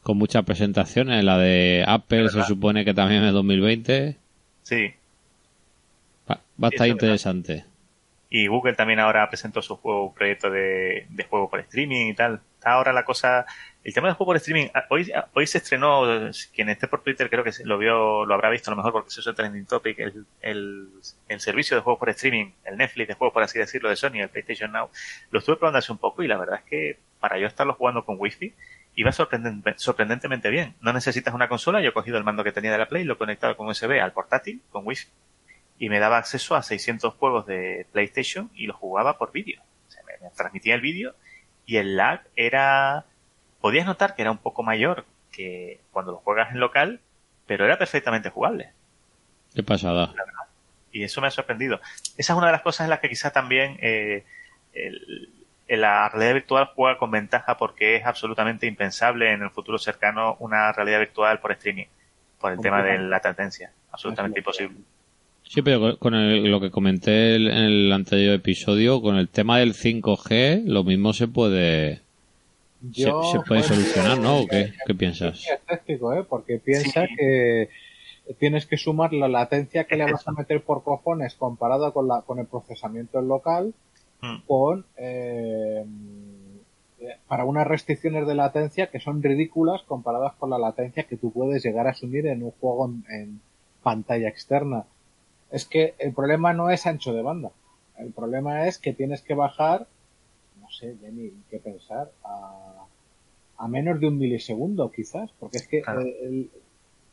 con 0.01 0.17
muchas 0.17 0.43
presentaciones. 0.45 1.23
La 1.23 1.37
de 1.37 1.83
Apple 1.85 2.29
se 2.29 2.43
supone 2.43 2.85
que 2.85 2.93
también 2.93 3.23
es 3.23 3.33
2020. 3.33 4.17
Sí. 4.63 4.93
Va, 6.61 6.67
a 6.67 6.69
estar 6.69 6.87
interesante. 6.87 7.65
Y 8.29 8.47
Google 8.47 8.73
también 8.73 8.99
ahora 8.99 9.27
presentó 9.27 9.61
su 9.61 9.75
juego, 9.77 10.13
proyecto 10.13 10.49
de, 10.51 11.07
de 11.09 11.23
juego 11.23 11.49
por 11.49 11.59
streaming 11.61 12.07
y 12.07 12.13
tal. 12.13 12.41
Está 12.57 12.73
ahora 12.73 12.93
la 12.93 13.05
cosa 13.05 13.45
el 13.83 13.93
tema 13.93 14.07
del 14.07 14.15
juego 14.15 14.31
por 14.31 14.35
streaming, 14.35 14.67
ah, 14.73 14.85
hoy, 14.89 15.11
ah, 15.15 15.27
hoy 15.33 15.47
se 15.47 15.59
estrenó, 15.59 16.03
quien 16.53 16.69
esté 16.69 16.87
por 16.87 17.01
Twitter 17.01 17.29
creo 17.29 17.43
que 17.43 17.51
lo 17.63 17.77
vio, 17.77 18.25
lo 18.25 18.33
habrá 18.33 18.49
visto 18.49 18.69
a 18.69 18.73
lo 18.73 18.77
mejor 18.77 18.91
porque 18.91 19.09
se 19.09 19.21
hizo 19.21 19.33
trending 19.33 19.65
topic, 19.65 19.99
el, 19.99 20.25
el, 20.41 20.89
el, 21.29 21.39
servicio 21.39 21.77
de 21.77 21.81
juegos 21.81 21.99
por 21.99 22.09
streaming, 22.09 22.51
el 22.65 22.77
Netflix 22.77 23.07
de 23.07 23.13
juegos 23.13 23.33
por 23.33 23.43
así 23.43 23.57
decirlo 23.57 23.89
de 23.89 23.95
Sony, 23.95 24.19
el 24.21 24.29
PlayStation 24.29 24.71
Now, 24.71 24.89
lo 25.31 25.39
estuve 25.39 25.55
probando 25.55 25.79
hace 25.79 25.91
un 25.93 25.97
poco 25.97 26.23
y 26.23 26.27
la 26.27 26.37
verdad 26.37 26.59
es 26.59 26.69
que 26.69 26.99
para 27.19 27.39
yo 27.39 27.47
estarlo 27.47 27.73
jugando 27.73 28.03
con 28.03 28.17
Wi-Fi 28.19 28.53
iba 28.95 29.11
sorprendentemente 29.13 30.49
bien. 30.49 30.75
No 30.81 30.91
necesitas 30.91 31.33
una 31.33 31.47
consola, 31.47 31.81
yo 31.81 31.89
he 31.89 31.93
cogido 31.93 32.17
el 32.17 32.25
mando 32.25 32.43
que 32.43 32.51
tenía 32.51 32.71
de 32.71 32.77
la 32.77 32.87
Play, 32.87 33.05
lo 33.05 33.13
he 33.13 33.17
conectado 33.17 33.55
con 33.55 33.67
USB 33.67 34.01
al 34.01 34.11
portátil, 34.11 34.61
con 34.71 34.85
Wi-Fi, 34.85 35.07
y 35.79 35.89
me 35.89 35.99
daba 35.99 36.17
acceso 36.17 36.55
a 36.55 36.61
600 36.61 37.13
juegos 37.15 37.45
de 37.47 37.87
PlayStation 37.91 38.51
y 38.53 38.67
lo 38.67 38.73
jugaba 38.73 39.17
por 39.17 39.31
vídeo. 39.31 39.61
O 39.87 39.91
sea, 39.91 40.03
me 40.05 40.29
transmitía 40.31 40.75
el 40.75 40.81
vídeo 40.81 41.15
y 41.65 41.77
el 41.77 41.95
lag 41.95 42.23
era 42.35 43.05
podías 43.61 43.85
notar 43.85 44.15
que 44.15 44.21
era 44.21 44.31
un 44.31 44.37
poco 44.37 44.61
mayor 44.61 45.05
que 45.31 45.79
cuando 45.91 46.11
lo 46.11 46.17
juegas 46.17 46.51
en 46.51 46.59
local, 46.59 46.99
pero 47.45 47.65
era 47.65 47.77
perfectamente 47.77 48.29
jugable. 48.29 48.73
Qué 49.55 49.63
pasada. 49.63 50.13
Y 50.91 51.03
eso 51.03 51.21
me 51.21 51.27
ha 51.27 51.31
sorprendido. 51.31 51.79
Esa 52.17 52.33
es 52.33 52.37
una 52.37 52.47
de 52.47 52.53
las 52.53 52.61
cosas 52.61 52.85
en 52.85 52.89
las 52.89 52.99
que 52.99 53.09
quizá 53.09 53.31
también 53.31 53.77
eh, 53.81 54.25
la 55.67 56.09
realidad 56.09 56.33
virtual 56.33 56.71
juega 56.75 56.97
con 56.97 57.11
ventaja 57.11 57.57
porque 57.57 57.95
es 57.95 58.05
absolutamente 58.05 58.67
impensable 58.67 59.31
en 59.31 59.43
el 59.43 59.49
futuro 59.51 59.77
cercano 59.77 60.35
una 60.39 60.71
realidad 60.71 60.99
virtual 60.99 61.39
por 61.39 61.51
streaming, 61.53 61.85
por 62.39 62.51
el 62.51 62.59
tema 62.59 62.83
de 62.83 62.97
la 62.97 63.19
tendencia. 63.19 63.71
Absolutamente 63.91 64.39
imposible. 64.39 64.77
Sí, 65.49 65.63
pero 65.63 65.97
con 65.97 66.51
lo 66.51 66.61
que 66.61 66.69
comenté 66.69 67.33
en 67.33 67.47
el 67.47 67.91
anterior 67.91 68.35
episodio, 68.35 69.01
con 69.01 69.15
el 69.15 69.29
tema 69.29 69.57
del 69.57 69.73
5G, 69.73 70.65
lo 70.65 70.83
mismo 70.83 71.11
se 71.11 71.27
puede 71.27 72.01
se, 72.93 73.11
puede 73.47 73.63
solucionar, 73.63 74.19
¿no? 74.19 74.41
¿O 74.41 74.47
qué, 74.47 74.73
qué 74.85 74.93
piensas? 74.93 75.39
Es 75.39 75.59
escéptico, 75.59 76.13
¿eh? 76.13 76.23
Porque 76.23 76.59
piensa 76.59 77.07
que 77.17 77.69
tienes 78.37 78.67
que 78.67 78.77
sumar 78.77 79.11
la 79.11 79.27
latencia 79.27 79.85
que 79.85 79.95
le 79.95 80.11
vas 80.11 80.27
a 80.27 80.33
meter 80.33 80.61
por 80.61 80.83
cojones 80.83 81.33
comparado 81.33 81.91
con, 81.93 82.07
la, 82.07 82.21
con 82.21 82.37
el 82.37 82.45
procesamiento 82.45 83.19
local 83.19 83.73
hmm. 84.21 84.35
con 84.45 84.85
eh, 84.97 85.83
para 87.27 87.45
unas 87.45 87.65
restricciones 87.65 88.27
de 88.27 88.35
latencia 88.35 88.91
que 88.91 88.99
son 88.99 89.23
ridículas 89.23 89.81
comparadas 89.81 90.33
con 90.35 90.51
la 90.51 90.59
latencia 90.59 91.05
que 91.05 91.17
tú 91.17 91.31
puedes 91.31 91.63
llegar 91.63 91.87
a 91.87 91.91
asumir 91.91 92.27
en 92.27 92.43
un 92.43 92.51
juego 92.51 92.85
en, 92.85 93.03
en 93.09 93.41
pantalla 93.81 94.29
externa. 94.29 94.85
Es 95.51 95.65
que 95.65 95.95
el 95.99 96.13
problema 96.13 96.53
no 96.53 96.69
es 96.69 96.85
ancho 96.85 97.13
de 97.13 97.21
banda. 97.21 97.51
El 97.97 98.11
problema 98.11 98.67
es 98.67 98.77
que 98.77 98.93
tienes 98.93 99.21
que 99.21 99.33
bajar 99.33 99.87
no 100.69 100.69
sé 100.75 100.95
ni 101.11 101.31
qué 101.49 101.57
pensar, 101.57 102.11
a, 102.23 102.85
a, 103.57 103.67
menos 103.67 103.99
de 103.99 104.07
un 104.07 104.17
milisegundo 104.17 104.91
quizás, 104.91 105.31
porque 105.39 105.57
es 105.57 105.67
que 105.67 105.81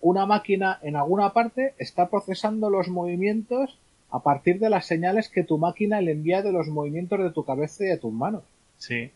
una 0.00 0.26
máquina 0.26 0.78
en 0.82 0.96
alguna 0.96 1.32
parte 1.32 1.74
está 1.78 2.08
procesando 2.08 2.70
los 2.70 2.88
movimientos 2.88 3.78
a 4.10 4.20
partir 4.22 4.58
de 4.58 4.70
las 4.70 4.86
señales 4.86 5.28
que 5.28 5.42
tu 5.42 5.58
máquina 5.58 6.00
le 6.00 6.12
envía 6.12 6.42
de 6.42 6.52
los 6.52 6.68
movimientos 6.68 7.18
de 7.18 7.30
tu 7.30 7.44
cabeza 7.44 7.84
y 7.84 7.88
de 7.88 7.96
tus 7.96 8.12
manos. 8.12 8.44
Sí. 8.78 9.10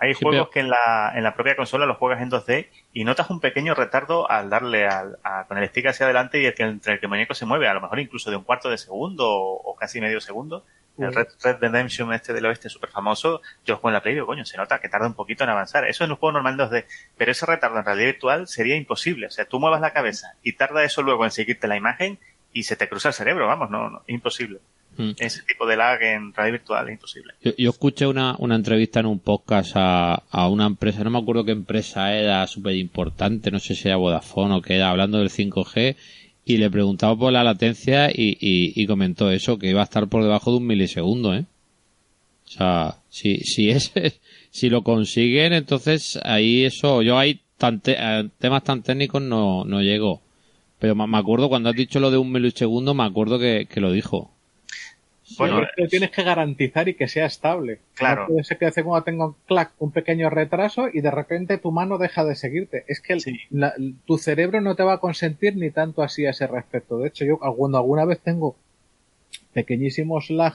Hay 0.00 0.14
juegos 0.14 0.48
que 0.48 0.60
en 0.60 0.70
la, 0.70 1.12
en 1.14 1.22
la 1.22 1.34
propia 1.34 1.54
consola 1.54 1.86
los 1.86 1.98
juegas 1.98 2.22
en 2.22 2.30
2D 2.30 2.68
y 2.92 3.04
notas 3.04 3.30
un 3.30 3.38
pequeño 3.38 3.74
retardo 3.74 4.30
al 4.30 4.48
darle 4.48 4.86
al, 4.86 5.18
con 5.46 5.58
el 5.58 5.68
stick 5.68 5.86
hacia 5.86 6.06
adelante 6.06 6.40
y 6.40 6.46
el 6.46 6.54
que, 6.54 6.62
entre 6.62 6.94
el 6.94 7.00
que 7.00 7.06
el 7.06 7.10
muñeco 7.10 7.34
se 7.34 7.46
mueve, 7.46 7.68
a 7.68 7.74
lo 7.74 7.80
mejor 7.80 8.00
incluso 8.00 8.30
de 8.30 8.36
un 8.36 8.44
cuarto 8.44 8.70
de 8.70 8.78
segundo 8.78 9.28
o 9.28 9.76
casi 9.76 10.00
medio 10.00 10.20
segundo 10.20 10.64
el 10.98 11.14
Red, 11.14 11.28
Red 11.42 11.56
Redemption 11.60 12.12
este 12.12 12.32
del 12.32 12.46
oeste 12.46 12.68
súper 12.68 12.90
famoso, 12.90 13.40
yo 13.64 13.76
juego 13.76 13.88
en 13.88 13.94
la 13.94 14.02
Play 14.02 14.12
y 14.12 14.16
digo, 14.16 14.26
coño, 14.26 14.44
se 14.44 14.56
nota 14.56 14.80
que 14.80 14.88
tarda 14.88 15.06
un 15.06 15.14
poquito 15.14 15.44
en 15.44 15.50
avanzar. 15.50 15.86
Eso 15.86 16.04
en 16.04 16.10
un 16.10 16.16
juego 16.16 16.32
normal 16.32 16.56
2D, 16.56 16.84
pero 17.16 17.32
ese 17.32 17.46
retardo 17.46 17.78
en 17.78 17.84
realidad 17.84 18.06
virtual 18.06 18.48
sería 18.48 18.76
imposible. 18.76 19.26
O 19.26 19.30
sea, 19.30 19.46
tú 19.46 19.60
muevas 19.60 19.80
la 19.80 19.92
cabeza 19.92 20.34
y 20.42 20.54
tarda 20.54 20.84
eso 20.84 21.02
luego 21.02 21.24
en 21.24 21.30
seguirte 21.30 21.68
la 21.68 21.76
imagen 21.76 22.18
y 22.52 22.64
se 22.64 22.76
te 22.76 22.88
cruza 22.88 23.08
el 23.08 23.14
cerebro, 23.14 23.46
vamos, 23.46 23.70
no, 23.70 23.90
no 23.90 24.02
imposible. 24.06 24.60
Hmm. 24.96 25.12
Ese 25.18 25.42
tipo 25.42 25.66
de 25.66 25.76
lag 25.76 26.02
en 26.02 26.34
realidad 26.34 26.58
virtual 26.58 26.88
es 26.88 26.92
imposible. 26.94 27.34
Yo, 27.42 27.70
escuché 27.70 28.06
una, 28.06 28.36
una 28.38 28.56
entrevista 28.56 29.00
en 29.00 29.06
un 29.06 29.18
podcast 29.18 29.72
a, 29.76 30.14
a 30.30 30.48
una 30.48 30.66
empresa, 30.66 31.04
no 31.04 31.10
me 31.10 31.18
acuerdo 31.18 31.44
qué 31.44 31.52
empresa 31.52 32.14
era 32.14 32.46
súper 32.46 32.74
importante, 32.76 33.50
no 33.50 33.60
sé 33.60 33.74
si 33.74 33.88
era 33.88 33.96
Vodafone 33.96 34.56
o 34.56 34.62
qué 34.62 34.76
era, 34.76 34.90
hablando 34.90 35.18
del 35.18 35.30
5G 35.30 35.96
y 36.44 36.56
le 36.56 36.70
preguntaba 36.70 37.16
por 37.16 37.32
la 37.32 37.44
latencia 37.44 38.10
y, 38.10 38.36
y, 38.40 38.86
comentó 38.86 39.30
eso, 39.30 39.58
que 39.58 39.70
iba 39.70 39.80
a 39.80 39.84
estar 39.84 40.08
por 40.08 40.22
debajo 40.22 40.50
de 40.50 40.56
un 40.56 40.66
milisegundo, 40.66 41.34
¿eh? 41.34 41.44
O 42.46 42.50
sea, 42.50 42.96
si, 43.08 43.38
si 43.38 43.70
es, 43.70 43.92
si 44.50 44.68
lo 44.68 44.82
consiguen, 44.82 45.52
entonces 45.52 46.18
ahí 46.24 46.64
eso, 46.64 47.02
yo 47.02 47.18
hay 47.18 47.40
eh, 47.62 48.28
temas 48.38 48.64
tan 48.64 48.82
técnicos 48.82 49.22
no, 49.22 49.64
no 49.64 49.80
llego. 49.80 50.22
Pero 50.78 50.94
me 50.94 51.18
acuerdo 51.18 51.48
cuando 51.48 51.68
has 51.68 51.76
dicho 51.76 52.00
lo 52.00 52.10
de 52.10 52.16
un 52.16 52.32
milisegundo, 52.32 52.94
me 52.94 53.04
acuerdo 53.04 53.38
que, 53.38 53.68
que 53.70 53.80
lo 53.80 53.92
dijo. 53.92 54.32
Bueno, 55.38 55.62
lo 55.76 55.88
tienes 55.88 56.10
que 56.10 56.22
garantizar 56.22 56.88
y 56.88 56.94
que 56.94 57.08
sea 57.08 57.26
estable. 57.26 57.80
Claro. 57.94 58.22
No 58.22 58.28
puede 58.28 58.44
ser 58.44 58.58
que 58.58 58.66
hace 58.66 58.82
cuando 58.82 59.04
tengo 59.04 59.26
un 59.26 59.34
clac, 59.46 59.72
un 59.78 59.90
pequeño 59.90 60.30
retraso 60.30 60.88
y 60.92 61.00
de 61.00 61.10
repente 61.10 61.58
tu 61.58 61.70
mano 61.72 61.98
deja 61.98 62.24
de 62.24 62.36
seguirte. 62.36 62.84
Es 62.88 63.00
que 63.00 63.18
tu 64.06 64.18
cerebro 64.18 64.60
no 64.60 64.74
te 64.74 64.82
va 64.82 64.94
a 64.94 64.98
consentir 64.98 65.56
ni 65.56 65.70
tanto 65.70 66.02
así 66.02 66.26
a 66.26 66.30
ese 66.30 66.46
respecto. 66.46 66.98
De 66.98 67.08
hecho, 67.08 67.24
yo 67.24 67.38
cuando 67.38 67.78
alguna 67.78 68.04
vez 68.04 68.20
tengo 68.20 68.56
pequeñísimos 69.52 70.30
lag 70.30 70.54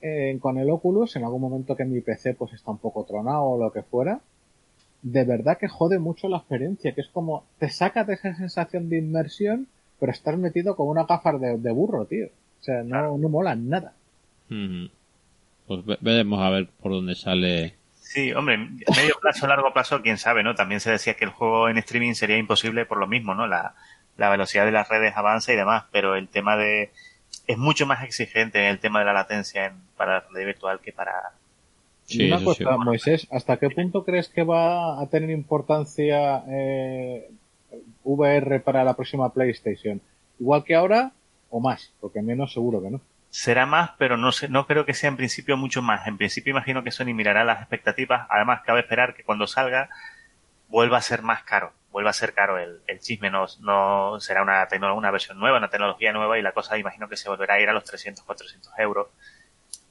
eh, 0.00 0.36
con 0.40 0.58
el 0.58 0.70
Oculus, 0.70 1.16
en 1.16 1.24
algún 1.24 1.40
momento 1.40 1.76
que 1.76 1.84
mi 1.84 2.00
PC 2.00 2.34
pues 2.34 2.52
está 2.52 2.70
un 2.70 2.78
poco 2.78 3.04
tronado 3.04 3.42
o 3.42 3.58
lo 3.58 3.72
que 3.72 3.82
fuera, 3.82 4.20
de 5.02 5.24
verdad 5.24 5.58
que 5.58 5.68
jode 5.68 5.98
mucho 5.98 6.28
la 6.28 6.38
experiencia, 6.38 6.94
que 6.94 7.02
es 7.02 7.08
como 7.08 7.44
te 7.58 7.68
saca 7.68 8.04
de 8.04 8.14
esa 8.14 8.34
sensación 8.34 8.88
de 8.88 8.98
inmersión, 8.98 9.68
pero 10.00 10.12
estás 10.12 10.36
metido 10.38 10.76
con 10.76 10.88
una 10.88 11.04
gafas 11.04 11.40
de 11.40 11.70
burro, 11.70 12.06
tío. 12.06 12.28
O 12.64 12.66
sea, 12.66 12.82
no, 12.82 13.18
no 13.18 13.28
mola 13.28 13.54
nada. 13.54 13.92
Pues 14.48 16.00
veremos 16.00 16.40
a 16.40 16.48
ver 16.48 16.68
por 16.80 16.92
dónde 16.92 17.14
sale. 17.14 17.74
Sí, 18.00 18.32
hombre, 18.32 18.56
medio 18.56 19.18
plazo, 19.20 19.46
largo 19.46 19.74
plazo, 19.74 20.00
quién 20.00 20.16
sabe, 20.16 20.42
¿no? 20.42 20.54
También 20.54 20.80
se 20.80 20.90
decía 20.90 21.12
que 21.12 21.26
el 21.26 21.30
juego 21.30 21.68
en 21.68 21.76
streaming 21.76 22.14
sería 22.14 22.38
imposible 22.38 22.86
por 22.86 22.96
lo 22.96 23.06
mismo, 23.06 23.34
¿no? 23.34 23.46
La, 23.46 23.74
la 24.16 24.30
velocidad 24.30 24.64
de 24.64 24.72
las 24.72 24.88
redes 24.88 25.14
avanza 25.14 25.52
y 25.52 25.56
demás, 25.56 25.84
pero 25.92 26.16
el 26.16 26.28
tema 26.28 26.56
de... 26.56 26.90
Es 27.46 27.58
mucho 27.58 27.84
más 27.84 28.02
exigente 28.02 28.66
el 28.70 28.78
tema 28.78 29.00
de 29.00 29.04
la 29.04 29.12
latencia 29.12 29.66
en, 29.66 29.74
para 29.98 30.20
la 30.20 30.24
red 30.32 30.46
virtual 30.46 30.80
que 30.80 30.92
para... 30.92 31.12
Sí, 32.06 32.28
Una 32.28 32.42
cosa, 32.42 32.78
Moisés, 32.78 33.28
¿hasta 33.30 33.58
qué 33.58 33.68
punto 33.68 34.04
crees 34.04 34.30
que 34.30 34.42
va 34.42 35.02
a 35.02 35.06
tener 35.08 35.28
importancia 35.28 36.44
eh, 36.48 37.28
VR 38.04 38.60
para 38.60 38.84
la 38.84 38.94
próxima 38.94 39.30
PlayStation? 39.34 40.00
Igual 40.40 40.64
que 40.64 40.74
ahora, 40.74 41.12
o 41.50 41.60
más, 41.60 41.92
porque 42.00 42.22
menos 42.22 42.52
seguro 42.52 42.82
que 42.82 42.90
no. 42.90 43.00
Será 43.30 43.66
más, 43.66 43.90
pero 43.98 44.16
no 44.16 44.30
sé, 44.30 44.48
no 44.48 44.66
creo 44.66 44.86
que 44.86 44.94
sea 44.94 45.08
en 45.08 45.16
principio 45.16 45.56
mucho 45.56 45.82
más. 45.82 46.06
En 46.06 46.16
principio 46.16 46.52
imagino 46.52 46.84
que 46.84 46.92
Sony 46.92 47.14
mirará 47.14 47.44
las 47.44 47.60
expectativas. 47.60 48.28
Además, 48.30 48.62
cabe 48.64 48.80
esperar 48.80 49.14
que 49.14 49.24
cuando 49.24 49.48
salga 49.48 49.90
vuelva 50.68 50.98
a 50.98 51.02
ser 51.02 51.22
más 51.22 51.42
caro. 51.42 51.72
Vuelva 51.90 52.10
a 52.10 52.12
ser 52.12 52.32
caro 52.32 52.58
el, 52.58 52.80
el 52.86 53.00
chisme. 53.00 53.30
No, 53.30 53.46
no 53.60 54.20
será 54.20 54.42
una, 54.42 54.68
una 54.94 55.10
versión 55.10 55.38
nueva, 55.38 55.58
una 55.58 55.68
tecnología 55.68 56.12
nueva 56.12 56.38
y 56.38 56.42
la 56.42 56.52
cosa 56.52 56.78
imagino 56.78 57.08
que 57.08 57.16
se 57.16 57.28
volverá 57.28 57.54
a 57.54 57.60
ir 57.60 57.68
a 57.68 57.72
los 57.72 57.84
300, 57.84 58.24
400 58.24 58.72
euros. 58.78 59.08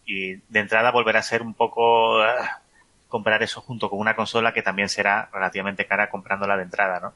Y 0.05 0.35
de 0.35 0.59
entrada 0.59 0.91
volverá 0.91 1.19
a 1.19 1.23
ser 1.23 1.41
un 1.41 1.53
poco 1.53 2.21
ah, 2.21 2.61
comprar 3.09 3.43
eso 3.43 3.61
junto 3.61 3.89
con 3.89 3.99
una 3.99 4.15
consola 4.15 4.53
que 4.53 4.63
también 4.63 4.89
será 4.89 5.29
relativamente 5.33 5.85
cara 5.85 6.09
comprándola 6.09 6.57
de 6.57 6.63
entrada, 6.63 6.99
¿no? 6.99 7.13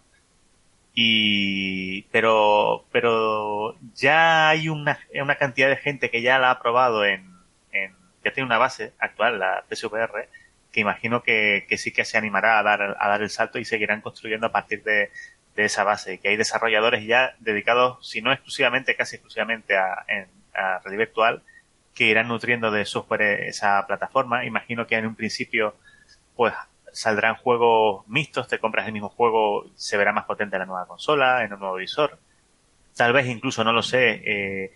Y 1.00 2.02
pero 2.12 2.86
pero 2.92 3.76
ya 3.94 4.50
hay 4.50 4.68
una, 4.68 4.98
una 5.22 5.36
cantidad 5.36 5.70
de 5.70 5.78
gente 5.78 6.10
que 6.10 6.24
ya 6.24 6.40
la 6.40 6.50
ha 6.50 6.60
probado 6.60 7.06
en, 7.06 7.36
en 7.72 7.94
ya 8.26 8.34
tiene 8.34 8.48
una 8.48 8.58
base 8.58 8.94
actual 8.98 9.38
la 9.38 9.64
PSVR 9.70 10.28
que 10.72 10.80
imagino 10.80 11.22
que, 11.22 11.68
que 11.70 11.78
sí 11.78 11.92
que 11.92 12.04
se 12.04 12.18
animará 12.18 12.58
a 12.58 12.64
dar 12.64 12.98
a 13.00 13.08
dar 13.10 13.22
el 13.22 13.30
salto 13.30 13.60
y 13.60 13.66
seguirán 13.66 14.02
construyendo 14.02 14.48
a 14.48 14.52
partir 14.52 14.82
de, 14.82 15.12
de 15.56 15.66
esa 15.66 15.84
base 15.84 16.18
que 16.18 16.30
hay 16.30 16.36
desarrolladores 16.36 17.06
ya 17.06 17.36
dedicados 17.38 18.10
si 18.10 18.24
no 18.24 18.34
exclusivamente 18.34 18.96
casi 18.96 19.18
exclusivamente 19.18 19.78
a, 19.78 20.04
en, 20.08 20.26
a 20.56 20.80
red 20.80 20.98
virtual 20.98 21.44
que 21.94 22.06
irán 22.06 22.28
nutriendo 22.28 22.72
de 22.72 22.86
software 22.86 23.44
esa 23.48 23.86
plataforma. 23.86 24.46
Imagino 24.46 24.88
que 24.88 24.96
en 24.96 25.06
un 25.06 25.16
principio 25.16 25.76
pues 26.36 26.56
saldrán 26.98 27.36
juegos 27.36 28.08
mixtos, 28.08 28.48
te 28.48 28.58
compras 28.58 28.88
el 28.88 28.94
mismo 28.94 29.10
juego, 29.10 29.68
se 29.76 29.98
verá 29.98 30.12
más 30.12 30.26
potente 30.26 30.56
en 30.56 30.62
la 30.62 30.66
nueva 30.66 30.88
consola, 30.88 31.44
en 31.44 31.54
el 31.54 31.60
nuevo 31.60 31.76
visor. 31.76 32.18
Tal 32.96 33.14
vez 33.14 33.28
incluso, 33.28 33.64
no 33.64 33.72
lo 33.72 33.84
sé, 33.84 34.22
eh, 34.26 34.74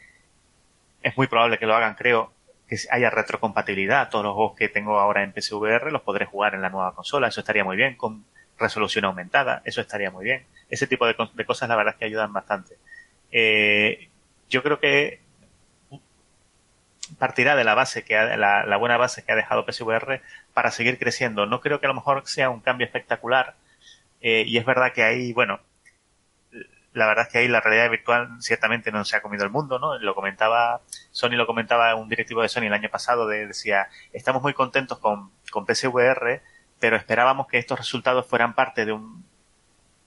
es 1.02 1.18
muy 1.18 1.26
probable 1.26 1.58
que 1.58 1.66
lo 1.66 1.76
hagan, 1.76 1.96
creo, 1.96 2.32
que 2.68 2.78
haya 2.92 3.10
retrocompatibilidad. 3.10 4.08
Todos 4.12 4.24
los 4.24 4.36
juegos 4.36 4.56
que 4.56 4.70
tengo 4.70 5.00
ahora 5.00 5.24
en 5.24 5.34
PSVR 5.34 5.92
los 5.92 6.04
podré 6.04 6.28
jugar 6.28 6.54
en 6.54 6.62
la 6.62 6.70
nueva 6.70 6.94
consola, 6.94 7.28
eso 7.28 7.40
estaría 7.40 7.64
muy 7.64 7.76
bien, 7.76 7.96
con 7.96 8.24
resolución 8.60 9.06
aumentada, 9.06 9.64
eso 9.66 9.82
estaría 9.82 10.12
muy 10.12 10.26
bien. 10.26 10.46
Ese 10.70 10.86
tipo 10.86 11.08
de, 11.08 11.16
cosas 11.16 11.70
la 11.70 11.76
verdad 11.76 11.96
es 11.96 12.00
que 12.00 12.06
ayudan 12.06 12.32
bastante. 12.32 12.78
Eh, 13.32 14.10
yo 14.48 14.62
creo 14.62 14.80
que 14.80 15.22
partirá 17.22 17.56
de 17.56 17.64
la 17.64 17.76
base 17.76 18.04
que 18.04 18.16
la, 18.16 18.66
la, 18.66 18.78
buena 18.78 18.98
base 18.98 19.24
que 19.24 19.32
ha 19.32 19.36
dejado 19.36 19.64
PSVR 19.64 20.24
para 20.56 20.72
seguir 20.72 20.98
creciendo. 20.98 21.46
No 21.46 21.62
creo 21.62 21.80
que 21.80 21.86
a 21.86 21.90
lo 21.90 21.94
mejor 21.94 22.24
sea 22.26 22.50
un 22.50 22.62
cambio 22.62 22.86
espectacular. 22.86 23.54
Eh, 24.22 24.44
y 24.48 24.58
es 24.58 24.66
verdad 24.66 24.92
que 24.92 25.04
ahí, 25.04 25.32
bueno, 25.32 25.60
la 26.94 27.06
verdad 27.06 27.28
es 27.28 27.32
que 27.32 27.38
ahí 27.38 27.48
la 27.48 27.62
realidad 27.62 27.92
virtual 27.92 28.42
ciertamente 28.42 28.92
no 28.92 29.06
se 29.06 29.16
ha 29.16 29.22
comido 29.22 29.44
el 29.44 29.52
mundo, 29.52 29.78
¿no? 29.78 30.00
Lo 30.00 30.16
comentaba, 30.16 30.82
Sony 31.12 31.34
lo 31.34 31.46
comentaba 31.46 31.94
un 31.94 32.10
directivo 32.10 32.42
de 32.42 32.50
Sony 32.50 32.64
el 32.64 32.74
año 32.74 32.90
pasado, 32.90 33.28
de, 33.28 33.46
decía, 33.46 33.88
estamos 34.14 34.42
muy 34.42 34.56
contentos 34.56 34.98
con, 34.98 35.30
con 35.52 35.68
PSVR, 35.68 36.42
pero 36.80 36.96
esperábamos 36.96 37.46
que 37.46 37.60
estos 37.60 37.78
resultados 37.78 38.26
fueran 38.26 38.56
parte 38.56 38.84
de 38.84 38.94
un, 38.94 39.24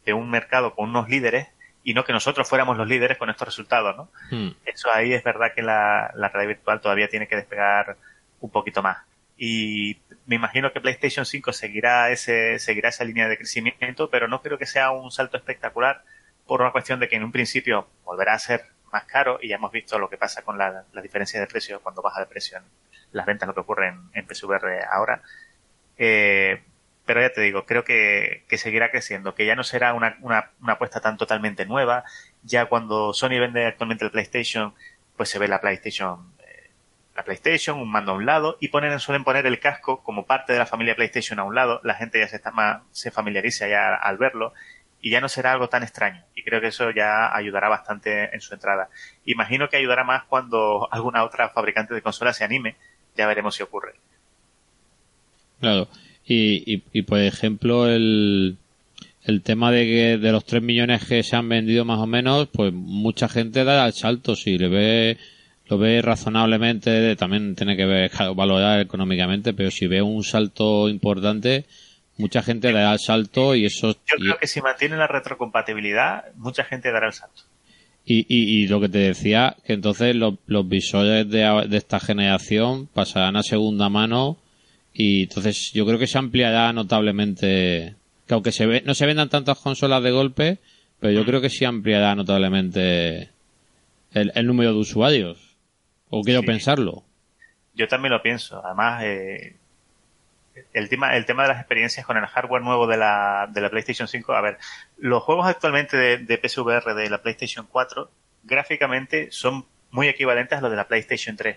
de 0.05 0.15
un 0.15 0.29
mercado 0.31 0.75
con 0.75 0.89
unos 0.89 1.09
líderes 1.09 1.47
y 1.85 1.93
no 1.93 2.03
que 2.03 2.15
nosotros 2.15 2.49
fuéramos 2.49 2.79
los 2.79 2.89
líderes 2.89 3.19
con 3.19 3.29
estos 3.29 3.47
resultados, 3.47 3.95
¿no? 3.97 4.09
Hmm. 4.31 4.53
Eso 4.65 4.89
ahí 4.93 5.13
es 5.13 5.23
verdad 5.23 5.53
que 5.55 5.63
la, 5.63 6.11
la 6.15 6.31
realidad 6.31 6.57
virtual 6.57 6.81
todavía 6.81 7.09
tiene 7.09 7.29
que 7.29 7.37
despegar 7.37 7.99
un 8.41 8.51
poquito 8.51 8.83
más. 8.83 8.99
Y 9.37 9.99
me 10.27 10.37
imagino 10.37 10.73
que 10.73 10.81
PlayStation 10.81 11.27
5 11.27 11.53
seguirá 11.53 12.11
ese, 12.11 12.59
seguirá 12.59 12.89
esa 12.89 13.05
línea 13.05 13.29
de 13.29 13.37
crecimiento, 13.37 14.09
pero 14.09 14.29
no 14.29 14.41
creo 14.41 14.57
que 14.57 14.67
sea 14.67 14.93
un 14.93 15.11
salto 15.11 15.37
espectacular 15.37 16.03
por 16.47 16.63
una 16.63 16.73
cuestión 16.73 17.01
de 17.01 17.09
que 17.09 17.17
en 17.17 17.25
un 17.25 17.33
principio 17.33 17.89
volverá 18.05 18.33
a 18.33 18.39
ser 18.39 18.65
más 18.91 19.05
caro 19.05 19.39
y 19.43 19.49
ya 19.49 19.57
hemos 19.57 19.73
visto 19.73 19.99
lo 19.99 20.09
que 20.09 20.17
pasa 20.17 20.43
con 20.43 20.57
la, 20.57 20.85
la 20.93 21.03
diferencia 21.03 21.39
de 21.39 21.47
precio 21.47 21.81
cuando 21.81 22.01
baja 22.01 22.21
de 22.21 22.27
precio 22.27 22.59
en 22.59 22.65
las 23.13 23.27
ventas, 23.27 23.47
lo 23.47 23.55
que 23.55 23.61
ocurre 23.61 23.89
en, 23.89 24.01
en 24.15 24.27
PSVR 24.27 24.85
ahora. 24.91 25.21
Eh, 25.99 26.63
pero 27.05 27.21
ya 27.21 27.31
te 27.31 27.41
digo, 27.41 27.67
creo 27.67 27.85
que, 27.85 28.45
que 28.49 28.59
seguirá 28.59 28.91
creciendo, 28.91 29.35
que 29.35 29.47
ya 29.47 29.57
no 29.57 29.65
será 29.65 29.93
una, 29.95 30.17
una, 30.23 30.51
una, 30.61 30.73
apuesta 30.75 31.01
tan 31.01 31.17
totalmente 31.17 31.67
nueva. 31.67 32.05
Ya 32.43 32.67
cuando 32.67 33.13
Sony 33.13 33.41
vende 33.41 33.67
actualmente 33.67 34.05
el 34.05 34.11
PlayStation, 34.11 34.75
pues 35.17 35.29
se 35.29 35.39
ve 35.39 35.49
la 35.49 35.61
PlayStation, 35.61 36.33
eh, 36.41 36.71
la 37.15 37.25
PlayStation, 37.25 37.79
un 37.79 37.91
mando 37.91 38.13
a 38.13 38.15
un 38.15 38.25
lado, 38.25 38.57
y 38.61 38.69
ponen, 38.69 38.99
suelen 39.01 39.25
poner 39.25 39.47
el 39.47 39.61
casco 39.61 40.03
como 40.03 40.25
parte 40.25 40.53
de 40.55 40.59
la 40.59 40.67
familia 40.67 40.97
PlayStation 40.97 41.39
a 41.39 41.45
un 41.45 41.55
lado. 41.55 41.81
La 41.85 41.95
gente 41.95 42.19
ya 42.19 42.29
se 42.29 42.37
está 42.37 42.51
más, 42.51 42.83
se 42.91 43.11
familiariza 43.11 43.69
ya 43.69 43.95
al 43.95 44.17
verlo, 44.17 44.55
y 45.03 45.11
ya 45.11 45.21
no 45.21 45.29
será 45.29 45.53
algo 45.53 45.69
tan 45.69 45.83
extraño. 45.83 46.25
Y 46.35 46.43
creo 46.43 46.63
que 46.63 46.69
eso 46.69 46.91
ya 46.91 47.37
ayudará 47.37 47.69
bastante 47.69 48.35
en 48.35 48.41
su 48.41 48.55
entrada. 48.55 48.89
Imagino 49.27 49.69
que 49.69 49.77
ayudará 49.77 50.05
más 50.05 50.25
cuando 50.25 50.89
alguna 50.91 51.25
otra 51.25 51.51
fabricante 51.51 51.93
de 51.93 52.01
consolas 52.01 52.39
se 52.39 52.45
anime. 52.45 52.77
Ya 53.15 53.27
veremos 53.27 53.55
si 53.55 53.63
ocurre. 53.63 53.95
Claro. 55.61 55.89
Y, 56.27 56.83
y, 56.93 57.03
por 57.03 57.21
ejemplo, 57.21 57.87
el, 57.87 58.57
el 59.25 59.43
tema 59.43 59.71
de 59.71 59.85
que 59.85 60.19
de 60.19 60.33
los 60.33 60.45
3 60.45 60.63
millones 60.63 61.05
que 61.05 61.23
se 61.23 61.37
han 61.37 61.49
vendido 61.49 61.85
más 61.85 61.99
o 61.99 62.07
menos, 62.07 62.49
pues 62.53 62.73
mucha 62.73 63.29
gente 63.29 63.65
da 63.65 63.87
el 63.87 63.93
salto 63.93 64.35
si 64.35 64.57
le 64.57 64.69
ve 64.69 65.19
lo 65.67 65.79
ve 65.79 66.03
razonablemente, 66.03 67.17
también 67.17 67.55
tiene 67.55 67.77
que 67.77 67.87
ver 67.87 68.11
valorar 68.35 68.81
económicamente, 68.81 69.55
pero 69.55 69.71
si 69.71 69.87
ve 69.87 70.03
un 70.03 70.23
salto 70.23 70.91
importante, 70.91 71.65
mucha 72.19 72.43
gente 72.43 72.71
dará 72.71 72.93
el 72.93 72.99
salto 72.99 73.55
y 73.55 73.65
eso... 73.65 73.93
Yo 74.07 74.17
creo 74.19 74.37
que 74.39 74.47
si 74.47 74.61
mantiene 74.61 74.97
la 74.97 75.07
retrocompatibilidad, 75.07 76.25
mucha 76.37 76.65
gente 76.65 76.93
dará 76.93 77.07
el 77.07 77.15
salto. 77.15 77.43
Y, 78.05 78.27
y, 78.29 78.63
y 78.63 78.67
lo 78.69 78.81
que 78.81 78.91
te 78.91 78.99
decía, 78.99 79.57
que 79.65 79.73
entonces 79.73 80.15
los, 80.15 80.35
los 80.47 80.69
visores 80.69 81.29
de, 81.31 81.67
de 81.67 81.77
esta 81.79 81.99
generación 81.99 82.87
pasarán 82.87 83.37
a 83.37 83.43
segunda 83.43 83.89
mano 83.89 84.37
y 84.97 85.25
entonces 85.25 85.73
yo 85.73 85.85
creo 85.85 85.99
que 85.99 86.07
se 86.07 86.19
ampliará 86.19 86.73
notablemente, 86.73 87.97
que 88.29 88.35
aunque 88.35 88.53
se 88.53 88.65
ve, 88.65 88.83
no 88.87 88.95
se 88.95 89.07
vendan 89.07 89.29
tantas 89.29 89.59
consolas 89.59 90.05
de 90.05 90.13
golpe, 90.13 90.59
pero 91.01 91.13
yo 91.13 91.27
creo 91.27 91.41
que 91.41 91.51
sí 91.51 91.65
ampliará 91.65 92.15
notablemente 92.15 93.29
el, 94.13 94.47
número 94.47 94.73
de 94.73 94.79
usuarios. 94.79 95.57
O 96.11 96.23
quiero 96.23 96.45
pensarlo. 96.45 97.03
Yo 97.75 97.89
también 97.89 98.13
lo 98.13 98.23
pienso. 98.23 98.65
Además, 98.65 99.03
eh, 99.03 99.57
el 100.73 100.89
tema, 100.89 101.17
el 101.17 101.27
tema 101.27 101.43
de 101.43 101.49
las 101.49 101.59
experiencias 101.59 102.07
con 102.07 102.17
el 102.17 102.27
hardware 102.27 102.63
nuevo 102.63 102.87
de 102.87 102.97
la, 102.97 103.49
de 103.53 103.61
la 103.61 103.71
PlayStation 103.71 104.07
5, 104.07 104.33
a 104.33 104.41
ver, 104.41 104.59
los 104.97 105.25
juegos 105.25 105.49
actualmente 105.49 105.97
de, 105.97 106.19
de 106.19 106.41
PSVR 106.41 106.95
de 106.95 107.11
la 107.11 107.21
PlayStation 107.21 107.67
4 107.69 108.09
gráficamente 108.45 109.33
son 109.33 109.67
muy 109.91 110.07
equivalentes 110.07 110.57
a 110.57 110.61
los 110.61 110.71
de 110.71 110.77
la 110.77 110.87
PlayStation 110.87 111.37
3 111.37 111.57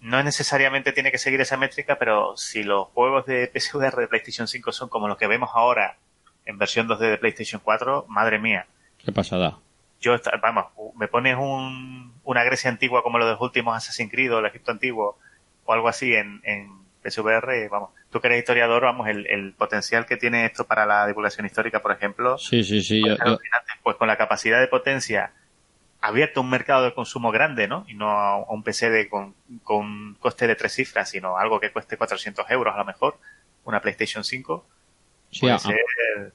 no 0.00 0.22
necesariamente 0.22 0.92
tiene 0.92 1.10
que 1.10 1.18
seguir 1.18 1.40
esa 1.40 1.56
métrica, 1.56 1.98
pero 1.98 2.36
si 2.36 2.62
los 2.62 2.88
juegos 2.88 3.26
de 3.26 3.50
PSVR 3.52 3.96
de 3.96 4.08
PlayStation 4.08 4.46
5 4.46 4.72
son 4.72 4.88
como 4.88 5.08
los 5.08 5.16
que 5.16 5.26
vemos 5.26 5.50
ahora 5.54 5.96
en 6.44 6.58
versión 6.58 6.88
2D 6.88 7.10
de 7.10 7.18
PlayStation 7.18 7.60
4, 7.62 8.06
madre 8.08 8.38
mía. 8.38 8.66
Qué 9.04 9.12
pasada. 9.12 9.58
Yo, 10.00 10.16
vamos, 10.40 10.66
me 10.96 11.08
pones 11.08 11.36
un, 11.36 12.14
una 12.24 12.44
Grecia 12.44 12.70
antigua 12.70 13.02
como 13.02 13.18
los 13.18 13.26
de 13.26 13.32
los 13.32 13.40
últimos 13.40 13.76
Assassin's 13.76 14.10
Creed 14.10 14.32
o 14.32 14.38
el 14.38 14.46
Egipto 14.46 14.70
antiguo 14.70 15.18
o 15.64 15.72
algo 15.72 15.88
así 15.88 16.14
en, 16.14 16.40
en 16.44 16.70
PSVR, 17.02 17.68
vamos, 17.68 17.90
tú 18.10 18.20
que 18.20 18.28
eres 18.28 18.38
historiador, 18.38 18.82
vamos, 18.82 19.08
el, 19.08 19.26
el, 19.26 19.52
potencial 19.54 20.06
que 20.06 20.16
tiene 20.16 20.46
esto 20.46 20.66
para 20.66 20.86
la 20.86 21.06
divulgación 21.06 21.46
histórica, 21.46 21.82
por 21.82 21.92
ejemplo. 21.92 22.38
Sí, 22.38 22.62
sí, 22.62 22.82
sí. 22.82 23.02
Pues 23.82 23.96
con 23.96 24.08
la 24.08 24.16
capacidad 24.16 24.60
de 24.60 24.68
potencia 24.68 25.32
abierto 26.00 26.40
un 26.40 26.50
mercado 26.50 26.84
de 26.84 26.94
consumo 26.94 27.30
grande, 27.30 27.68
¿no? 27.68 27.84
Y 27.88 27.94
no 27.94 28.10
a 28.10 28.52
un 28.52 28.62
PC 28.62 28.90
de, 28.90 29.08
con, 29.08 29.34
con 29.64 30.14
coste 30.20 30.46
de 30.46 30.54
tres 30.54 30.72
cifras, 30.72 31.10
sino 31.10 31.36
algo 31.38 31.60
que 31.60 31.72
cueste 31.72 31.96
400 31.96 32.50
euros 32.50 32.74
a 32.74 32.78
lo 32.78 32.84
mejor, 32.84 33.18
una 33.64 33.80
PlayStation 33.80 34.24
5, 34.24 34.66
sí, 35.30 35.40
puede 35.40 35.58
ser 35.58 35.76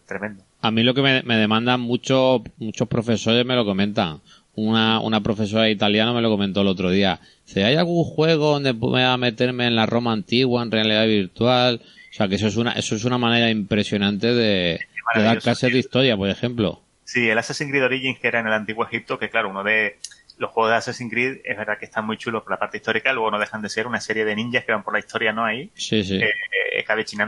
tremendo. 0.05 0.43
A 0.61 0.71
mí 0.71 0.83
lo 0.83 0.93
que 0.93 1.01
me, 1.01 1.23
me 1.23 1.37
demandan 1.37 1.81
muchos 1.81 2.41
muchos 2.57 2.87
profesores 2.87 3.45
me 3.45 3.55
lo 3.55 3.65
comentan. 3.65 4.21
Una, 4.55 4.99
una 4.99 5.21
profesora 5.21 5.67
italiana 5.69 6.13
me 6.13 6.21
lo 6.21 6.29
comentó 6.29 6.61
el 6.61 6.67
otro 6.67 6.91
día. 6.91 7.19
Si 7.45 7.61
hay 7.61 7.75
algún 7.75 8.03
juego 8.03 8.51
donde 8.51 8.73
pueda 8.75 9.17
meterme 9.17 9.65
en 9.65 9.75
la 9.75 9.87
Roma 9.87 10.11
antigua, 10.11 10.61
en 10.61 10.69
realidad 10.69 11.07
virtual, 11.07 11.81
o 11.83 12.13
sea 12.13 12.27
que 12.27 12.35
eso 12.35 12.47
es 12.47 12.57
una, 12.57 12.73
eso 12.73 12.95
es 12.95 13.03
una 13.03 13.17
manera 13.17 13.49
impresionante 13.49 14.27
de, 14.27 14.79
de 15.15 15.23
dar 15.23 15.39
clases 15.39 15.73
de 15.73 15.79
historia, 15.79 16.15
por 16.15 16.29
ejemplo. 16.29 16.82
Sí, 17.05 17.29
el 17.29 17.37
Assassin's 17.37 17.69
Creed 17.69 17.83
Origins, 17.83 18.19
que 18.19 18.27
era 18.27 18.39
en 18.39 18.47
el 18.47 18.53
antiguo 18.53 18.85
Egipto, 18.85 19.19
que 19.19 19.29
claro, 19.29 19.49
uno 19.49 19.63
de 19.63 19.97
los 20.37 20.51
juegos 20.51 20.71
de 20.71 20.77
Assassin's 20.77 21.11
Creed 21.11 21.41
es 21.43 21.57
verdad 21.57 21.77
que 21.77 21.85
están 21.85 22.05
muy 22.05 22.17
chulos 22.17 22.43
por 22.43 22.51
la 22.51 22.59
parte 22.59 22.77
histórica, 22.77 23.13
luego 23.13 23.31
no 23.31 23.39
dejan 23.39 23.61
de 23.61 23.69
ser 23.69 23.87
una 23.87 24.01
serie 24.01 24.25
de 24.25 24.35
ninjas 24.35 24.65
que 24.65 24.71
van 24.71 24.83
por 24.83 24.93
la 24.93 24.99
historia, 24.99 25.31
¿no? 25.31 25.45
Ahí, 25.45 25.71
sí, 25.75 26.03
sí. 26.03 26.17
Eh, 26.17 26.31
eh 26.73 26.85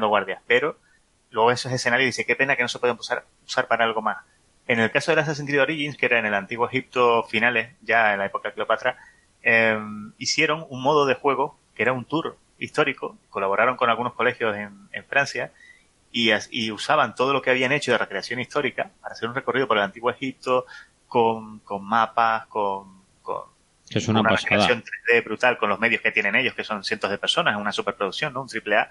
guardias. 0.07 0.41
Pero 0.47 0.77
luego 1.31 1.51
esos 1.51 1.71
escenarios 1.71 2.07
dice, 2.07 2.25
qué 2.25 2.35
pena 2.35 2.55
que 2.55 2.63
no 2.63 2.69
se 2.69 2.79
pueden 2.79 2.97
usar, 2.97 3.25
usar 3.45 3.67
para 3.67 3.85
algo 3.85 4.01
más. 4.01 4.17
En 4.67 4.79
el 4.79 4.89
caso 4.91 5.11
del 5.11 5.19
Assassin's 5.19 5.47
Creed 5.47 5.61
Origins, 5.61 5.97
que 5.97 6.07
era 6.07 6.19
en 6.19 6.25
el 6.25 6.33
antiguo 6.33 6.67
Egipto 6.67 7.23
finales, 7.23 7.69
ya 7.81 8.13
en 8.13 8.19
la 8.19 8.25
época 8.25 8.49
de 8.49 8.55
Cleopatra, 8.55 8.97
eh, 9.43 9.77
hicieron 10.17 10.65
un 10.69 10.81
modo 10.81 11.05
de 11.05 11.13
juego 11.13 11.57
que 11.75 11.83
era 11.83 11.93
un 11.93 12.05
tour 12.05 12.37
histórico, 12.57 13.17
colaboraron 13.29 13.75
con 13.75 13.89
algunos 13.89 14.13
colegios 14.13 14.55
en, 14.55 14.71
en 14.91 15.05
Francia, 15.05 15.51
y, 16.15 16.71
usaban 16.71 17.13
todo 17.13 17.33
lo 17.33 17.41
que 17.41 17.49
habían 17.49 17.73
hecho 17.73 17.91
de 17.91 17.97
recreación 17.97 18.39
histórica 18.39 18.89
para 19.01 19.13
hacer 19.13 19.27
un 19.27 19.35
recorrido 19.35 19.67
por 19.67 19.77
el 19.77 19.83
antiguo 19.83 20.09
Egipto 20.09 20.65
con, 21.07 21.59
con 21.59 21.83
mapas, 21.83 22.47
con, 22.47 23.03
con 23.21 23.43
es 23.89 24.07
una, 24.07 24.21
recreación 24.23 24.81
3D 24.81 25.23
brutal 25.25 25.57
con 25.57 25.69
los 25.69 25.77
medios 25.77 26.01
que 26.01 26.13
tienen 26.13 26.35
ellos, 26.35 26.53
que 26.53 26.63
son 26.63 26.85
cientos 26.85 27.11
de 27.11 27.17
personas, 27.17 27.57
una 27.57 27.73
superproducción, 27.73 28.31
¿no? 28.31 28.43
Un 28.43 28.47
triple 28.47 28.77
A. 28.77 28.89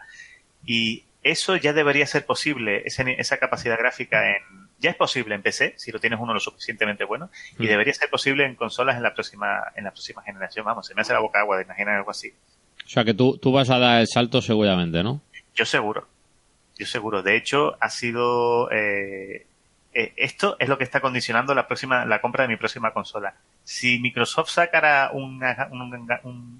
Y 0.66 1.04
eso 1.22 1.56
ya 1.56 1.72
debería 1.72 2.06
ser 2.06 2.26
posible, 2.26 2.82
esa, 2.84 3.02
esa 3.04 3.38
capacidad 3.38 3.78
gráfica 3.78 4.36
en, 4.36 4.42
ya 4.78 4.90
es 4.90 4.96
posible 4.96 5.34
en 5.34 5.40
PC, 5.40 5.74
si 5.78 5.92
lo 5.92 6.00
tienes 6.00 6.20
uno 6.20 6.34
lo 6.34 6.40
suficientemente 6.40 7.04
bueno, 7.04 7.30
y 7.58 7.62
mm. 7.62 7.68
debería 7.68 7.94
ser 7.94 8.10
posible 8.10 8.44
en 8.44 8.54
consolas 8.54 8.96
en 8.96 9.02
la 9.02 9.14
próxima, 9.14 9.72
en 9.74 9.84
la 9.84 9.92
próxima 9.92 10.22
generación. 10.22 10.66
Vamos, 10.66 10.86
se 10.86 10.94
me 10.94 11.00
hace 11.00 11.14
la 11.14 11.20
boca 11.20 11.40
agua 11.40 11.56
de 11.56 11.62
imaginar 11.62 11.94
algo 11.94 12.10
así. 12.10 12.34
O 12.84 12.88
sea 12.88 13.02
que 13.02 13.14
tú, 13.14 13.38
tú 13.38 13.50
vas 13.50 13.70
a 13.70 13.78
dar 13.78 14.00
el 14.00 14.08
salto 14.08 14.42
seguramente, 14.42 15.02
¿no? 15.02 15.22
Yo 15.54 15.64
seguro. 15.64 16.13
Yo 16.76 16.86
seguro. 16.86 17.22
De 17.22 17.36
hecho, 17.36 17.76
ha 17.80 17.88
sido 17.88 18.70
eh, 18.70 19.46
eh, 19.94 20.12
esto 20.16 20.56
es 20.58 20.68
lo 20.68 20.76
que 20.76 20.82
está 20.82 21.00
condicionando 21.00 21.54
la 21.54 21.68
próxima 21.68 22.04
la 22.04 22.20
compra 22.20 22.42
de 22.42 22.48
mi 22.48 22.56
próxima 22.56 22.92
consola. 22.92 23.34
Si 23.62 24.00
Microsoft 24.00 24.50
sacara 24.50 25.10
un, 25.12 25.40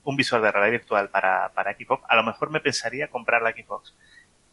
un, 0.04 0.16
visor 0.16 0.40
de 0.40 0.52
realidad 0.52 0.78
virtual 0.78 1.08
para, 1.08 1.50
para 1.52 1.74
Xbox, 1.74 2.04
a 2.08 2.14
lo 2.14 2.22
mejor 2.22 2.50
me 2.50 2.60
pensaría 2.60 3.08
comprar 3.08 3.42
la 3.42 3.50
Xbox. 3.50 3.92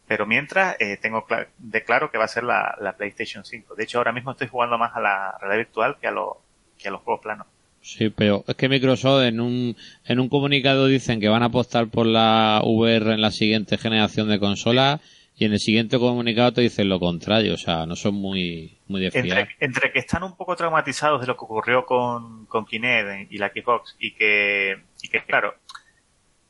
Pero 0.08 0.26
mientras 0.26 0.76
eh, 0.80 0.98
tengo 1.00 1.24
de 1.58 1.84
claro 1.84 2.10
que 2.10 2.18
va 2.18 2.24
a 2.24 2.28
ser 2.28 2.42
la, 2.42 2.76
la, 2.80 2.96
PlayStation 2.96 3.44
5. 3.44 3.76
De 3.76 3.84
hecho, 3.84 3.98
ahora 3.98 4.12
mismo 4.12 4.32
estoy 4.32 4.48
jugando 4.48 4.76
más 4.76 4.96
a 4.96 5.00
la 5.00 5.38
realidad 5.40 5.64
virtual 5.64 5.96
que 6.00 6.08
a, 6.08 6.10
lo, 6.10 6.42
que 6.76 6.88
a 6.88 6.90
los 6.90 7.02
juegos 7.02 7.22
planos. 7.22 7.46
Sí, 7.82 8.10
pero 8.10 8.44
es 8.46 8.56
que 8.56 8.68
Microsoft 8.68 9.22
en 9.22 9.40
un, 9.40 9.76
en 10.04 10.20
un 10.20 10.28
comunicado 10.28 10.86
dicen 10.86 11.20
que 11.20 11.28
van 11.28 11.42
a 11.44 11.46
apostar 11.46 11.86
por 11.86 12.06
la 12.06 12.60
VR 12.64 13.12
en 13.12 13.20
la 13.20 13.30
siguiente 13.30 13.78
generación 13.78 14.28
de 14.28 14.40
consolas 14.40 15.00
y 15.36 15.44
en 15.46 15.52
el 15.52 15.58
siguiente 15.58 15.98
comunicado 15.98 16.52
te 16.52 16.60
dicen 16.60 16.88
lo 16.88 17.00
contrario, 17.00 17.54
o 17.54 17.58
sea, 17.58 17.86
no 17.86 17.96
son 17.96 18.14
muy, 18.14 18.78
muy 18.86 19.00
de 19.00 19.10
fiar. 19.10 19.48
Entre, 19.58 19.90
que 19.90 19.98
están 19.98 20.22
un 20.22 20.36
poco 20.36 20.54
traumatizados 20.56 21.20
de 21.20 21.26
lo 21.26 21.36
que 21.36 21.44
ocurrió 21.44 21.86
con, 21.86 22.46
con 22.46 22.66
Kinect 22.66 23.32
y 23.32 23.38
la 23.38 23.48
Xbox 23.48 23.96
y 23.98 24.12
que, 24.12 24.78
y 25.02 25.08
que 25.08 25.24
claro, 25.24 25.54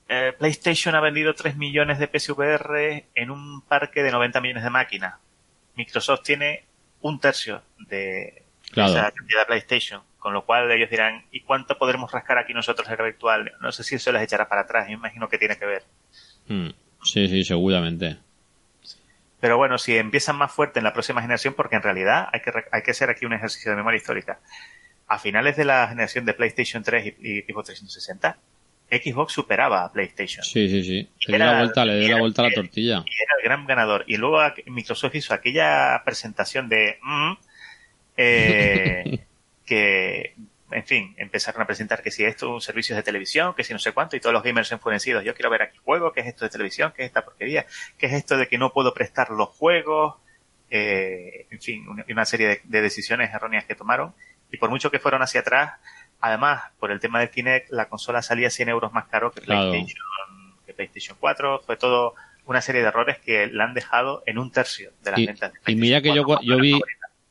eh, 0.09 0.33
PlayStation 0.39 0.95
ha 0.95 1.01
vendido 1.01 1.35
3 1.35 1.57
millones 1.57 1.99
de 1.99 2.09
PSVR 2.09 3.07
en 3.15 3.31
un 3.31 3.63
parque 3.63 4.03
de 4.03 4.11
90 4.11 4.41
millones 4.41 4.65
de 4.65 4.71
máquinas. 4.71 5.15
Microsoft 5.77 6.23
tiene 6.23 6.65
un 7.01 7.19
tercio 7.19 7.63
de 7.89 8.43
esa 8.73 9.11
cantidad 9.11 9.41
de 9.41 9.47
PlayStation, 9.47 10.03
con 10.19 10.35
lo 10.35 10.45
cual 10.45 10.71
ellos 10.71 10.91
dirán, 10.91 11.25
¿y 11.31 11.41
cuánto 11.41 11.79
podremos 11.79 12.11
rascar 12.11 12.37
aquí 12.37 12.53
nosotros 12.53 12.89
en 12.91 12.97
virtual? 12.97 13.53
No 13.61 13.73
sé 13.73 13.85
si 13.85 13.95
eso 13.95 14.13
les 14.13 14.23
echará 14.23 14.49
para 14.49 14.63
atrás, 14.63 14.89
yo 14.89 14.95
imagino 14.95 15.29
que 15.29 15.39
tiene 15.39 15.57
que 15.57 15.67
ver. 15.67 15.85
Hmm. 16.49 16.71
Sí, 17.03 17.29
sí, 17.29 17.45
seguramente. 17.45 18.19
Pero 19.43 19.57
bueno, 19.57 19.77
si 19.77 19.97
empiezan 19.97 20.37
más 20.37 20.53
fuerte 20.53 20.79
en 20.79 20.85
la 20.85 20.93
próxima 20.93 21.21
generación, 21.21 21.55
porque 21.55 21.75
en 21.75 21.83
realidad 21.83 22.29
hay 22.33 22.43
que, 22.43 22.53
hay 22.71 22.83
que 22.83 22.93
hacer 22.93 23.11
aquí 23.11 23.27
un 23.27 23.33
ejercicio 23.33 23.73
de 23.73 23.77
memoria 23.77 23.97
histórica. 23.97 24.39
A 25.09 25.19
finales 25.19 25.57
de 25.57 25.65
la 25.65 25.89
generación 25.89 26.25
de 26.25 26.33
PlayStation 26.33 26.85
3 26.85 27.15
y, 27.21 27.41
Xbox 27.41 27.67
360, 27.67 28.39
Xbox 28.89 29.33
superaba 29.33 29.85
a 29.85 29.93
PlayStation. 29.93 30.45
Sí, 30.45 30.69
sí, 30.69 30.85
sí. 30.85 31.09
Le 31.27 31.39
dio 31.39 31.45
la 31.45 31.59
vuelta, 31.59 31.85
le 31.85 31.99
dio 31.99 32.11
la 32.11 32.21
vuelta 32.21 32.43
a 32.43 32.51
la 32.51 32.55
tortilla. 32.55 33.03
Y 33.05 33.15
era 33.21 33.33
el 33.37 33.45
gran 33.45 33.67
ganador. 33.67 34.05
Y 34.07 34.17
luego 34.17 34.39
Microsoft 34.67 35.17
hizo 35.17 35.35
aquella 35.35 36.01
presentación 36.05 36.69
de 36.69 37.01
mm", 37.03 37.33
eh, 38.19 39.19
que 39.67 40.37
en 40.73 40.85
fin, 40.85 41.15
empezaron 41.19 41.63
a 41.63 41.67
presentar 41.67 42.03
que 42.03 42.11
si 42.11 42.25
esto 42.25 42.47
es 42.47 42.53
un 42.53 42.61
servicio 42.61 42.97
de 42.97 43.03
televisión, 43.03 43.55
que 43.55 43.65
si 43.65 43.73
no 43.73 43.79
sé 43.79 43.93
cuánto, 43.93 44.17
y 44.17 44.21
todos 44.21 44.33
los 44.33 44.43
gamers 44.43 44.73
enfurecidos. 44.73 45.25
Yo 45.25 45.35
quiero 45.35 45.51
ver 45.51 45.63
aquí 45.63 45.79
juegos, 45.85 46.13
qué 46.13 46.21
es 46.21 46.27
esto 46.27 46.45
de 46.45 46.51
televisión, 46.51 46.93
qué 46.95 47.03
es 47.03 47.07
esta 47.07 47.25
porquería, 47.25 47.67
qué 47.99 48.07
es 48.07 48.13
esto 48.13 48.37
de 48.37 48.49
que 48.49 48.59
no 48.59 48.73
puedo 48.73 48.93
prestar 48.95 49.31
los 49.31 49.49
juegos, 49.51 50.17
eh, 50.71 51.47
en 51.51 51.61
fin, 51.61 51.87
una, 52.09 52.25
serie 52.25 52.63
de, 52.65 52.81
decisiones 52.81 53.33
erróneas 53.33 53.65
que 53.65 53.75
tomaron. 53.75 54.15
Y 54.51 54.57
por 54.57 54.71
mucho 54.71 54.91
que 54.91 54.99
fueron 54.99 55.23
hacia 55.23 55.41
atrás, 55.41 55.75
además, 56.21 56.63
por 56.79 56.91
el 56.91 57.01
tema 57.01 57.21
del 57.21 57.31
Kinect, 57.31 57.71
la 57.71 57.89
consola 57.89 58.23
salía 58.23 58.51
100 58.51 58.69
euros 58.69 58.93
más 58.93 59.07
caro 59.07 59.33
que 59.33 59.41
PlayStation, 59.41 60.07
que 60.67 60.75
PlayStation 60.75 61.17
4. 61.21 61.63
Fue 61.67 61.77
todo 61.77 62.15
una 62.47 62.61
serie 62.61 62.81
de 62.81 62.89
errores 62.89 63.19
que 63.19 63.47
la 63.47 63.65
han 63.65 63.75
dejado 63.75 64.23
en 64.27 64.39
un 64.39 64.51
tercio 64.51 64.93
de 65.03 65.11
las 65.11 65.21
ventas. 65.25 65.53
y 65.67 65.77
mira 65.77 66.01
que 66.01 66.15
yo, 66.15 66.25
yo 66.43 66.59
vi, 66.59 66.81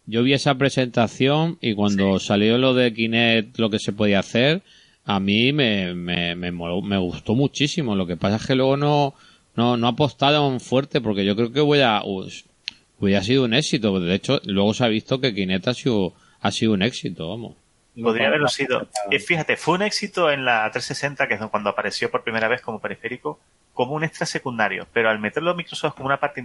yo 0.06 0.24
vi 0.24 0.34
esa 0.34 0.56
presentación 0.56 1.58
y 1.62 1.74
cuando 1.76 2.20
salió 2.20 2.58
lo 2.58 2.74
de 2.74 2.94
Kinect, 2.94 3.58
lo 3.60 3.70
que 3.70 3.80
se 3.80 3.94
podía 3.94 4.20
hacer, 4.20 4.62
a 5.06 5.20
mí 5.20 5.54
me, 5.54 5.94
me, 5.94 6.36
me, 6.36 6.52
me, 6.52 6.98
gustó 6.98 7.36
muchísimo. 7.36 7.96
Lo 7.96 8.08
que 8.08 8.18
pasa 8.18 8.38
es 8.38 8.46
que 8.46 8.56
luego 8.56 8.78
no, 8.78 9.14
no, 9.56 9.78
no 9.78 9.88
apostaron 9.88 10.60
fuerte 10.60 11.02
porque 11.02 11.26
yo 11.26 11.36
creo 11.36 11.52
que 11.52 11.62
hubiera, 11.62 12.02
hubiera 12.04 13.24
sido 13.24 13.46
un 13.46 13.54
éxito. 13.54 14.00
De 14.00 14.14
hecho, 14.14 14.42
luego 14.46 14.74
se 14.74 14.86
ha 14.86 14.88
visto 14.88 15.20
que 15.22 15.34
Kinect 15.34 15.68
ha 15.68 15.74
sido, 15.74 16.14
ha 16.42 16.52
sido 16.52 16.74
un 16.74 16.82
éxito, 16.82 17.30
vamos. 17.30 17.56
Podría 18.02 18.28
haberlo 18.28 18.48
sido. 18.48 18.88
Eh, 19.10 19.20
fíjate, 19.20 19.58
fue 19.58 19.76
un 19.76 19.82
éxito 19.82 20.32
en 20.32 20.46
la 20.46 20.70
360, 20.72 21.28
que 21.28 21.34
es 21.34 21.42
cuando 21.48 21.70
apareció 21.70 22.10
por 22.10 22.24
primera 22.24 22.48
vez 22.48 22.62
como 22.62 22.80
periférico, 22.80 23.40
como 23.74 23.94
un 23.94 24.04
extra 24.06 24.26
secundario. 24.26 24.88
Pero 24.94 25.10
al 25.10 25.20
meterlo 25.20 25.52
a 25.52 25.56
Microsoft 25.56 25.96
como 25.96 26.08
una 26.08 26.20
parte 26.20 26.42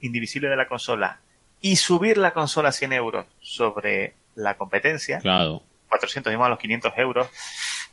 indivisible 0.00 0.48
de 0.48 0.56
la 0.56 0.66
consola 0.66 1.20
y 1.60 1.76
subir 1.76 2.18
la 2.18 2.32
consola 2.32 2.70
a 2.70 2.72
100 2.72 2.92
euros 2.92 3.26
sobre 3.40 4.14
la 4.34 4.56
competencia, 4.56 5.18
claro. 5.20 5.62
400 5.88 6.32
y 6.32 6.36
más 6.36 6.46
a 6.46 6.50
los 6.50 6.58
500 6.58 6.92
euros, 6.96 7.28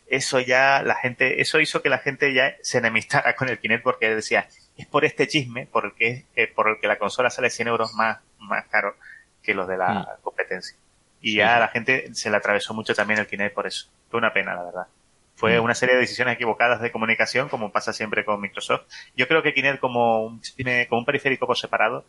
eso 0.07 0.39
ya 0.39 0.81
la 0.83 0.95
gente, 0.95 1.41
eso 1.41 1.59
hizo 1.59 1.81
que 1.81 1.89
la 1.89 1.99
gente 1.99 2.33
ya 2.33 2.55
se 2.61 2.79
enemistara 2.79 3.35
con 3.35 3.49
el 3.49 3.59
Kinect 3.59 3.83
porque 3.83 4.13
decía, 4.13 4.47
es 4.77 4.85
por 4.87 5.05
este 5.05 5.27
chisme 5.27 5.65
por 5.65 5.85
el 5.85 5.93
que, 5.93 6.25
eh, 6.35 6.47
por 6.47 6.69
el 6.69 6.79
que 6.79 6.87
la 6.87 6.97
consola 6.97 7.29
sale 7.29 7.49
100 7.49 7.67
euros 7.67 7.93
más, 7.93 8.19
más 8.39 8.65
caro 8.67 8.95
que 9.41 9.53
los 9.53 9.67
de 9.67 9.77
la 9.77 9.93
mm. 9.93 10.21
competencia. 10.21 10.77
Y 11.21 11.37
ya 11.37 11.57
la 11.57 11.69
gente 11.69 12.13
se 12.13 12.29
le 12.29 12.37
atravesó 12.37 12.73
mucho 12.73 12.93
también 12.93 13.19
el 13.19 13.27
Kinect 13.27 13.55
por 13.55 13.65
eso. 13.65 13.87
Fue 14.09 14.17
una 14.17 14.33
pena, 14.33 14.55
la 14.55 14.63
verdad. 14.63 14.87
Fue 15.35 15.59
mm. 15.59 15.63
una 15.63 15.73
serie 15.73 15.95
de 15.95 16.01
decisiones 16.01 16.35
equivocadas 16.35 16.81
de 16.81 16.91
comunicación, 16.91 17.49
como 17.49 17.71
pasa 17.71 17.93
siempre 17.93 18.25
con 18.25 18.41
Microsoft. 18.41 18.83
Yo 19.15 19.27
creo 19.27 19.41
que 19.41 19.53
Kinect 19.53 19.79
como 19.79 20.25
un, 20.25 20.41
como 20.89 20.99
un 20.99 21.05
periférico 21.05 21.47
por 21.47 21.57
separado 21.57 22.05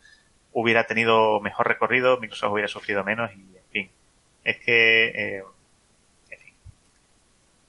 hubiera 0.55 0.87
tenido 0.87 1.41
mejor 1.41 1.67
recorrido, 1.67 2.17
Microsoft 2.17 2.53
hubiera 2.53 2.69
sufrido 2.69 3.03
menos 3.03 3.29
y, 3.35 3.39
en 3.39 3.71
fin, 3.71 3.89
es 4.43 4.57
que, 4.57 5.07
eh. 5.07 5.43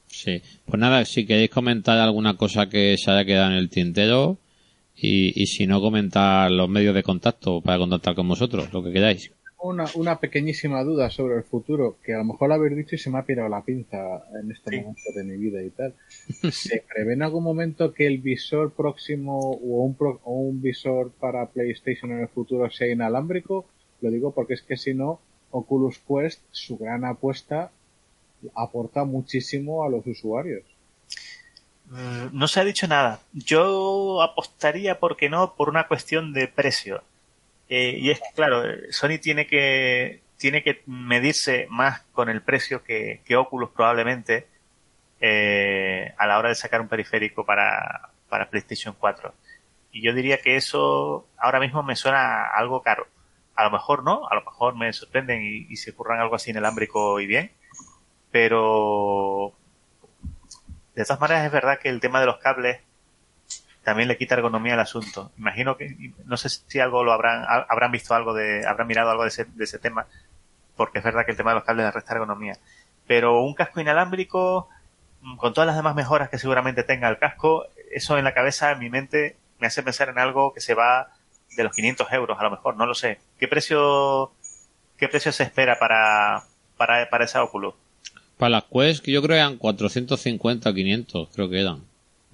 Sí, 0.06 0.40
pues 0.64 0.80
nada, 0.80 1.04
si 1.04 1.26
queréis 1.26 1.50
comentar 1.50 1.98
alguna 1.98 2.36
cosa 2.36 2.68
que 2.68 2.96
se 2.96 3.10
haya 3.10 3.24
quedado 3.24 3.50
en 3.50 3.58
el 3.58 3.68
tintero 3.68 4.38
y, 4.94 5.42
y 5.42 5.46
si 5.46 5.66
no, 5.66 5.80
comentar 5.80 6.50
los 6.50 6.68
medios 6.68 6.94
de 6.94 7.02
contacto 7.02 7.60
para 7.60 7.76
contactar 7.76 8.14
con 8.14 8.28
vosotros, 8.28 8.72
lo 8.72 8.82
que 8.82 8.92
queráis 8.92 9.32
una, 9.58 9.86
una 9.94 10.18
pequeñísima 10.20 10.82
duda 10.84 11.10
sobre 11.10 11.36
el 11.36 11.44
futuro, 11.44 11.96
que 12.02 12.14
a 12.14 12.18
lo 12.18 12.24
mejor 12.24 12.48
la 12.48 12.56
habéis 12.56 12.76
dicho 12.76 12.94
y 12.94 12.98
se 12.98 13.10
me 13.10 13.18
ha 13.18 13.24
pirado 13.24 13.48
la 13.48 13.64
pinza 13.64 13.96
en 14.40 14.50
este 14.50 14.76
momento 14.76 15.12
de 15.14 15.24
mi 15.24 15.36
vida 15.36 15.62
y 15.62 15.70
tal. 15.70 15.94
¿Se 16.52 16.84
prevé 16.92 17.14
en 17.14 17.22
algún 17.22 17.42
momento 17.42 17.92
que 17.92 18.06
el 18.06 18.18
visor 18.18 18.72
próximo 18.72 19.38
o 19.38 19.84
un, 19.84 19.96
o 19.98 20.32
un 20.32 20.60
visor 20.60 21.10
para 21.12 21.46
PlayStation 21.46 22.12
en 22.12 22.20
el 22.20 22.28
futuro 22.28 22.70
sea 22.70 22.90
inalámbrico? 22.90 23.66
Lo 24.00 24.10
digo 24.10 24.32
porque 24.32 24.54
es 24.54 24.62
que 24.62 24.76
si 24.76 24.94
no, 24.94 25.20
Oculus 25.50 25.98
Quest, 26.06 26.42
su 26.50 26.76
gran 26.76 27.04
apuesta, 27.04 27.70
aporta 28.54 29.04
muchísimo 29.04 29.84
a 29.84 29.88
los 29.88 30.06
usuarios. 30.06 30.64
Mm, 31.90 32.36
no 32.36 32.48
se 32.48 32.60
ha 32.60 32.64
dicho 32.64 32.86
nada. 32.86 33.20
Yo 33.32 34.22
apostaría, 34.22 34.98
porque 34.98 35.28
no, 35.28 35.54
por 35.54 35.68
una 35.68 35.86
cuestión 35.88 36.32
de 36.32 36.48
precio. 36.48 37.02
Eh, 37.68 37.96
y 37.98 38.10
es 38.10 38.20
claro, 38.34 38.62
Sony 38.90 39.18
tiene 39.20 39.46
que, 39.46 40.20
tiene 40.36 40.62
que 40.62 40.82
medirse 40.86 41.66
más 41.70 42.02
con 42.12 42.28
el 42.28 42.42
precio 42.42 42.84
que, 42.84 43.20
que 43.24 43.36
Oculus 43.36 43.70
probablemente 43.70 44.46
eh, 45.20 46.14
a 46.18 46.26
la 46.26 46.38
hora 46.38 46.50
de 46.50 46.54
sacar 46.54 46.80
un 46.80 46.88
periférico 46.88 47.44
para, 47.44 48.10
para 48.28 48.48
PlayStation 48.50 48.94
4. 48.98 49.34
Y 49.92 50.02
yo 50.02 50.12
diría 50.12 50.38
que 50.38 50.56
eso 50.56 51.26
ahora 51.38 51.60
mismo 51.60 51.82
me 51.82 51.96
suena 51.96 52.46
algo 52.46 52.82
caro. 52.82 53.06
A 53.54 53.64
lo 53.64 53.70
mejor 53.70 54.04
no, 54.04 54.28
a 54.28 54.34
lo 54.34 54.42
mejor 54.42 54.76
me 54.76 54.92
sorprenden 54.92 55.42
y, 55.42 55.66
y 55.70 55.76
se 55.76 55.92
ocurran 55.92 56.20
algo 56.20 56.36
así 56.36 56.50
inalámbrico 56.50 57.18
y 57.20 57.26
bien. 57.26 57.50
Pero 58.30 59.54
de 60.94 61.04
todas 61.04 61.20
maneras 61.20 61.46
es 61.46 61.52
verdad 61.52 61.78
que 61.78 61.88
el 61.88 62.00
tema 62.00 62.20
de 62.20 62.26
los 62.26 62.38
cables 62.38 62.80
también 63.86 64.08
le 64.08 64.16
quita 64.16 64.34
ergonomía 64.34 64.74
al 64.74 64.80
asunto. 64.80 65.30
Imagino 65.38 65.76
que, 65.76 65.96
no 66.24 66.36
sé 66.36 66.48
si 66.48 66.80
algo 66.80 67.04
lo 67.04 67.12
habrán, 67.12 67.44
habrán 67.46 67.92
visto 67.92 68.16
algo 68.16 68.34
de, 68.34 68.66
habrán 68.66 68.88
mirado 68.88 69.10
algo 69.10 69.22
de 69.22 69.28
ese, 69.28 69.44
de 69.44 69.62
ese 69.62 69.78
tema, 69.78 70.08
porque 70.76 70.98
es 70.98 71.04
verdad 71.04 71.24
que 71.24 71.30
el 71.30 71.36
tema 71.36 71.52
de 71.52 71.54
los 71.54 71.64
cables 71.64 71.86
le 71.86 71.92
resta 71.92 72.14
ergonomía. 72.14 72.58
Pero 73.06 73.40
un 73.42 73.54
casco 73.54 73.80
inalámbrico, 73.80 74.68
mm, 75.20 75.36
con 75.36 75.54
todas 75.54 75.68
las 75.68 75.76
demás 75.76 75.94
mejoras 75.94 76.28
que 76.30 76.38
seguramente 76.38 76.82
tenga 76.82 77.08
el 77.08 77.18
casco, 77.18 77.66
eso 77.92 78.18
en 78.18 78.24
la 78.24 78.34
cabeza, 78.34 78.72
en 78.72 78.80
mi 78.80 78.90
mente, 78.90 79.36
me 79.60 79.68
hace 79.68 79.84
pensar 79.84 80.08
en 80.08 80.18
algo 80.18 80.52
que 80.52 80.60
se 80.60 80.74
va 80.74 81.12
de 81.56 81.62
los 81.62 81.72
500 81.72 82.12
euros, 82.12 82.40
a 82.40 82.42
lo 82.42 82.50
mejor, 82.50 82.76
no 82.76 82.86
lo 82.86 82.94
sé. 82.94 83.20
¿Qué 83.38 83.46
precio, 83.46 84.32
qué 84.96 85.06
precio 85.06 85.30
se 85.30 85.44
espera 85.44 85.78
para, 85.78 86.42
para, 86.76 87.08
para 87.08 87.24
esa 87.24 87.44
Oculus? 87.44 87.74
Para 88.36 88.50
las 88.50 88.64
Quest, 88.64 89.06
yo 89.06 89.22
creo 89.22 89.36
que 89.36 89.40
eran 89.42 89.58
450 89.58 90.70
o 90.70 90.74
500, 90.74 91.28
creo 91.32 91.48
que 91.48 91.60
eran 91.60 91.85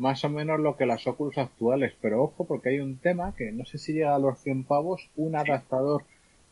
más 0.02 0.24
o 0.24 0.28
menos 0.28 0.58
lo 0.58 0.76
que 0.76 0.84
las 0.84 1.06
Oculus 1.06 1.38
actuales, 1.38 1.94
pero 2.00 2.24
ojo 2.24 2.44
porque 2.44 2.70
hay 2.70 2.80
un 2.80 2.96
tema 2.96 3.34
que 3.36 3.52
no 3.52 3.64
sé 3.64 3.78
si 3.78 3.92
llega 3.92 4.16
a 4.16 4.18
los 4.18 4.36
100 4.40 4.64
pavos, 4.64 5.08
un 5.14 5.36
adaptador 5.36 6.02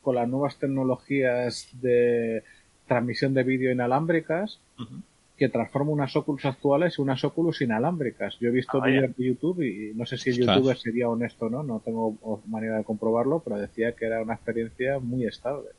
con 0.02 0.14
las 0.14 0.28
nuevas 0.28 0.56
tecnologías 0.56 1.68
de 1.82 2.44
transmisión 2.86 3.34
de 3.34 3.42
vídeo 3.42 3.72
inalámbricas 3.72 4.60
que 5.36 5.48
transforma 5.48 5.90
unas 5.90 6.14
Oculus 6.14 6.44
actuales 6.44 6.96
en 6.96 7.02
unas 7.02 7.24
Oculus 7.24 7.60
inalámbricas. 7.60 8.38
Yo 8.38 8.50
he 8.50 8.52
visto 8.52 8.80
ah, 8.80 8.86
vídeos 8.86 9.16
de 9.16 9.24
YouTube 9.24 9.62
y 9.62 9.94
no 9.94 10.06
sé 10.06 10.16
si 10.16 10.30
el 10.30 10.36
youtuber 10.36 10.76
sería 10.76 11.08
honesto 11.08 11.46
o 11.46 11.50
no, 11.50 11.64
no 11.64 11.80
tengo 11.80 12.16
manera 12.46 12.76
de 12.76 12.84
comprobarlo, 12.84 13.40
pero 13.40 13.58
decía 13.58 13.96
que 13.96 14.06
era 14.06 14.22
una 14.22 14.34
experiencia 14.34 15.00
muy 15.00 15.26
estable. 15.26 15.70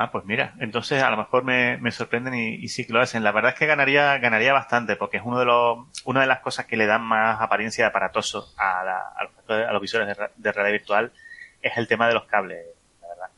Ah, 0.00 0.12
pues 0.12 0.24
mira, 0.24 0.54
entonces 0.60 1.02
a 1.02 1.10
lo 1.10 1.16
mejor 1.16 1.42
me, 1.42 1.76
me 1.78 1.90
sorprenden 1.90 2.32
y, 2.32 2.68
sí 2.68 2.86
que 2.86 2.92
lo 2.92 3.00
hacen. 3.00 3.24
La 3.24 3.32
verdad 3.32 3.54
es 3.54 3.58
que 3.58 3.66
ganaría, 3.66 4.16
ganaría 4.18 4.52
bastante, 4.52 4.94
porque 4.94 5.16
es 5.16 5.24
uno 5.26 5.40
de 5.40 5.44
los, 5.44 5.88
una 6.04 6.20
de 6.20 6.28
las 6.28 6.38
cosas 6.38 6.66
que 6.66 6.76
le 6.76 6.86
dan 6.86 7.02
más 7.02 7.40
apariencia 7.40 7.82
de 7.82 7.88
aparatoso 7.88 8.46
a, 8.56 8.82
a, 9.18 9.72
los, 9.72 9.82
visores 9.82 10.06
de, 10.36 10.52
realidad 10.52 10.72
virtual 10.72 11.12
es 11.60 11.76
el 11.76 11.88
tema 11.88 12.06
de 12.06 12.14
los 12.14 12.26
cables, 12.26 12.64
la 13.02 13.08
verdad. 13.08 13.28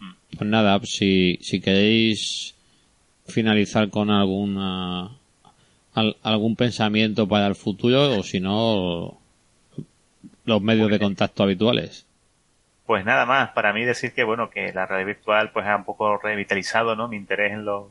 Mm. 0.00 0.36
Pues 0.36 0.50
nada, 0.50 0.78
si, 0.84 1.38
si 1.40 1.58
queréis 1.62 2.54
finalizar 3.26 3.88
con 3.88 4.10
alguna 4.10 5.12
algún 5.94 6.56
pensamiento 6.56 7.26
para 7.26 7.46
el 7.46 7.54
futuro 7.54 8.18
o 8.18 8.22
si 8.22 8.38
no 8.38 9.18
los 10.44 10.60
medios 10.60 10.90
de 10.90 10.98
contacto 10.98 11.42
habituales. 11.42 12.04
Pues 12.92 13.06
nada 13.06 13.24
más, 13.24 13.52
para 13.52 13.72
mí 13.72 13.86
decir 13.86 14.12
que 14.12 14.22
bueno, 14.22 14.50
que 14.50 14.70
la 14.70 14.84
realidad 14.84 15.06
virtual 15.06 15.50
pues 15.50 15.66
ha 15.66 15.76
un 15.76 15.84
poco 15.84 16.18
revitalizado, 16.18 16.94
¿no? 16.94 17.08
Mi 17.08 17.16
interés 17.16 17.52
en 17.52 17.64
los, 17.64 17.90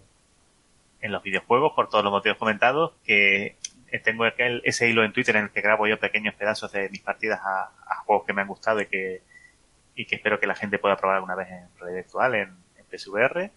en 1.02 1.12
los 1.12 1.24
videojuegos 1.24 1.74
por 1.76 1.90
todos 1.90 2.04
los 2.04 2.14
motivos 2.14 2.38
comentados, 2.38 2.94
que 3.04 3.56
tengo 4.04 4.28
ese 4.28 4.88
hilo 4.88 5.04
en 5.04 5.12
Twitter 5.12 5.38
en 5.38 5.46
el 5.46 5.50
que 5.50 5.62
grabo 5.62 5.88
yo 5.88 6.00
pequeños 6.00 6.36
pedazos 6.36 6.72
de 6.72 6.88
mis 6.90 7.02
partidas 7.02 7.40
a, 7.44 7.96
juegos 8.06 8.28
que 8.28 8.34
me 8.34 8.44
han 8.44 8.48
gustado 8.48 8.80
y 8.80 8.86
que, 8.86 9.24
y 9.96 10.06
que 10.06 10.18
espero 10.18 10.40
que 10.40 10.46
la 10.46 10.54
gente 10.54 10.78
pueda 10.78 10.98
probar 10.98 11.16
alguna 11.16 11.34
vez 11.34 11.50
en 11.50 11.68
red 11.80 11.96
virtual, 11.96 12.36
en, 12.36 12.50
en 12.78 12.86
PSVR. 12.86 13.50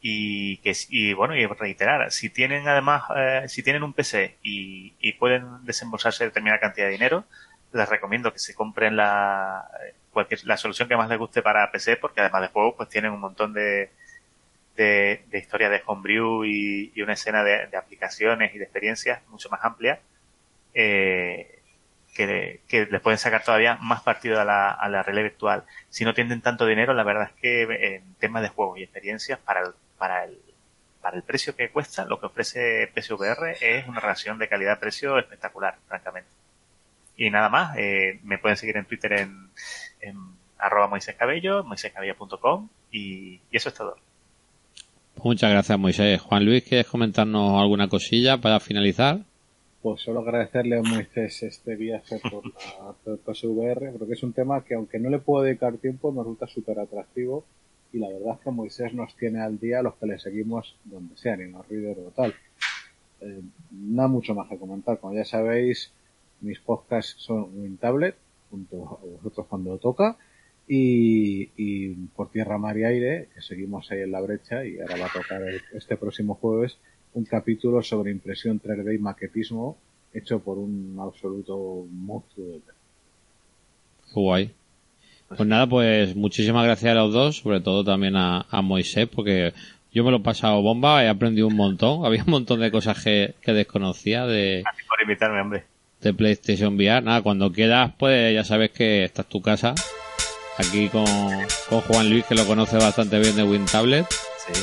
Y 0.00 0.56
que 0.62 0.72
y 0.88 1.12
bueno, 1.12 1.36
y 1.36 1.44
reiterar, 1.44 2.10
si 2.10 2.30
tienen 2.30 2.66
además, 2.66 3.02
eh, 3.14 3.42
si 3.46 3.62
tienen 3.62 3.82
un 3.82 3.92
PC 3.92 4.38
y, 4.42 4.94
y 5.00 5.12
pueden 5.12 5.66
desembolsarse 5.66 6.24
determinada 6.24 6.60
cantidad 6.60 6.86
de 6.86 6.92
dinero, 6.92 7.26
les 7.72 7.88
recomiendo 7.88 8.32
que 8.32 8.38
se 8.38 8.54
compren 8.54 8.96
la, 8.96 9.68
cualquier, 10.12 10.44
la 10.44 10.56
solución 10.56 10.88
que 10.88 10.96
más 10.96 11.08
les 11.08 11.18
guste 11.18 11.42
para 11.42 11.70
PC, 11.70 11.96
porque 11.96 12.20
además 12.20 12.42
de 12.42 12.48
juegos, 12.48 12.74
pues 12.76 12.88
tienen 12.88 13.12
un 13.12 13.20
montón 13.20 13.52
de, 13.52 13.90
de, 14.76 15.24
de 15.28 15.38
historias 15.38 15.70
de 15.70 15.82
homebrew 15.86 16.44
y, 16.44 16.92
y 16.94 17.02
una 17.02 17.14
escena 17.14 17.42
de, 17.42 17.76
aplicaciones 17.76 18.54
y 18.54 18.58
de 18.58 18.64
experiencias 18.64 19.20
mucho 19.28 19.48
más 19.48 19.64
amplia, 19.64 20.00
eh, 20.74 21.60
que, 22.14 22.60
que 22.68 22.86
les 22.86 23.00
pueden 23.00 23.18
sacar 23.18 23.42
todavía 23.42 23.76
más 23.76 24.02
partido 24.02 24.40
a 24.40 24.44
la, 24.44 24.70
a 24.70 24.88
la 24.88 25.02
realidad 25.02 25.24
virtual. 25.24 25.64
Si 25.88 26.04
no 26.04 26.14
tienen 26.14 26.42
tanto 26.42 26.66
dinero, 26.66 26.92
la 26.94 27.04
verdad 27.04 27.30
es 27.34 27.40
que 27.40 27.62
en 27.96 28.14
temas 28.16 28.42
de 28.42 28.48
juegos 28.48 28.78
y 28.78 28.82
experiencias, 28.82 29.38
para 29.38 29.60
el, 29.60 29.72
para 29.96 30.24
el, 30.24 30.38
para 31.00 31.16
el 31.16 31.22
precio 31.22 31.56
que 31.56 31.70
cuesta, 31.70 32.04
lo 32.04 32.20
que 32.20 32.26
ofrece 32.26 32.90
PSVR 32.94 33.56
es 33.60 33.88
una 33.88 34.00
relación 34.00 34.38
de 34.38 34.48
calidad-precio 34.48 35.18
espectacular, 35.18 35.76
francamente. 35.88 36.41
Y 37.16 37.30
nada 37.30 37.48
más, 37.48 37.76
eh, 37.78 38.20
me 38.22 38.38
pueden 38.38 38.56
seguir 38.56 38.76
en 38.76 38.86
Twitter 38.86 39.12
en, 39.12 39.50
en 40.00 40.16
arroba 40.58 40.88
Moisés 40.88 41.16
Cabello, 41.16 41.62
moiséscabello.com 41.64 42.68
y, 42.90 43.40
y 43.50 43.56
eso 43.56 43.68
es 43.68 43.74
todo. 43.74 43.96
Muchas 45.22 45.50
gracias, 45.50 45.78
Moisés. 45.78 46.20
Juan 46.20 46.44
Luis, 46.44 46.64
¿quieres 46.64 46.86
comentarnos 46.86 47.60
alguna 47.60 47.88
cosilla 47.88 48.38
para 48.38 48.60
finalizar? 48.60 49.20
Pues 49.82 50.00
solo 50.00 50.20
agradecerle 50.20 50.78
a 50.78 50.82
Moisés 50.82 51.42
este 51.42 51.76
viaje 51.76 52.20
por 52.30 52.44
la 52.46 52.94
PSVR, 53.16 53.92
porque 53.98 54.14
es 54.14 54.22
un 54.22 54.32
tema 54.32 54.64
que 54.64 54.74
aunque 54.74 54.98
no 54.98 55.10
le 55.10 55.18
puedo 55.18 55.44
dedicar 55.44 55.76
tiempo, 55.78 56.12
me 56.12 56.20
resulta 56.20 56.46
súper 56.46 56.78
atractivo 56.78 57.44
y 57.92 57.98
la 57.98 58.08
verdad 58.08 58.34
es 58.34 58.40
que 58.40 58.50
Moisés 58.50 58.94
nos 58.94 59.14
tiene 59.16 59.40
al 59.40 59.58
día 59.58 59.80
a 59.80 59.82
los 59.82 59.96
que 59.96 60.06
le 60.06 60.18
seguimos 60.18 60.76
donde 60.84 61.16
sean, 61.16 61.42
y 61.42 61.50
no 61.50 61.62
Reader 61.62 61.98
o 61.98 62.10
tal. 62.10 62.34
Eh, 63.20 63.42
nada 63.70 64.08
mucho 64.08 64.34
más 64.34 64.48
que 64.48 64.56
comentar. 64.56 64.98
Como 64.98 65.14
ya 65.14 65.24
sabéis, 65.24 65.92
mis 66.42 66.58
podcasts 66.60 67.14
son 67.18 67.50
WinTablet, 67.54 68.16
junto 68.50 69.00
a 69.02 69.06
vosotros 69.06 69.46
cuando 69.48 69.78
toca, 69.78 70.16
y, 70.68 71.50
y, 71.56 71.94
por 72.14 72.30
tierra, 72.30 72.58
mar 72.58 72.76
y 72.78 72.84
aire, 72.84 73.28
que 73.34 73.42
seguimos 73.42 73.90
ahí 73.90 74.00
en 74.00 74.12
la 74.12 74.20
brecha 74.20 74.64
y 74.64 74.78
ahora 74.80 74.96
va 74.96 75.06
a 75.06 75.12
tocar 75.12 75.42
el, 75.42 75.60
este 75.74 75.96
próximo 75.96 76.34
jueves 76.34 76.78
un 77.14 77.24
capítulo 77.24 77.82
sobre 77.82 78.10
impresión 78.10 78.60
3D 78.60 78.94
y 78.94 78.98
maquetismo 78.98 79.76
hecho 80.14 80.40
por 80.40 80.58
un 80.58 80.98
absoluto 81.00 81.86
monstruo 81.90 82.46
de 82.46 82.60
Guay. 84.14 84.52
Pues 85.28 85.48
nada, 85.48 85.66
pues 85.66 86.14
muchísimas 86.14 86.64
gracias 86.64 86.92
a 86.92 86.94
los 86.94 87.12
dos, 87.12 87.38
sobre 87.38 87.60
todo 87.60 87.84
también 87.84 88.16
a, 88.16 88.46
a 88.50 88.60
Moisés, 88.60 89.08
porque 89.08 89.54
yo 89.90 90.04
me 90.04 90.10
lo 90.10 90.18
he 90.18 90.20
pasado 90.20 90.60
bomba, 90.60 91.02
he 91.02 91.08
aprendido 91.08 91.46
un 91.46 91.56
montón, 91.56 92.04
había 92.06 92.22
un 92.24 92.30
montón 92.30 92.60
de 92.60 92.70
cosas 92.70 93.02
que, 93.02 93.34
que 93.40 93.52
desconocía 93.52 94.26
de... 94.26 94.62
por 94.88 95.02
invitarme, 95.02 95.40
hombre. 95.40 95.64
De 96.02 96.12
PlayStation 96.12 96.74
VR, 96.74 97.02
nada, 97.02 97.22
cuando 97.22 97.52
quieras, 97.52 97.92
pues 97.96 98.34
ya 98.34 98.42
sabes 98.44 98.70
que 98.72 99.04
esta 99.04 99.22
es 99.22 99.28
tu 99.28 99.40
casa 99.40 99.74
aquí 100.58 100.88
con, 100.88 101.06
con 101.68 101.80
Juan 101.82 102.10
Luis, 102.10 102.24
que 102.24 102.34
lo 102.34 102.46
conoce 102.46 102.76
bastante 102.76 103.18
bien 103.18 103.36
de 103.36 103.44
WinTablet. 103.44 104.06
Sí. 104.10 104.62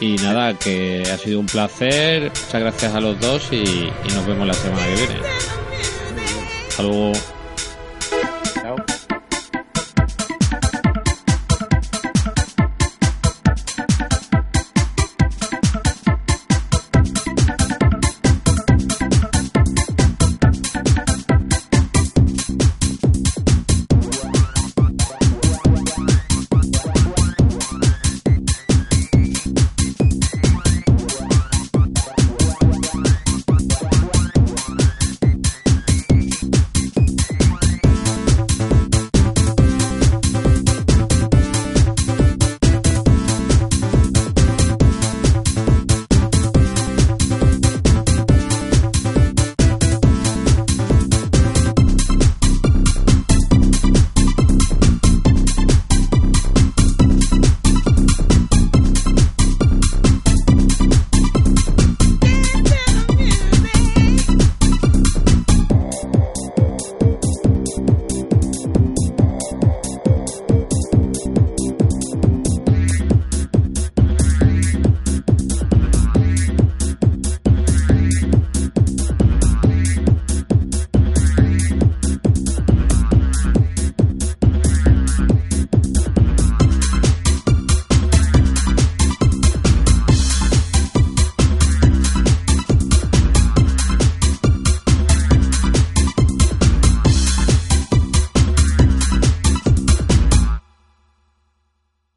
Y 0.00 0.16
nada, 0.16 0.54
que 0.54 1.02
ha 1.12 1.18
sido 1.18 1.40
un 1.40 1.46
placer. 1.46 2.30
Muchas 2.30 2.60
gracias 2.60 2.94
a 2.94 3.00
los 3.00 3.18
dos 3.20 3.48
y, 3.50 3.56
y 3.56 4.12
nos 4.14 4.26
vemos 4.26 4.46
la 4.46 4.54
semana 4.54 4.86
que 4.86 4.94
viene. 4.94 5.16
Hasta 6.68 6.82
luego. 6.82 7.12